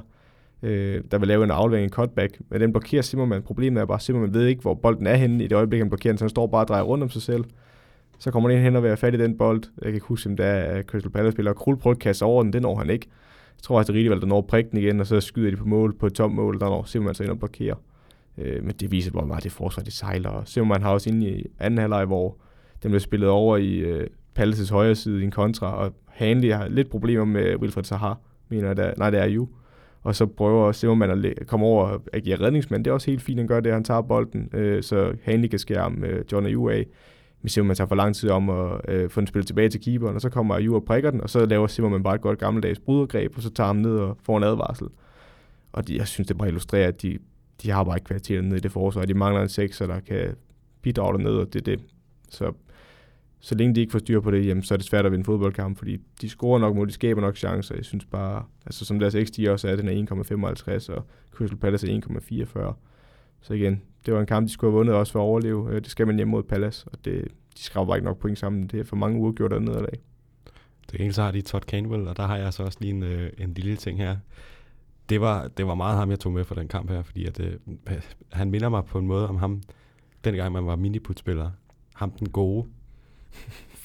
øh, 0.62 1.03
der 1.11 1.18
vil 1.18 1.28
lave 1.28 1.45
en 1.45 1.51
aflevering, 1.51 1.84
en 1.84 1.90
cutback, 1.90 2.38
men 2.51 2.61
den 2.61 2.72
blokerer 2.72 3.03
Zimmermann. 3.03 3.43
Problemet 3.43 3.80
er 3.80 3.84
bare, 3.84 3.97
at 3.97 4.03
Zimmermann 4.03 4.34
ved 4.34 4.47
ikke, 4.47 4.62
hvor 4.62 4.74
bolden 4.74 5.07
er 5.07 5.14
henne 5.14 5.45
i 5.45 5.49
det 5.49 5.57
øjeblik, 5.57 5.80
han 5.80 5.88
blokerer 5.88 6.12
den, 6.12 6.18
så 6.18 6.24
han 6.24 6.30
står 6.30 6.47
bare 6.47 6.62
og 6.62 6.68
drejer 6.68 6.82
rundt 6.82 7.05
om 7.05 7.11
sig 7.11 7.22
selv. 7.22 7.45
Så 8.23 8.31
kommer 8.31 8.49
den 8.49 8.59
hen 8.59 8.77
og 8.77 8.83
vil 8.83 8.97
fat 8.97 9.14
i 9.14 9.18
den 9.18 9.39
bold. 9.39 9.62
Jeg 9.77 9.85
kan 9.85 9.95
ikke 9.95 10.07
huske, 10.07 10.31
om 10.31 10.37
det 10.37 10.47
er 10.47 10.83
Crystal 10.83 11.12
Palace-spiller. 11.12 11.53
Krul 11.53 11.77
prøver 11.77 11.95
at 11.95 12.01
kaste 12.01 12.23
over 12.23 12.43
den, 12.43 12.53
den 12.53 12.62
når 12.62 12.77
han 12.77 12.91
ikke. 12.91 13.07
Jeg 13.57 13.62
tror, 13.62 13.81
at 13.81 13.87
det 13.87 13.93
er 13.93 13.97
rigtigt, 13.97 14.23
der 14.23 14.27
når 14.29 14.41
prikken 14.41 14.79
igen, 14.79 15.01
og 15.01 15.07
så 15.07 15.20
skyder 15.20 15.51
de 15.51 15.57
på 15.57 15.64
mål, 15.64 15.95
på 15.99 16.07
et 16.07 16.12
tomt 16.12 16.35
mål, 16.35 16.61
der 16.61 16.66
når 16.66 16.85
Zimmermann 16.85 17.14
så 17.14 17.23
ind 17.23 17.31
og 17.31 17.39
blokerer. 17.39 17.75
Øh, 18.39 18.64
men 18.64 18.75
det 18.81 18.91
viser, 18.91 19.11
hvor 19.11 19.25
meget 19.25 19.45
det 19.45 19.53
forsvar, 19.53 19.83
det 19.83 19.93
sejler. 19.93 20.29
Og 20.29 20.49
Simmermann 20.49 20.83
har 20.83 20.91
også 20.93 21.11
inde 21.11 21.31
i 21.31 21.47
anden 21.59 21.79
halvleg, 21.79 22.05
hvor 22.05 22.37
den 22.83 22.91
blev 22.91 23.01
spillet 23.01 23.29
over 23.29 23.57
i 23.57 23.77
øh, 23.77 24.07
Palaces 24.35 24.68
højre 24.68 24.95
side 24.95 25.20
i 25.20 25.25
en 25.25 25.31
kontra, 25.31 25.77
og 25.77 25.93
Hanley 26.07 26.53
har 26.53 26.68
lidt 26.68 26.91
problemer 26.91 27.25
med 27.25 27.57
Wilfred 27.57 27.85
Sahar, 27.85 28.18
mener 28.49 28.66
jeg, 28.66 28.77
der, 28.77 28.93
nej, 28.99 29.11
det 29.11 29.20
er 29.20 29.27
jo. 29.27 29.49
Og 30.03 30.14
så 30.14 30.27
prøver 30.27 30.73
Simmermann 30.73 31.12
at 31.12 31.18
læ- 31.18 31.35
komme 31.47 31.66
over 31.66 31.85
og 31.85 32.03
agere 32.12 32.41
redningsmand. 32.41 32.85
Det 32.85 32.91
er 32.91 32.95
også 32.95 33.11
helt 33.11 33.23
fint, 33.23 33.39
at 33.39 33.43
han 33.43 33.49
gør 33.49 33.61
det. 33.61 33.73
Han 33.73 33.85
tager 33.85 34.03
bolden, 34.03 34.49
øh, 34.53 34.83
så 34.83 35.12
Hanley 35.23 35.49
kan 35.49 35.59
skære 35.59 35.93
øh, 36.03 36.25
John 36.33 36.47
Ayu 36.47 36.68
af. 36.68 36.87
Men 37.43 37.66
man 37.66 37.76
tager 37.76 37.88
for 37.88 37.95
lang 37.95 38.14
tid 38.14 38.30
om 38.30 38.51
at 38.51 38.80
øh, 38.88 39.11
få 39.11 39.20
den 39.20 39.26
spillet 39.26 39.47
tilbage 39.47 39.68
til 39.68 39.80
keeperen, 39.80 40.14
og 40.14 40.20
så 40.20 40.28
kommer 40.28 40.55
Ayew 40.55 40.74
og 40.74 40.84
prikker 40.84 41.11
den, 41.11 41.20
og 41.20 41.30
så 41.30 41.47
laver 41.47 41.66
Zimmermann 41.66 42.03
bare 42.03 42.14
et 42.14 42.20
godt 42.20 42.38
gammeldags 42.38 42.78
brydergreb, 42.78 43.36
og 43.36 43.43
så 43.43 43.51
tager 43.51 43.66
ham 43.66 43.76
ned 43.76 43.97
og 43.97 44.18
får 44.22 44.36
en 44.36 44.45
advarsel. 44.45 44.88
Og 45.72 45.88
de, 45.88 45.97
jeg 45.97 46.09
synes, 46.09 46.28
det 46.28 46.38
bare 46.38 46.49
illustrerer, 46.49 46.88
at 46.88 47.03
de, 47.03 47.18
de 47.62 47.70
har 47.70 47.84
bare 47.84 47.97
ikke 47.97 48.05
kvaliteten 48.05 48.45
nede 48.45 48.57
i 48.57 48.61
det 48.61 48.72
forsvar. 48.72 49.05
De 49.05 49.14
mangler 49.14 49.43
en 49.43 49.49
sekser, 49.49 49.86
der 49.86 50.01
kan 50.01 50.34
bidrage 50.82 51.18
dernede, 51.18 51.40
og 51.40 51.53
det 51.53 51.68
er 51.68 51.76
det. 51.76 51.80
Så 52.28 52.53
så 53.45 53.55
længe 53.55 53.74
de 53.74 53.80
ikke 53.80 53.90
får 53.90 53.99
styr 53.99 54.20
på 54.20 54.30
det, 54.30 54.47
jamen, 54.47 54.62
så 54.62 54.74
er 54.74 54.78
det 54.78 54.86
svært 54.86 55.07
at 55.07 55.12
vinde 55.12 55.24
fodboldkamp, 55.24 55.78
fordi 55.78 55.99
de 56.20 56.28
scorer 56.28 56.59
nok 56.59 56.76
mål, 56.76 56.88
de 56.88 56.93
skaber 56.93 57.20
nok 57.20 57.36
chancer. 57.36 57.74
Jeg 57.74 57.84
synes 57.84 58.05
bare, 58.05 58.45
altså 58.66 58.84
som 58.84 58.99
deres 58.99 59.16
XG 59.28 59.49
også 59.49 59.68
er, 59.68 59.76
den 59.76 59.88
er 59.88 60.86
1,55, 60.90 60.93
og 60.93 61.07
Crystal 61.30 61.59
Palace 61.59 61.93
er 61.93 62.01
1,44. 62.70 62.74
Så 63.40 63.55
igen, 63.55 63.82
det 64.07 64.14
var 64.14 64.20
en 64.20 64.26
kamp, 64.26 64.46
de 64.46 64.53
skulle 64.53 64.70
have 64.70 64.76
vundet 64.76 64.94
også 64.94 65.12
for 65.12 65.18
at 65.18 65.24
overleve. 65.24 65.70
Øh, 65.70 65.74
Det 65.74 65.90
skal 65.90 66.07
man 66.07 66.16
hjem 66.16 66.28
mod 66.28 66.42
Palace, 66.42 66.88
og 66.92 67.05
det, 67.05 67.28
de 67.57 67.62
skraber 67.62 67.86
bare 67.86 67.96
ikke 67.96 68.07
nok 68.07 68.18
point 68.18 68.38
sammen. 68.38 68.66
Det 68.66 68.80
er 68.80 68.84
for 68.84 68.96
mange 68.96 69.18
uger 69.20 69.32
gjort 69.32 69.62
nederlag. 69.62 69.98
Det 70.90 70.98
gengæld 70.98 71.12
så 71.12 71.22
har 71.22 71.30
de 71.30 71.40
Todd 71.40 71.62
Canwell, 71.62 72.09
og 72.09 72.16
der 72.16 72.26
har 72.26 72.36
jeg 72.36 72.53
så 72.53 72.62
også 72.62 72.78
lige 72.80 72.90
en, 72.90 73.03
øh, 73.03 73.30
en 73.38 73.55
lille 73.55 73.76
ting 73.76 73.98
her. 73.98 74.16
Det 75.09 75.20
var, 75.20 75.48
det 75.48 75.66
var 75.66 75.74
meget 75.74 75.98
ham, 75.98 76.11
jeg 76.11 76.20
tog 76.20 76.32
med 76.32 76.44
for 76.44 76.55
den 76.55 76.68
kamp 76.68 76.90
her, 76.90 77.03
fordi 77.03 77.26
at, 77.26 77.40
øh, 77.40 77.55
han 78.32 78.50
minder 78.50 78.68
mig 78.68 78.84
på 78.84 78.98
en 78.98 79.07
måde 79.07 79.28
om 79.28 79.36
ham, 79.36 79.62
dengang 80.24 80.53
man 80.53 80.66
var 80.66 80.76
miniputspiller. 80.76 81.50
Ham 81.94 82.11
den 82.11 82.28
gode. 82.28 82.66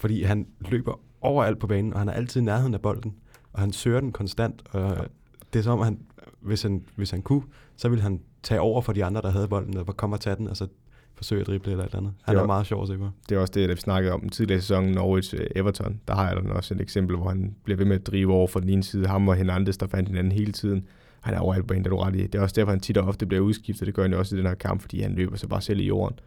fordi 0.01 0.23
han 0.23 0.47
løber 0.59 0.99
overalt 1.21 1.59
på 1.59 1.67
banen, 1.67 1.93
og 1.93 1.99
han 1.99 2.09
er 2.09 2.13
altid 2.13 2.41
i 2.41 2.43
nærheden 2.43 2.73
af 2.73 2.81
bolden, 2.81 3.15
og 3.53 3.59
han 3.59 3.71
søger 3.71 3.99
den 3.99 4.11
konstant. 4.11 4.63
Og 4.71 5.07
det 5.53 5.59
er 5.59 5.63
som 5.63 5.79
om, 5.79 5.85
han, 5.85 5.99
hvis, 6.39 6.63
han, 6.63 6.85
hvis 6.95 7.11
han 7.11 7.21
kunne, 7.21 7.43
så 7.75 7.89
ville 7.89 8.03
han 8.03 8.21
tage 8.47 8.61
over 8.61 8.81
for 8.81 8.93
de 8.93 9.05
andre, 9.05 9.21
der 9.21 9.29
havde 9.31 9.47
bolden, 9.47 9.77
og 9.77 9.97
komme 9.97 10.15
og 10.15 10.19
tage 10.19 10.35
den, 10.35 10.47
og 10.47 10.57
så 10.57 10.67
forsøge 11.15 11.41
at 11.41 11.47
drible 11.47 11.71
eller 11.71 11.83
et 11.83 11.87
eller 11.87 11.97
andet. 11.99 12.13
Han 12.23 12.33
Det 12.35 12.37
er 12.37 12.41
var- 12.41 12.47
meget 12.47 12.65
sjov 12.67 12.81
at 12.81 12.87
se 12.87 12.97
på. 12.97 13.09
Det 13.29 13.35
er 13.35 13.39
også 13.39 13.53
det, 13.55 13.69
der 13.69 13.75
vi 13.75 13.81
snakkede 13.81 14.13
om 14.13 14.29
tidligere 14.29 14.61
sæson, 14.61 14.97
Norwich-Everton. 14.97 15.93
Der 16.07 16.15
har 16.15 16.27
jeg 16.33 16.43
da 16.43 16.49
også 16.49 16.73
et 16.73 16.81
eksempel, 16.81 17.15
hvor 17.17 17.29
han 17.29 17.55
bliver 17.63 17.77
ved 17.77 17.85
med 17.85 17.95
at 17.95 18.07
drive 18.07 18.33
over 18.33 18.47
fra 18.47 18.59
den 18.59 18.69
ene 18.69 18.83
side. 18.83 19.07
Ham 19.07 19.27
og 19.27 19.35
Hernandez, 19.35 19.77
der 19.77 19.87
fandt 19.87 20.09
hinanden 20.09 20.31
hele 20.31 20.51
tiden. 20.51 20.85
Han 21.21 21.33
er 21.33 21.39
overalt 21.39 21.67
på 21.67 21.73
en, 21.73 21.83
der 21.83 21.89
du 21.89 21.97
ret 21.97 22.15
i. 22.15 22.21
Det 22.27 22.35
er 22.35 22.41
også 22.41 22.53
derfor, 22.55 22.71
han 22.71 22.79
tit 22.79 22.97
og 22.97 23.07
ofte 23.07 23.25
bliver 23.25 23.41
udskiftet. 23.43 23.85
Det 23.85 23.95
gør 23.95 24.01
han 24.01 24.11
jo 24.11 24.19
også 24.19 24.35
i 24.35 24.39
den 24.39 24.47
her 24.47 24.55
kamp, 24.55 24.81
fordi 24.81 25.01
han 25.01 25.15
løber 25.15 25.35
sig 25.37 25.49
bare 25.49 25.61
selv 25.61 25.79
i 25.79 25.85
jorden. 25.87 26.19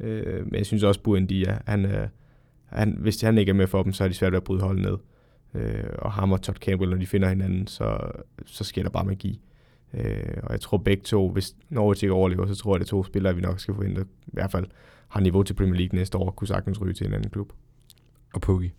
Øh, 0.00 0.44
men 0.44 0.54
jeg 0.54 0.66
synes 0.66 0.82
også, 0.82 1.00
Buendia, 1.00 1.58
han, 1.66 1.84
øh, 1.84 2.08
han, 2.66 2.96
hvis 3.00 3.20
han 3.20 3.38
ikke 3.38 3.50
er 3.50 3.54
med 3.54 3.66
for 3.66 3.82
dem, 3.82 3.92
så 3.92 4.04
er 4.04 4.08
de 4.08 4.14
svært 4.14 4.32
ved 4.32 4.36
at 4.36 4.44
bryde 4.44 4.60
holdet 4.62 4.82
ned. 4.84 4.96
Øh, 5.54 5.84
og 5.98 6.12
ham 6.12 6.32
og 6.32 6.42
Todd 6.42 6.56
Campbell, 6.58 6.90
når 6.90 6.98
de 6.98 7.06
finder 7.06 7.28
hinanden, 7.28 7.66
så, 7.66 7.98
så 8.46 8.64
sker 8.64 8.82
der 8.82 8.90
bare 8.90 9.04
magi. 9.04 9.40
Øh, 9.94 10.36
og 10.42 10.52
jeg 10.52 10.60
tror 10.60 10.78
begge 10.78 11.02
to, 11.02 11.30
hvis 11.30 11.56
Norwich 11.68 12.04
ikke 12.04 12.14
overlever, 12.14 12.46
så 12.46 12.54
tror 12.54 12.74
jeg, 12.74 12.80
det 12.80 12.86
er 12.86 12.90
to 12.90 13.04
spillere, 13.04 13.34
vi 13.34 13.40
nok 13.40 13.60
skal 13.60 13.74
forvente, 13.74 14.06
i 14.26 14.30
hvert 14.32 14.50
fald 14.50 14.66
har 15.08 15.20
niveau 15.20 15.42
til 15.42 15.54
Premier 15.54 15.76
League 15.76 15.98
næste 15.98 16.18
år, 16.18 16.30
kunne 16.30 16.48
sagtens 16.48 16.80
ryge 16.80 16.92
til 16.92 17.06
en 17.06 17.14
anden 17.14 17.30
klub. 17.30 17.52
og 18.34 18.40
Pukki. 18.40 18.72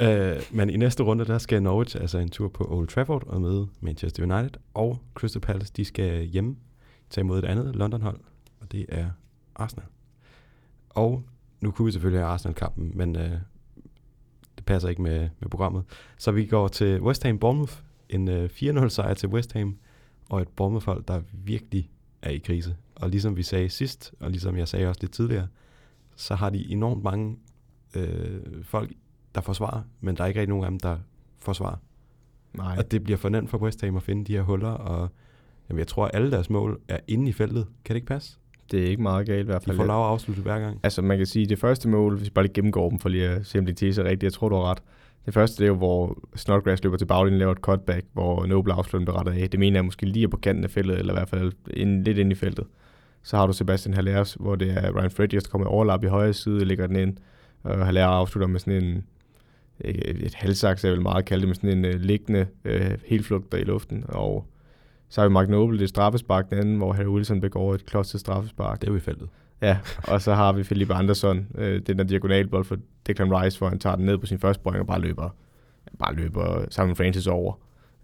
Øh, 0.00 0.36
men 0.52 0.70
i 0.70 0.76
næste 0.76 1.02
runde, 1.02 1.24
der 1.24 1.38
skal 1.38 1.62
Norwich 1.62 1.96
altså 2.00 2.18
en 2.18 2.28
tur 2.28 2.48
på 2.48 2.66
Old 2.70 2.88
Trafford 2.88 3.24
og 3.26 3.40
møde 3.40 3.68
Manchester 3.80 4.22
United, 4.22 4.60
og 4.74 4.98
Crystal 5.14 5.42
Palace, 5.42 5.72
de 5.76 5.84
skal 5.84 6.24
hjem 6.24 6.56
tage 7.10 7.22
imod 7.22 7.38
et 7.38 7.44
andet 7.44 7.76
London-hold, 7.76 8.20
og 8.60 8.72
det 8.72 8.86
er 8.88 9.06
Arsenal. 9.54 9.86
Og 10.90 11.22
nu 11.60 11.70
kunne 11.70 11.86
vi 11.86 11.92
selvfølgelig 11.92 12.20
have 12.20 12.32
Arsenal-kampen, 12.32 12.92
men 12.94 13.16
øh, 13.16 13.30
det 14.56 14.64
passer 14.66 14.88
ikke 14.88 15.02
med, 15.02 15.28
med 15.40 15.48
programmet. 15.48 15.84
Så 16.18 16.32
vi 16.32 16.46
går 16.46 16.68
til 16.68 17.00
West 17.00 17.22
Ham 17.22 17.38
Bournemouth, 17.38 17.74
en 18.08 18.28
øh, 18.28 18.50
4-0 18.52 18.88
sejr 18.88 19.14
til 19.14 19.28
West 19.28 19.52
Ham, 19.52 19.76
og 20.28 20.42
et 20.42 20.48
Bournemouth-hold, 20.48 21.04
der 21.08 21.22
virkelig 21.32 21.90
er 22.22 22.30
i 22.30 22.38
krise. 22.38 22.76
Og 22.94 23.10
ligesom 23.10 23.36
vi 23.36 23.42
sagde 23.42 23.68
sidst, 23.68 24.14
og 24.20 24.30
ligesom 24.30 24.56
jeg 24.56 24.68
sagde 24.68 24.88
også 24.88 25.00
lidt 25.00 25.12
tidligere, 25.12 25.46
så 26.16 26.34
har 26.34 26.50
de 26.50 26.72
enormt 26.72 27.02
mange 27.02 27.36
øh, 27.96 28.40
folk, 28.62 28.92
der 29.34 29.40
forsvarer, 29.40 29.82
men 30.00 30.16
der 30.16 30.22
er 30.22 30.28
ikke 30.28 30.40
rigtig 30.40 30.48
nogen 30.48 30.64
af 30.64 30.70
dem, 30.70 30.80
der 30.80 30.96
forsvarer. 31.38 31.76
Nej. 32.54 32.76
Og 32.78 32.90
det 32.90 33.04
bliver 33.04 33.16
for 33.16 33.28
nemt 33.28 33.50
for 33.50 33.58
West 33.58 33.80
Ham 33.80 33.96
at 33.96 34.02
finde 34.02 34.24
de 34.24 34.32
her 34.32 34.42
huller, 34.42 34.68
og 34.68 35.08
jamen, 35.68 35.78
jeg 35.78 35.86
tror, 35.86 36.04
at 36.04 36.10
alle 36.14 36.30
deres 36.30 36.50
mål 36.50 36.80
er 36.88 36.98
inde 37.08 37.28
i 37.28 37.32
feltet. 37.32 37.66
Kan 37.84 37.94
det 37.94 37.96
ikke 37.96 38.06
passe? 38.06 38.38
Det 38.70 38.84
er 38.84 38.88
ikke 38.88 39.02
meget 39.02 39.26
galt 39.26 39.40
i 39.40 39.44
hvert 39.44 39.60
De 39.60 39.64
fald. 39.66 39.76
får 39.76 39.84
lov 39.84 40.04
at 40.04 40.10
afslutte 40.10 40.42
hver 40.42 40.60
gang. 40.60 40.80
Altså 40.82 41.02
man 41.02 41.16
kan 41.18 41.26
sige, 41.26 41.46
det 41.46 41.58
første 41.58 41.88
mål, 41.88 42.16
hvis 42.16 42.24
vi 42.26 42.30
bare 42.30 42.44
lige 42.44 42.52
gennemgår 42.52 42.90
dem 42.90 42.98
for 42.98 43.08
lige 43.08 43.28
at 43.28 43.46
se 43.46 43.58
om 43.58 43.66
de 43.66 43.72
teser 43.72 44.04
rigtigt, 44.04 44.22
jeg 44.22 44.32
tror 44.32 44.48
du 44.48 44.54
har 44.56 44.62
ret. 44.70 44.82
Det 45.26 45.34
første 45.34 45.58
det 45.58 45.64
er 45.64 45.68
jo, 45.68 45.76
hvor 45.76 46.18
Snodgrass 46.36 46.84
løber 46.84 46.96
til 46.96 47.06
baglinjen, 47.06 47.38
laver 47.38 47.52
et 47.52 47.58
cutback, 47.58 48.06
hvor 48.12 48.46
Noble 48.46 48.72
afslutter 48.72 49.04
bliver 49.06 49.18
rettet 49.18 49.42
af. 49.42 49.50
Det 49.50 49.60
mener 49.60 49.76
jeg 49.76 49.84
måske 49.84 50.06
lige 50.06 50.24
er 50.24 50.28
på 50.28 50.36
kanten 50.36 50.64
af 50.64 50.70
feltet, 50.70 50.98
eller 50.98 51.12
i 51.12 51.16
hvert 51.16 51.28
fald 51.28 51.52
ind, 51.70 52.04
lidt 52.04 52.18
ind 52.18 52.32
i 52.32 52.34
feltet. 52.34 52.64
Så 53.22 53.36
har 53.36 53.46
du 53.46 53.52
Sebastian 53.52 53.94
Hallers, 53.94 54.34
hvor 54.34 54.54
det 54.54 54.70
er 54.70 54.96
Ryan 54.96 55.10
Fredriks, 55.10 55.44
der 55.44 55.50
kommer 55.50 55.66
i 55.66 55.70
overlap 55.70 56.04
i 56.04 56.06
højre 56.06 56.32
side, 56.32 56.64
lægger 56.64 56.86
den 56.86 56.96
ind. 56.96 57.16
Og 57.62 57.86
Haller 57.86 58.06
afslutter 58.06 58.48
med 58.48 58.60
sådan 58.60 58.84
en, 58.84 59.04
ikke, 59.80 60.08
et 60.08 60.34
halvsaks, 60.34 60.84
jeg 60.84 60.92
vil 60.92 61.02
meget 61.02 61.24
kalde 61.24 61.40
det, 61.40 61.48
med 61.48 61.54
sådan 61.54 61.84
en 61.84 61.94
uh, 61.94 62.00
liggende 62.00 62.46
uh, 62.64 62.92
helflugter 63.04 63.58
i 63.58 63.64
luften. 63.64 64.04
Og 64.08 64.46
så 65.08 65.20
har 65.20 65.28
vi 65.28 65.32
Mark 65.32 65.48
Noble, 65.48 65.78
det 65.78 65.84
er 65.84 65.88
straffespark 65.88 66.50
den 66.50 66.58
anden, 66.58 66.76
hvor 66.76 66.92
Harry 66.92 67.06
Wilson 67.06 67.40
begår 67.40 67.74
et 67.74 67.86
klodset 67.86 68.20
straffespark. 68.20 68.80
Det 68.80 68.88
er 68.88 68.92
jo 68.92 68.96
i 68.96 69.00
feltet. 69.00 69.28
Ja, 69.62 69.78
og 70.08 70.22
så 70.22 70.34
har 70.34 70.52
vi 70.52 70.62
Philip 70.62 70.90
Andersson, 70.90 71.46
øh, 71.54 71.82
den 71.86 71.98
der 71.98 72.04
diagonalbold 72.04 72.64
for 72.64 72.76
Declan 73.06 73.32
Rice, 73.42 73.58
hvor 73.58 73.68
han 73.68 73.78
tager 73.78 73.96
den 73.96 74.04
ned 74.06 74.18
på 74.18 74.26
sin 74.26 74.38
første 74.38 74.62
point 74.62 74.80
og 74.80 74.86
bare 74.86 75.00
løber, 75.00 75.28
bare 75.98 76.14
løber 76.14 76.64
sammen 76.70 76.96
Francis 76.96 77.26
over. 77.26 77.52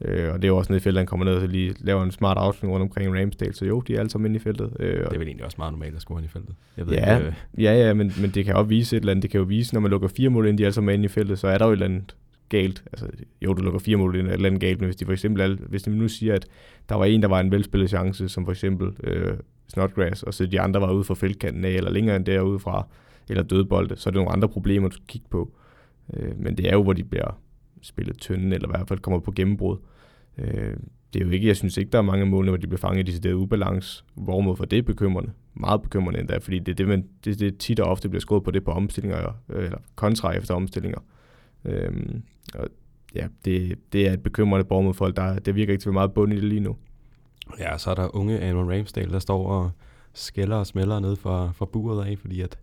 Øh, 0.05 0.33
og 0.33 0.37
det 0.39 0.45
er 0.45 0.49
jo 0.49 0.57
også 0.57 0.73
nede 0.73 0.81
i 0.81 0.83
feltet, 0.83 0.99
han 1.01 1.07
kommer 1.07 1.25
ned 1.27 1.35
og 1.35 1.49
lige 1.49 1.75
laver 1.81 2.03
en 2.03 2.11
smart 2.11 2.37
afslutning 2.39 2.73
rundt 2.75 2.83
omkring 2.83 3.21
Ramsdale. 3.21 3.55
Så 3.55 3.65
jo, 3.67 3.81
de 3.81 3.95
er 3.95 3.99
alle 3.99 4.11
sammen 4.11 4.27
inde 4.31 4.37
i 4.37 4.41
feltet. 4.41 4.73
Øh, 4.81 4.97
Det 4.99 5.05
er 5.15 5.19
vel 5.19 5.27
egentlig 5.27 5.45
også 5.45 5.55
meget 5.59 5.73
normalt 5.73 5.95
at 5.97 6.01
score 6.01 6.19
ind 6.19 6.27
i 6.27 6.29
feltet. 6.29 6.55
Jeg 6.77 6.87
ved 6.87 6.95
Ja. 6.95 7.17
ikke, 7.17 7.29
øh, 7.29 7.63
Ja, 7.65 7.87
ja, 7.87 7.95
men, 7.95 8.13
men 8.21 8.31
det 8.31 8.45
kan 8.45 8.55
også 8.57 8.69
vise 8.69 8.97
et 8.97 9.01
eller 9.01 9.11
andet. 9.11 9.23
Det 9.23 9.31
kan 9.31 9.39
jo 9.39 9.45
vise, 9.45 9.75
når 9.75 9.81
man 9.81 9.91
lukker 9.91 10.09
fire 10.09 10.31
mål 10.31 10.47
ind, 10.49 10.59
de 10.59 10.63
er 10.63 10.67
alle 10.67 10.75
sammen 10.75 10.95
inde 10.95 11.05
i 11.05 11.09
feltet, 11.09 11.39
så 11.39 11.49
er 11.49 11.59
der 11.59 11.65
jo 11.67 11.71
et 11.71 11.75
eller 11.77 11.87
andet 11.87 12.17
galt. 12.49 12.83
Altså, 12.93 13.07
jo, 13.43 13.55
du 13.55 13.63
lukker 13.63 13.81
fire 13.81 13.97
mål 13.97 14.17
ind, 14.17 14.27
er 14.27 14.31
et 14.31 14.35
eller 14.35 14.47
andet 14.49 14.61
galt, 14.61 14.81
men 14.81 14.87
hvis 14.87 14.97
de 14.97 15.05
for 15.05 15.13
eksempel, 15.13 15.43
alle, 15.43 15.59
hvis 15.69 15.83
de 15.83 15.91
nu 15.91 16.09
siger, 16.09 16.35
at 16.35 16.47
der 16.89 16.95
var 16.95 17.05
en, 17.05 17.23
der 17.23 17.29
var 17.29 17.41
en 17.41 17.51
velspillet 17.51 17.89
chance, 17.91 18.29
som 18.29 18.45
for 18.45 18.53
eksempel 18.53 18.91
øh, 19.05 19.33
Snodgrass, 19.69 20.23
og 20.23 20.35
så 20.35 20.47
de 20.47 20.61
andre 20.61 20.81
var 20.81 20.93
ude 20.93 21.05
for 21.05 21.15
feltkanten 21.15 21.65
af, 21.65 21.71
eller 21.71 21.91
længere 21.91 22.17
end 22.17 22.25
derude 22.25 22.59
fra, 22.59 22.87
eller 23.31 23.43
dødbolde, 23.43 23.97
så 23.97 24.09
er 24.09 24.11
det 24.11 24.19
nogle 24.19 24.33
andre 24.33 24.49
problemer, 24.49 24.89
du 24.89 24.95
skal 24.95 25.07
kigge 25.07 25.29
på. 25.31 25.53
Øh, 26.15 26.39
men 26.39 26.57
det 26.57 26.69
er 26.69 26.73
jo, 26.73 26.83
hvor 26.83 26.93
de 26.93 27.05
bliver 27.05 27.41
spillet 27.83 28.19
tynde, 28.19 28.55
eller 28.55 28.69
i 28.69 28.75
hvert 28.77 28.89
fald 28.89 28.99
kommer 28.99 29.21
på 29.21 29.33
gennembrud. 29.33 29.77
Øh, 30.39 30.77
det 31.13 31.23
er 31.23 31.27
jo 31.27 31.31
ikke, 31.31 31.47
jeg 31.47 31.57
synes 31.57 31.77
ikke, 31.77 31.91
der 31.91 31.99
er 31.99 32.03
mange 32.03 32.27
mål, 32.27 32.49
hvor 32.49 32.57
de 32.57 32.67
bliver 32.67 32.79
fanget 32.79 33.09
i 33.09 33.11
decideret 33.11 33.35
ubalance, 33.35 34.05
hvorimod 34.15 34.57
for 34.57 34.65
det 34.65 34.79
er 34.79 34.83
bekymrende. 34.83 35.31
Meget 35.55 35.83
bekymrende 35.83 36.21
endda, 36.21 36.39
fordi 36.39 36.59
det 36.59 36.69
er 36.69 36.77
det, 36.77 36.89
man, 36.89 37.09
det, 37.25 37.41
det 37.41 37.59
tit 37.59 37.81
og 37.81 37.91
ofte 37.91 38.09
bliver 38.09 38.21
skåret 38.21 38.45
på 38.45 38.51
det 38.51 38.65
på 38.65 38.71
omstillinger, 38.71 39.33
eller 39.49 39.79
kontra 39.95 40.37
efter 40.37 40.55
omstillinger. 40.55 40.99
Øhm, 41.65 42.23
og 42.55 42.69
ja, 43.15 43.27
det, 43.45 43.79
det 43.93 44.09
er 44.09 44.13
et 44.13 44.23
bekymrende 44.23 44.65
borgmål 44.65 44.95
folk, 44.95 45.17
der 45.17 45.39
det 45.39 45.55
virker 45.55 45.73
ikke 45.73 45.83
til 45.83 45.89
at 45.89 45.95
være 45.95 46.01
meget 46.01 46.13
bund 46.13 46.33
i 46.33 46.37
det 46.37 46.45
lige 46.45 46.61
nu. 46.61 46.77
Ja, 47.59 47.79
så 47.79 47.91
er 47.91 47.95
der 47.95 48.17
unge 48.17 48.41
Aaron 48.41 48.71
Ramsdale, 48.71 49.13
der 49.13 49.19
står 49.19 49.47
og 49.47 49.71
skælder 50.13 50.57
og 50.57 50.67
smælder 50.67 51.01
ned 51.01 51.17
fra, 51.17 51.53
fra 51.53 51.67
buret 51.73 52.07
af, 52.07 52.19
fordi 52.19 52.41
at, 52.41 52.59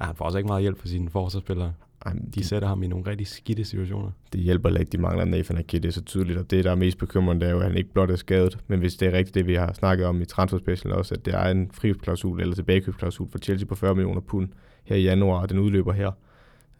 ja, 0.00 0.06
han 0.06 0.14
får 0.14 0.24
også 0.24 0.38
ikke 0.38 0.48
meget 0.48 0.62
hjælp 0.62 0.78
fra 0.78 0.88
sine 0.88 1.10
forsvarsspillere. 1.10 1.72
Ej, 2.06 2.12
De 2.12 2.20
de, 2.34 2.44
sætter 2.44 2.68
ham 2.68 2.82
i 2.82 2.86
nogle 2.86 3.06
rigtig 3.06 3.26
skidte 3.26 3.64
situationer. 3.64 4.10
det 4.32 4.40
hjælper 4.40 4.68
heller 4.68 4.80
ikke, 4.80 4.90
de 4.90 4.98
mangler 4.98 5.24
Nathan 5.24 5.56
er 5.56 5.90
så 5.90 6.02
tydeligt, 6.02 6.38
og 6.38 6.50
det, 6.50 6.64
der 6.64 6.70
er 6.70 6.74
mest 6.74 6.98
bekymrende, 6.98 7.40
det 7.40 7.48
er 7.48 7.52
jo, 7.54 7.60
at 7.60 7.66
han 7.66 7.76
ikke 7.76 7.92
blot 7.92 8.10
er 8.10 8.16
skadet, 8.16 8.58
men 8.66 8.78
hvis 8.78 8.94
det 8.94 9.08
er 9.08 9.12
rigtigt, 9.12 9.34
det 9.34 9.46
vi 9.46 9.54
har 9.54 9.72
snakket 9.72 10.06
om 10.06 10.22
i 10.22 10.24
transferspecialen 10.24 10.98
også, 10.98 11.14
at 11.14 11.24
det 11.24 11.34
er 11.34 11.44
en 11.44 11.70
frikøbsklausul 11.72 12.40
eller 12.40 12.54
tilbagekøbsklausul 12.54 13.28
for 13.30 13.38
Chelsea 13.38 13.66
på 13.66 13.74
40 13.74 13.94
millioner 13.94 14.20
pund 14.20 14.48
her 14.84 14.96
i 14.96 15.02
januar, 15.02 15.40
og 15.40 15.48
den 15.48 15.58
udløber 15.58 15.92
her 15.92 16.10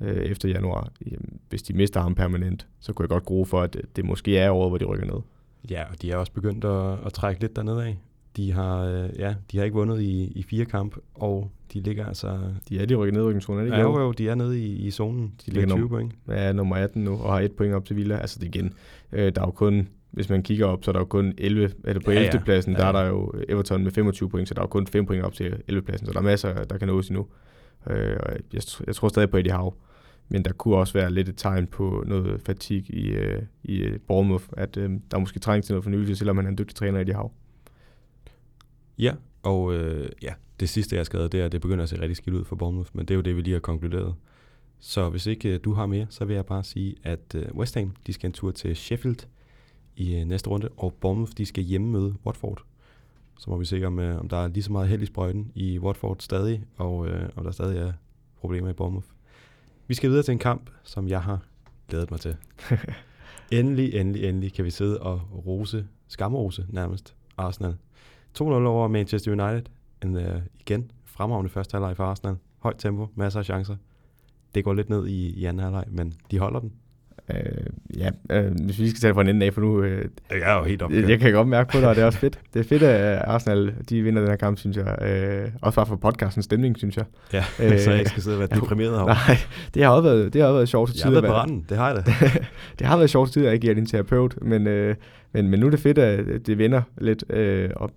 øh, 0.00 0.16
efter 0.16 0.48
januar. 0.48 0.88
Jamen, 1.06 1.40
hvis 1.48 1.62
de 1.62 1.72
mister 1.72 2.00
ham 2.00 2.14
permanent, 2.14 2.66
så 2.80 2.92
kunne 2.92 3.04
jeg 3.04 3.08
godt 3.08 3.24
grue 3.24 3.46
for, 3.46 3.62
at 3.62 3.76
det 3.96 4.04
måske 4.04 4.38
er 4.38 4.50
året, 4.50 4.70
hvor 4.70 4.78
de 4.78 4.84
rykker 4.84 5.06
ned. 5.06 5.20
Ja, 5.70 5.84
og 5.90 6.02
de 6.02 6.10
er 6.10 6.16
også 6.16 6.32
begyndt 6.32 6.64
at, 6.64 6.98
at 7.06 7.12
trække 7.12 7.40
lidt 7.40 7.56
dernede 7.56 7.84
af. 7.84 7.98
De 8.36 8.52
har, 8.52 8.84
øh, 8.84 9.08
ja, 9.18 9.34
de 9.52 9.58
har 9.58 9.64
ikke 9.64 9.74
vundet 9.74 10.00
i, 10.00 10.32
i 10.36 10.42
fire 10.42 10.64
kamp, 10.64 10.96
og 11.14 11.50
de 11.72 11.80
ligger 11.80 12.06
altså... 12.06 12.38
De 12.68 12.78
er 12.80 12.86
lige 12.86 12.96
rykket 12.96 13.14
ned 13.14 13.22
i 13.22 13.26
rykningszonen, 13.26 13.60
er 13.60 13.64
det 13.64 13.72
Ja, 13.76 13.80
jo, 13.80 14.00
jo, 14.00 14.12
de 14.12 14.28
er 14.28 14.34
nede 14.34 14.60
i, 14.60 14.72
i 14.86 14.90
zonen. 14.90 15.22
De 15.46 15.50
ligger 15.50 15.60
ligger 15.60 15.74
20 15.74 15.78
nummer- 15.80 15.88
point. 15.98 16.12
er 16.28 16.52
nummer 16.52 16.76
18 16.76 17.04
nu, 17.04 17.12
og 17.12 17.32
har 17.32 17.40
et 17.40 17.52
point 17.52 17.74
op 17.74 17.84
til 17.84 17.96
Villa. 17.96 18.16
Altså 18.18 18.38
det 18.40 18.46
igen, 18.54 18.72
øh, 19.12 19.32
der 19.34 19.40
er 19.42 19.46
jo 19.46 19.50
kun, 19.50 19.88
hvis 20.10 20.28
man 20.28 20.42
kigger 20.42 20.66
op, 20.66 20.84
så 20.84 20.90
er 20.90 20.92
der 20.92 21.00
jo 21.00 21.04
kun 21.04 21.34
11, 21.38 21.72
eller 21.84 22.02
på 22.04 22.10
Ja, 22.10 22.16
11. 22.18 22.30
ja. 22.34 22.44
pladsen, 22.44 22.72
Ja, 22.72 22.78
der 22.78 22.84
er 22.86 22.98
ja. 22.98 23.02
der 23.04 23.08
jo 23.10 23.32
Everton 23.48 23.82
med 23.84 23.90
25 23.92 24.28
point, 24.30 24.48
så 24.48 24.54
der 24.54 24.60
er 24.60 24.64
jo 24.64 24.68
kun 24.68 24.86
5 24.86 25.06
point 25.06 25.24
op 25.24 25.32
til 25.34 25.56
11. 25.68 25.82
pladsen, 25.82 26.06
så 26.06 26.12
der 26.12 26.18
er 26.18 26.22
masser, 26.22 26.64
der 26.64 26.78
kan 26.78 26.88
nås 26.88 27.08
endnu. 27.08 27.26
Øh, 27.90 28.16
og 28.22 28.32
jeg, 28.52 28.62
jeg 28.86 28.94
tror 28.94 29.08
stadig 29.08 29.30
på 29.30 29.36
Eddie 29.36 29.52
Howe, 29.52 29.72
men 30.28 30.42
der 30.44 30.52
kunne 30.52 30.76
også 30.76 30.92
være 30.92 31.12
lidt 31.12 31.28
et 31.28 31.34
tegn 31.36 31.66
på 31.66 32.04
noget 32.06 32.40
fatig 32.46 32.90
i, 32.90 33.08
øh, 33.08 33.42
i 33.64 33.84
Bournemouth, 34.08 34.44
at 34.52 34.76
øh, 34.76 34.90
der 34.90 35.16
er 35.16 35.18
måske 35.20 35.38
trængt 35.38 35.66
til 35.66 35.72
noget 35.72 35.84
fornyelse, 35.84 36.16
selvom 36.16 36.36
han 36.36 36.46
er 36.46 36.50
en 36.50 36.58
dygtig 36.58 36.74
træner, 36.76 37.00
Eddie 37.00 37.14
Howe. 37.14 37.30
Ja, 39.00 39.14
og 39.42 39.74
øh, 39.74 40.10
ja, 40.22 40.34
det 40.60 40.68
sidste, 40.68 40.94
jeg 40.94 41.00
har 41.00 41.04
skrevet, 41.04 41.32
det 41.32 41.40
er, 41.40 41.44
at 41.44 41.52
det 41.52 41.60
begynder 41.60 41.82
at 41.82 41.88
se 41.88 42.00
rigtig 42.00 42.16
skidt 42.16 42.36
ud 42.36 42.44
for 42.44 42.56
Bournemouth, 42.56 42.90
men 42.94 43.06
det 43.06 43.14
er 43.14 43.16
jo 43.16 43.20
det, 43.20 43.36
vi 43.36 43.40
lige 43.40 43.52
har 43.52 43.60
konkluderet. 43.60 44.14
Så 44.78 45.08
hvis 45.08 45.26
ikke 45.26 45.48
øh, 45.48 45.60
du 45.64 45.72
har 45.72 45.86
mere, 45.86 46.06
så 46.10 46.24
vil 46.24 46.34
jeg 46.34 46.46
bare 46.46 46.64
sige, 46.64 46.96
at 47.02 47.34
øh, 47.34 47.46
West 47.54 47.74
Ham, 47.74 47.96
de 48.06 48.12
skal 48.12 48.26
en 48.28 48.32
tur 48.32 48.50
til 48.50 48.76
Sheffield 48.76 49.26
i 49.96 50.16
øh, 50.16 50.24
næste 50.24 50.50
runde, 50.50 50.68
og 50.76 50.94
Bournemouth, 50.94 51.32
de 51.36 51.46
skal 51.46 51.64
hjemme 51.64 51.88
møde 51.88 52.14
Watford. 52.26 52.64
Så 53.38 53.50
må 53.50 53.56
vi 53.56 53.64
se, 53.64 53.84
om, 53.84 53.98
om 53.98 54.28
der 54.28 54.36
er 54.36 54.48
lige 54.48 54.62
så 54.62 54.72
meget 54.72 54.88
held 54.88 55.02
i 55.02 55.06
sprøjten 55.06 55.52
i 55.54 55.78
Watford 55.78 56.16
stadig, 56.18 56.64
og 56.76 57.08
øh, 57.08 57.28
om 57.36 57.44
der 57.44 57.50
stadig 57.50 57.78
er 57.78 57.92
problemer 58.40 58.68
i 58.68 58.72
Bournemouth. 58.72 59.06
Vi 59.86 59.94
skal 59.94 60.10
videre 60.10 60.22
til 60.22 60.32
en 60.32 60.38
kamp, 60.38 60.70
som 60.84 61.08
jeg 61.08 61.22
har 61.22 61.38
glædet 61.88 62.10
mig 62.10 62.20
til. 62.20 62.36
endelig, 63.58 63.94
endelig, 63.94 64.28
endelig 64.28 64.52
kan 64.52 64.64
vi 64.64 64.70
sidde 64.70 65.00
og 65.00 65.46
rose, 65.46 65.86
skamrose 66.08 66.66
nærmest, 66.68 67.14
Arsenal. 67.36 67.76
2-0 68.38 68.42
over 68.42 68.88
Manchester 68.88 69.30
United. 69.32 69.62
En 70.04 70.16
uh, 70.16 70.22
igen 70.60 70.90
fremragende 71.04 71.50
første 71.50 71.74
halvleg 71.74 71.96
for 71.96 72.04
Arsenal. 72.04 72.34
Højt 72.58 72.76
tempo, 72.78 73.08
masser 73.14 73.38
af 73.38 73.44
chancer. 73.44 73.76
Det 74.54 74.64
går 74.64 74.74
lidt 74.74 74.90
ned 74.90 75.06
i, 75.06 75.28
i 75.30 75.44
anden 75.44 75.62
halvleg, 75.62 75.84
men 75.90 76.12
de 76.30 76.38
holder 76.38 76.60
den. 76.60 76.72
Øh, 77.30 77.66
ja, 77.98 78.10
øh, 78.30 78.52
hvis 78.64 78.78
vi 78.78 78.88
skal 78.90 79.00
tage 79.00 79.08
det 79.08 79.14
fra 79.14 79.20
en 79.22 79.28
ende 79.28 79.46
af, 79.46 79.54
for 79.54 79.60
nu, 79.60 79.82
øh, 79.82 80.04
Jeg 80.30 80.38
er 80.54 80.58
jo 80.58 80.64
helt 80.64 80.80
Det, 80.90 81.08
jeg 81.08 81.20
kan 81.20 81.32
godt 81.32 81.48
mærke 81.48 81.72
på 81.72 81.78
dig, 81.78 81.88
og 81.88 81.94
det 81.96 82.02
er 82.02 82.06
også 82.06 82.18
fedt. 82.18 82.38
Det 82.54 82.60
er 82.60 82.64
fedt, 82.64 82.82
at 82.82 83.18
Arsenal 83.26 83.74
de 83.88 84.02
vinder 84.02 84.20
den 84.22 84.30
her 84.30 84.36
kamp, 84.36 84.58
synes 84.58 84.76
jeg. 84.76 84.98
Øh, 85.02 85.50
også 85.62 85.76
bare 85.76 85.86
for 85.86 85.96
podcastens 85.96 86.44
stemning, 86.44 86.78
synes 86.78 86.96
jeg. 86.96 87.04
Ja, 87.32 87.44
Øh, 87.60 87.78
så 87.84 87.90
jeg 87.90 87.98
ikke 87.98 88.10
skal 88.10 88.22
sidde 88.22 88.36
og 88.36 88.40
være 88.40 88.48
jo. 88.54 88.60
deprimeret 88.60 88.90
herovre. 88.92 89.14
Nej, 89.28 89.36
det 89.74 89.82
har 89.84 89.90
også 89.90 90.08
været, 90.08 90.32
det 90.32 90.40
har 90.40 90.48
også 90.48 90.56
været 90.56 90.68
sjovt 90.68 90.90
til 90.90 90.96
Jeg 90.98 91.04
har 91.04 91.10
tider. 91.10 91.20
været 91.20 91.30
på 91.30 91.34
at 91.36 91.40
randen, 91.42 91.66
det 91.68 91.76
har 91.76 91.86
jeg 91.94 91.96
da. 92.06 92.12
det 92.78 92.86
har 92.86 92.96
været 92.96 93.10
sjovt 93.10 93.28
til 93.28 93.32
tider, 93.32 93.46
at 93.46 93.48
jeg 93.48 93.54
ikke 93.54 93.70
er 93.70 93.74
din 93.74 93.86
terapeut, 93.86 94.42
men, 94.42 94.66
øh, 94.66 94.94
men, 95.32 95.48
men 95.48 95.60
nu 95.60 95.66
er 95.66 95.70
det 95.70 95.80
fedt, 95.80 95.98
at 95.98 96.46
det 96.46 96.58
vinder 96.58 96.82
lidt. 96.98 97.24
Øh, 97.30 97.70
og 97.76 97.90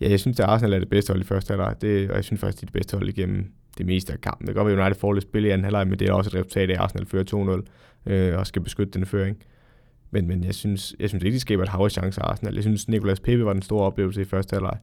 ja, 0.00 0.10
jeg 0.10 0.20
synes, 0.20 0.40
at 0.40 0.46
Arsenal 0.46 0.72
er 0.72 0.78
det 0.78 0.88
bedste 0.88 1.10
hold 1.10 1.20
i 1.20 1.24
første 1.24 1.50
halvleg, 1.50 1.76
det, 1.80 2.10
og 2.10 2.16
jeg 2.16 2.24
synes 2.24 2.40
faktisk, 2.40 2.60
de 2.60 2.64
er 2.64 2.66
det 2.66 2.72
bedste 2.72 2.96
hold 2.96 3.08
igennem 3.08 3.52
det 3.78 3.86
meste 3.86 4.12
af 4.12 4.20
kampen. 4.20 4.46
Det 4.46 4.54
kan 4.54 4.64
godt 4.64 4.72
være, 4.72 4.82
at 4.82 4.86
United 4.86 5.00
får 5.00 5.12
lidt 5.12 5.22
spil 5.22 5.44
i 5.44 5.48
anden 5.48 5.64
halvleg, 5.64 5.88
men 5.88 5.98
det 5.98 6.08
er 6.08 6.12
også 6.12 6.30
et 6.30 6.34
resultat 6.34 6.70
af, 6.70 6.74
at 6.74 6.80
Arsenal 6.80 7.06
fører 7.06 7.62
2-0 8.06 8.12
øh, 8.12 8.38
og 8.38 8.46
skal 8.46 8.62
beskytte 8.62 8.92
den 8.92 9.06
føring. 9.06 9.36
Men, 10.10 10.26
men 10.26 10.44
jeg, 10.44 10.54
synes, 10.54 10.94
jeg 11.00 11.08
synes 11.08 11.24
ikke, 11.24 11.34
de 11.34 11.40
skaber 11.40 11.62
et 11.62 11.68
hav 11.68 11.80
af 11.80 11.90
chancer 11.90 12.22
Arsenal. 12.22 12.54
Jeg 12.54 12.62
synes, 12.62 12.88
Nicolas 12.88 13.20
Pepe 13.20 13.44
var 13.44 13.52
den 13.52 13.62
store 13.62 13.84
oplevelse 13.84 14.20
i 14.22 14.24
første 14.24 14.54
halvleg. 14.54 14.78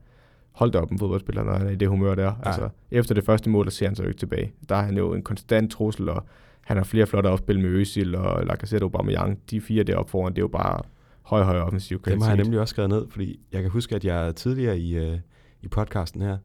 Hold 0.52 0.72
da 0.72 0.80
op 0.80 0.92
en 0.92 1.00
fodboldspiller, 1.00 1.44
når 1.44 1.54
han 1.54 1.68
er 1.68 1.72
i 1.72 1.76
det 1.76 1.88
humør 1.88 2.16
der. 2.16 2.24
Ja. 2.24 2.34
Altså, 2.44 2.70
efter 2.92 3.16
det 3.16 3.26
første 3.26 3.50
mål, 3.50 3.66
der 3.66 3.72
ser 3.72 3.86
han 3.86 3.96
så 3.96 4.04
ikke 4.04 4.20
tilbage. 4.20 4.52
Der 4.70 4.76
er 4.76 4.82
han 4.82 4.98
jo 4.98 5.14
en 5.14 5.22
konstant 5.22 5.72
trussel, 5.72 6.10
og 6.10 6.26
han 6.62 6.78
har 6.78 6.84
flere 6.84 7.08
flotte 7.08 7.28
opspil 7.28 7.60
med 7.60 7.70
Øsil 7.70 8.16
og 8.16 8.46
Lacazette 8.46 8.84
og 8.84 8.92
Aubameyang. 8.94 9.40
De 9.52 9.62
fire 9.62 9.84
deroppe 9.84 10.12
foran, 10.12 10.32
det 10.32 10.38
er 10.38 10.44
jo 10.44 10.48
bare 10.48 10.82
høj, 11.26 11.44
høj 11.44 11.60
offensiv 11.60 12.02
Dem 12.02 12.04
har 12.06 12.12
jeg 12.12 12.20
kvalitet. 12.20 12.46
nemlig 12.46 12.60
også 12.60 12.72
skrevet 12.72 12.90
ned, 12.90 13.10
fordi 13.10 13.40
jeg 13.52 13.62
kan 13.62 13.72
huske, 13.72 13.96
at 13.96 14.06
jeg 14.06 14.36
tidligere 14.36 14.80
i, 14.80 14.98
øh, 14.98 15.20
i 15.62 15.68
podcasten 15.68 16.22
her 16.22 16.38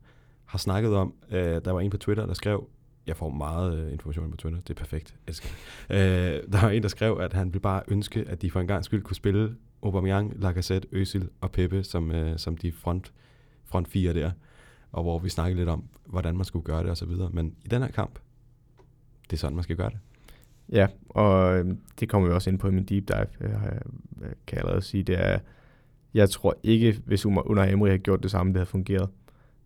har 0.45 0.59
snakket 0.59 0.95
om, 0.95 1.15
øh, 1.31 1.41
der 1.65 1.71
var 1.71 1.81
en 1.81 1.91
på 1.91 1.97
Twitter, 1.97 2.27
der 2.27 2.35
skrev, 2.35 2.69
jeg 3.07 3.17
får 3.17 3.29
meget 3.29 3.79
øh, 3.79 3.93
information 3.93 4.31
på 4.31 4.37
Twitter, 4.37 4.61
det 4.61 4.71
er 4.71 4.79
perfekt, 4.79 5.17
elsker 5.27 5.49
øh, 5.91 5.99
Der 6.53 6.61
var 6.63 6.71
en, 6.71 6.83
der 6.83 6.89
skrev, 6.89 7.19
at 7.21 7.33
han 7.33 7.47
ville 7.47 7.61
bare 7.61 7.83
ønske, 7.89 8.25
at 8.29 8.43
de 8.43 8.51
for 8.51 8.61
en 8.61 8.67
gang 8.67 8.85
skyld 8.85 9.03
kunne 9.03 9.17
spille 9.17 9.57
Aubameyang, 9.83 10.33
Lacazette, 10.37 10.89
Özil 10.93 11.27
og 11.41 11.51
Pepe 11.51 11.83
som, 11.85 12.11
øh, 12.11 12.39
som 12.39 12.57
de 12.57 12.73
front, 12.73 13.13
front 13.65 13.89
fire 13.89 14.15
der, 14.15 14.31
og 14.93 15.03
hvor 15.03 15.19
vi 15.19 15.29
snakkede 15.29 15.59
lidt 15.61 15.69
om, 15.69 15.85
hvordan 16.07 16.37
man 16.37 16.45
skulle 16.45 16.65
gøre 16.65 16.83
det 16.83 16.91
og 16.91 16.97
så 16.97 17.07
videre. 17.07 17.31
Men 17.33 17.55
i 17.65 17.69
den 17.69 17.83
her 17.83 17.91
kamp, 17.91 18.19
det 19.31 19.37
er 19.37 19.41
sådan, 19.41 19.55
man 19.55 19.63
skal 19.63 19.77
gøre 19.77 19.91
det. 19.91 19.99
Ja, 20.73 20.87
og 21.09 21.59
øhm, 21.59 21.79
det 22.01 22.09
kommer 22.09 22.29
vi 22.29 22.35
også 22.35 22.51
ind 22.51 22.59
på 22.59 22.69
i 22.69 22.71
min 22.71 22.85
deep 22.85 23.09
dive, 23.09 23.27
øh, 23.41 23.51
jeg 23.51 23.73
øh, 24.23 24.31
kan 24.47 24.59
allerede 24.59 24.83
sige. 24.83 25.03
Det 25.03 25.19
er, 25.19 25.39
jeg 26.15 26.31
tror 26.31 26.59
ikke, 26.63 27.01
hvis 27.05 27.27
Under 27.27 27.65
Emery 27.65 27.89
havde 27.89 27.99
gjort 27.99 28.23
det 28.23 28.31
samme, 28.31 28.53
det 28.53 28.57
havde 28.57 28.67
fungeret. 28.67 29.09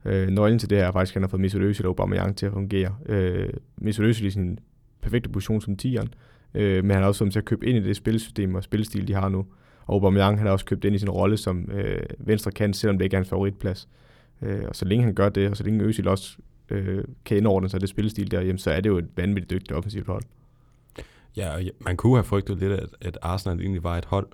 Øh, 0.05 0.29
nøglen 0.29 0.59
til 0.59 0.71
det 0.71 0.79
her 0.79 0.87
er 0.87 0.93
faktisk, 0.93 1.13
at 1.13 1.15
han 1.15 1.23
har 1.23 1.29
fået 1.29 1.41
Mesut 1.41 1.63
Özil 1.63 1.85
og 1.85 1.89
Aubameyang 1.89 2.37
til 2.37 2.47
at 2.47 2.53
fungere. 2.53 2.95
Øh, 3.07 3.49
Mesut 3.77 4.05
Özil 4.07 4.27
i 4.27 4.31
sin 4.31 4.59
perfekte 5.01 5.31
position 5.31 5.61
som 5.61 5.77
tieren, 5.77 6.15
øh, 6.55 6.85
men 6.85 6.91
han 6.91 7.01
har 7.01 7.09
også 7.09 7.19
fået 7.19 7.33
til 7.33 7.39
at 7.39 7.45
købe 7.45 7.67
ind 7.67 7.79
i 7.79 7.89
det 7.89 7.97
spilsystem 7.97 8.55
og 8.55 8.63
spilstil, 8.63 9.09
de 9.09 9.15
har 9.15 9.29
nu. 9.29 9.47
Og 9.87 9.95
Aubameyang 9.95 10.39
han 10.39 10.47
har 10.47 10.53
også 10.53 10.65
købt 10.65 10.85
ind 10.85 10.95
i 10.95 10.99
sin 10.99 11.11
rolle 11.11 11.37
som 11.37 11.71
øh, 11.73 12.03
venstre 12.19 12.51
kant, 12.51 12.77
selvom 12.77 12.99
det 12.99 13.05
ikke 13.05 13.15
er 13.15 13.19
hans 13.19 13.29
favoritplads. 13.29 13.89
Øh, 14.43 14.65
og 14.69 14.77
så 14.77 14.85
længe 14.85 15.05
han 15.05 15.15
gør 15.15 15.29
det, 15.29 15.51
og 15.51 15.57
så 15.57 15.65
længe 15.65 15.85
Özil 15.85 16.09
også 16.09 16.39
øh, 16.71 17.05
kan 17.25 17.37
indordne 17.37 17.69
sig 17.69 17.81
det 17.81 17.89
spilstil 17.89 18.31
der, 18.31 18.41
jamen, 18.41 18.59
så 18.59 18.71
er 18.71 18.81
det 18.81 18.91
jo 18.91 18.99
et 18.99 19.09
vanvittigt 19.17 19.51
dygtigt 19.51 19.73
offensivt 19.73 20.07
hold. 20.07 20.23
Ja, 21.37 21.55
og 21.55 21.63
man 21.81 21.97
kunne 21.97 22.17
have 22.17 22.25
frygtet 22.25 22.59
lidt, 22.59 22.73
at, 22.73 22.89
at 23.01 23.19
Arsenal 23.23 23.61
egentlig 23.61 23.83
var 23.83 23.99
et 23.99 24.05
hold, 24.05 24.29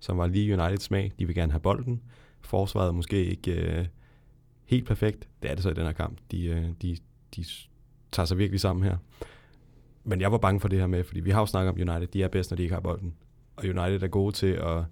som 0.00 0.18
var 0.18 0.26
lige 0.26 0.58
Uniteds 0.58 0.82
smag. 0.82 1.12
De 1.18 1.26
vil 1.26 1.34
gerne 1.34 1.52
have 1.52 1.60
bolden. 1.60 2.02
Forsvaret 2.40 2.94
måske 2.94 3.24
ikke 3.24 3.52
øh, 3.52 3.86
helt 4.64 4.86
perfekt. 4.86 5.28
Det 5.42 5.50
er 5.50 5.54
det 5.54 5.62
så 5.62 5.70
i 5.70 5.74
den 5.74 5.84
her 5.84 5.92
kamp. 5.92 6.18
De, 6.30 6.46
øh, 6.46 6.68
de, 6.82 6.96
de 7.36 7.44
tager 8.12 8.26
sig 8.26 8.38
virkelig 8.38 8.60
sammen 8.60 8.84
her. 8.84 8.96
Men 10.04 10.20
jeg 10.20 10.32
var 10.32 10.38
bange 10.38 10.60
for 10.60 10.68
det 10.68 10.78
her 10.78 10.86
med, 10.86 11.04
fordi 11.04 11.20
vi 11.20 11.30
har 11.30 11.40
jo 11.40 11.46
snakket 11.46 11.70
om 11.70 11.90
United. 11.90 12.06
De 12.06 12.22
er 12.22 12.28
bedst, 12.28 12.50
når 12.50 12.56
de 12.56 12.62
ikke 12.62 12.74
har 12.74 12.80
bolden. 12.80 13.14
Og 13.56 13.64
United 13.64 14.02
er 14.02 14.08
gode 14.08 14.32
til 14.34 14.46
at, 14.46 14.84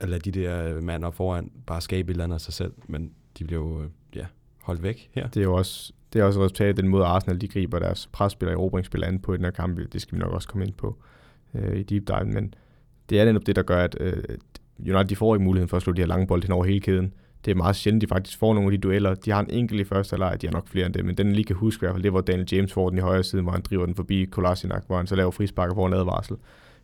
at 0.00 0.08
lade 0.08 0.30
de 0.30 0.40
der 0.40 0.74
øh, 0.74 0.82
mand 0.82 1.04
op 1.04 1.14
foran 1.14 1.52
bare 1.66 1.80
skabe 1.80 2.10
et 2.10 2.14
eller 2.14 2.24
andet 2.24 2.34
af 2.34 2.40
sig 2.40 2.54
selv. 2.54 2.72
Men 2.86 3.12
de 3.38 3.44
bliver 3.44 3.62
jo 3.62 3.82
øh, 3.82 3.90
ja, 4.14 4.26
holdt 4.62 4.82
væk 4.82 5.10
her. 5.12 5.28
Det 5.28 5.40
er 5.40 5.44
jo 5.44 5.54
også, 5.54 5.92
det 6.16 6.22
er 6.22 6.26
også 6.26 6.40
et 6.40 6.44
resultat 6.44 6.68
af 6.68 6.74
den 6.74 6.88
måde, 6.88 7.04
Arsenal 7.04 7.40
de 7.40 7.48
griber 7.48 7.78
deres 7.78 8.08
presspil 8.12 8.48
og 8.48 8.54
erobringsspil 8.54 9.04
an 9.04 9.18
på 9.18 9.34
i 9.34 9.36
den 9.36 9.44
her 9.44 9.50
kamp. 9.50 9.92
Det 9.92 10.00
skal 10.00 10.18
vi 10.18 10.22
nok 10.22 10.32
også 10.32 10.48
komme 10.48 10.66
ind 10.66 10.74
på 10.74 10.96
øh, 11.54 11.76
i 11.76 11.82
deep 11.82 12.08
dive. 12.08 12.24
Men 12.24 12.54
det 13.10 13.20
er 13.20 13.24
netop 13.24 13.46
det, 13.46 13.56
der 13.56 13.62
gør, 13.62 13.84
at 13.84 13.96
øh, 14.00 14.22
United 14.78 15.04
de 15.04 15.16
får 15.16 15.34
ikke 15.34 15.44
muligheden 15.44 15.68
for 15.68 15.76
at 15.76 15.82
slå 15.82 15.92
de 15.92 16.00
her 16.00 16.08
lange 16.08 16.26
bolde 16.26 16.46
hen 16.46 16.52
over 16.52 16.64
hele 16.64 16.80
kæden. 16.80 17.12
Det 17.44 17.50
er 17.50 17.54
meget 17.54 17.76
sjældent, 17.76 18.02
de 18.02 18.06
faktisk 18.06 18.38
får 18.38 18.54
nogle 18.54 18.66
af 18.66 18.70
de 18.70 18.78
dueller. 18.78 19.14
De 19.14 19.30
har 19.30 19.40
en 19.40 19.50
enkelt 19.50 19.80
i 19.80 19.84
første 19.84 20.14
halvleg, 20.14 20.42
de 20.42 20.46
har 20.46 20.52
nok 20.52 20.68
flere 20.68 20.86
end 20.86 20.94
det, 20.94 21.04
men 21.04 21.14
den 21.14 21.32
lige 21.32 21.44
kan 21.44 21.56
huske 21.56 21.78
i 21.78 21.86
hvert 21.86 21.94
fald, 21.94 22.02
det 22.02 22.12
var 22.12 22.20
Daniel 22.20 22.48
James 22.52 22.72
får 22.72 22.88
den 22.88 22.98
i 22.98 23.02
højre 23.02 23.22
side, 23.22 23.42
hvor 23.42 23.52
han 23.52 23.60
driver 23.60 23.86
den 23.86 23.94
forbi 23.94 24.24
Kolasinac, 24.24 24.82
hvor 24.86 24.96
han 24.96 25.06
så 25.06 25.16
laver 25.16 25.30
frispark 25.30 25.70
og 25.70 25.76
får 25.76 25.86
en 25.86 25.92
advarsel. 25.92 26.36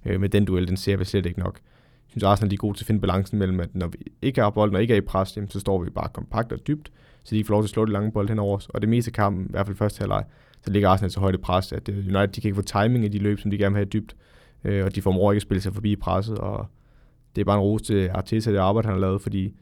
Øh, 0.06 0.20
med 0.20 0.28
den 0.28 0.44
duel, 0.44 0.68
den 0.68 0.76
ser 0.76 0.96
vi 0.96 1.04
slet 1.04 1.26
ikke 1.26 1.38
nok. 1.38 1.54
Jeg 1.54 2.10
synes 2.10 2.22
Arsenal 2.22 2.50
de 2.50 2.54
er 2.54 2.58
gode 2.58 2.78
til 2.78 2.84
at 2.84 2.86
finde 2.86 3.00
balancen 3.00 3.38
mellem, 3.38 3.60
at 3.60 3.74
når 3.74 3.86
vi 3.86 3.98
ikke 4.22 4.40
har 4.40 4.50
bolden 4.50 4.76
og 4.76 4.82
ikke 4.82 4.94
er 4.94 4.98
i 4.98 5.00
pres, 5.00 5.36
jamen, 5.36 5.50
så 5.50 5.60
står 5.60 5.82
vi 5.82 5.90
bare 5.90 6.08
kompakt 6.12 6.52
og 6.52 6.66
dybt, 6.66 6.92
så 7.24 7.34
de 7.34 7.44
får 7.44 7.54
lov 7.54 7.62
til 7.62 7.66
at 7.66 7.70
slå 7.70 7.84
det 7.84 7.92
lange 7.92 8.12
bold 8.12 8.28
hen 8.28 8.38
over 8.38 8.56
os. 8.56 8.68
Og 8.68 8.80
det 8.80 8.88
meste 8.88 9.08
af 9.08 9.12
kampen, 9.12 9.44
i 9.44 9.50
hvert 9.50 9.66
fald 9.66 9.76
første 9.76 9.98
halvleg, 9.98 10.24
så 10.62 10.70
ligger 10.70 10.88
Arsenal 10.88 11.10
så 11.10 11.20
højt 11.20 11.34
i 11.34 11.38
pres, 11.38 11.72
at 11.72 11.88
øh, 11.88 11.96
United 11.96 12.28
de 12.28 12.40
kan 12.40 12.48
ikke 12.48 12.56
få 12.56 12.62
timing 12.62 13.04
i 13.04 13.08
de 13.08 13.18
løb, 13.18 13.38
som 13.38 13.50
de 13.50 13.58
gerne 13.58 13.74
vil 13.74 13.78
have 13.78 13.88
dybt, 13.88 14.16
øh, 14.64 14.84
og 14.84 14.94
de 14.94 15.02
får 15.02 15.32
ikke 15.32 15.38
at 15.38 15.42
spille 15.42 15.60
sig 15.60 15.74
forbi 15.74 15.96
presset, 15.96 16.38
og 16.38 16.66
det 17.36 17.40
er 17.40 17.44
bare 17.44 17.56
en 17.56 17.62
ros 17.62 17.82
til 17.82 18.08
Arteta, 18.08 18.52
det 18.52 18.58
arbejde, 18.58 18.86
han 18.86 18.94
har 18.94 19.00
lavet, 19.00 19.22
fordi 19.22 19.54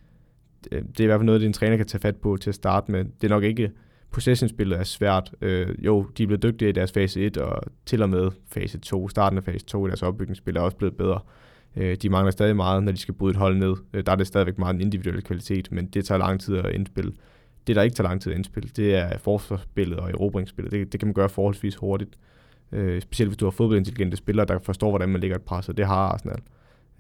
øh, 0.73 0.83
det, 0.83 1.01
er 1.01 1.05
i 1.05 1.07
hvert 1.07 1.19
fald 1.19 1.27
noget, 1.27 1.41
din 1.41 1.49
en 1.49 1.53
træner 1.53 1.77
kan 1.77 1.87
tage 1.87 2.01
fat 2.01 2.17
på 2.17 2.37
til 2.37 2.51
at 2.51 2.55
starte 2.55 2.93
med. 2.93 3.05
Det 3.05 3.25
er 3.25 3.29
nok 3.29 3.45
ikke, 3.45 3.71
possession-spillet 4.11 4.79
er 4.79 4.85
svært. 4.85 5.35
Øh, 5.41 5.85
jo, 5.85 6.07
de 6.19 6.23
er 6.23 6.27
blevet 6.27 6.43
dygtige 6.43 6.69
i 6.69 6.73
deres 6.73 6.93
fase 6.93 7.21
1, 7.21 7.37
og 7.37 7.63
til 7.87 8.03
og 8.03 8.11
med 8.11 8.31
fase 8.47 8.79
2, 8.79 9.09
starten 9.09 9.39
af 9.39 9.45
fase 9.45 9.65
2 9.65 9.87
i 9.87 9.89
deres 9.89 10.03
opbygningsspil 10.03 10.57
er 10.57 10.61
også 10.61 10.77
blevet 10.77 10.97
bedre. 10.97 11.21
Øh, 11.77 11.97
de 11.97 12.09
mangler 12.09 12.31
stadig 12.31 12.57
meget, 12.57 12.83
når 12.83 12.93
de 12.93 12.99
skal 12.99 13.15
bryde 13.15 13.31
et 13.31 13.37
hold 13.37 13.57
ned. 13.57 13.75
Øh, 13.93 14.07
der 14.07 14.13
er 14.13 14.17
det 14.17 14.27
stadigvæk 14.27 14.59
meget 14.59 14.75
en 14.75 14.81
individuel 14.81 15.23
kvalitet, 15.23 15.73
men 15.73 15.87
det 15.87 16.05
tager 16.05 16.19
lang 16.19 16.41
tid 16.41 16.57
at 16.57 16.73
indspille. 16.75 17.13
Det, 17.67 17.77
der 17.77 17.83
ikke 17.83 17.95
tager 17.95 18.09
lang 18.09 18.23
tid 18.23 18.33
at 18.33 18.37
indspille, 18.37 18.71
det 18.77 18.95
er 18.95 19.19
forsvarsspillet 19.19 19.99
og 19.99 20.11
erobringsspillet. 20.11 20.73
Det, 20.73 20.93
det 20.93 21.01
kan 21.01 21.07
man 21.07 21.15
gøre 21.15 21.29
forholdsvis 21.29 21.77
hurtigt. 21.77 22.19
Øh, 22.73 23.03
specielt 23.03 23.29
hvis 23.29 23.37
du 23.37 23.45
har 23.47 23.51
fodboldintelligente 23.51 24.17
spillere, 24.17 24.47
der 24.47 24.59
forstår, 24.59 24.91
hvordan 24.91 25.09
man 25.09 25.21
lægger 25.21 25.37
et 25.37 25.43
pres, 25.43 25.69
og 25.69 25.77
det 25.77 25.87
har 25.87 25.97
Arsenal. 25.97 26.41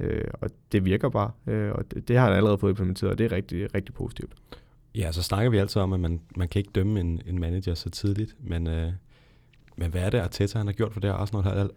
Øh, 0.00 0.24
og 0.32 0.50
det 0.72 0.84
virker 0.84 1.08
bare, 1.08 1.30
øh, 1.46 1.72
og 1.72 1.84
det, 1.90 2.08
det 2.08 2.16
har 2.16 2.24
han 2.26 2.36
allerede 2.36 2.58
fået 2.58 2.70
implementeret, 2.70 3.12
og 3.12 3.18
det 3.18 3.32
er 3.32 3.32
rigtig, 3.32 3.74
rigtig 3.74 3.94
positivt. 3.94 4.32
Ja, 4.94 5.12
så 5.12 5.22
snakker 5.22 5.50
vi 5.50 5.58
altid 5.58 5.82
om, 5.82 5.92
at 5.92 6.00
man, 6.00 6.20
man 6.36 6.48
kan 6.48 6.58
ikke 6.58 6.70
dømme 6.74 7.00
en, 7.00 7.20
en 7.26 7.40
manager 7.40 7.74
så 7.74 7.90
tidligt, 7.90 8.36
men, 8.40 8.66
øh, 8.66 8.92
men 9.76 9.90
hvad 9.90 10.02
er 10.02 10.11
det, 10.11 10.18
Arteta 10.18 10.58
han 10.58 10.66
har 10.66 10.74
gjort 10.74 10.92
for 10.92 11.00
det 11.00 11.11
her 11.11 11.14
Arsenal-hold, 11.14 11.70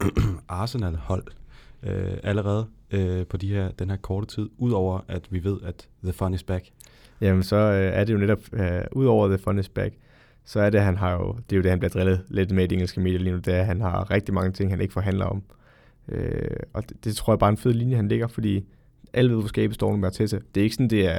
Arsenal 0.48 0.96
hold 0.96 1.24
øh, 1.82 2.16
allerede 2.22 2.66
øh, 2.90 3.26
på 3.26 3.36
de 3.36 3.48
her, 3.48 3.70
den 3.70 3.90
her 3.90 3.96
korte 3.96 4.26
tid, 4.26 4.48
udover 4.58 5.00
at 5.08 5.26
vi 5.30 5.44
ved, 5.44 5.58
at 5.62 5.88
The 6.02 6.12
Fun 6.12 6.34
is 6.34 6.42
back? 6.42 6.70
Jamen, 7.20 7.42
så 7.42 7.56
øh, 7.56 7.92
er 8.00 8.04
det 8.04 8.12
jo 8.12 8.18
netop, 8.18 8.40
øh, 8.52 8.80
udover 8.92 9.28
The 9.28 9.38
Fun 9.38 9.58
is 9.58 9.68
back, 9.68 9.94
så 10.44 10.60
er 10.60 10.70
det, 10.70 10.80
han 10.80 10.96
har 10.96 11.12
jo, 11.12 11.36
det 11.50 11.52
er 11.52 11.56
jo 11.56 11.62
det, 11.62 11.70
han 11.70 11.78
bliver 11.78 11.90
drillet 11.90 12.24
lidt 12.28 12.50
med 12.50 12.64
i 12.64 12.66
de 12.66 12.74
engelske 12.74 13.00
medier 13.00 13.18
lige 13.18 13.32
nu, 13.32 13.38
det 13.38 13.54
er, 13.54 13.60
at 13.60 13.66
han 13.66 13.80
har 13.80 14.10
rigtig 14.10 14.34
mange 14.34 14.52
ting, 14.52 14.70
han 14.70 14.80
ikke 14.80 14.92
forhandler 14.92 15.24
om. 15.24 15.42
Øh, 16.08 16.56
og 16.72 16.88
det, 16.88 17.04
det, 17.04 17.16
tror 17.16 17.32
jeg 17.32 17.38
bare 17.38 17.48
er 17.48 17.52
en 17.52 17.56
fed 17.56 17.72
linje, 17.72 17.96
han 17.96 18.08
ligger, 18.08 18.26
fordi 18.26 18.64
alle 19.12 19.30
ved, 19.30 19.38
hvor 19.38 19.48
skabet 19.48 19.74
står 19.74 19.96
med 19.96 20.06
Arteta. 20.06 20.38
Det 20.54 20.60
er 20.60 20.64
ikke 20.64 20.74
sådan, 20.74 20.90
det 20.90 21.06
er, 21.06 21.12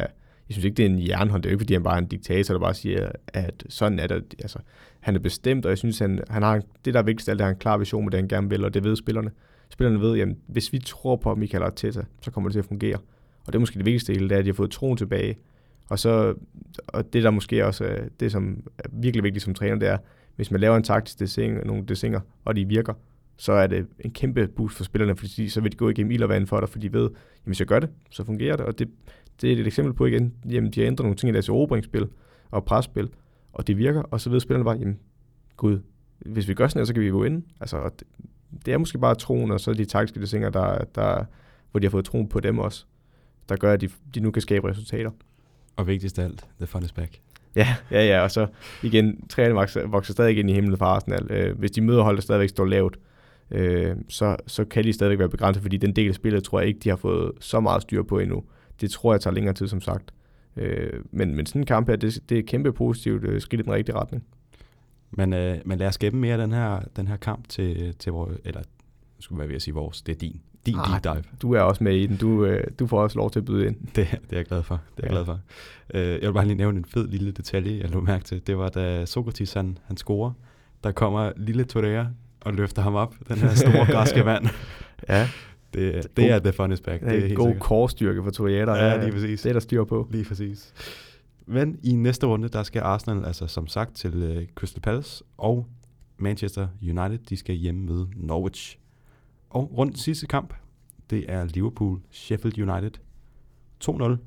jeg 0.52 0.56
synes 0.56 0.66
ikke, 0.66 0.78
det 0.78 0.86
er 0.86 0.90
en 0.90 1.08
jernhånd. 1.08 1.44
Det 1.44 1.50
er 1.50 1.52
jo 1.52 1.56
ikke, 1.56 1.62
fordi 1.62 1.74
han 1.74 1.84
bare 1.84 1.94
er 1.94 2.02
en 2.02 2.08
diktator, 2.08 2.54
der 2.54 2.60
bare 2.60 2.74
siger, 2.74 3.12
at 3.28 3.64
sådan 3.70 4.00
er 4.00 4.08
det. 4.08 4.36
Altså, 4.40 4.60
han 5.00 5.16
er 5.16 5.20
bestemt, 5.20 5.66
og 5.66 5.70
jeg 5.70 5.78
synes, 5.78 6.00
han, 6.00 6.20
han 6.30 6.44
har, 6.44 6.62
det 6.86 6.94
der 6.94 7.00
er 7.00 7.04
vigtigst, 7.04 7.30
at 7.30 7.38
han 7.38 7.44
har 7.44 7.50
en 7.50 7.60
klar 7.60 7.78
vision 7.78 8.04
med 8.04 8.12
det, 8.12 8.20
han 8.20 8.28
gerne 8.28 8.50
vil, 8.50 8.66
og 8.66 8.74
det 8.74 8.84
ved 8.84 8.96
spillerne. 8.96 9.32
Spillerne 9.70 10.02
ved, 10.02 10.16
jamen, 10.16 10.38
hvis 10.48 10.74
vi 10.74 10.80
tror 10.80 11.16
på 11.16 11.36
Michael 11.36 11.64
Arteta, 11.64 12.02
så 12.22 12.32
kommer 12.32 12.50
det 12.50 12.54
til 12.54 12.60
at 12.60 12.66
fungere. 12.66 12.98
Og 13.46 13.48
det 13.48 13.56
er 13.56 13.60
måske 13.60 13.78
det 13.78 13.86
vigtigste 13.86 14.14
hele, 14.14 14.30
det 14.30 14.36
er, 14.36 14.40
at 14.40 14.46
de 14.46 14.50
har 14.50 14.56
fået 14.56 14.72
troen 14.72 14.98
tilbage. 14.98 15.38
Og 15.92 16.00
så, 16.00 16.34
og 16.88 17.14
det 17.14 17.24
der 17.24 17.30
måske 17.30 17.66
også 17.66 17.86
er 17.86 17.98
det, 18.20 18.32
som 18.32 18.64
er 18.78 18.84
virkelig 18.92 19.24
vigtigt 19.24 19.44
som 19.44 19.54
træner, 19.54 19.76
det 19.76 19.88
er, 19.88 19.98
hvis 20.36 20.52
man 20.52 20.62
laver 20.62 20.78
en 20.78 20.84
taktisk 20.84 21.20
design, 21.20 21.54
nogle 21.66 21.86
designer, 21.86 22.20
og 22.46 22.56
de 22.56 22.66
virker, 22.66 22.94
så 23.38 23.52
er 23.52 23.68
det 23.68 23.88
en 24.00 24.12
kæmpe 24.12 24.48
boost 24.48 24.78
for 24.78 24.84
spillerne, 24.84 25.16
fordi 25.16 25.50
så 25.50 25.62
vil 25.62 25.72
de 25.72 25.78
gå 25.78 25.90
igennem 25.90 26.12
ild 26.12 26.24
og 26.24 26.30
vand 26.30 26.48
for 26.48 26.60
dig, 26.60 26.70
fordi 26.70 26.88
de 26.88 26.94
ved, 26.94 27.02
jamen 27.02 27.46
hvis 27.46 27.60
jeg 27.60 27.68
gør 27.68 27.80
det, 27.80 27.90
så 28.10 28.24
fungerer 28.24 28.56
det. 28.56 28.66
Og 28.66 28.80
det, 28.80 28.90
det 29.42 29.54
er 29.54 29.58
et 29.58 29.68
eksempel 29.68 29.94
på 29.94 30.06
igen, 30.06 30.34
jamen 30.50 30.72
de 30.72 30.80
har 30.80 30.88
ændret 30.88 31.04
nogle 31.04 31.16
ting 31.16 31.30
i 31.30 31.34
deres 31.34 31.50
erobringsspil 31.50 32.08
og 32.52 32.66
presspil, 32.66 33.10
og 33.54 33.68
det 33.68 33.78
virker, 33.78 34.02
og 34.02 34.22
så 34.22 34.30
ved 34.30 34.40
spillerne 34.40 34.66
bare, 34.66 34.78
jamen 34.78 35.00
gud, 35.58 35.80
hvis 36.20 36.48
vi 36.48 36.54
gør 36.54 36.68
sådan 36.68 36.80
her, 36.80 36.86
så 36.86 36.94
kan 36.94 37.02
vi 37.02 37.08
jo 37.08 37.24
ind. 37.24 37.44
Altså, 37.60 37.90
det, 38.00 38.08
det 38.66 38.74
er 38.74 38.78
måske 38.78 39.00
bare 39.00 39.16
troen, 39.16 39.52
og 39.52 39.60
så 39.60 39.74
de 39.74 39.86
taktiske 39.86 40.22
desinger, 40.22 40.50
der, 40.50 40.84
der, 40.96 41.24
hvor 41.72 41.80
de 41.80 41.86
har 41.86 41.92
fået 41.92 42.06
troen 42.06 42.28
på 42.28 42.40
dem 42.40 42.60
også, 42.60 42.86
der 43.50 43.56
gør, 43.56 43.74
at 43.74 43.82
de, 43.82 43.90
de 44.16 44.20
nu 44.20 44.32
kan 44.32 44.42
skabe 44.42 44.70
resultater. 44.70 45.12
Og 45.76 45.88
vigtigst 45.88 46.20
af 46.20 46.24
alt, 46.24 46.46
the 46.58 46.68
fun 46.68 46.84
is 46.84 46.92
back. 46.92 47.20
Ja, 47.56 47.76
ja, 47.92 48.06
ja, 48.06 48.22
og 48.22 48.32
så 48.32 48.48
igen, 48.84 49.28
træerne 49.28 49.54
vokser, 49.54 49.88
vokser 49.88 50.14
stadig 50.14 50.40
ind 50.40 50.50
i 50.50 50.54
himlen 50.54 50.78
for 50.78 50.86
Arsenal. 50.86 51.28
Øh, 51.30 51.60
hvis 51.60 51.72
de 51.72 51.82
møder 51.82 52.04
hold, 52.04 52.16
der 52.16 52.22
stadigvæk 52.22 52.50
står 52.50 52.66
lavt, 52.66 53.00
øh, 53.52 53.96
så, 54.10 54.36
så 54.48 54.66
kan 54.66 54.84
de 54.84 54.94
stadigvæk 54.94 55.20
være 55.20 55.30
begrænset, 55.30 55.62
fordi 55.62 55.78
den 55.78 55.96
del 55.96 56.08
af 56.10 56.16
spillet 56.16 56.44
tror 56.44 56.60
jeg 56.60 56.68
ikke, 56.68 56.80
de 56.80 56.90
har 56.90 56.96
fået 56.96 57.32
så 57.40 57.60
meget 57.60 57.82
styr 57.82 58.04
på 58.04 58.20
endnu. 58.20 58.44
Det 58.82 58.92
tror 58.92 59.14
jeg 59.14 59.22
tager 59.22 59.34
længere 59.34 59.54
tid, 59.54 59.68
som 59.68 59.82
sagt. 59.82 60.14
Øh, 60.58 61.04
men, 61.12 61.36
men 61.36 61.46
sådan 61.46 61.62
en 61.62 61.66
kamp 61.66 61.88
her, 61.88 61.96
det, 61.96 62.20
det 62.30 62.38
er 62.38 62.44
kæmpe 62.48 62.74
positivt 62.74 63.24
øh, 63.24 63.42
skridt 63.42 63.62
i 63.62 63.64
den 63.64 63.74
rigtige 63.74 63.96
retning. 63.96 64.24
Men, 65.12 65.34
øh, 65.34 65.58
men 65.66 65.78
lad 65.78 65.88
os 65.88 65.98
gemme 65.98 66.20
mere 66.20 66.42
den 66.42 66.52
her, 66.52 66.80
den 66.96 67.08
her 67.08 67.18
kamp 67.18 67.50
til, 67.50 67.96
til 68.00 68.12
vores, 68.12 68.38
eller 68.46 68.62
skulle 69.20 69.40
være 69.40 69.48
ved 69.48 69.56
at 69.56 69.62
sige 69.62 69.74
vores, 69.74 70.02
det 70.02 70.16
er 70.16 70.20
din, 70.20 70.42
din 70.66 70.76
ah, 70.78 70.90
deep 70.92 71.04
dive. 71.04 71.24
Du 71.42 71.54
er 71.54 71.62
også 71.62 71.84
med 71.84 71.96
i 71.96 72.06
den, 72.06 72.18
du, 72.18 72.46
øh, 72.46 72.64
du 72.80 72.88
får 72.88 73.04
også 73.04 73.18
lov 73.18 73.32
til 73.32 73.40
at 73.40 73.46
byde 73.46 73.68
ind. 73.68 73.76
Det, 73.76 73.96
det 73.96 74.08
er 74.32 74.38
jeg 74.38 74.46
glad 74.46 74.64
for, 74.64 74.82
det 74.98 75.04
er 75.04 75.08
ja. 75.14 75.18
jeg 75.18 75.26
glad 75.26 75.26
for. 75.26 75.40
Øh, 75.94 76.12
jeg 76.12 76.22
vil 76.22 76.34
bare 76.34 76.46
lige 76.46 76.58
nævne 76.58 76.78
en 76.78 76.86
fed 76.86 77.08
lille 77.08 77.32
detalje, 77.32 77.80
jeg 77.82 77.90
lå 77.90 78.02
mærke 78.02 78.24
til. 78.24 78.48
Det 78.48 78.58
var, 78.58 78.70
da 78.70 79.06
Sokrates 79.06 79.54
han, 79.54 79.78
han 79.86 79.98
scorer, 79.98 80.32
der 80.84 80.92
kommer 80.92 81.32
lille 81.38 81.64
Torreira 81.64 82.08
og 82.42 82.54
løfter 82.54 82.82
ham 82.82 82.96
op, 82.96 83.16
den 83.28 83.38
her 83.38 83.54
store 83.56 83.86
græske 83.94 84.24
mand. 84.24 84.46
ja. 85.10 85.30
Det, 85.74 85.94
det 85.94 86.16
god, 86.16 86.26
er 86.26 86.40
the 86.40 86.54
funnest 86.54 86.84
back. 86.84 87.02
Det 87.04 87.16
er, 87.16 87.20
det 87.20 87.32
er 87.32 87.36
god 87.36 87.56
korstyrke 87.60 88.24
for 88.24 88.32
Torreira. 88.32 88.78
Ja, 88.78 89.04
lige 89.04 89.12
præcis. 89.12 89.42
Det 89.42 89.50
er 89.50 89.54
der 89.54 89.60
styr 89.60 89.84
på. 89.84 90.08
Lige 90.12 90.26
præcis. 90.26 90.74
Men 91.46 91.80
i 91.84 91.96
næste 91.96 92.28
runde, 92.28 92.48
der 92.48 92.64
skal 92.64 92.82
Arsenal, 92.82 93.26
altså 93.26 93.48
som 93.48 93.68
sagt, 93.68 93.96
til 93.96 94.38
uh, 94.38 94.44
Crystal 94.56 94.82
Palace, 94.82 95.24
og 95.38 95.68
Manchester 96.18 96.68
United, 96.82 97.18
de 97.18 97.38
skal 97.38 97.56
hjemme 97.56 97.86
med 97.86 98.06
Norwich. 98.16 98.78
Og 99.52 99.78
rundt 99.78 100.00
sidste 100.00 100.28
kamp, 100.28 100.54
det 101.10 101.26
er 101.28 101.46
Liverpool-Sheffield 101.46 102.72
United 102.72 102.92
2-0. 103.84 104.18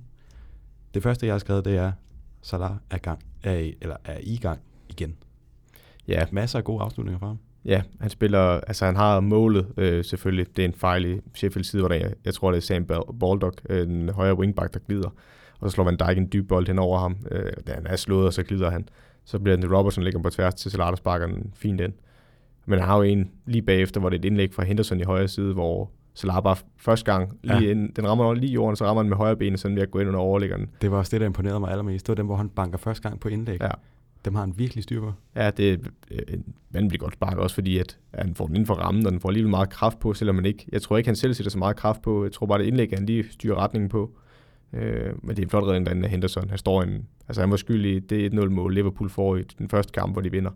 Det 0.94 1.02
første, 1.02 1.26
jeg 1.26 1.34
har 1.34 1.38
skrevet, 1.38 1.64
det 1.64 1.76
er, 1.76 1.92
Salah 2.42 2.72
er, 2.90 2.98
gang, 2.98 3.18
er, 3.42 3.72
eller 3.80 3.96
er 4.04 4.18
i 4.22 4.36
gang 4.36 4.60
igen. 4.88 5.16
Ja. 6.08 6.26
Masser 6.32 6.58
af 6.58 6.64
gode 6.64 6.82
afslutninger 6.82 7.18
for 7.18 7.26
ham. 7.26 7.38
Ja, 7.64 7.82
han 8.00 8.10
spiller, 8.10 8.40
altså 8.40 8.84
han 8.84 8.96
har 8.96 9.20
målet 9.20 9.72
øh, 9.76 10.04
selvfølgelig. 10.04 10.56
Det 10.56 10.64
er 10.64 10.68
en 10.68 10.74
fejl 10.74 11.04
i 11.04 11.20
Sheffield 11.34 11.64
side, 11.64 11.82
hvor 11.82 11.88
der, 11.88 12.10
jeg 12.24 12.34
tror, 12.34 12.50
det 12.50 12.56
er 12.56 12.62
Sam 12.62 12.86
Baldock, 13.20 13.60
øh, 13.68 13.86
den 13.86 14.08
højre 14.08 14.38
wingback, 14.38 14.74
der 14.74 14.80
glider. 14.80 15.08
Og 15.60 15.70
så 15.70 15.74
slår 15.74 15.84
Van 15.84 15.96
Dijk 15.96 16.18
en 16.18 16.28
dyb 16.32 16.48
bold 16.48 16.66
hen 16.66 16.78
over 16.78 16.98
ham. 16.98 17.16
Øh, 17.30 17.52
da 17.66 17.72
han 17.74 17.86
er 17.86 17.96
slået, 17.96 18.26
og 18.26 18.32
så 18.32 18.42
glider 18.42 18.70
han. 18.70 18.88
Så 19.24 19.38
bliver 19.38 19.56
det 19.56 19.72
Robertson 19.72 20.04
ligger 20.04 20.22
på 20.22 20.30
tværs 20.30 20.54
til 20.54 20.70
Salah, 20.70 20.88
der 20.88 20.96
sparker 20.96 21.26
den 21.26 21.52
fint 21.54 21.80
ind. 21.80 21.92
Men 22.66 22.78
han 22.78 22.88
har 22.88 22.96
jo 22.96 23.02
en 23.02 23.30
lige 23.46 23.62
bagefter, 23.62 24.00
hvor 24.00 24.08
det 24.10 24.16
er 24.16 24.20
et 24.20 24.24
indlæg 24.24 24.54
fra 24.54 24.64
Henderson 24.64 25.00
i 25.00 25.02
højre 25.02 25.28
side, 25.28 25.52
hvor 25.52 25.90
Salah 26.14 26.42
bare 26.42 26.56
første 26.76 27.12
gang, 27.12 27.38
lige 27.42 27.58
ja. 27.58 27.70
ind, 27.70 27.94
den 27.94 28.08
rammer 28.08 28.34
lige 28.34 28.52
jorden, 28.52 28.76
så 28.76 28.84
rammer 28.84 29.02
den 29.02 29.08
med 29.08 29.16
højre 29.16 29.36
ben, 29.36 29.56
sådan 29.56 29.76
ved 29.76 29.82
at 29.82 29.90
gå 29.90 29.98
ind 29.98 30.08
under 30.08 30.20
overliggeren. 30.20 30.70
Det 30.82 30.90
var 30.90 30.98
også 30.98 31.10
det, 31.10 31.20
der 31.20 31.26
imponerede 31.26 31.60
mig 31.60 31.70
allermest. 31.70 32.06
Det 32.06 32.08
var 32.08 32.14
den, 32.14 32.26
hvor 32.26 32.36
han 32.36 32.48
banker 32.48 32.78
første 32.78 33.08
gang 33.08 33.20
på 33.20 33.28
indlæg. 33.28 33.62
Ja. 33.62 33.70
Dem 34.24 34.34
har 34.34 34.40
han 34.40 34.54
virkelig 34.56 34.84
styr 34.84 35.00
på. 35.00 35.12
Ja, 35.36 35.50
det 35.50 35.72
er 35.72 35.76
en 36.28 36.54
vanvittigt 36.70 37.00
godt 37.00 37.14
spark, 37.14 37.36
også 37.36 37.54
fordi 37.54 37.78
at 37.78 37.98
han 38.14 38.34
får 38.34 38.46
den 38.46 38.56
inden 38.56 38.66
for 38.66 38.74
rammen, 38.74 39.06
og 39.06 39.12
den 39.12 39.20
får 39.20 39.28
alligevel 39.28 39.50
meget 39.50 39.70
kraft 39.70 39.98
på, 39.98 40.14
selvom 40.14 40.34
man 40.34 40.46
ikke... 40.46 40.66
Jeg 40.72 40.82
tror 40.82 40.96
ikke, 40.96 41.08
han 41.08 41.16
selv 41.16 41.34
sætter 41.34 41.50
så 41.50 41.58
meget 41.58 41.76
kraft 41.76 42.02
på. 42.02 42.24
Jeg 42.24 42.32
tror 42.32 42.46
bare, 42.46 42.58
det 42.58 42.66
indlæg, 42.66 42.90
han 42.92 43.06
lige 43.06 43.24
styrer 43.30 43.56
retningen 43.56 43.88
på. 43.88 44.10
Øh, 44.72 45.12
men 45.22 45.30
det 45.30 45.38
er 45.38 45.42
en 45.42 45.50
flot 45.50 45.64
redning 45.64 45.86
derinde 45.86 46.04
af 46.04 46.10
Henderson. 46.10 46.48
Han 46.48 46.58
står 46.58 46.82
en, 46.82 47.06
altså 47.28 47.42
han 47.42 47.50
var 47.50 47.56
skyldig 47.56 48.10
det 48.10 48.32
1-0-mål, 48.32 48.74
Liverpool 48.74 49.10
får 49.10 49.36
i 49.36 49.42
den 49.42 49.68
første 49.68 49.92
kamp, 49.92 50.14
hvor 50.14 50.22
de 50.22 50.30
vinder 50.30 50.50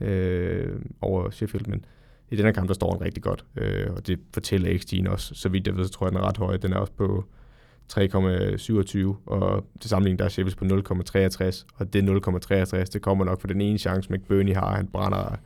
øh, 0.00 0.80
over 1.00 1.30
Sheffield, 1.30 1.66
men 1.66 1.84
i 2.30 2.36
den 2.36 2.44
her 2.44 2.52
kamp, 2.52 2.68
der 2.68 2.74
står 2.74 2.92
han 2.92 3.00
rigtig 3.00 3.22
godt, 3.22 3.44
øh, 3.56 3.86
og 3.96 4.06
det 4.06 4.18
fortæller 4.34 4.78
XG'en 4.78 5.10
også, 5.10 5.34
så 5.34 5.48
vidt 5.48 5.66
jeg 5.66 5.76
ved, 5.76 5.84
så 5.84 5.90
tror 5.90 6.06
jeg, 6.06 6.12
den 6.12 6.20
er 6.20 6.28
ret 6.28 6.36
høj. 6.36 6.56
Den 6.56 6.72
er 6.72 6.76
også 6.76 6.92
på 6.92 7.24
3,27, 7.92 9.16
og 9.26 9.66
til 9.80 9.90
sammenligning 9.90 10.18
der 10.18 10.24
er 10.24 10.28
Sheffield 10.28 10.56
på 10.56 10.64
0,63, 10.64 11.66
og 11.74 11.92
det 11.92 12.02
0,63, 12.02 12.84
det 12.84 13.02
kommer 13.02 13.24
nok 13.24 13.40
for 13.40 13.48
den 13.48 13.60
ene 13.60 13.78
chance, 13.78 14.12
McBurney 14.12 14.54
har. 14.54 14.76
Han 14.76 14.86
brænder 14.86 15.36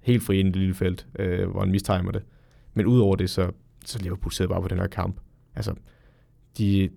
helt 0.00 0.22
fri 0.22 0.40
i 0.40 0.42
det 0.42 0.56
lille 0.56 0.74
felt, 0.74 1.06
øh, 1.18 1.50
hvor 1.50 1.60
han 1.60 1.70
mistimer 1.70 2.10
det. 2.12 2.22
Men 2.74 2.86
udover 2.86 3.16
det, 3.16 3.30
så, 3.30 3.50
så 3.84 3.98
Liverpool 4.02 4.32
sidder 4.32 4.48
bare 4.48 4.62
på 4.62 4.68
den 4.68 4.78
her 4.78 4.86
kamp. 4.86 5.20
Altså, 5.54 5.74
de, 6.58 6.90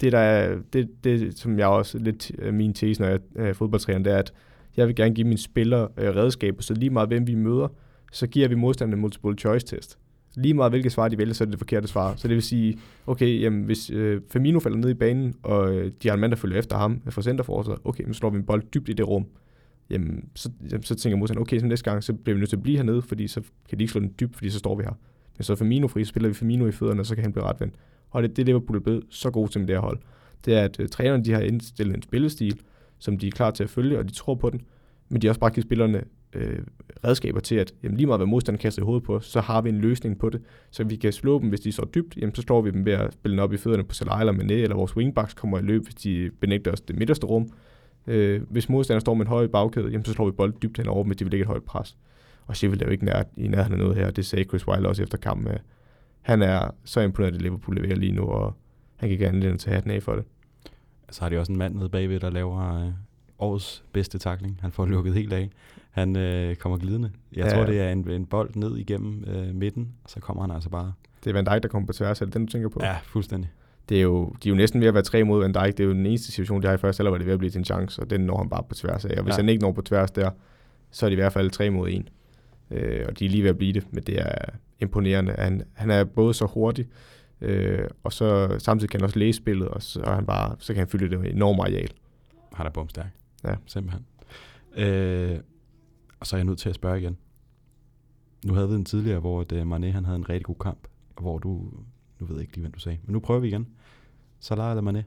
det, 0.00 0.12
der 0.12 0.18
er, 0.18 0.58
det, 0.72 1.04
det, 1.04 1.38
som 1.38 1.58
jeg 1.58 1.66
også 1.66 1.98
lidt 1.98 2.30
min 2.52 2.74
tese, 2.74 3.00
når 3.00 3.08
jeg 3.08 3.20
øh, 3.36 3.48
er 3.48 3.52
fodboldtræner, 3.52 4.02
det 4.02 4.12
er, 4.12 4.18
at 4.18 4.32
jeg 4.76 4.86
vil 4.86 4.94
gerne 4.94 5.14
give 5.14 5.26
mine 5.26 5.38
spillere 5.38 5.88
øh, 5.96 6.16
redskaber, 6.16 6.62
så 6.62 6.74
lige 6.74 6.90
meget 6.90 7.08
hvem 7.08 7.26
vi 7.26 7.34
møder, 7.34 7.68
så 8.12 8.26
giver 8.26 8.48
vi 8.48 8.54
modstanderne 8.54 8.96
en 8.96 9.00
multiple 9.00 9.38
choice 9.38 9.66
test. 9.66 9.98
Lige 10.34 10.54
meget 10.54 10.72
hvilket 10.72 10.92
svar 10.92 11.08
de 11.08 11.18
vælger, 11.18 11.34
så 11.34 11.44
er 11.44 11.46
det 11.46 11.52
det 11.52 11.58
forkerte 11.58 11.88
svar. 11.88 12.14
Så 12.16 12.28
det 12.28 12.34
vil 12.34 12.42
sige, 12.42 12.78
okay, 13.06 13.40
jamen, 13.40 13.62
hvis 13.62 13.90
øh, 13.90 14.20
Firmino 14.30 14.58
falder 14.58 14.78
ned 14.78 14.90
i 14.90 14.94
banen, 14.94 15.34
og 15.42 15.74
øh, 15.74 15.92
de 16.02 16.08
har 16.08 16.14
en 16.14 16.20
mand, 16.20 16.30
der 16.30 16.36
følger 16.36 16.58
efter 16.58 16.76
ham 16.76 17.02
øh, 17.06 17.12
fra 17.12 17.22
centerforsvaret, 17.22 17.80
okay, 17.84 18.04
nu 18.04 18.12
slår 18.12 18.30
vi 18.30 18.36
en 18.36 18.46
bold 18.46 18.62
dybt 18.74 18.88
i 18.88 18.92
det 18.92 19.08
rum. 19.08 19.26
Jamen, 19.90 20.28
så, 20.34 20.50
jamen, 20.70 20.82
så 20.82 20.94
tænker 20.94 21.16
modstanderen, 21.16 21.42
okay, 21.42 21.58
så 21.58 21.66
næste 21.66 21.90
gang, 21.90 22.04
så 22.04 22.12
bliver 22.12 22.34
vi 22.34 22.38
nødt 22.38 22.50
til 22.50 22.56
at 22.56 22.62
blive 22.62 22.76
hernede, 22.76 23.02
fordi 23.02 23.28
så 23.28 23.40
kan 23.68 23.78
de 23.78 23.82
ikke 23.82 23.92
slå 23.92 24.00
den 24.00 24.14
dybt, 24.20 24.36
fordi 24.36 24.50
så 24.50 24.58
står 24.58 24.76
vi 24.76 24.82
her. 24.82 24.98
Men 25.38 25.44
så 25.44 25.54
Firmino 25.54 25.86
fri, 25.86 26.04
så 26.04 26.08
spiller 26.08 26.28
vi 26.28 26.34
Firmino 26.34 26.66
i 26.66 26.72
fødderne, 26.72 27.00
og 27.00 27.06
så 27.06 27.14
kan 27.14 27.24
han 27.24 27.32
blive 27.32 27.44
retvendt. 27.44 27.74
Og 28.10 28.22
det, 28.22 28.36
det 28.36 28.46
Liverpool 28.46 28.76
er 28.76 28.80
blevet 28.80 29.04
så 29.10 29.30
god 29.30 29.48
til 29.48 29.60
med 29.60 29.68
det 29.68 29.76
her 29.76 29.80
hold. 29.80 29.98
Det 30.44 30.54
er, 30.54 30.60
at 30.60 30.80
øh, 30.80 30.88
trænerne 30.88 31.24
de 31.24 31.32
har 31.32 31.40
indstillet 31.40 31.96
en 31.96 32.02
spillestil, 32.02 32.60
som 33.02 33.18
de 33.18 33.26
er 33.26 33.30
klar 33.30 33.50
til 33.50 33.64
at 33.64 33.70
følge, 33.70 33.98
og 33.98 34.08
de 34.08 34.12
tror 34.12 34.34
på 34.34 34.50
den. 34.50 34.60
Men 35.08 35.22
de 35.22 35.26
har 35.26 35.30
også 35.30 35.40
bare 35.40 35.50
givet 35.50 35.66
spillerne 35.66 36.04
øh, 36.32 36.58
redskaber 37.04 37.40
til, 37.40 37.54
at 37.54 37.74
jamen, 37.82 37.96
lige 37.96 38.06
meget 38.06 38.18
hvad 38.18 38.26
modstanderen 38.26 38.62
kaster 38.62 38.82
i 38.82 38.84
hovedet 38.84 39.02
på, 39.02 39.20
så 39.20 39.40
har 39.40 39.62
vi 39.62 39.68
en 39.68 39.78
løsning 39.78 40.18
på 40.18 40.30
det, 40.30 40.42
så 40.70 40.84
vi 40.84 40.96
kan 40.96 41.12
slå 41.12 41.40
dem, 41.40 41.48
hvis 41.48 41.60
de 41.60 41.72
står 41.72 41.84
dybt, 41.84 42.16
jamen, 42.16 42.34
så 42.34 42.42
slår 42.42 42.62
vi 42.62 42.70
dem 42.70 42.86
ved 42.86 42.92
at 42.92 43.12
spille 43.12 43.32
den 43.32 43.42
op 43.42 43.52
i 43.52 43.56
fødderne 43.56 43.84
på 43.84 43.94
Salah 43.94 44.20
eller 44.20 44.32
Mané, 44.32 44.52
eller 44.52 44.76
vores 44.76 44.96
wingbacks 44.96 45.34
kommer 45.34 45.58
i 45.58 45.62
løb, 45.62 45.84
hvis 45.84 45.94
de 45.94 46.30
benægter 46.40 46.72
os 46.72 46.80
det 46.80 46.98
midterste 46.98 47.26
rum. 47.26 47.48
Øh, 48.06 48.42
hvis 48.50 48.68
modstanderen 48.68 49.00
står 49.00 49.14
med 49.14 49.26
en 49.26 49.28
høj 49.28 49.46
bagkæde, 49.46 49.88
jamen, 49.88 50.04
så 50.04 50.12
slår 50.12 50.26
vi 50.26 50.32
bolden 50.32 50.58
dybt 50.62 50.76
henover, 50.76 51.04
hvis 51.04 51.16
de 51.16 51.24
vil 51.24 51.30
lægge 51.30 51.42
et 51.42 51.48
højt 51.48 51.62
pres. 51.62 51.96
Og 52.46 52.56
Sheffield 52.56 52.82
er 52.82 52.86
jo 52.86 52.92
ikke 52.92 53.04
nær, 53.04 53.22
i 53.36 53.48
nærheden 53.48 53.72
af 53.72 53.78
noget 53.78 53.96
her, 53.96 54.10
det 54.10 54.26
sagde 54.26 54.44
Chris 54.44 54.68
Wilder 54.68 54.88
også 54.88 55.02
efter 55.02 55.18
kampen. 55.18 55.52
Han 56.20 56.42
er 56.42 56.70
så 56.84 57.00
imponeret, 57.00 57.34
at 57.34 57.42
Liverpool 57.42 57.76
leverer 57.76 57.96
lige 57.96 58.12
nu, 58.12 58.22
og 58.22 58.56
han 58.96 59.08
kan 59.08 59.18
gerne 59.18 59.40
lide 59.40 59.56
til 59.56 59.72
hatten 59.72 59.90
af 59.90 60.02
for 60.02 60.14
det. 60.14 60.24
Så 61.12 61.22
har 61.22 61.28
de 61.28 61.38
også 61.38 61.52
en 61.52 61.58
mand 61.58 61.74
nede 61.74 61.88
bagved, 61.88 62.20
der 62.20 62.30
laver 62.30 62.84
øh, 62.84 62.92
årets 63.38 63.84
bedste 63.92 64.18
takling. 64.18 64.58
Han 64.60 64.72
får 64.72 64.86
lukket 64.86 65.14
helt 65.14 65.32
af. 65.32 65.50
Han 65.90 66.16
øh, 66.16 66.54
kommer 66.54 66.78
glidende. 66.78 67.10
Jeg 67.32 67.44
ja. 67.44 67.54
tror, 67.54 67.66
det 67.66 67.80
er 67.80 67.90
en, 67.90 68.10
en 68.10 68.26
bold 68.26 68.50
ned 68.54 68.76
igennem 68.76 69.24
øh, 69.26 69.54
midten, 69.54 69.88
og 70.04 70.10
så 70.10 70.20
kommer 70.20 70.42
han 70.42 70.50
altså 70.50 70.68
bare... 70.68 70.92
Det 71.24 71.30
er 71.30 71.34
Van 71.34 71.44
Dijk, 71.44 71.62
der 71.62 71.68
kommer 71.68 71.86
på 71.86 71.92
tværs. 71.92 72.20
Er 72.20 72.24
det 72.24 72.34
den, 72.34 72.46
du 72.46 72.52
tænker 72.52 72.68
på? 72.68 72.80
Ja, 72.82 72.96
fuldstændig. 73.04 73.50
Det 73.88 73.98
er 73.98 74.02
jo, 74.02 74.34
de 74.42 74.48
er 74.48 74.50
jo 74.50 74.56
næsten 74.56 74.80
ved 74.80 74.88
at 74.88 74.94
være 74.94 75.02
tre 75.02 75.24
mod 75.24 75.40
Van 75.40 75.52
Dijk. 75.52 75.78
Det 75.78 75.80
er 75.80 75.84
jo 75.84 75.92
den 75.92 76.06
eneste 76.06 76.32
situation, 76.32 76.62
de 76.62 76.66
har 76.66 76.74
i 76.74 76.78
første 76.78 77.00
eller 77.00 77.10
var 77.10 77.18
det 77.18 77.26
ved 77.26 77.32
at 77.32 77.38
blive 77.38 77.50
til 77.50 77.58
en 77.58 77.64
chance, 77.64 78.02
og 78.02 78.10
den 78.10 78.20
når 78.20 78.38
han 78.38 78.48
bare 78.48 78.62
på 78.68 78.74
tværs 78.74 79.04
af. 79.04 79.18
Og 79.18 79.22
hvis 79.22 79.32
ja. 79.32 79.36
han 79.36 79.48
ikke 79.48 79.62
når 79.62 79.72
på 79.72 79.82
tværs 79.82 80.10
der, 80.10 80.30
så 80.90 81.06
er 81.06 81.10
det 81.10 81.14
i 81.14 81.20
hvert 81.20 81.32
fald 81.32 81.50
tre 81.50 81.70
mod 81.70 81.88
en. 81.90 82.08
Øh, 82.70 83.04
og 83.08 83.18
de 83.18 83.24
er 83.24 83.28
lige 83.28 83.42
ved 83.42 83.50
at 83.50 83.58
blive 83.58 83.72
det, 83.72 83.86
men 83.90 84.02
det 84.02 84.20
er 84.20 84.34
imponerende. 84.80 85.34
Han, 85.38 85.62
han 85.72 85.90
er 85.90 86.04
både 86.04 86.34
så 86.34 86.46
hurtig, 86.46 86.86
øh, 87.42 87.88
og 88.02 88.12
så 88.12 88.56
samtidig 88.58 88.90
kan 88.90 89.00
han 89.00 89.04
også 89.04 89.18
læse 89.18 89.36
spillet, 89.36 89.68
og 89.68 89.82
så, 89.82 90.02
er 90.02 90.14
han 90.14 90.26
bare, 90.26 90.56
så 90.58 90.72
kan 90.72 90.80
han 90.80 90.88
fylde 90.88 91.16
det 91.16 91.30
enormt 91.30 91.60
areal. 91.60 91.90
Han 92.52 92.66
er 92.66 92.70
bumstærk. 92.70 93.10
Ja. 93.44 93.54
Simpelthen. 93.66 94.06
Øh, 94.76 95.38
og 96.20 96.26
så 96.26 96.36
er 96.36 96.38
jeg 96.38 96.44
nødt 96.44 96.58
til 96.58 96.68
at 96.68 96.74
spørge 96.74 97.00
igen. 97.00 97.16
Nu 98.46 98.54
havde 98.54 98.68
vi 98.68 98.74
en 98.74 98.84
tidligere, 98.84 99.20
hvor 99.20 99.40
at, 99.40 99.52
uh, 99.52 99.72
Mané 99.72 99.86
han 99.86 100.04
havde 100.04 100.16
en 100.16 100.28
rigtig 100.28 100.44
god 100.44 100.56
kamp, 100.60 100.88
hvor 101.20 101.38
du, 101.38 101.70
nu 102.18 102.26
ved 102.26 102.34
jeg 102.34 102.40
ikke 102.40 102.54
lige, 102.54 102.62
hvad 102.62 102.72
du 102.72 102.78
sagde, 102.78 102.98
men 103.04 103.12
nu 103.12 103.20
prøver 103.20 103.40
vi 103.40 103.48
igen. 103.48 103.68
Salah 104.40 104.76
eller 104.76 104.92
Mané? 104.92 105.02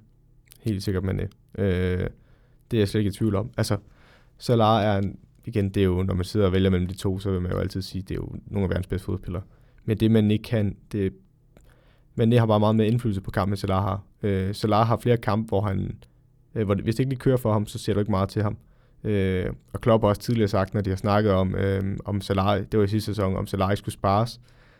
Helt 0.61 0.83
sikkert 0.83 1.03
Mané. 1.03 1.27
Øh, 1.57 2.09
det 2.71 2.77
er 2.77 2.81
jeg 2.81 2.89
slet 2.89 3.01
ikke 3.01 3.09
i 3.09 3.11
tvivl 3.11 3.35
om. 3.35 3.49
Altså, 3.57 3.77
Salah 4.37 4.85
er 4.85 4.97
en, 4.97 5.19
igen, 5.45 5.69
det 5.69 5.81
er 5.81 5.85
jo, 5.85 6.03
når 6.03 6.13
man 6.13 6.25
sidder 6.25 6.45
og 6.45 6.51
vælger 6.51 6.69
mellem 6.69 6.87
de 6.87 6.93
to, 6.93 7.19
så 7.19 7.31
vil 7.31 7.41
man 7.41 7.51
jo 7.51 7.57
altid 7.57 7.81
sige, 7.81 8.01
det 8.01 8.11
er 8.11 8.15
jo 8.15 8.35
nogle 8.45 8.63
af 8.63 8.69
verdens 8.69 8.87
bedste 8.87 9.05
fodspillere. 9.05 9.43
Men 9.85 9.97
det, 9.97 10.11
man 10.11 10.31
ikke 10.31 10.43
kan, 10.43 10.77
det, 10.91 11.13
Mané 12.21 12.37
har 12.39 12.45
bare 12.45 12.59
meget 12.59 12.75
mere 12.75 12.87
indflydelse 12.87 13.21
på 13.21 13.31
kampen, 13.31 13.57
Salah 13.57 13.83
har. 13.83 14.01
Øh, 14.23 14.55
Salah 14.55 14.87
har 14.87 14.97
flere 14.97 15.17
kampe, 15.17 15.47
hvor 15.47 15.61
han, 15.61 15.91
øh, 16.55 16.65
hvor, 16.65 16.75
hvis 16.75 16.95
det 16.95 16.99
ikke 16.99 17.09
lige 17.09 17.19
kører 17.19 17.37
for 17.37 17.53
ham, 17.53 17.65
så 17.65 17.77
ser 17.77 17.93
du 17.93 17.99
ikke 17.99 18.11
meget 18.11 18.29
til 18.29 18.43
ham. 18.43 18.57
Øh, 19.03 19.45
og 19.73 19.81
Klopp 19.81 20.03
har 20.03 20.09
også 20.09 20.21
tidligere 20.21 20.47
sagt, 20.47 20.73
når 20.73 20.81
de 20.81 20.89
har 20.89 20.97
snakket 20.97 21.31
om, 21.31 21.55
øh, 21.55 21.97
om 22.05 22.21
Salah, 22.21 22.63
det 22.71 22.79
var 22.79 22.85
i 22.85 22.87
sidste 22.87 23.05
sæson, 23.05 23.35
om 23.35 23.47
Salah 23.47 23.77
skulle 23.77 23.93
spares, 23.93 24.29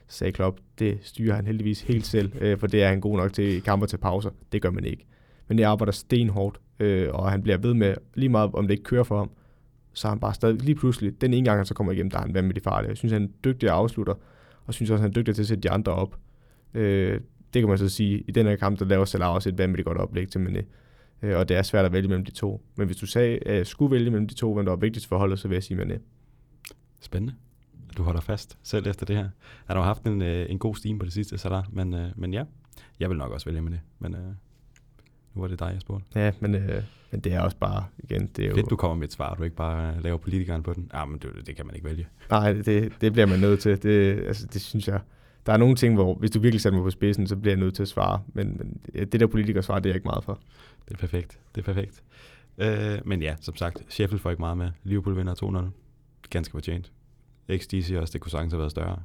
så 0.08 0.18
sagde 0.18 0.32
Klopp, 0.32 0.60
det 0.80 0.98
styrer 1.02 1.36
han 1.36 1.46
heldigvis 1.46 1.82
helt 1.82 2.06
selv, 2.06 2.32
øh, 2.42 2.58
for 2.58 2.68
det 2.68 2.84
er 2.84 2.88
han 2.88 3.00
god 3.00 3.18
nok 3.18 3.34
til 3.34 3.44
i 3.44 3.60
kamper 3.60 3.88
til 3.88 3.98
pauser. 3.98 4.30
Det 4.52 4.62
gør 4.62 4.72
man 4.72 4.86
ikke. 4.86 5.06
Men 5.48 5.58
det 5.58 5.64
arbejder 5.64 5.92
stenhårdt, 5.92 6.60
øh, 6.80 7.10
og 7.14 7.32
han 7.32 7.42
bliver 7.42 7.58
ved 7.58 7.74
med, 7.74 7.96
lige 8.14 8.30
meget 8.30 8.52
om 8.54 8.68
det 8.68 8.72
ikke 8.72 8.84
kører 8.84 9.04
for 9.04 9.18
ham, 9.18 9.30
så 9.94 10.08
er 10.08 10.10
han 10.10 10.20
bare 10.20 10.34
stadig 10.34 10.62
lige 10.62 10.76
pludselig, 10.76 11.22
den 11.22 11.34
ene 11.34 11.46
gang 11.46 11.60
han 11.60 11.66
så 11.66 11.74
kommer 11.74 11.94
igennem, 11.94 12.12
der 12.12 12.18
er 12.18 12.22
han 12.22 12.34
vanvittig 12.34 12.64
farlig. 12.64 12.88
Jeg 12.88 12.98
synes, 12.98 13.14
han 13.14 13.24
er 13.24 13.28
dygtig 13.44 13.70
afslutter, 13.70 14.14
og 14.66 14.74
synes 14.74 14.92
også, 14.92 15.02
han 15.02 15.10
er 15.10 15.14
dygtig 15.14 15.36
til 15.36 15.42
at 15.42 15.48
sætte 15.48 15.62
de 15.62 15.72
andre 15.72 15.92
op. 15.92 16.18
Øh, 16.76 17.20
det 17.54 17.62
kan 17.62 17.70
man 17.70 17.78
så 17.78 17.90
sige, 17.90 18.24
i 18.28 18.32
den 18.32 18.46
her 18.46 18.56
kamp, 18.56 18.80
der 18.80 18.86
laver 18.86 19.06
Salah 19.06 19.30
også 19.30 19.50
et 19.50 19.58
vanvittigt 19.58 19.86
godt 19.86 19.98
oplæg 19.98 20.30
til 20.30 20.40
Mané 20.40 20.66
øh, 21.22 21.38
og 21.38 21.50
det 21.50 21.58
er 21.58 21.62
svært 21.62 21.86
at 21.86 21.92
vælge 21.94 22.08
mellem 22.08 22.26
de 22.26 22.32
to. 22.32 22.62
Men 22.76 22.86
hvis 22.86 22.98
du 22.98 23.06
sagde, 23.06 23.40
at 23.46 23.56
jeg 23.56 23.68
skulle 23.68 23.92
vælge 23.92 24.12
mellem 24.12 24.28
de 24.28 24.34
to, 24.34 24.54
hvem 24.54 24.66
der 24.66 24.72
var 24.72 24.80
vigtigst 24.80 25.08
for 25.08 25.18
holdet, 25.18 25.40
så 25.40 25.48
vil 25.48 25.56
jeg 25.56 25.64
sige 25.64 25.82
Mané. 25.82 26.00
Spændende. 27.02 27.36
Du 27.98 28.04
holder 28.04 28.22
fast 28.22 28.58
selv 28.64 28.88
efter 28.88 29.06
det 29.06 29.16
her. 29.16 29.30
Han 29.66 29.78
har 29.78 29.84
haft 29.84 30.04
en, 30.04 30.22
øh, 30.22 30.50
en 30.50 30.60
god 30.60 30.76
steam 30.76 31.00
på 31.00 31.06
det 31.06 31.14
sidste, 31.14 31.50
der, 31.50 31.64
men, 31.72 31.94
øh, 31.94 32.08
men 32.16 32.34
ja, 32.34 32.44
jeg 33.00 33.10
vil 33.10 33.18
nok 33.18 33.32
også 33.32 33.46
vælge 33.46 33.62
med 33.62 33.72
det. 33.72 33.80
Men 34.00 34.16
øh, 34.16 34.22
nu 35.34 35.42
var 35.42 35.48
det 35.48 35.60
dig, 35.60 35.70
jeg 35.74 35.82
spurgte. 35.82 36.20
Ja, 36.20 36.32
men, 36.40 36.56
øh, 36.56 36.84
men 37.12 37.20
det 37.20 37.34
er 37.34 37.42
også 37.42 37.58
bare, 37.58 37.84
igen, 38.00 38.28
det 38.36 38.46
er 38.46 38.50
jo... 38.50 38.56
Fedt, 38.56 38.70
du 38.70 38.76
kommer 38.76 38.96
med 38.96 39.08
et 39.08 39.14
svar, 39.14 39.36
du 39.36 39.44
ikke 39.44 39.56
bare 39.56 40.02
laver 40.02 40.18
politikeren 40.18 40.64
på 40.64 40.74
den. 40.74 40.90
Ja, 40.94 41.02
ah, 41.02 41.10
men 41.10 41.20
det, 41.20 41.48
det 41.48 41.56
kan 41.56 41.66
man 41.66 41.76
ikke 41.76 41.88
vælge. 41.88 42.08
Nej, 42.30 42.54
det, 42.54 42.94
det 43.02 43.14
bliver 43.14 43.26
man 43.26 43.40
nødt 43.40 43.60
til. 43.60 43.84
Det, 43.84 44.28
altså, 44.28 44.48
det 44.54 44.62
synes 44.62 44.88
jeg, 44.88 45.00
der 45.46 45.54
er 45.54 45.58
nogle 45.58 45.76
ting, 45.76 45.94
hvor 45.94 46.16
hvis 46.16 46.32
du 46.32 46.40
virkelig 46.40 46.62
sætter 46.62 46.80
mig 46.80 46.86
på 46.86 46.90
spidsen, 46.90 47.28
så 47.28 47.36
bliver 47.36 47.54
jeg 47.54 47.60
nødt 47.60 47.76
til 47.76 47.82
at 47.82 47.88
svare. 47.88 48.22
Men, 48.28 48.58
men 48.58 48.82
det 48.94 49.20
der 49.20 49.28
politikersvar, 49.28 49.80
det 49.80 49.86
er 49.86 49.90
jeg 49.90 49.96
ikke 49.96 50.08
meget 50.08 50.24
for. 50.24 50.40
Det 50.88 50.94
er 50.94 50.98
perfekt. 50.98 51.40
Det 51.56 51.62
er 51.62 51.66
perfekt. 51.74 52.04
Øh, 52.58 53.00
men 53.06 53.22
ja, 53.22 53.36
som 53.42 53.56
sagt, 53.56 53.84
Sheffield 53.90 54.22
får 54.22 54.30
ikke 54.30 54.42
meget 54.42 54.58
med. 54.58 54.70
Liverpool 54.84 55.18
vinder 55.18 55.70
2-0. 55.70 56.30
Ganske 56.30 56.52
fortjent. 56.52 56.92
Siger 57.70 58.02
også, 58.02 58.12
det 58.14 58.22
kunne 58.22 58.32
sagtens 58.32 58.54
have 58.54 58.60
været 58.60 58.72
større. 58.72 59.02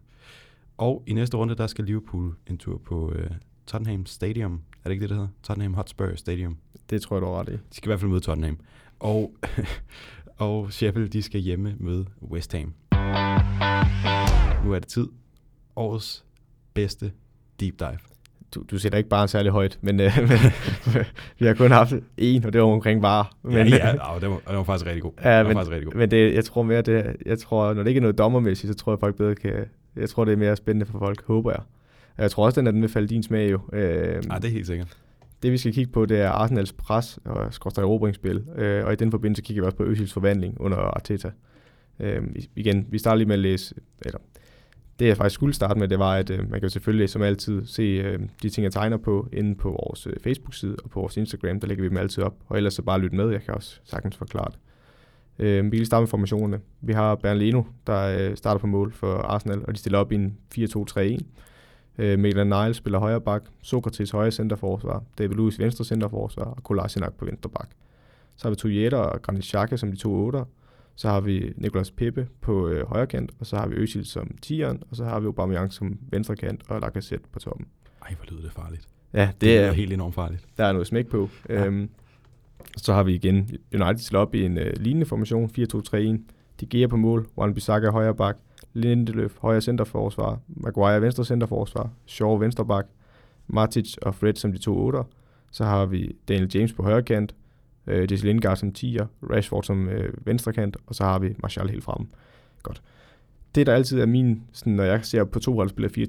Og 0.78 1.02
i 1.06 1.12
næste 1.12 1.36
runde, 1.36 1.54
der 1.54 1.66
skal 1.66 1.84
Liverpool 1.84 2.36
en 2.46 2.58
tur 2.58 2.78
på 2.78 3.12
øh, 3.12 3.30
Tottenham 3.66 4.06
Stadium. 4.06 4.52
Er 4.52 4.88
det 4.88 4.90
ikke 4.90 5.02
det, 5.02 5.10
det 5.10 5.16
hedder? 5.16 5.30
Tottenham 5.42 5.74
Hotspur 5.74 6.14
Stadium. 6.16 6.56
Det 6.90 7.02
tror 7.02 7.16
jeg, 7.16 7.22
du 7.22 7.26
er 7.26 7.40
ret 7.40 7.48
i. 7.48 7.52
De 7.52 7.58
skal 7.70 7.88
i 7.88 7.90
hvert 7.90 8.00
fald 8.00 8.10
møde 8.10 8.20
Tottenham. 8.20 8.58
Og, 9.00 9.34
og 10.36 10.72
Sheffield, 10.72 11.08
de 11.08 11.22
skal 11.22 11.40
hjemme 11.40 11.76
møde 11.78 12.06
West 12.22 12.52
Ham. 12.52 12.74
Nu 14.64 14.72
er 14.72 14.78
det 14.78 14.88
tid. 14.88 15.08
Årets 15.76 16.24
bedste 16.80 17.12
deep 17.60 17.78
dive 17.78 17.98
du, 18.54 18.64
du 18.70 18.78
sætter 18.78 18.98
ikke 18.98 19.10
bare 19.10 19.28
særlig 19.28 19.52
højt, 19.52 19.78
men, 19.80 20.00
øh, 20.00 20.12
men 20.94 21.04
vi 21.38 21.46
har 21.46 21.54
kun 21.54 21.70
haft 21.70 21.92
en, 22.16 22.44
og 22.44 22.52
det 22.52 22.60
var 22.60 22.66
omkring 22.66 23.02
bare. 23.02 23.24
Men, 23.42 23.66
ja, 23.66 23.86
ja 23.86 23.92
det, 24.20 24.30
var, 24.30 24.40
det 24.48 24.56
var 24.56 24.62
faktisk 24.62 24.86
rigtig 24.86 25.02
god. 25.02 25.12
Ja, 25.24 25.38
det 25.38 25.46
men, 25.46 25.56
faktisk 25.56 25.72
rigtig 25.72 25.86
god. 25.86 25.94
men 25.94 26.10
det, 26.10 26.34
jeg 26.34 26.44
tror 26.44 26.62
mere, 26.62 26.82
det, 26.82 27.16
jeg 27.26 27.38
tror, 27.38 27.74
når 27.74 27.82
det 27.82 27.90
ikke 27.90 27.98
er 27.98 28.02
noget 28.02 28.18
dommermæssigt, 28.18 28.72
så 28.72 28.78
tror 28.78 28.92
jeg 28.92 29.00
folk 29.00 29.16
bedre 29.16 29.34
kan, 29.34 29.64
jeg 29.96 30.08
tror, 30.08 30.24
det 30.24 30.32
er 30.32 30.36
mere 30.36 30.56
spændende 30.56 30.86
for 30.86 30.98
folk, 30.98 31.26
håber 31.26 31.50
jeg. 31.50 31.60
Jeg 32.18 32.30
tror 32.30 32.44
også, 32.44 32.60
den, 32.60 32.68
at 32.68 32.74
den 32.74 32.82
vil 32.82 32.90
falde 32.90 33.08
din 33.08 33.22
smag 33.22 33.50
jo. 33.50 33.60
Øh, 33.72 33.82
ja, 33.82 34.18
det 34.18 34.44
er 34.44 34.48
helt 34.48 34.66
sikkert. 34.66 34.96
Det 35.42 35.52
vi 35.52 35.58
skal 35.58 35.72
kigge 35.72 35.92
på, 35.92 36.06
det 36.06 36.20
er 36.20 36.30
Arsenals 36.30 36.72
pres 36.72 37.18
og 37.24 37.54
skorstræk 37.54 37.82
erobringsspil, 37.82 38.44
øh, 38.56 38.84
og 38.86 38.92
i 38.92 38.96
den 38.96 39.10
forbindelse 39.10 39.42
kigger 39.42 39.62
vi 39.62 39.66
også 39.66 39.76
på 39.76 39.84
Øsils 39.84 40.12
forvandling 40.12 40.60
under 40.60 40.76
Arteta. 40.76 41.30
Øh, 42.00 42.22
igen, 42.56 42.86
vi 42.90 42.98
starter 42.98 43.16
lige 43.16 43.28
med 43.28 43.34
at 43.34 43.40
læse, 43.40 43.74
eller 44.02 44.18
det 45.00 45.06
jeg 45.06 45.16
faktisk 45.16 45.34
skulle 45.34 45.54
starte 45.54 45.80
med, 45.80 45.88
det 45.88 45.98
var, 45.98 46.14
at 46.16 46.30
øh, 46.30 46.50
man 46.50 46.60
kan 46.60 46.70
selvfølgelig 46.70 47.08
som 47.08 47.22
altid 47.22 47.66
se 47.66 47.82
øh, 47.82 48.18
de 48.42 48.50
ting, 48.50 48.64
jeg 48.64 48.72
tegner 48.72 48.96
på 48.96 49.28
inde 49.32 49.54
på 49.54 49.68
vores 49.70 50.06
øh, 50.06 50.12
Facebook-side 50.24 50.76
og 50.84 50.90
på 50.90 51.00
vores 51.00 51.16
Instagram. 51.16 51.60
Der 51.60 51.66
lægger 51.66 51.82
vi 51.82 51.88
dem 51.88 51.96
altid 51.96 52.22
op. 52.22 52.34
Og 52.48 52.56
ellers 52.56 52.74
så 52.74 52.82
bare 52.82 53.00
lyt 53.00 53.12
med. 53.12 53.30
Jeg 53.30 53.42
kan 53.42 53.54
også 53.54 53.80
sagtens 53.84 54.16
forklare 54.16 54.50
det. 54.50 54.58
Øh, 55.46 55.72
vi 55.72 55.76
kan 55.76 55.86
starte 55.86 56.00
med 56.00 56.08
formationerne. 56.08 56.60
Vi 56.80 56.92
har 56.92 57.14
Bernardino, 57.14 57.62
der 57.86 58.30
øh, 58.30 58.36
starter 58.36 58.58
på 58.58 58.66
mål 58.66 58.92
for 58.92 59.12
Arsenal, 59.12 59.64
og 59.66 59.74
de 59.74 59.78
stiller 59.78 59.98
op 59.98 60.12
i 60.12 60.14
en 60.14 60.38
4-2-3-1. 60.58 61.24
Øh, 61.98 62.18
Mikkel 62.18 62.46
Niles 62.46 62.76
spiller 62.76 62.98
højre 62.98 63.20
bak, 63.20 63.42
Sokrates 63.62 64.10
højre 64.10 64.30
centerforsvar, 64.30 65.02
David 65.18 65.36
Lewis 65.36 65.58
venstre 65.58 65.84
centerforsvar 65.84 66.44
og 66.44 66.62
Kolasinac 66.62 67.12
på 67.18 67.24
venstre 67.24 67.50
bak. 67.50 67.68
Så 68.36 68.44
har 68.44 68.50
vi 68.50 68.56
Tujeta 68.56 68.96
og 68.96 69.22
Granit 69.22 69.44
Xhaka 69.44 69.76
som 69.76 69.90
de 69.90 69.96
to 69.96 70.26
otter. 70.26 70.44
Så 71.00 71.08
har 71.08 71.20
vi 71.20 71.52
Nicolas 71.56 71.90
Pepe 71.90 72.28
på 72.40 72.68
øh, 72.68 72.86
højre 72.88 73.06
kant, 73.06 73.30
og 73.38 73.46
så 73.46 73.56
har 73.56 73.68
vi 73.68 73.74
Özil 73.74 74.04
som 74.04 74.30
10'eren, 74.46 74.78
og 74.90 74.96
så 74.96 75.04
har 75.04 75.20
vi 75.20 75.26
Aubameyang 75.26 75.72
som 75.72 75.98
venstre 76.10 76.36
kant 76.36 76.62
og 76.68 76.80
Lacazette 76.80 77.28
på 77.32 77.38
toppen. 77.38 77.66
Ej, 78.02 78.14
hvor 78.14 78.26
lyder 78.30 78.42
det 78.42 78.52
farligt. 78.52 78.88
Ja, 79.12 79.26
det, 79.26 79.40
Det 79.40 79.58
er 79.58 79.72
helt 79.72 79.92
enormt 79.92 80.14
farligt. 80.14 80.46
der 80.56 80.64
er 80.64 80.72
noget 80.72 80.86
smæk 80.86 81.06
på. 81.06 81.28
Ja. 81.48 81.66
Øhm, 81.66 81.88
så 82.76 82.92
har 82.92 83.02
vi 83.02 83.14
igen 83.14 83.50
United 83.74 83.98
stiller 83.98 84.20
op 84.20 84.34
i 84.34 84.44
en 84.44 84.58
øh, 84.58 84.72
lignende 84.76 85.06
formation, 85.06 85.50
4-2-3-1. 85.58 85.96
De 86.60 86.66
Gea 86.70 86.86
på 86.86 86.96
mål, 86.96 87.26
Juan 87.36 87.54
Bissaka 87.54 87.90
højre 87.90 88.14
bak, 88.14 88.36
Lindeløf 88.72 89.38
højre 89.38 89.60
centerforsvar, 89.60 90.38
Maguire 90.48 91.02
venstre 91.02 91.24
centerforsvar, 91.24 91.90
Shaw 92.06 92.36
venstre 92.36 92.66
bak, 92.66 92.86
Matic 93.46 93.96
og 94.02 94.14
Fred 94.14 94.34
som 94.34 94.52
de 94.52 94.58
to 94.58 94.78
otter. 94.86 95.04
Så 95.50 95.64
har 95.64 95.86
vi 95.86 96.16
Daniel 96.28 96.50
James 96.54 96.72
på 96.72 96.82
højre 96.82 97.02
kant, 97.02 97.34
øh, 97.86 98.12
Jesse 98.12 98.26
Lingard 98.26 98.56
som 98.56 98.72
10'er, 98.78 99.06
Rashford 99.30 99.62
som 99.62 99.88
øh, 99.88 100.26
venstrekant, 100.26 100.76
og 100.86 100.94
så 100.94 101.04
har 101.04 101.18
vi 101.18 101.34
Martial 101.42 101.68
helt 101.68 101.84
fremme. 101.84 102.06
Godt. 102.62 102.82
Det, 103.54 103.66
der 103.66 103.74
altid 103.74 104.00
er 104.00 104.06
min, 104.06 104.42
sådan, 104.52 104.72
når 104.72 104.84
jeg 104.84 105.04
ser 105.04 105.24
på 105.24 105.38
to 105.38 105.54
hold 105.54 105.68
spiller 105.68 106.06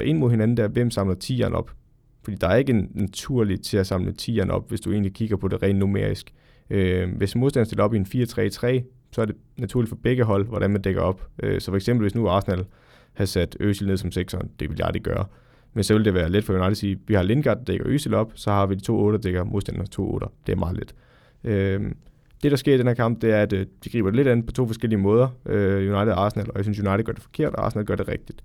øh, 0.00 0.16
mod 0.16 0.30
hinanden, 0.30 0.56
der 0.56 0.64
er, 0.64 0.68
hvem 0.68 0.90
samler 0.90 1.14
10'eren 1.24 1.54
op. 1.54 1.70
Fordi 2.24 2.36
der 2.36 2.48
er 2.48 2.56
ikke 2.56 2.72
en 2.72 2.90
naturlig 2.94 3.60
til 3.60 3.76
at 3.76 3.86
samle 3.86 4.14
10'eren 4.22 4.50
op, 4.50 4.68
hvis 4.68 4.80
du 4.80 4.92
egentlig 4.92 5.14
kigger 5.14 5.36
på 5.36 5.48
det 5.48 5.62
rent 5.62 5.78
numerisk. 5.78 6.34
Øh, 6.70 7.16
hvis 7.16 7.36
modstanderen 7.36 7.66
stiller 7.66 7.84
op 7.84 7.94
i 7.94 7.96
en 7.96 8.06
4-3-3, 8.06 8.82
så 9.12 9.20
er 9.20 9.24
det 9.24 9.36
naturligt 9.56 9.88
for 9.88 9.96
begge 9.96 10.24
hold, 10.24 10.46
hvordan 10.46 10.70
man 10.70 10.82
dækker 10.82 11.00
op. 11.00 11.28
Øh, 11.42 11.60
så 11.60 11.70
for 11.70 11.76
eksempel, 11.76 12.04
hvis 12.04 12.14
nu 12.14 12.28
Arsenal 12.28 12.64
har 13.12 13.24
sat 13.24 13.56
Øsil 13.60 13.86
ned 13.86 13.96
som 13.96 14.10
6'eren, 14.10 14.48
det 14.60 14.70
vil 14.70 14.76
jeg 14.78 14.86
aldrig 14.86 15.02
gøre. 15.02 15.24
Men 15.74 15.84
så 15.84 15.94
vil 15.94 16.04
det 16.04 16.14
være 16.14 16.30
let 16.30 16.44
for 16.44 16.52
United 16.52 16.70
at 16.70 16.76
sige, 16.76 16.98
vi 17.06 17.14
har 17.14 17.22
Lindgaard, 17.22 17.58
der 17.58 17.64
dækker 17.64 17.86
Øsil 17.88 18.14
op, 18.14 18.32
så 18.34 18.50
har 18.50 18.66
vi 18.66 18.74
de 18.74 18.80
to 18.80 18.98
8, 18.98 19.18
der 19.18 19.22
dækker 19.22 19.44
modstanderne 19.44 19.88
to 19.88 20.14
8. 20.14 20.26
Det 20.46 20.52
er 20.52 20.56
meget 20.56 20.76
let. 20.76 20.94
Øh, 21.44 21.80
det, 22.42 22.50
der 22.50 22.56
sker 22.56 22.74
i 22.74 22.78
den 22.78 22.86
her 22.86 22.94
kamp, 22.94 23.22
det 23.22 23.30
er, 23.30 23.42
at 23.42 23.52
øh, 23.52 23.66
de 23.84 23.90
griber 23.90 24.10
det 24.10 24.16
lidt 24.16 24.28
an 24.28 24.42
på 24.42 24.52
to 24.52 24.66
forskellige 24.66 24.98
måder, 24.98 25.28
øh, 25.46 25.76
United 25.76 26.12
og 26.12 26.24
Arsenal, 26.24 26.50
og 26.50 26.56
jeg 26.56 26.64
synes, 26.64 26.78
United 26.78 27.04
gør 27.04 27.12
det 27.12 27.22
forkert, 27.22 27.54
og 27.54 27.64
Arsenal 27.64 27.86
gør 27.86 27.96
det 27.96 28.08
rigtigt. 28.08 28.44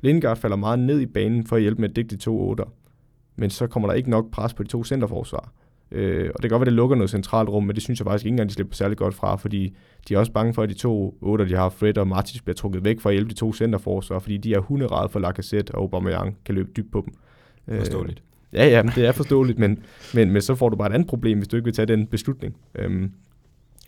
Lindgaard 0.00 0.36
falder 0.36 0.56
meget 0.56 0.78
ned 0.78 1.00
i 1.00 1.06
banen 1.06 1.46
for 1.46 1.56
at 1.56 1.62
hjælpe 1.62 1.80
med 1.80 1.88
at 1.88 1.96
dække 1.96 2.10
de 2.10 2.16
to 2.16 2.40
8 2.40 2.64
men 3.38 3.50
så 3.50 3.66
kommer 3.66 3.88
der 3.88 3.94
ikke 3.94 4.10
nok 4.10 4.30
pres 4.30 4.54
på 4.54 4.62
de 4.62 4.68
to 4.68 4.84
centerforsvar. 4.84 5.52
Øh, 5.92 6.30
og 6.34 6.42
det 6.42 6.50
kan 6.50 6.50
godt 6.50 6.60
være, 6.60 6.66
at 6.66 6.66
det 6.66 6.72
lukker 6.72 6.96
noget 6.96 7.10
centralt 7.10 7.48
rum, 7.48 7.64
men 7.64 7.74
det 7.74 7.82
synes 7.82 8.00
jeg 8.00 8.06
faktisk 8.06 8.24
ikke 8.24 8.32
engang, 8.32 8.48
de 8.48 8.54
slipper 8.54 8.74
særlig 8.74 8.96
godt 8.96 9.14
fra, 9.14 9.36
fordi 9.36 9.76
de 10.08 10.14
er 10.14 10.18
også 10.18 10.32
bange 10.32 10.54
for, 10.54 10.62
at 10.62 10.68
de 10.68 10.74
to 10.74 11.18
8, 11.20 11.48
de 11.48 11.54
har, 11.54 11.68
Fred 11.68 11.98
og 11.98 12.08
Matic, 12.08 12.42
bliver 12.42 12.54
trukket 12.54 12.84
væk 12.84 13.00
for 13.00 13.08
at 13.08 13.14
hjælpe 13.14 13.30
de 13.30 13.34
to 13.34 13.52
centerforsvar, 13.52 14.18
fordi 14.18 14.36
de 14.36 14.54
er 14.54 14.58
hunderede 14.58 15.08
for 15.08 15.20
Lacazette 15.20 15.74
og 15.74 15.80
Aubameyang 15.80 16.36
kan 16.44 16.54
løbe 16.54 16.70
dybt 16.76 16.92
på 16.92 17.04
dem. 17.06 17.14
Øh, 17.74 17.78
Forståeligt. 17.78 18.22
Ja, 18.52 18.68
ja, 18.68 18.82
det 18.94 19.06
er 19.06 19.12
forståeligt, 19.12 19.58
men, 19.58 19.82
men, 20.14 20.30
men 20.30 20.42
så 20.42 20.54
får 20.54 20.68
du 20.68 20.76
bare 20.76 20.88
et 20.88 20.94
andet 20.94 21.08
problem, 21.08 21.38
hvis 21.38 21.48
du 21.48 21.56
ikke 21.56 21.64
vil 21.64 21.74
tage 21.74 21.86
den 21.86 22.06
beslutning. 22.06 22.56
Øhm, 22.74 23.12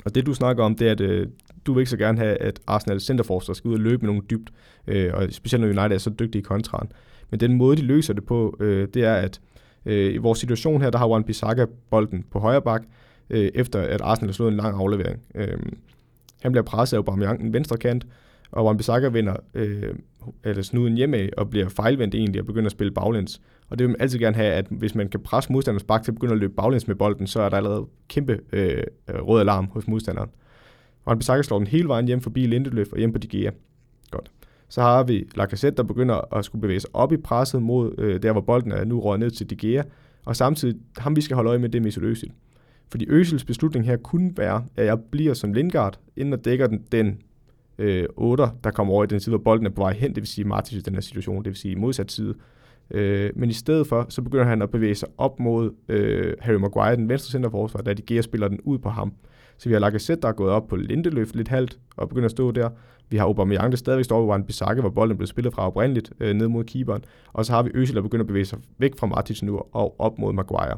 og 0.04 0.14
det 0.14 0.26
du 0.26 0.34
snakker 0.34 0.64
om, 0.64 0.74
det 0.74 0.88
er, 0.88 0.92
at 0.92 1.00
øh, 1.00 1.26
du 1.66 1.72
vil 1.72 1.80
ikke 1.80 1.90
så 1.90 1.96
gerne 1.96 2.18
have, 2.18 2.36
at 2.36 2.60
Arsenal 2.66 3.00
centerforsvar 3.00 3.54
skal 3.54 3.68
ud 3.68 3.74
og 3.74 3.80
løbe 3.80 4.06
med 4.06 4.06
nogle 4.06 4.22
dybt, 4.30 4.50
øh, 4.86 5.10
og 5.14 5.26
specielt 5.30 5.60
når 5.60 5.68
United 5.68 5.94
er 5.94 5.98
så 5.98 6.10
dygtige 6.10 6.40
i 6.40 6.42
kontraen. 6.42 6.92
Men 7.30 7.40
den 7.40 7.54
måde, 7.54 7.76
de 7.76 7.82
løser 7.82 8.14
det 8.14 8.24
på, 8.24 8.56
øh, 8.60 8.88
det 8.94 9.04
er, 9.04 9.14
at 9.14 9.40
øh, 9.86 10.14
i 10.14 10.16
vores 10.16 10.38
situation 10.38 10.82
her, 10.82 10.90
der 10.90 10.98
har 10.98 11.06
Juan 11.06 11.24
Bissaka 11.24 11.66
bolden 11.90 12.24
på 12.30 12.38
højre 12.38 12.62
bak, 12.62 12.82
øh, 13.30 13.50
efter 13.54 13.80
at 13.80 14.00
Arsenal 14.00 14.28
har 14.28 14.32
slået 14.32 14.50
en 14.50 14.56
lang 14.56 14.76
aflevering. 14.76 15.20
Øh, 15.34 15.58
han 16.42 16.52
bliver 16.52 16.64
presset 16.64 16.96
af 16.96 16.98
Aubameyang 16.98 17.40
den 17.40 17.52
venstre 17.52 17.76
kant, 17.76 18.06
og 18.50 18.64
Juan 18.64 18.76
Bissaka 18.76 19.08
vender 19.08 19.36
øh, 19.54 19.94
eller 20.44 20.62
snuden 20.62 20.96
hjemme 20.96 21.28
og 21.36 21.50
bliver 21.50 21.68
fejlvendt 21.68 22.14
egentlig 22.14 22.40
og 22.40 22.46
begynder 22.46 22.66
at 22.66 22.72
spille 22.72 22.90
baglæns. 22.90 23.40
Og 23.68 23.78
det 23.78 23.84
vil 23.84 23.90
man 23.90 24.00
altid 24.00 24.18
gerne 24.18 24.36
have, 24.36 24.52
at 24.52 24.66
hvis 24.70 24.94
man 24.94 25.08
kan 25.08 25.20
presse 25.20 25.52
modstanders 25.52 25.84
bak 25.84 26.02
til 26.02 26.10
at 26.10 26.14
begynde 26.14 26.32
at 26.32 26.38
løbe 26.38 26.52
baglæns 26.52 26.88
med 26.88 26.94
bolden, 26.96 27.26
så 27.26 27.40
er 27.40 27.48
der 27.48 27.56
allerede 27.56 27.86
kæmpe 28.08 28.40
øh, 28.52 28.82
rød 29.08 29.40
alarm 29.40 29.70
hos 29.72 29.88
modstanderen. 29.88 30.30
Juan 31.06 31.18
Bissaka 31.18 31.42
slår 31.42 31.58
den 31.58 31.66
hele 31.66 31.88
vejen 31.88 32.06
hjem 32.06 32.20
forbi 32.20 32.46
Lindeløf 32.46 32.92
og 32.92 32.98
hjem 32.98 33.12
på 33.12 33.18
De 33.18 33.28
Gea. 33.28 33.50
Godt. 34.10 34.30
Så 34.70 34.80
har 34.80 35.02
vi 35.02 35.28
Lacazette, 35.34 35.76
der 35.76 35.82
begynder 35.82 36.34
at 36.36 36.44
skulle 36.44 36.62
bevæge 36.62 36.80
sig 36.80 36.90
op 36.92 37.12
i 37.12 37.16
presset 37.16 37.62
mod 37.62 37.94
øh, 37.98 38.22
der, 38.22 38.32
hvor 38.32 38.40
bolden 38.40 38.72
er 38.72 38.84
nu 38.84 39.00
røget 39.00 39.20
ned 39.20 39.30
til 39.30 39.50
De 39.50 39.56
Gea. 39.56 39.82
Og 40.24 40.36
samtidig, 40.36 40.76
ham 40.98 41.16
vi 41.16 41.20
skal 41.20 41.34
holde 41.34 41.50
øje 41.50 41.58
med, 41.58 41.68
det 41.68 41.78
er 41.78 41.82
Mesut 41.82 42.04
Özil. 42.04 42.30
Fordi 42.90 43.06
Özils 43.06 43.44
beslutning 43.46 43.86
her 43.86 43.96
kunne 43.96 44.32
være, 44.36 44.64
at 44.76 44.86
jeg 44.86 44.98
bliver 45.10 45.34
som 45.34 45.52
Lindgaard, 45.52 45.98
inden 46.16 46.32
jeg 46.32 46.44
dækker 46.44 46.66
den, 46.66 46.82
den 46.92 47.18
øh, 47.78 48.04
8, 48.16 48.44
der 48.64 48.70
kommer 48.70 48.94
over 48.94 49.04
i 49.04 49.06
den 49.06 49.20
side, 49.20 49.36
hvor 49.36 49.42
bolden 49.42 49.66
er 49.66 49.70
på 49.70 49.82
vej 49.82 49.92
hen, 49.92 50.08
det 50.08 50.16
vil 50.16 50.26
sige 50.26 50.44
Martins 50.44 50.78
i 50.78 50.82
den 50.82 50.94
her 50.94 51.00
situation, 51.00 51.38
det 51.38 51.46
vil 51.46 51.56
sige 51.56 51.76
modsat 51.76 52.12
side. 52.12 52.34
Øh, 52.90 53.30
men 53.36 53.50
i 53.50 53.52
stedet 53.52 53.86
for, 53.86 54.06
så 54.08 54.22
begynder 54.22 54.44
han 54.44 54.62
at 54.62 54.70
bevæge 54.70 54.94
sig 54.94 55.08
op 55.18 55.40
mod 55.40 55.70
øh, 55.88 56.34
Harry 56.40 56.56
Maguire, 56.56 56.96
den 56.96 57.08
venstre 57.08 57.30
centerforsvar, 57.30 57.80
da 57.80 57.92
de 57.92 58.02
Gea 58.02 58.20
spiller 58.20 58.48
den 58.48 58.60
ud 58.60 58.78
på 58.78 58.88
ham. 58.88 59.12
Så 59.60 59.68
vi 59.68 59.72
har 59.72 59.80
Lacazette, 59.80 60.22
der 60.22 60.28
er 60.28 60.32
gået 60.32 60.50
op 60.50 60.68
på 60.68 60.76
Lindeløf 60.76 61.34
lidt 61.34 61.48
halvt 61.48 61.78
og 61.96 62.08
begynder 62.08 62.24
at 62.24 62.30
stå 62.30 62.50
der. 62.50 62.70
Vi 63.10 63.16
har 63.16 63.24
Aubameyang, 63.24 63.72
der 63.72 63.76
stadigvæk 63.76 64.04
står 64.04 64.22
over 64.22 64.36
en 64.36 64.44
Bissaka, 64.44 64.80
hvor 64.80 64.90
bolden 64.90 65.16
blev 65.16 65.26
spillet 65.26 65.54
fra 65.54 65.66
oprindeligt 65.66 66.12
øh, 66.20 66.34
ned 66.34 66.48
mod 66.48 66.64
keeperen. 66.64 67.04
Og 67.32 67.46
så 67.46 67.52
har 67.52 67.62
vi 67.62 67.70
Øsil, 67.74 67.96
der 67.96 68.02
begynder 68.02 68.22
at 68.22 68.26
bevæge 68.26 68.44
sig 68.44 68.58
væk 68.78 68.98
fra 68.98 69.06
Matic 69.06 69.42
nu 69.42 69.62
og 69.72 70.00
op 70.00 70.18
mod 70.18 70.32
Maguire. 70.32 70.76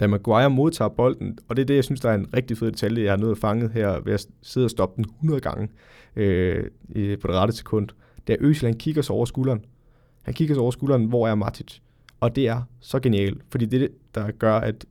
Da 0.00 0.06
Maguire 0.06 0.50
modtager 0.50 0.88
bolden, 0.88 1.38
og 1.48 1.56
det 1.56 1.62
er 1.62 1.66
det, 1.66 1.74
jeg 1.74 1.84
synes, 1.84 2.00
der 2.00 2.10
er 2.10 2.14
en 2.14 2.26
rigtig 2.36 2.58
fed 2.58 2.72
detalje, 2.72 3.02
jeg 3.02 3.12
har 3.12 3.16
nået 3.16 3.38
fange 3.38 3.68
her 3.68 4.00
ved 4.00 4.12
at 4.12 4.26
sidde 4.42 4.64
og 4.64 4.70
stoppe 4.70 4.96
den 4.96 5.04
100 5.10 5.40
gange 5.40 5.68
øh, 6.16 6.64
i, 6.88 7.16
på 7.16 7.28
det 7.28 7.36
rette 7.36 7.54
sekund. 7.54 7.88
Det 8.26 8.32
er 8.32 8.36
Øsil, 8.40 8.66
han 8.66 8.76
kigger 8.76 9.02
sig 9.02 9.14
over 9.14 9.24
skulderen. 9.24 9.64
Han 10.22 10.34
kigger 10.34 10.54
sig 10.54 10.62
over 10.62 10.70
skulderen, 10.70 11.04
hvor 11.04 11.28
er 11.28 11.34
Matic? 11.34 11.78
Og 12.20 12.36
det 12.36 12.48
er 12.48 12.62
så 12.80 13.00
genialt, 13.00 13.42
fordi 13.50 13.66
det, 13.66 13.88
der 14.14 14.30
gør, 14.30 14.54
at 14.54 14.84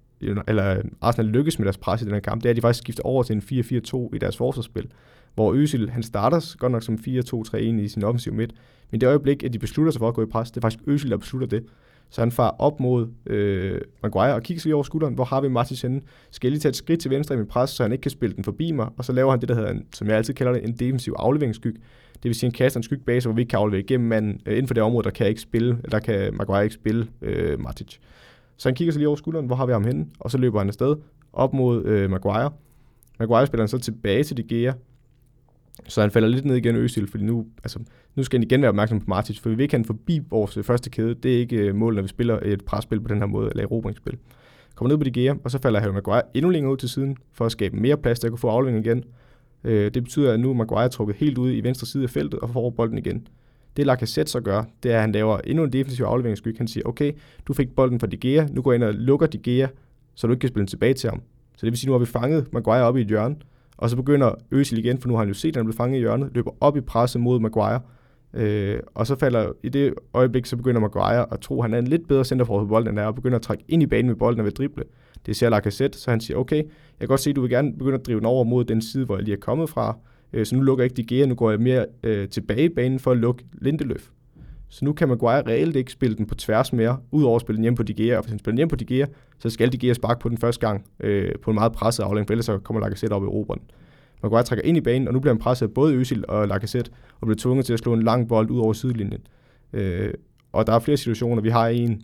eller 0.47 0.81
Arsenal 1.01 1.31
lykkes 1.31 1.59
med 1.59 1.65
deres 1.65 1.77
pres 1.77 2.01
i 2.01 2.05
den 2.05 2.13
her 2.13 2.19
kamp, 2.19 2.43
det 2.43 2.49
er, 2.49 2.49
at 2.49 2.55
de 2.55 2.61
faktisk 2.61 2.83
skifter 2.83 3.03
over 3.03 3.23
til 3.23 3.35
en 3.35 3.41
4-4-2 3.41 4.15
i 4.15 4.17
deres 4.17 4.37
forsvarsspil, 4.37 4.87
hvor 5.35 5.53
Özil, 5.53 5.89
han 5.89 6.03
starter 6.03 6.57
godt 6.57 6.71
nok 6.71 6.83
som 6.83 6.95
4-2-3-1 7.07 7.57
i 7.57 7.87
sin 7.87 8.03
offensiv 8.03 8.33
midt, 8.33 8.53
men 8.91 9.01
det 9.01 9.07
øjeblik, 9.07 9.43
at 9.43 9.53
de 9.53 9.59
beslutter 9.59 9.91
sig 9.91 9.99
for 9.99 10.07
at 10.07 10.13
gå 10.13 10.23
i 10.23 10.25
pres, 10.25 10.51
det 10.51 10.57
er 10.57 10.61
faktisk 10.61 10.83
Özil, 10.87 11.09
der 11.09 11.17
beslutter 11.17 11.47
det. 11.47 11.63
Så 12.09 12.21
han 12.21 12.31
farer 12.31 12.61
op 12.61 12.79
mod 12.79 13.07
øh, 13.25 13.81
Maguire 14.03 14.33
og 14.33 14.43
kigger 14.43 14.61
sig 14.61 14.67
lige 14.67 14.75
over 14.75 14.83
skulderen, 14.83 15.13
hvor 15.13 15.23
har 15.23 15.41
vi 15.41 15.47
Martins 15.47 15.81
henne? 15.81 16.01
Skal 16.31 16.47
jeg 16.47 16.51
lige 16.51 16.59
tage 16.59 16.69
et 16.69 16.75
skridt 16.75 16.99
til 16.99 17.11
venstre 17.11 17.35
i 17.35 17.37
min 17.37 17.47
pres, 17.47 17.69
så 17.69 17.83
han 17.83 17.91
ikke 17.91 18.01
kan 18.01 18.11
spille 18.11 18.35
den 18.35 18.43
forbi 18.43 18.71
mig, 18.71 18.89
og 18.97 19.05
så 19.05 19.13
laver 19.13 19.31
han 19.31 19.41
det, 19.41 19.49
der 19.49 19.55
hedder, 19.55 19.69
en, 19.69 19.85
som 19.93 20.07
jeg 20.07 20.17
altid 20.17 20.33
kalder 20.33 20.53
det, 20.53 20.63
en 20.63 20.73
defensiv 20.73 21.13
afleveringsskyg. 21.19 21.81
Det 22.13 22.23
vil 22.23 22.35
sige, 22.35 22.47
en 22.47 22.53
kaster 22.53 22.79
en 22.79 22.83
skyg 22.83 23.01
base, 23.05 23.27
hvor 23.27 23.35
vi 23.35 23.41
ikke 23.41 23.49
kan 23.49 23.59
aflevere 23.59 23.79
igennem 23.79 24.07
manden. 24.07 24.41
Øh, 24.45 24.53
inden 24.53 24.67
for 24.67 24.73
det 24.73 24.83
område, 24.83 25.03
der 25.03 25.09
kan 25.09 25.27
ikke 25.27 25.41
spille, 25.41 25.77
der 25.91 25.99
kan 25.99 26.33
Maguire 26.33 26.63
ikke 26.63 26.75
spille 26.75 27.07
øh, 27.21 27.59
Matic. 27.59 27.97
Så 28.57 28.69
han 28.69 28.75
kigger 28.75 28.91
sig 28.91 28.99
lige 28.99 29.07
over 29.07 29.15
skulderen, 29.15 29.45
hvor 29.45 29.55
har 29.55 29.65
vi 29.65 29.71
ham 29.71 29.83
henne? 29.83 30.05
Og 30.19 30.31
så 30.31 30.37
løber 30.37 30.59
han 30.59 30.67
afsted 30.67 30.95
op 31.33 31.53
mod 31.53 31.85
øh, 31.85 32.09
Maguire. 32.09 32.51
Maguire 33.19 33.47
spiller 33.47 33.63
han 33.63 33.67
så 33.67 33.79
tilbage 33.79 34.23
til 34.23 34.37
De 34.37 34.43
Gea. 34.43 34.73
Så 35.87 36.01
han 36.01 36.11
falder 36.11 36.27
lidt 36.27 36.45
ned 36.45 36.55
igen 36.55 36.75
Østil, 36.75 37.07
fordi 37.07 37.23
nu, 37.23 37.45
altså, 37.63 37.79
nu 38.15 38.23
skal 38.23 38.39
han 38.39 38.43
igen 38.43 38.61
være 38.61 38.69
opmærksom 38.69 38.99
på 38.99 39.05
Martins, 39.07 39.39
for 39.39 39.49
vi 39.49 39.55
vil 39.55 39.63
ikke 39.63 39.73
have 39.73 39.79
han 39.79 39.85
forbi 39.85 40.21
vores 40.29 40.57
øh, 40.57 40.63
første 40.63 40.89
kæde. 40.89 41.15
Det 41.15 41.35
er 41.35 41.39
ikke 41.39 41.55
øh, 41.55 41.75
målet, 41.75 41.95
når 41.95 42.01
vi 42.01 42.07
spiller 42.07 42.39
et 42.43 42.65
presspil 42.65 43.01
på 43.01 43.07
den 43.07 43.17
her 43.17 43.25
måde, 43.25 43.49
eller 43.49 43.63
erobringsspil. 43.63 44.17
Kommer 44.75 44.89
ned 44.89 44.97
på 44.97 45.03
De 45.03 45.11
Gea, 45.11 45.33
og 45.43 45.51
så 45.51 45.59
falder 45.61 45.79
Harry 45.79 45.93
Maguire 45.93 46.21
endnu 46.33 46.49
længere 46.49 46.71
ud 46.71 46.77
til 46.77 46.89
siden, 46.89 47.17
for 47.31 47.45
at 47.45 47.51
skabe 47.51 47.75
mere 47.77 47.97
plads 47.97 48.19
til 48.19 48.27
at 48.27 48.31
kunne 48.31 48.39
få 48.39 48.47
afleveringen 48.47 48.85
igen. 48.85 49.03
Øh, 49.63 49.91
det 49.93 50.03
betyder, 50.03 50.33
at 50.33 50.39
nu 50.39 50.49
er 50.49 50.53
Maguire 50.53 50.89
trukket 50.89 51.15
helt 51.15 51.37
ud 51.37 51.51
i 51.51 51.61
venstre 51.61 51.87
side 51.87 52.03
af 52.03 52.09
feltet 52.09 52.39
og 52.39 52.49
får 52.49 52.69
bolden 52.69 52.97
igen. 52.97 53.27
Det 53.77 53.85
Lacazette 53.85 54.31
så 54.31 54.39
gør, 54.39 54.63
det 54.83 54.91
er, 54.91 54.95
at 54.95 55.01
han 55.01 55.11
laver 55.11 55.37
endnu 55.37 55.63
en 55.63 55.73
defensiv 55.73 56.05
afleveringsskyg. 56.05 56.55
Han 56.57 56.67
siger, 56.67 56.85
okay, 56.85 57.11
du 57.47 57.53
fik 57.53 57.75
bolden 57.75 57.99
fra 57.99 58.07
De 58.07 58.17
Gea, 58.17 58.47
nu 58.51 58.61
går 58.61 58.71
jeg 58.71 58.75
ind 58.75 58.83
og 58.83 58.93
lukker 58.93 59.27
De 59.27 59.37
Gea, 59.37 59.67
så 60.15 60.27
du 60.27 60.33
ikke 60.33 60.41
kan 60.41 60.47
spille 60.47 60.61
den 60.61 60.67
tilbage 60.67 60.93
til 60.93 61.09
ham. 61.09 61.21
Så 61.57 61.65
det 61.65 61.71
vil 61.71 61.77
sige, 61.77 61.87
nu 61.87 61.93
har 61.93 61.99
vi 61.99 62.05
fanget 62.05 62.53
Maguire 62.53 62.83
op 62.83 62.97
i 62.97 63.01
et 63.01 63.07
hjørne, 63.07 63.35
og 63.77 63.89
så 63.89 63.95
begynder 63.95 64.35
Øsil 64.51 64.77
igen, 64.77 64.97
for 64.97 65.07
nu 65.07 65.13
har 65.13 65.19
han 65.19 65.27
jo 65.27 65.33
set, 65.33 65.49
at 65.49 65.55
han 65.55 65.65
blev 65.65 65.75
fanget 65.75 65.97
i 65.97 65.99
hjørnet, 65.99 66.29
løber 66.33 66.51
op 66.61 66.77
i 66.77 66.81
presset 66.81 67.21
mod 67.21 67.39
Maguire, 67.39 67.79
øh, 68.33 68.79
og 68.93 69.07
så 69.07 69.15
falder 69.15 69.51
i 69.63 69.69
det 69.69 69.93
øjeblik, 70.13 70.45
så 70.45 70.57
begynder 70.57 70.81
Maguire 70.81 71.33
at 71.33 71.39
tro, 71.39 71.59
at 71.59 71.63
han 71.63 71.73
er 71.73 71.79
en 71.79 71.87
lidt 71.87 72.07
bedre 72.07 72.25
centerforhold 72.25 72.67
på 72.67 72.69
bolden, 72.69 72.89
end 72.89 72.99
er, 72.99 73.05
og 73.05 73.15
begynder 73.15 73.35
at 73.35 73.41
trække 73.41 73.63
ind 73.67 73.83
i 73.83 73.85
banen 73.85 74.07
med 74.07 74.15
bolden 74.15 74.39
og 74.39 74.45
vil 74.45 74.53
drible. 74.53 74.83
Det 75.25 75.35
ser 75.35 75.49
Lacazette, 75.49 75.99
så 75.99 76.11
han 76.11 76.21
siger, 76.21 76.37
okay, 76.37 76.57
jeg 76.57 76.65
kan 76.99 77.07
godt 77.07 77.19
se, 77.19 77.29
at 77.29 77.35
du 77.35 77.41
vil 77.41 77.49
gerne 77.49 77.73
begynde 77.77 77.97
at 77.97 78.05
drive 78.05 78.19
den 78.19 78.25
over 78.25 78.43
mod 78.43 78.63
den 78.63 78.81
side, 78.81 79.05
hvor 79.05 79.15
jeg 79.15 79.23
lige 79.23 79.35
er 79.35 79.39
kommet 79.39 79.69
fra, 79.69 79.97
øh, 80.33 80.45
så 80.45 80.55
nu 80.55 80.61
lukker 80.61 80.83
jeg 80.83 80.91
ikke 80.91 81.09
De 81.09 81.15
Gea, 81.15 81.25
nu 81.25 81.35
går 81.35 81.49
jeg 81.49 81.59
mere 81.59 81.85
øh, 82.03 82.29
tilbage 82.29 82.63
i 82.63 82.69
banen 82.69 82.99
for 82.99 83.11
at 83.11 83.17
lukke 83.17 83.43
Lindeløf. 83.61 84.09
Så 84.69 84.85
nu 84.85 84.93
kan 84.93 85.07
Maguire 85.07 85.41
reelt 85.47 85.75
ikke 85.75 85.91
spille 85.91 86.17
den 86.17 86.25
på 86.25 86.35
tværs 86.35 86.73
mere, 86.73 86.97
udover 87.11 87.35
at 87.35 87.41
spille 87.41 87.57
den 87.57 87.63
hjem 87.63 87.75
på 87.75 87.83
De 87.83 87.93
Gea. 87.93 88.17
Og 88.17 88.23
hvis 88.23 88.29
han 88.29 88.39
spiller 88.39 88.53
den 88.53 88.57
hjem 88.57 88.67
på 88.67 88.75
De 88.75 88.85
Gea, 88.85 89.05
så 89.39 89.49
skal 89.49 89.71
De 89.71 89.77
Gea 89.77 89.93
sparke 89.93 90.19
på 90.19 90.29
den 90.29 90.37
første 90.37 90.67
gang 90.67 90.85
øh, 90.99 91.31
på 91.41 91.51
en 91.51 91.55
meget 91.55 91.71
presset 91.71 92.03
aflæng, 92.03 92.27
for 92.27 92.33
ellers 92.33 92.45
så 92.45 92.57
kommer 92.57 92.81
Lacazette 92.81 93.13
op 93.13 93.23
i 93.23 93.25
Roberen. 93.25 93.61
Maguire 94.23 94.43
trækker 94.43 94.65
ind 94.65 94.77
i 94.77 94.81
banen, 94.81 95.07
og 95.07 95.13
nu 95.13 95.19
bliver 95.19 95.33
han 95.33 95.41
presset 95.41 95.67
af 95.67 95.73
både 95.73 95.95
Øsil 95.95 96.25
og 96.27 96.47
Lacazette, 96.47 96.91
og 97.21 97.27
bliver 97.27 97.37
tvunget 97.37 97.65
til 97.65 97.73
at 97.73 97.79
slå 97.79 97.93
en 97.93 98.03
lang 98.03 98.27
bold 98.27 98.49
ud 98.49 98.59
over 98.59 98.73
sidelinjen. 98.73 99.21
Øh, 99.73 100.13
og 100.51 100.67
der 100.67 100.73
er 100.73 100.79
flere 100.79 100.97
situationer. 100.97 101.41
Vi 101.41 101.49
har 101.49 101.67
en, 101.67 102.01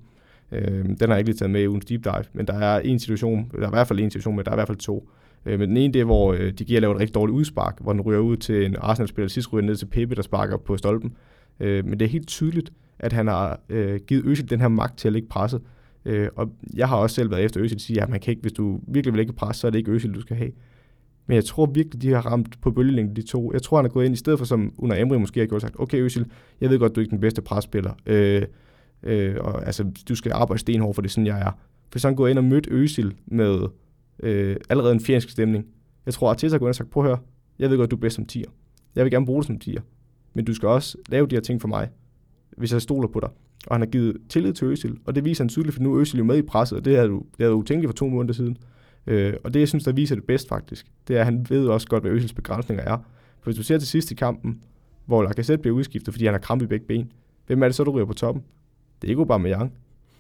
øh, 0.51 0.85
den 0.85 0.97
har 0.99 1.07
jeg 1.07 1.17
ikke 1.17 1.29
lige 1.29 1.37
taget 1.37 1.51
med 1.51 1.61
i 1.61 1.67
ugens 1.67 1.85
deep 1.85 2.03
dive, 2.03 2.23
men 2.33 2.47
der 2.47 2.53
er 2.53 2.79
en 2.79 2.99
situation, 2.99 3.51
der 3.51 3.61
er 3.61 3.67
i 3.67 3.69
hvert 3.69 3.87
fald 3.87 3.99
en 3.99 4.11
situation, 4.11 4.35
men 4.35 4.45
der 4.45 4.51
er 4.51 4.55
i 4.55 4.57
hvert 4.57 4.67
fald 4.67 4.77
to. 4.77 5.09
Øh, 5.45 5.59
men 5.59 5.69
den 5.69 5.77
ene, 5.77 5.93
det 5.93 6.01
er, 6.01 6.05
hvor 6.05 6.33
øh, 6.33 6.51
De 6.51 6.65
giver 6.65 6.81
lavet 6.81 6.95
et 6.95 7.01
rigtig 7.01 7.15
dårligt 7.15 7.35
udspark, 7.35 7.77
hvor 7.81 7.93
den 7.93 8.01
ryger 8.01 8.19
ud 8.19 8.37
til 8.37 8.65
en 8.65 8.75
Arsenal-spiller, 8.79 9.29
sidst 9.29 9.53
ryger 9.53 9.65
ned 9.65 9.75
til 9.75 9.85
Pepe, 9.85 10.15
der 10.15 10.21
sparker 10.21 10.57
på 10.57 10.77
stolpen. 10.77 11.13
Øh, 11.59 11.85
men 11.85 11.99
det 11.99 12.05
er 12.05 12.09
helt 12.09 12.27
tydeligt, 12.27 12.73
at 12.99 13.13
han 13.13 13.27
har 13.27 13.59
øh, 13.69 13.99
givet 14.07 14.25
Øsil 14.25 14.49
den 14.49 14.61
her 14.61 14.67
magt 14.67 14.97
til 14.97 15.07
at 15.07 15.13
ligge 15.13 15.27
presset. 15.27 15.61
Øh, 16.05 16.29
og 16.35 16.51
jeg 16.75 16.89
har 16.89 16.97
også 16.97 17.15
selv 17.15 17.31
været 17.31 17.43
efter 17.43 17.61
Øsil 17.61 17.77
og 17.77 17.81
sige, 17.81 18.01
at 18.01 18.09
man 18.09 18.19
kan 18.19 18.31
ikke, 18.31 18.41
hvis 18.41 18.53
du 18.53 18.79
virkelig 18.87 19.13
vil 19.13 19.19
ikke 19.19 19.33
presse, 19.33 19.59
så 19.59 19.67
er 19.67 19.71
det 19.71 19.77
ikke 19.77 19.91
Øsil, 19.91 20.13
du 20.13 20.21
skal 20.21 20.35
have. 20.35 20.51
Men 21.27 21.35
jeg 21.35 21.45
tror 21.45 21.65
virkelig, 21.65 22.01
de 22.01 22.09
har 22.09 22.21
ramt 22.21 22.61
på 22.61 22.71
bølgelængde, 22.71 23.21
de 23.21 23.27
to. 23.27 23.53
Jeg 23.53 23.61
tror, 23.61 23.77
han 23.77 23.85
er 23.85 23.89
gået 23.89 24.05
ind, 24.05 24.13
i 24.13 24.17
stedet 24.17 24.39
for 24.39 24.45
som 24.45 24.73
under 24.77 25.01
Emre 25.01 25.19
måske 25.19 25.39
har 25.39 25.47
gjort 25.47 25.61
sagt, 25.61 25.75
okay 25.79 25.97
Øsil, 25.97 26.25
jeg 26.61 26.69
ved 26.69 26.79
godt, 26.79 26.95
du 26.95 26.99
er 26.99 27.03
ikke 27.03 27.11
den 27.11 27.19
bedste 27.19 27.41
presspiller. 27.41 27.91
Øh, 28.05 28.41
øh, 29.03 29.35
og 29.39 29.65
altså, 29.65 29.91
du 30.09 30.15
skal 30.15 30.31
arbejde 30.31 30.59
stenhårdt, 30.59 30.95
for 30.95 31.01
det 31.01 31.09
er 31.09 31.11
sådan, 31.11 31.27
jeg 31.27 31.41
er. 31.41 31.51
For 31.91 31.99
så 31.99 32.07
han 32.07 32.15
går 32.15 32.27
ind 32.27 32.37
og 32.37 32.43
mødt 32.43 32.67
Øsil 32.71 33.15
med 33.25 33.59
øh, 34.23 34.55
allerede 34.69 34.93
en 34.93 34.99
fjendsk 34.99 35.29
stemning. 35.29 35.65
Jeg 36.05 36.13
tror, 36.13 36.27
at 36.27 36.31
Arteta 36.31 36.53
har 36.53 36.59
gået 36.59 36.67
ind 36.67 36.71
og 36.71 36.75
sagt, 36.75 36.89
prøv 36.89 37.03
at 37.03 37.09
høre, 37.09 37.19
jeg 37.59 37.69
ved 37.69 37.77
godt, 37.77 37.91
du 37.91 37.95
er 37.95 37.99
bedst 37.99 38.15
som 38.15 38.25
tiger. 38.25 38.49
Jeg 38.95 39.03
vil 39.03 39.11
gerne 39.11 39.25
bruge 39.25 39.41
dig 39.41 39.47
som 39.47 39.59
tiger. 39.59 39.81
Men 40.33 40.45
du 40.45 40.53
skal 40.53 40.69
også 40.69 40.97
lave 41.09 41.27
de 41.27 41.35
her 41.35 41.41
ting 41.41 41.61
for 41.61 41.67
mig, 41.67 41.89
hvis 42.57 42.73
jeg 42.73 42.81
stoler 42.81 43.07
på 43.07 43.19
dig. 43.19 43.29
Og 43.67 43.75
han 43.75 43.81
har 43.81 43.87
givet 43.87 44.17
tillid 44.29 44.53
til 44.53 44.67
Øsil, 44.67 44.97
og 45.05 45.15
det 45.15 45.25
viser 45.25 45.43
han 45.43 45.49
tydeligt, 45.49 45.75
for 45.75 45.83
nu 45.83 45.95
er 45.95 46.01
Øsil 46.01 46.17
jo 46.17 46.23
med 46.23 46.37
i 46.37 46.41
presset, 46.41 46.77
og 46.77 46.85
det 46.85 46.95
havde 46.95 47.07
du, 47.07 47.17
det 47.17 47.43
havde 47.43 47.55
utænkeligt 47.55 47.89
for 47.89 47.95
to 47.95 48.07
måneder 48.07 48.33
siden. 48.33 48.57
Øh, 49.07 49.33
og 49.43 49.53
det, 49.53 49.59
jeg 49.59 49.67
synes, 49.67 49.83
der 49.83 49.91
viser 49.91 50.15
det 50.15 50.23
bedst 50.23 50.47
faktisk, 50.47 50.87
det 51.07 51.15
er, 51.15 51.19
at 51.19 51.25
han 51.25 51.45
ved 51.49 51.67
også 51.67 51.87
godt, 51.87 52.03
hvad 52.03 52.11
Øsils 52.11 52.33
begrænsninger 52.33 52.83
er. 52.83 52.97
For 53.39 53.43
hvis 53.43 53.55
du 53.55 53.63
ser 53.63 53.77
til 53.77 53.87
sidst 53.87 54.11
i 54.11 54.15
kampen, 54.15 54.61
hvor 55.05 55.23
Lacazette 55.23 55.61
bliver 55.61 55.75
udskiftet, 55.75 56.13
fordi 56.13 56.25
han 56.25 56.33
har 56.33 56.39
krampe 56.39 56.65
i 56.65 56.67
begge 56.67 56.85
ben, 56.85 57.11
hvem 57.47 57.63
er 57.63 57.67
det 57.67 57.75
så, 57.75 57.83
der 57.83 57.91
ryger 57.91 58.05
på 58.05 58.13
toppen? 58.13 58.43
Det 59.01 59.07
er 59.07 59.09
ikke 59.09 59.19
Aubameyang. 59.19 59.73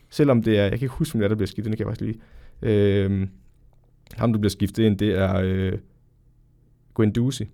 Selvom 0.09 0.43
det 0.43 0.57
er, 0.57 0.61
jeg 0.61 0.71
kan 0.71 0.85
ikke 0.85 0.95
huske, 0.95 1.13
hvem 1.13 1.19
det 1.19 1.25
er, 1.25 1.27
der 1.27 1.35
bliver 1.35 1.47
skiftet, 1.47 1.71
det 1.71 1.77
kan 1.77 1.87
jeg 1.87 1.91
faktisk 1.91 2.01
lige. 2.01 2.21
Øh, 2.61 3.27
ham, 4.13 4.33
der 4.33 4.39
bliver 4.39 4.49
skiftet 4.49 4.83
ind, 4.83 4.97
det 4.97 5.19
er 5.19 5.35
øh, 5.43 5.73
Guendouzi. 6.93 7.45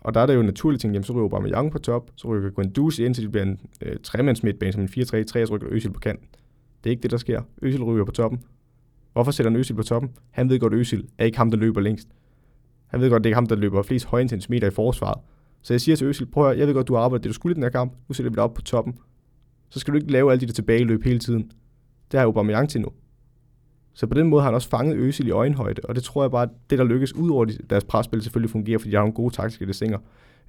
Og 0.00 0.14
der 0.14 0.20
er 0.20 0.26
det 0.26 0.34
jo 0.34 0.40
en 0.40 0.46
naturlig 0.46 0.80
ting, 0.80 0.92
jamen 0.92 1.04
så 1.04 1.12
ryger 1.12 1.22
Aubameyang 1.22 1.72
på 1.72 1.78
top, 1.78 2.10
så 2.16 2.28
rykker 2.28 2.50
Guendouzi 2.50 3.04
ind, 3.04 3.14
til 3.14 3.24
det 3.24 3.32
bliver 3.32 3.44
en 3.44 3.60
øh, 3.82 3.96
tremandsmidtbane 4.02 4.72
som 4.72 4.82
en 4.82 4.88
4-3-3, 4.88 4.92
så 4.94 5.48
rykker 5.50 5.68
Øsil 5.70 5.92
på 5.92 6.00
kanten. 6.00 6.28
Det 6.84 6.90
er 6.90 6.92
ikke 6.92 7.02
det, 7.02 7.10
der 7.10 7.16
sker. 7.16 7.42
Øsil 7.62 7.82
ryger 7.82 8.04
på 8.04 8.12
toppen. 8.12 8.40
Hvorfor 9.12 9.30
sætter 9.30 9.50
han 9.50 9.60
Øsil 9.60 9.74
på 9.74 9.82
toppen? 9.82 10.10
Han 10.30 10.48
ved 10.48 10.58
godt, 10.58 10.72
at 10.72 10.78
Øsil 10.78 11.08
er 11.18 11.24
ikke 11.24 11.38
ham, 11.38 11.50
der 11.50 11.58
løber 11.58 11.80
længst. 11.80 12.08
Han 12.86 13.00
ved 13.00 13.10
godt, 13.10 13.20
at 13.20 13.24
det 13.24 13.28
er 13.28 13.30
ikke 13.30 13.36
ham, 13.36 13.46
der 13.46 13.56
løber 13.56 13.82
flest 13.82 14.06
højintensimeter 14.06 14.66
i 14.66 14.70
forsvaret. 14.70 15.20
Så 15.62 15.74
jeg 15.74 15.80
siger 15.80 15.96
til 15.96 16.06
Øsil, 16.06 16.26
prøv 16.26 16.50
at 16.50 16.58
jeg 16.58 16.66
ved 16.66 16.74
godt, 16.74 16.88
du 16.88 16.94
har 16.94 17.00
arbejdet 17.00 17.24
det, 17.24 17.28
du 17.28 17.34
skulle 17.34 17.52
i 17.52 17.54
den 17.54 17.62
her 17.62 17.70
kamp. 17.70 17.92
Nu 18.08 18.12
sætter 18.14 18.30
vi 18.30 18.34
dig 18.34 18.42
op 18.42 18.54
på 18.54 18.62
toppen. 18.62 18.98
Så 19.72 19.80
skal 19.80 19.92
du 19.92 19.98
ikke 19.98 20.12
lave 20.12 20.30
alle 20.30 20.40
de 20.40 20.46
der 20.46 20.52
tilbageløb 20.52 21.04
hele 21.04 21.18
tiden. 21.18 21.52
Det 22.10 22.20
har 22.20 22.26
Aubameyang 22.26 22.68
til 22.68 22.80
nu. 22.80 22.88
Så 23.92 24.06
på 24.06 24.14
den 24.14 24.28
måde 24.28 24.42
har 24.42 24.48
han 24.48 24.54
også 24.54 24.68
fanget 24.68 24.96
Øsil 24.96 25.26
i 25.26 25.30
øjenhøjde, 25.30 25.82
og 25.84 25.94
det 25.94 26.02
tror 26.02 26.22
jeg 26.22 26.30
bare, 26.30 26.42
at 26.42 26.48
det 26.70 26.78
der 26.78 26.84
lykkes 26.84 27.14
ud 27.14 27.30
over 27.30 27.44
deres 27.70 27.84
presspil 27.84 28.22
selvfølgelig 28.22 28.50
fungerer, 28.50 28.78
fordi 28.78 28.90
de 28.90 28.96
har 28.96 29.02
nogle 29.02 29.14
gode 29.14 29.34
taktiske 29.34 29.66
desinger. 29.66 29.98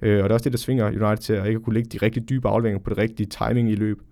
Øh, 0.02 0.18
og 0.18 0.24
det 0.24 0.30
er 0.30 0.34
også 0.34 0.44
det, 0.44 0.52
der 0.52 0.58
svinger 0.58 0.86
United 0.86 1.16
til 1.16 1.32
at 1.32 1.46
ikke 1.46 1.60
kunne 1.60 1.74
lægge 1.74 1.88
de 1.88 1.98
rigtig 1.98 2.28
dybe 2.28 2.48
afleveringer 2.48 2.82
på 2.84 2.90
det 2.90 2.98
rigtige 2.98 3.26
timing 3.26 3.70
i 3.70 3.74
løb. 3.74 4.02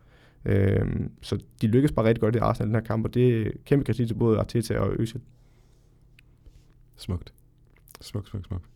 Øh, 0.44 0.86
så 1.22 1.38
de 1.62 1.66
lykkes 1.66 1.92
bare 1.92 2.06
rigtig 2.06 2.20
godt 2.20 2.36
i 2.36 2.38
Arsenal 2.38 2.66
den 2.66 2.74
her 2.74 2.82
kamp, 2.82 3.04
og 3.04 3.14
det 3.14 3.46
er 3.46 3.50
kæmpe 3.64 3.84
kritik 3.84 4.06
til 4.06 4.14
både 4.14 4.38
Arteta 4.38 4.78
og 4.78 4.94
Øsil. 4.98 5.20
Smukt. 6.96 7.32
Smukt, 8.00 8.28
smukt, 8.28 8.46
smukt. 8.46 8.71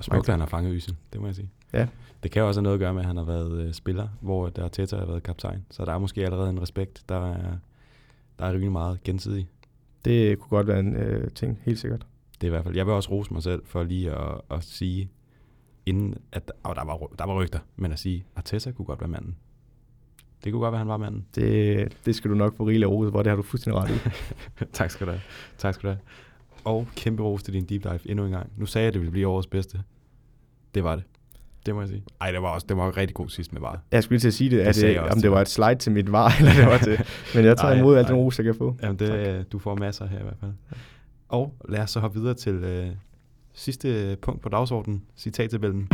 Og 0.00 0.04
smukt, 0.04 0.28
at 0.28 0.32
han 0.32 0.40
har 0.40 0.46
fanget 0.46 0.74
Øsil, 0.74 0.96
det 1.12 1.20
må 1.20 1.26
jeg 1.26 1.34
sige. 1.34 1.50
Ja. 1.72 1.88
Det 2.22 2.30
kan 2.30 2.42
også 2.42 2.60
have 2.60 2.62
noget 2.62 2.74
at 2.74 2.80
gøre 2.80 2.94
med, 2.94 3.00
at 3.02 3.06
han 3.06 3.16
har 3.16 3.24
været 3.24 3.66
øh, 3.66 3.72
spiller, 3.72 4.08
hvor 4.20 4.48
der 4.48 4.64
Arteta 4.64 4.96
har 4.96 5.06
været 5.06 5.22
kaptajn. 5.22 5.64
Så 5.70 5.84
der 5.84 5.92
er 5.92 5.98
måske 5.98 6.24
allerede 6.24 6.50
en 6.50 6.62
respekt, 6.62 7.04
der 7.08 7.34
er, 7.34 7.56
der 8.38 8.44
er 8.46 8.52
rimelig 8.52 8.72
meget 8.72 9.02
gensidig. 9.04 9.48
Det 10.04 10.38
kunne 10.38 10.48
godt 10.48 10.66
være 10.66 10.80
en 10.80 10.96
øh, 10.96 11.30
ting, 11.30 11.58
helt 11.64 11.78
sikkert. 11.78 12.06
Det 12.40 12.46
er 12.46 12.46
i 12.46 12.50
hvert 12.50 12.64
fald. 12.64 12.76
Jeg 12.76 12.86
vil 12.86 12.94
også 12.94 13.10
rose 13.10 13.32
mig 13.32 13.42
selv 13.42 13.62
for 13.64 13.82
lige 13.82 14.10
at, 14.10 14.40
at 14.50 14.64
sige, 14.64 15.10
inden 15.86 16.14
at 16.32 16.52
oh, 16.64 16.74
der, 16.74 16.84
var, 16.84 16.98
der 17.18 17.26
var 17.26 17.42
rygter, 17.42 17.58
men 17.76 17.92
at 17.92 17.98
sige, 17.98 18.24
at 18.34 18.38
Arteta 18.38 18.70
kunne 18.70 18.86
godt 18.86 19.00
være 19.00 19.08
manden. 19.08 19.36
Det 20.44 20.52
kunne 20.52 20.60
godt 20.60 20.72
være, 20.72 20.78
han 20.78 20.88
var 20.88 20.96
manden. 20.96 21.26
Det, 21.34 21.96
det 22.06 22.14
skal 22.14 22.30
du 22.30 22.34
nok 22.34 22.56
få 22.56 22.64
rigeligt 22.64 22.88
ros 22.88 23.10
hvor 23.10 23.22
det 23.22 23.30
har 23.30 23.36
du 23.36 23.42
fuldstændig 23.42 23.82
ret 23.82 23.90
i. 23.90 23.98
tak 24.72 24.90
skal 24.90 25.06
du 25.06 25.12
have. 25.12 25.22
Tak 25.58 25.74
skal 25.74 25.88
du 25.88 25.94
have. 25.94 26.00
Og 26.64 26.86
kæmpe 26.96 27.22
ros 27.22 27.42
til 27.42 27.54
din 27.54 27.64
deep 27.64 27.82
dive 27.82 28.10
endnu 28.10 28.24
en 28.24 28.30
gang. 28.32 28.52
Nu 28.56 28.66
sagde 28.66 28.82
jeg, 28.82 28.88
at 28.88 28.94
det 28.94 29.00
ville 29.00 29.12
blive 29.12 29.26
årets 29.26 29.46
bedste. 29.46 29.78
Det 30.74 30.84
var 30.84 30.96
det. 30.96 31.04
Det 31.66 31.74
må 31.74 31.80
jeg 31.80 31.88
sige. 31.88 32.02
Ej, 32.20 32.30
det 32.30 32.42
var 32.42 32.48
også 32.48 32.66
det 32.68 32.76
var 32.76 32.96
rigtig 32.96 33.14
god 33.14 33.28
sidst 33.28 33.52
med 33.52 33.60
var. 33.60 33.80
Jeg 33.90 34.02
skulle 34.02 34.14
lige 34.16 34.20
til 34.20 34.28
at 34.28 34.34
sige 34.34 34.50
det, 34.50 34.58
det 34.58 34.66
at 34.66 34.74
det, 34.74 34.98
om 34.98 35.20
det 35.20 35.30
var 35.30 35.40
et 35.40 35.48
slide 35.48 35.74
til 35.74 35.92
mit 35.92 36.12
var, 36.12 36.32
eller 36.38 36.52
det 36.52 36.66
var 36.66 36.78
til. 36.78 37.00
Men 37.34 37.44
jeg 37.44 37.56
tager 37.56 37.72
ej, 37.72 37.78
imod 37.78 37.96
alt 37.96 38.08
den 38.08 38.16
ros, 38.16 38.38
jeg 38.38 38.44
kan 38.44 38.54
få. 38.54 38.76
Jamen, 38.82 38.98
det, 38.98 39.08
tak. 39.08 39.52
du 39.52 39.58
får 39.58 39.74
masser 39.74 40.06
her 40.06 40.18
i 40.18 40.22
hvert 40.22 40.36
fald. 40.40 40.52
Og 41.28 41.54
lad 41.68 41.80
os 41.80 41.90
så 41.90 42.00
hoppe 42.00 42.20
videre 42.20 42.34
til 42.34 42.54
øh, 42.54 42.86
sidste 43.52 44.16
punkt 44.22 44.42
på 44.42 44.48
dagsordenen, 44.48 45.02
citattabellen. 45.16 45.88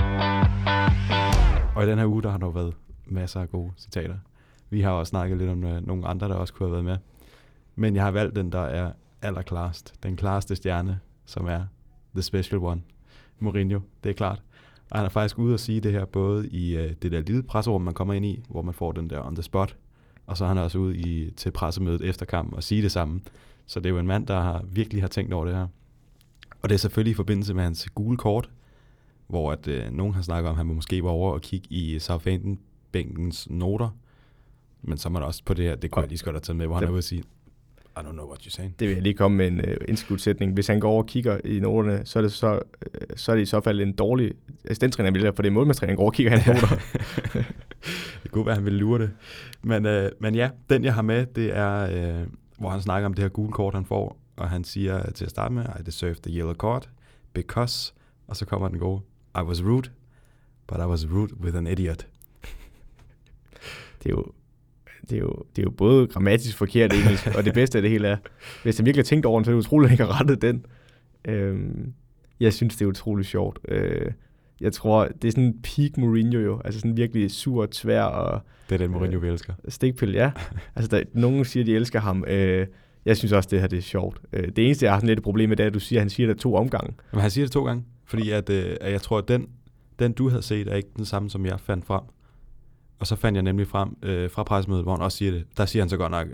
Og 1.76 1.84
i 1.84 1.86
den 1.86 1.98
her 1.98 2.06
uge, 2.06 2.22
der 2.22 2.30
har 2.30 2.38
der 2.38 2.50
været 2.50 2.74
masser 3.06 3.40
af 3.40 3.50
gode 3.50 3.72
citater. 3.78 4.14
Vi 4.70 4.80
har 4.80 4.90
også 4.90 5.10
snakket 5.10 5.38
lidt 5.38 5.50
om 5.50 5.64
øh, 5.64 5.86
nogle 5.86 6.06
andre, 6.06 6.28
der 6.28 6.34
også 6.34 6.54
kunne 6.54 6.66
have 6.68 6.72
været 6.72 6.84
med. 6.84 6.96
Men 7.76 7.94
jeg 7.96 8.04
har 8.04 8.10
valgt 8.10 8.36
den, 8.36 8.52
der 8.52 8.60
er 8.60 8.92
allerklarest. 9.26 9.94
Den 10.02 10.16
klareste 10.16 10.56
stjerne, 10.56 11.00
som 11.24 11.46
er 11.46 11.64
The 12.14 12.22
Special 12.22 12.60
One. 12.60 12.82
Mourinho, 13.38 13.80
det 14.04 14.10
er 14.10 14.14
klart. 14.14 14.42
Og 14.90 14.98
han 14.98 15.04
er 15.04 15.10
faktisk 15.10 15.38
ude 15.38 15.54
og 15.54 15.60
sige 15.60 15.80
det 15.80 15.92
her, 15.92 16.04
både 16.04 16.48
i 16.48 16.76
øh, 16.76 16.94
det 17.02 17.12
der 17.12 17.20
lille 17.20 17.42
presserum, 17.42 17.82
man 17.82 17.94
kommer 17.94 18.14
ind 18.14 18.26
i, 18.26 18.44
hvor 18.48 18.62
man 18.62 18.74
får 18.74 18.92
den 18.92 19.10
der 19.10 19.26
on 19.26 19.34
the 19.34 19.42
spot, 19.42 19.76
og 20.26 20.36
så 20.36 20.44
er 20.44 20.48
han 20.48 20.58
også 20.58 20.78
ude 20.78 20.96
i, 20.96 21.30
til 21.30 21.50
pressemødet 21.50 22.02
efter 22.02 22.26
kampen 22.26 22.54
og 22.56 22.62
sige 22.62 22.82
det 22.82 22.92
samme. 22.92 23.20
Så 23.66 23.80
det 23.80 23.86
er 23.86 23.90
jo 23.90 23.98
en 23.98 24.06
mand, 24.06 24.26
der 24.26 24.40
har, 24.40 24.64
virkelig 24.68 25.02
har 25.02 25.08
tænkt 25.08 25.32
over 25.32 25.44
det 25.44 25.54
her. 25.54 25.66
Og 26.62 26.68
det 26.68 26.74
er 26.74 26.78
selvfølgelig 26.78 27.10
i 27.10 27.14
forbindelse 27.14 27.54
med 27.54 27.62
hans 27.62 27.88
gule 27.94 28.16
kort, 28.16 28.50
hvor 29.26 29.52
at, 29.52 29.68
øh, 29.68 29.92
nogen 29.92 30.14
har 30.14 30.22
snakket 30.22 30.48
om, 30.48 30.52
at 30.52 30.56
han 30.56 30.66
måske 30.66 31.04
var 31.04 31.10
over 31.10 31.32
og 31.32 31.40
kigge 31.40 31.66
i 31.70 31.98
Southampton-bænkens 31.98 33.50
noter, 33.50 33.88
men 34.82 34.98
så 34.98 35.08
er 35.08 35.10
man 35.10 35.22
også 35.22 35.42
på 35.44 35.54
det 35.54 35.64
her, 35.64 35.74
det 35.74 35.90
kunne 35.90 36.00
jeg 36.00 36.08
lige 36.08 36.18
så 36.18 36.24
godt 36.24 36.34
have 36.34 36.40
taget 36.40 36.56
med, 36.56 36.66
hvor 36.66 36.74
han 36.74 36.84
er 36.84 36.90
ude 36.90 36.98
og 36.98 37.04
sige, 37.04 37.22
I 37.96 38.00
don't 38.00 38.12
know 38.12 38.26
what 38.26 38.40
you're 38.40 38.50
saying. 38.50 38.74
Det 38.78 38.88
vil 38.88 38.94
jeg 38.94 39.02
lige 39.02 39.14
komme 39.14 39.36
med 39.36 39.46
en 39.46 39.58
uh, 39.58 39.74
indskudsætning. 39.88 40.52
Hvis 40.52 40.66
han 40.66 40.80
går 40.80 40.90
over 40.90 41.02
og 41.02 41.08
kigger 41.08 41.40
i 41.44 41.60
noterne, 41.60 42.02
så 42.04 42.18
er 42.18 42.22
det, 42.22 42.32
så, 42.32 42.54
uh, 42.54 42.60
så 43.16 43.32
er 43.32 43.36
det 43.36 43.42
i 43.42 43.46
så 43.46 43.60
fald 43.60 43.80
en 43.80 43.92
dårlig 43.92 44.32
assistenttræner, 44.64 45.32
for 45.32 45.42
det 45.42 45.48
er 45.48 45.52
målmandstræner, 45.52 45.90
han 45.90 45.96
går 45.96 46.02
over 46.02 46.10
og 46.10 46.14
kigger 46.14 46.32
i 46.32 46.38
hans 46.38 46.62
noter. 46.62 46.76
det 48.22 48.30
kunne 48.30 48.46
være, 48.46 48.54
han 48.54 48.64
ville 48.64 48.78
lure 48.78 49.02
det. 49.02 49.10
Men, 49.62 49.86
uh, 49.86 50.06
men 50.20 50.34
ja, 50.34 50.50
den 50.70 50.84
jeg 50.84 50.94
har 50.94 51.02
med, 51.02 51.26
det 51.26 51.56
er, 51.56 52.20
uh, 52.20 52.26
hvor 52.58 52.68
han 52.68 52.80
snakker 52.80 53.06
om 53.06 53.14
det 53.14 53.22
her 53.22 53.28
gule 53.28 53.52
kort, 53.52 53.74
han 53.74 53.84
får, 53.84 54.18
og 54.36 54.50
han 54.50 54.64
siger 54.64 55.10
til 55.10 55.24
at 55.24 55.30
starte 55.30 55.54
med, 55.54 55.64
I 55.80 55.82
deserve 55.82 56.14
the 56.14 56.32
yellow 56.32 56.54
card, 56.54 56.88
because, 57.32 57.94
og 58.26 58.36
så 58.36 58.46
kommer 58.46 58.68
den 58.68 58.78
gode, 58.78 59.00
I 59.36 59.42
was 59.42 59.62
rude, 59.62 59.90
but 60.66 60.78
I 60.78 60.86
was 60.86 61.06
rude 61.06 61.40
with 61.40 61.56
an 61.56 61.66
idiot. 61.66 62.06
det 64.02 64.06
er 64.06 64.10
jo 64.10 64.32
det 65.10 65.16
er, 65.16 65.20
jo, 65.20 65.42
det 65.56 65.62
er 65.62 65.62
jo 65.62 65.70
både 65.70 66.06
grammatisk 66.06 66.56
forkert 66.56 66.92
engelsk, 66.92 67.26
og 67.36 67.44
det 67.44 67.54
bedste 67.54 67.78
af 67.78 67.82
det 67.82 67.90
hele 67.90 68.08
er, 68.08 68.16
hvis 68.62 68.76
han 68.76 68.86
virkelig 68.86 69.02
har 69.02 69.06
tænkt 69.06 69.26
over 69.26 69.40
den, 69.40 69.44
så 69.44 69.50
er 69.50 69.54
det 69.54 69.58
utroligt, 69.58 69.86
at 69.86 69.90
han 69.90 69.94
ikke 69.94 70.12
har 70.12 70.20
rettet 70.20 70.42
den. 70.42 70.66
Øhm, 71.24 71.92
jeg 72.40 72.52
synes, 72.52 72.76
det 72.76 72.84
er 72.84 72.88
utroligt 72.88 73.28
sjovt. 73.28 73.58
Øh, 73.68 74.10
jeg 74.60 74.72
tror, 74.72 75.08
det 75.22 75.28
er 75.28 75.32
sådan 75.32 75.44
en 75.44 75.62
peak 75.62 75.96
Mourinho 75.98 76.38
jo, 76.38 76.60
altså 76.64 76.80
sådan 76.80 76.96
virkelig 76.96 77.30
sur, 77.30 77.68
tvær 77.70 78.02
og... 78.02 78.40
Det 78.68 78.74
er 78.74 78.78
den 78.78 78.90
Mourinho, 78.90 79.16
øh, 79.16 79.22
vi 79.22 79.28
elsker. 79.28 79.52
Stikpil, 79.68 80.12
ja. 80.12 80.30
altså, 80.76 80.96
der, 80.96 81.02
nogen 81.12 81.44
siger, 81.44 81.64
de 81.64 81.76
elsker 81.76 82.00
ham. 82.00 82.24
Øh, 82.28 82.66
jeg 83.04 83.16
synes 83.16 83.32
også, 83.32 83.48
det 83.52 83.60
her 83.60 83.66
det 83.66 83.76
er 83.76 83.82
sjovt. 83.82 84.20
Øh, 84.32 84.48
det 84.48 84.64
eneste, 84.64 84.84
jeg 84.84 84.92
har 84.92 84.98
sådan 84.98 85.08
lidt 85.08 85.18
et 85.18 85.22
problem 85.22 85.48
med, 85.48 85.56
det 85.56 85.62
er, 85.62 85.66
at 85.66 85.74
du 85.74 85.80
siger, 85.80 86.00
at 86.00 86.02
han 86.02 86.10
siger 86.10 86.26
det 86.26 86.38
to 86.38 86.54
omgange. 86.54 86.94
Men 87.12 87.20
han 87.20 87.30
siger 87.30 87.44
det 87.44 87.52
to 87.52 87.64
gange, 87.64 87.84
fordi 88.04 88.30
at, 88.30 88.50
øh, 88.50 88.76
at 88.80 88.92
jeg 88.92 89.02
tror, 89.02 89.18
at 89.18 89.28
den, 89.28 89.48
den, 89.98 90.12
du 90.12 90.28
havde 90.28 90.42
set, 90.42 90.68
er 90.68 90.74
ikke 90.74 90.88
den 90.96 91.04
samme, 91.04 91.30
som 91.30 91.46
jeg 91.46 91.60
fandt 91.60 91.86
frem. 91.86 92.02
Og 92.98 93.06
så 93.06 93.16
fandt 93.16 93.36
jeg 93.36 93.42
nemlig 93.42 93.68
frem 93.68 93.96
øh, 94.02 94.30
fra 94.30 94.42
pressemødet, 94.42 94.84
hvor 94.84 94.92
han 94.92 95.02
også 95.02 95.18
siger 95.18 95.32
det. 95.32 95.44
Der 95.56 95.66
siger 95.66 95.82
han 95.82 95.88
så 95.88 95.96
godt 95.96 96.10
nok, 96.10 96.26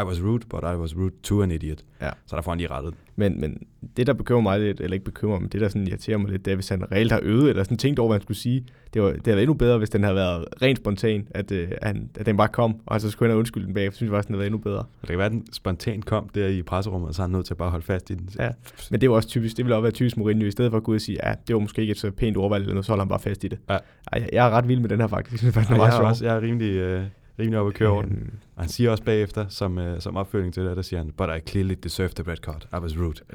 i 0.00 0.04
was 0.04 0.22
rude, 0.22 0.46
but 0.48 0.60
I 0.62 0.76
was 0.76 0.96
rude 0.96 1.14
to 1.22 1.42
an 1.42 1.50
idiot. 1.50 1.84
Ja. 2.00 2.10
Så 2.26 2.36
der 2.36 2.42
får 2.42 2.50
han 2.50 2.58
lige 2.58 2.70
rettet. 2.70 2.94
Men, 3.16 3.40
men 3.40 3.66
det, 3.96 4.06
der 4.06 4.12
bekymrer 4.12 4.42
mig 4.42 4.60
lidt, 4.60 4.80
eller 4.80 4.94
ikke 4.94 5.04
bekymrer 5.04 5.38
mig, 5.38 5.52
det 5.52 5.60
der 5.60 5.68
sådan 5.68 5.86
irriterer 5.86 6.18
mig 6.18 6.30
lidt, 6.30 6.44
det 6.44 6.50
er, 6.50 6.54
hvis 6.54 6.68
han 6.68 6.92
reelt 6.92 7.12
har 7.12 7.20
øvet, 7.22 7.50
eller 7.50 7.62
sådan 7.62 7.76
tænkt 7.76 7.98
over, 7.98 8.08
hvad 8.08 8.18
han 8.18 8.22
skulle 8.22 8.36
sige. 8.36 8.66
Det, 8.94 9.02
var, 9.02 9.08
det 9.08 9.20
havde 9.24 9.36
været 9.36 9.42
endnu 9.42 9.54
bedre, 9.54 9.78
hvis 9.78 9.90
den 9.90 10.02
havde 10.02 10.16
været 10.16 10.44
rent 10.62 10.78
spontan, 10.78 11.28
at, 11.30 11.52
øh, 11.52 11.68
han, 11.82 12.10
at 12.18 12.26
den 12.26 12.36
bare 12.36 12.48
kom, 12.48 12.76
og 12.86 13.00
så 13.00 13.10
skulle 13.10 13.28
han 13.28 13.30
have 13.30 13.38
undskyldt 13.38 13.66
den 13.66 13.74
bag. 13.74 13.84
Jeg 13.84 13.92
synes 13.92 14.10
faktisk, 14.10 14.28
den 14.28 14.34
havde 14.34 14.38
været 14.38 14.46
endnu 14.46 14.58
bedre. 14.58 14.84
Det 15.00 15.08
kan 15.08 15.18
være, 15.18 15.26
at 15.26 15.32
den 15.32 15.52
spontant 15.52 16.04
kom 16.06 16.28
der 16.34 16.48
i 16.48 16.62
presserummet, 16.62 17.08
og 17.08 17.14
så 17.14 17.22
er 17.22 17.26
han 17.26 17.32
nødt 17.32 17.46
til 17.46 17.54
at 17.54 17.58
bare 17.58 17.70
holde 17.70 17.84
fast 17.84 18.10
i 18.10 18.14
den. 18.14 18.28
Ja, 18.38 18.50
men 18.90 19.00
det 19.00 19.10
var 19.10 19.16
også 19.16 19.28
typisk, 19.28 19.56
det 19.56 19.64
ville 19.64 19.76
også 19.76 19.82
være 19.82 19.92
typisk 19.92 20.16
Mourinho, 20.16 20.46
i 20.46 20.50
stedet 20.50 20.70
for 20.70 20.76
at 20.76 20.84
gå 20.84 20.90
ud 20.90 20.96
og 20.96 21.00
sige, 21.00 21.18
ja, 21.28 21.34
det 21.46 21.54
var 21.54 21.60
måske 21.60 21.80
ikke 21.80 21.90
et 21.90 21.98
så 21.98 22.10
pænt 22.10 22.36
ordvalg, 22.36 22.62
eller 22.62 22.74
noget, 22.74 22.86
så 22.86 22.92
holder 22.92 23.04
han 23.04 23.08
bare 23.08 23.20
fast 23.20 23.44
i 23.44 23.48
det. 23.48 23.58
Ja. 23.68 23.78
Ej, 24.12 24.20
jeg, 24.20 24.28
jeg 24.32 24.46
er 24.46 24.50
ret 24.50 24.68
vild 24.68 24.80
med 24.80 24.88
den 24.88 25.00
her 25.00 25.06
faktisk. 25.06 25.44
Jeg 25.44 25.56
Ej, 25.56 25.84
jeg, 25.84 25.88
er 25.88 26.06
også, 26.06 26.24
jeg 26.24 26.36
er 26.36 26.40
rimelig... 26.40 26.70
Øh 26.70 27.04
rimelig 27.38 27.60
op 27.60 27.66
at 27.66 27.74
køre 27.74 27.88
over 27.88 28.02
den. 28.02 28.12
Øhm. 28.12 28.32
Og 28.56 28.62
han 28.62 28.68
siger 28.68 28.90
også 28.90 29.04
bagefter, 29.04 29.48
som, 29.48 29.78
uh, 29.78 29.84
som 29.98 30.16
opfølging 30.16 30.54
til 30.54 30.62
det, 30.62 30.76
der 30.76 30.82
siger 30.82 31.00
han, 31.00 31.10
but 31.10 31.28
I 31.36 31.50
clearly 31.50 31.74
deserved 31.82 32.14
the 32.14 32.30
red 32.30 32.36
card. 32.36 32.68
I 32.72 32.76
was 32.76 32.98
rude. 32.98 33.20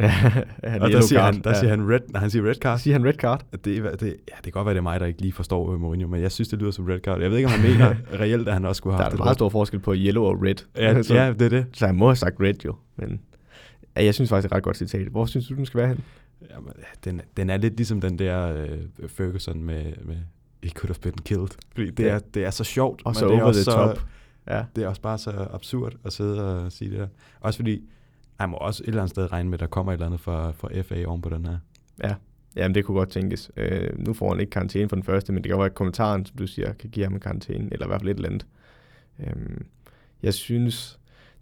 ja, 0.63 0.83
og 0.83 0.91
der 0.91 1.01
siger, 1.01 1.21
han, 1.21 1.41
der 1.43 1.49
ja. 1.49 1.59
siger 1.59 1.69
han 1.69 1.91
red, 1.91 1.99
når 2.09 2.19
han 2.19 2.29
siger 2.29 2.49
red 2.49 2.55
card. 2.55 2.79
Siger 2.79 2.93
han 2.93 3.05
red 3.05 3.13
card? 3.13 3.45
Det, 3.51 3.63
det, 3.65 4.01
ja, 4.01 4.07
det 4.07 4.43
kan 4.43 4.51
godt 4.51 4.65
være, 4.65 4.73
det 4.73 4.79
er 4.79 4.83
mig, 4.83 4.99
der 4.99 5.05
ikke 5.05 5.21
lige 5.21 5.33
forstår 5.33 5.77
Mourinho, 5.77 6.07
men 6.07 6.21
jeg 6.21 6.31
synes, 6.31 6.47
det 6.47 6.59
lyder 6.59 6.71
som 6.71 6.85
red 6.85 6.99
card. 6.99 7.21
Jeg 7.21 7.29
ved 7.31 7.37
ikke, 7.37 7.47
om 7.47 7.51
han 7.51 7.69
mener 7.71 7.95
reelt, 8.21 8.47
at 8.47 8.53
han 8.53 8.65
også 8.65 8.79
skulle 8.79 8.95
have 8.95 9.05
Der 9.05 9.11
er 9.11 9.17
meget 9.17 9.35
stor 9.35 9.49
forskel 9.49 9.79
på 9.79 9.93
yellow 9.95 10.23
og 10.23 10.43
red. 10.43 10.65
Ja, 10.75 11.03
så, 11.03 11.15
ja, 11.15 11.33
det 11.33 11.41
er 11.41 11.49
det. 11.49 11.65
Så 11.73 11.85
han 11.85 11.95
må 11.95 12.07
have 12.07 12.15
sagt 12.15 12.35
red 12.41 12.53
jo, 12.65 12.75
men 12.95 13.19
ja, 13.97 14.03
jeg 14.03 14.13
synes 14.13 14.29
faktisk, 14.29 14.43
det 14.43 14.51
er 14.51 14.55
et 14.55 14.57
ret 14.57 14.63
godt 14.63 14.77
citat. 14.77 15.07
Hvor 15.07 15.25
synes 15.25 15.47
du, 15.47 15.53
den 15.53 15.65
skal 15.65 15.77
være 15.77 15.87
hen? 15.87 16.03
Jamen, 16.49 16.73
den, 17.05 17.21
den 17.37 17.49
er 17.49 17.57
lidt 17.57 17.77
ligesom 17.77 18.01
den 18.01 18.19
der 18.19 18.63
uh, 19.03 19.09
Ferguson 19.09 19.63
med, 19.63 19.83
med 20.05 20.15
He 20.63 20.69
could 20.69 20.89
have 20.89 21.01
been 21.01 21.17
killed. 21.25 21.49
Fordi 21.71 21.91
det, 21.91 22.03
ja. 22.03 22.09
er, 22.09 22.19
det 22.19 22.45
er 22.45 22.49
så 22.49 22.63
sjovt. 22.63 23.01
Og 23.05 23.15
så 23.15 23.27
over 23.27 23.51
the 23.51 23.63
så, 23.63 23.71
top 23.71 23.99
Ja. 24.49 24.63
Det 24.75 24.83
er 24.83 24.87
også 24.87 25.01
bare 25.01 25.17
så 25.17 25.47
absurd 25.53 25.95
at 26.05 26.13
sidde 26.13 26.65
og 26.65 26.71
sige 26.71 26.91
det 26.91 26.99
der. 26.99 27.07
Også 27.39 27.57
fordi, 27.57 27.89
han 28.39 28.49
må 28.49 28.57
også 28.57 28.83
et 28.83 28.87
eller 28.87 29.01
andet 29.01 29.09
sted 29.09 29.31
regne 29.31 29.49
med, 29.49 29.53
at 29.53 29.59
der 29.59 29.67
kommer 29.67 29.91
et 29.91 29.95
eller 29.95 30.05
andet 30.05 30.19
fra, 30.19 30.51
fra 30.51 30.81
FA 30.81 31.05
oven 31.05 31.21
på 31.21 31.29
den 31.29 31.45
her. 31.45 31.57
Ja, 32.03 32.15
jamen 32.55 32.75
det 32.75 32.85
kunne 32.85 32.97
godt 32.97 33.09
tænkes. 33.09 33.51
Øh, 33.57 33.99
nu 33.99 34.13
får 34.13 34.29
han 34.29 34.39
ikke 34.39 34.49
karantæne 34.49 34.89
for 34.89 34.95
den 34.95 35.03
første, 35.03 35.33
men 35.33 35.43
det 35.43 35.49
kan 35.49 35.51
jo 35.51 35.57
være, 35.57 35.69
at 35.69 35.75
kommentaren, 35.75 36.25
som 36.25 36.37
du 36.37 36.47
siger, 36.47 36.73
kan 36.73 36.89
give 36.89 37.05
ham 37.05 37.13
en 37.13 37.19
karantæne, 37.19 37.69
eller 37.71 37.85
i 37.85 37.87
hvert 37.87 38.01
fald 38.01 38.09
et 38.09 38.15
eller 38.15 38.29
andet. 38.29 38.45
Øhm, 39.19 39.65
jeg 40.23 40.33
synes, 40.33 40.98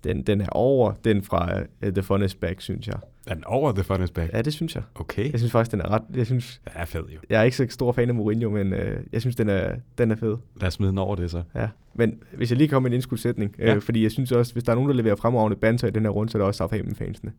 den, 0.08 0.22
den 0.24 0.42
er 0.42 0.50
over 0.52 0.94
den 1.04 1.22
fra 1.24 1.60
uh, 1.60 1.90
The 1.94 2.04
Funnest 2.04 2.40
Back, 2.40 2.62
synes 2.62 2.88
jeg. 2.88 2.96
Er 3.28 3.34
den 3.34 3.44
over 3.44 3.72
The 3.72 3.84
Funnest 3.84 4.14
Back? 4.14 4.34
Ja, 4.34 4.42
det 4.42 4.54
synes 4.54 4.76
jeg. 4.76 4.84
Okay. 4.96 5.32
Jeg 5.32 5.40
synes 5.40 5.52
faktisk, 5.52 5.72
den 5.72 5.82
er 5.82 5.92
ret... 5.92 6.02
Jeg, 6.16 6.26
synes, 6.26 6.62
Det 6.66 6.74
er 6.76 6.86
fed 6.86 7.04
jo. 7.14 7.20
jeg 7.30 7.40
er 7.40 7.44
ikke 7.44 7.58
så 7.58 7.66
stor 7.70 7.92
fan 7.92 8.10
af 8.10 8.16
Mourinho, 8.16 8.50
men 8.50 8.74
øh, 8.74 9.04
jeg 9.14 9.22
synes, 9.22 9.36
den 9.36 9.50
er, 9.50 9.76
den 9.98 10.12
er 10.12 10.16
fed. 10.16 10.38
Lad 10.62 10.68
os 10.68 10.74
smide 10.74 10.90
den 10.90 10.98
over 10.98 11.16
det 11.16 11.32
så. 11.32 11.44
Ja. 11.56 11.68
Men 11.96 12.20
hvis 12.34 12.50
jeg 12.52 12.58
lige 12.58 12.68
kommer 12.68 12.90
med 12.90 12.92
en 12.92 12.94
indskudsætning, 12.94 13.56
øh, 13.60 13.68
Ja. 13.68 13.76
fordi 13.78 14.04
jeg 14.04 14.12
synes 14.12 14.32
også, 14.32 14.54
hvis 14.54 14.64
der 14.64 14.72
er 14.72 14.76
nogen, 14.76 14.90
der 14.90 14.96
leverer 14.96 15.16
fremragende 15.16 15.58
banter 15.58 15.88
i 15.88 15.92
den 15.92 16.04
her 16.04 16.10
runde, 16.10 16.32
så 16.32 16.38
er 16.38 16.40
det 16.42 16.48
også 16.48 16.58
Southampton-fansene. 16.58 17.32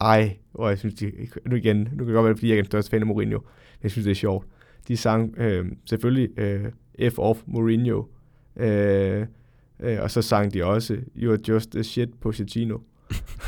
Ej, 0.00 0.36
hvor 0.52 0.68
jeg 0.68 0.78
synes, 0.78 0.94
de, 0.94 1.12
nu 1.46 1.56
igen, 1.56 1.76
nu 1.76 1.84
kan 1.98 2.06
det 2.06 2.14
godt 2.14 2.24
være, 2.26 2.36
fordi 2.36 2.48
jeg 2.48 2.54
er 2.56 2.62
den 2.62 2.66
største 2.66 2.90
fan 2.90 3.00
af 3.00 3.06
Mourinho, 3.06 3.38
men 3.38 3.82
jeg 3.82 3.90
synes, 3.90 4.04
det 4.04 4.10
er 4.10 4.14
sjovt. 4.14 4.46
De 4.88 4.96
sang 4.96 5.38
øh, 5.38 5.66
selvfølgelig 5.84 6.38
øh, 6.38 6.64
F 7.10 7.18
off 7.18 7.40
Mourinho, 7.46 8.04
øh, 8.56 9.26
øh, 9.80 9.98
og 10.02 10.10
så 10.10 10.22
sang 10.22 10.54
de 10.54 10.64
også 10.64 10.96
You're 11.16 11.38
just 11.48 11.76
a 11.76 11.82
shit 11.82 12.08
Pochettino. 12.20 12.78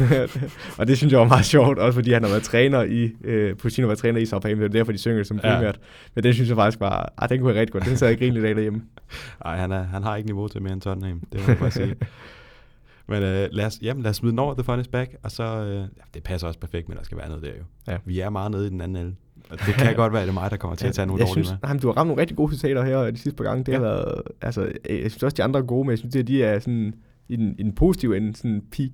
og 0.79 0.87
det 0.87 0.97
synes 0.97 1.13
jeg 1.13 1.21
var 1.21 1.27
meget 1.29 1.45
sjovt, 1.45 1.79
også 1.79 1.95
fordi 1.95 2.13
han 2.13 2.23
har 2.23 2.31
været 2.31 2.43
træner 2.43 2.83
i, 2.83 3.11
øh, 3.25 3.57
Pochettino 3.57 3.87
været 3.87 3.99
træner 3.99 4.21
i 4.21 4.27
Southampton, 4.27 4.63
det 4.63 4.69
er 4.69 4.79
derfor, 4.79 4.93
de 4.93 4.99
synger 4.99 5.17
det 5.17 5.27
som 5.27 5.41
Ja. 5.45 5.55
primært. 5.57 5.81
Men 6.15 6.25
det 6.25 6.35
synes 6.35 6.49
jeg 6.49 6.57
faktisk 6.57 6.81
var, 6.81 7.13
ah, 7.19 7.29
den 7.29 7.41
kunne 7.41 7.53
jeg 7.53 7.61
rigtig 7.61 7.73
godt, 7.73 7.85
den 7.85 7.97
sad 7.97 8.09
jeg 8.09 8.19
grinligt 8.19 8.45
af 8.47 8.55
derhjemme. 8.55 8.83
Nej, 9.45 9.57
han, 9.57 9.73
er, 9.73 9.83
han 9.83 10.03
har 10.03 10.17
ikke 10.17 10.27
niveau 10.29 10.49
til 10.49 10.63
mere 10.63 10.73
end 10.73 10.81
Tottenham. 10.81 11.23
Det 11.33 11.41
må 11.41 11.47
jeg 11.49 11.59
bare 11.59 11.71
sige. 11.71 11.95
Men 13.11 13.23
øh, 13.23 13.49
lad, 13.53 13.67
os, 13.67 13.79
jamen, 13.83 14.03
lad 14.03 14.11
os 14.11 14.17
smide 14.17 14.31
den 14.31 14.39
over 14.39 14.55
The 14.55 14.65
Funnest 14.65 14.91
Back, 14.91 15.15
og 15.23 15.31
så, 15.31 15.43
øh, 15.45 15.75
ja, 15.75 15.85
det 16.15 16.23
passer 16.23 16.47
også 16.47 16.61
perfekt, 16.61 16.89
men 16.89 16.99
der 16.99 17.05
skal 17.05 17.19
være 17.19 17.29
noget 17.29 17.43
der 17.43 17.49
jo. 17.49 17.65
Ja. 17.93 17.99
Vi 18.05 18.21
er 18.21 18.31
meget 18.31 18.51
nede 18.51 18.67
i 18.67 18.71
den 18.71 18.81
anden 18.81 18.97
ende. 19.05 19.15
Og 19.51 19.59
det 19.67 19.75
kan 19.75 19.97
godt 19.97 20.13
være, 20.13 20.23
at 20.23 20.29
det 20.29 20.35
er 20.37 20.41
mig, 20.41 20.51
der 20.51 20.57
kommer 20.57 20.77
til 20.77 20.87
at 20.87 20.95
tage 20.95 21.07
nogle 21.07 21.21
jeg 21.21 21.29
dårlige 21.29 21.45
synes, 21.45 21.51
med. 21.51 21.59
nej, 21.63 21.73
men 21.73 21.81
du 21.83 21.87
har 21.87 21.95
ramt 21.97 22.09
nogle 22.09 22.21
rigtig 22.21 22.37
gode 22.37 22.53
citater 22.53 22.85
her 22.85 23.11
de 23.11 23.17
sidste 23.19 23.37
par 23.37 23.45
gange. 23.45 23.65
Det 23.65 23.73
Ja. 23.73 23.77
har 23.79 23.85
været, 23.85 24.23
altså, 24.41 24.63
øh, 24.91 25.03
jeg 25.03 25.11
synes 25.11 25.23
også, 25.23 25.35
de 25.35 25.43
andre 25.43 25.61
er 25.61 25.65
gode, 25.65 25.85
men 25.85 25.91
jeg 25.91 25.99
synes, 25.99 26.17
at 26.17 26.27
de 26.27 26.43
er 26.43 26.59
sådan 26.59 26.95
i 27.29 27.37
den, 27.37 27.55
i 27.59 27.63
den 27.63 27.73
positive 27.75 28.17
ende, 28.17 28.37
sådan 28.37 28.63
peak. 28.73 28.91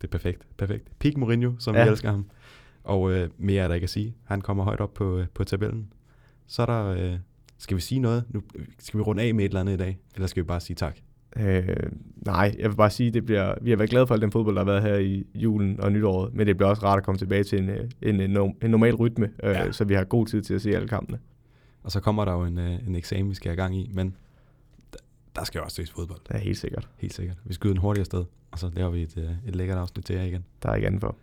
Det 0.00 0.04
er 0.04 0.08
perfekt, 0.08 0.42
perfekt. 0.58 0.98
Peak 0.98 1.16
Mourinho, 1.16 1.52
som 1.58 1.74
Ja. 1.74 1.84
vi 1.84 1.90
elsker 1.90 2.10
ham. 2.10 2.26
Og 2.84 3.12
øh, 3.12 3.28
mere 3.38 3.62
er 3.64 3.68
der 3.68 3.74
ikke 3.74 3.84
at 3.84 3.90
sige. 3.90 4.14
Han 4.24 4.40
kommer 4.40 4.64
højt 4.64 4.80
op 4.80 4.94
på, 4.94 5.18
øh, 5.18 5.26
på 5.34 5.44
tabellen. 5.44 5.86
Så 6.46 6.62
er 6.62 6.66
der, 6.66 6.86
øh, 6.86 7.18
skal 7.58 7.76
vi 7.76 7.80
sige 7.80 7.98
noget? 7.98 8.24
Nu 8.28 8.42
skal 8.78 8.98
vi 8.98 9.02
runde 9.02 9.22
af 9.22 9.34
med 9.34 9.44
et 9.44 9.48
eller 9.48 9.60
andet 9.60 9.72
i 9.74 9.76
dag, 9.76 9.98
eller 10.14 10.26
skal 10.26 10.42
vi 10.42 10.46
bare 10.46 10.60
sige 10.60 10.76
tak? 10.76 10.96
Øh, 11.36 11.76
nej, 12.16 12.54
jeg 12.58 12.70
vil 12.70 12.76
bare 12.76 12.90
sige, 12.90 13.10
det 13.10 13.24
bliver, 13.26 13.54
vi 13.62 13.70
har 13.70 13.76
været 13.76 13.90
glade 13.90 14.06
for 14.06 14.14
al 14.14 14.20
den 14.20 14.32
fodbold, 14.32 14.54
der 14.56 14.60
har 14.64 14.72
været 14.72 14.82
her 14.82 14.94
i 14.96 15.26
julen 15.34 15.80
og 15.80 15.92
nytåret, 15.92 16.34
men 16.34 16.46
det 16.46 16.56
bliver 16.56 16.70
også 16.70 16.82
rart 16.82 16.98
at 16.98 17.04
komme 17.04 17.18
tilbage 17.18 17.44
til 17.44 17.58
en, 17.58 17.68
øh, 17.68 17.90
en, 18.02 18.20
en, 18.20 18.36
norm- 18.36 18.56
en 18.64 18.70
normal 18.70 18.94
rytme, 18.94 19.26
øh, 19.42 19.50
Ja. 19.50 19.64
ja. 19.64 19.72
så 19.72 19.84
vi 19.84 19.94
har 19.94 20.04
god 20.04 20.26
tid 20.26 20.42
til 20.42 20.54
at 20.54 20.62
se 20.62 20.74
alle 20.76 20.88
kampene. 20.88 21.18
Og 21.82 21.90
så 21.92 22.00
kommer 22.00 22.24
der 22.24 22.32
jo 22.32 22.44
en, 22.44 22.58
øh, 22.58 22.86
en 22.88 22.94
eksamen, 22.94 23.30
vi 23.30 23.34
skal 23.34 23.48
have 23.48 23.56
gang 23.56 23.76
i, 23.76 23.90
men 23.94 24.16
der, 24.92 24.98
der 25.36 25.44
skal 25.44 25.58
jo 25.58 25.64
også 25.64 25.74
ses 25.74 25.90
fodbold. 25.90 26.20
Det 26.28 26.34
er 26.36 26.38
helt 26.40 26.58
sikkert. 26.58 26.88
Helt 26.98 27.14
sikkert. 27.14 27.36
Vi 27.44 27.54
skyder 27.54 27.74
den 27.74 27.80
hurtigere 27.80 28.04
sted, 28.04 28.24
og 28.50 28.58
så 28.58 28.70
laver 28.74 28.90
vi 28.90 29.02
et, 29.02 29.16
øh, 29.18 29.30
et 29.48 29.56
lækkert 29.56 29.78
afsnit 29.78 30.04
til 30.04 30.16
jer 30.16 30.22
igen. 30.22 30.44
Der 30.62 30.68
er 30.70 30.74
ikke 30.74 30.86
andet 30.86 31.00
for. 31.00 31.16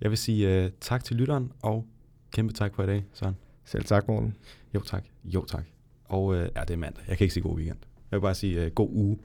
Jeg 0.00 0.10
vil 0.10 0.18
sige 0.18 0.64
uh, 0.64 0.70
tak 0.80 1.04
til 1.04 1.16
lytteren, 1.16 1.52
og 1.62 1.86
kæmpe 2.32 2.52
tak 2.52 2.74
for 2.74 2.82
i 2.82 2.86
dag, 2.86 3.04
Søren. 3.12 3.36
Selv 3.64 3.84
tak, 3.84 4.08
morgen. 4.08 4.36
Jo 4.74 4.80
tak. 4.80 5.04
Jo 5.24 5.44
tak. 5.44 5.64
Og 6.04 6.24
uh, 6.24 6.36
ja, 6.36 6.42
det 6.44 6.70
er 6.70 6.76
mandag. 6.76 7.04
Jeg 7.08 7.18
kan 7.18 7.24
ikke 7.24 7.34
sige 7.34 7.42
god 7.42 7.56
weekend. 7.56 7.78
Jeg 8.10 8.16
vil 8.16 8.20
bare 8.22 8.34
sige 8.34 8.66
uh, 8.66 8.72
god 8.72 8.88
uge. 8.92 9.18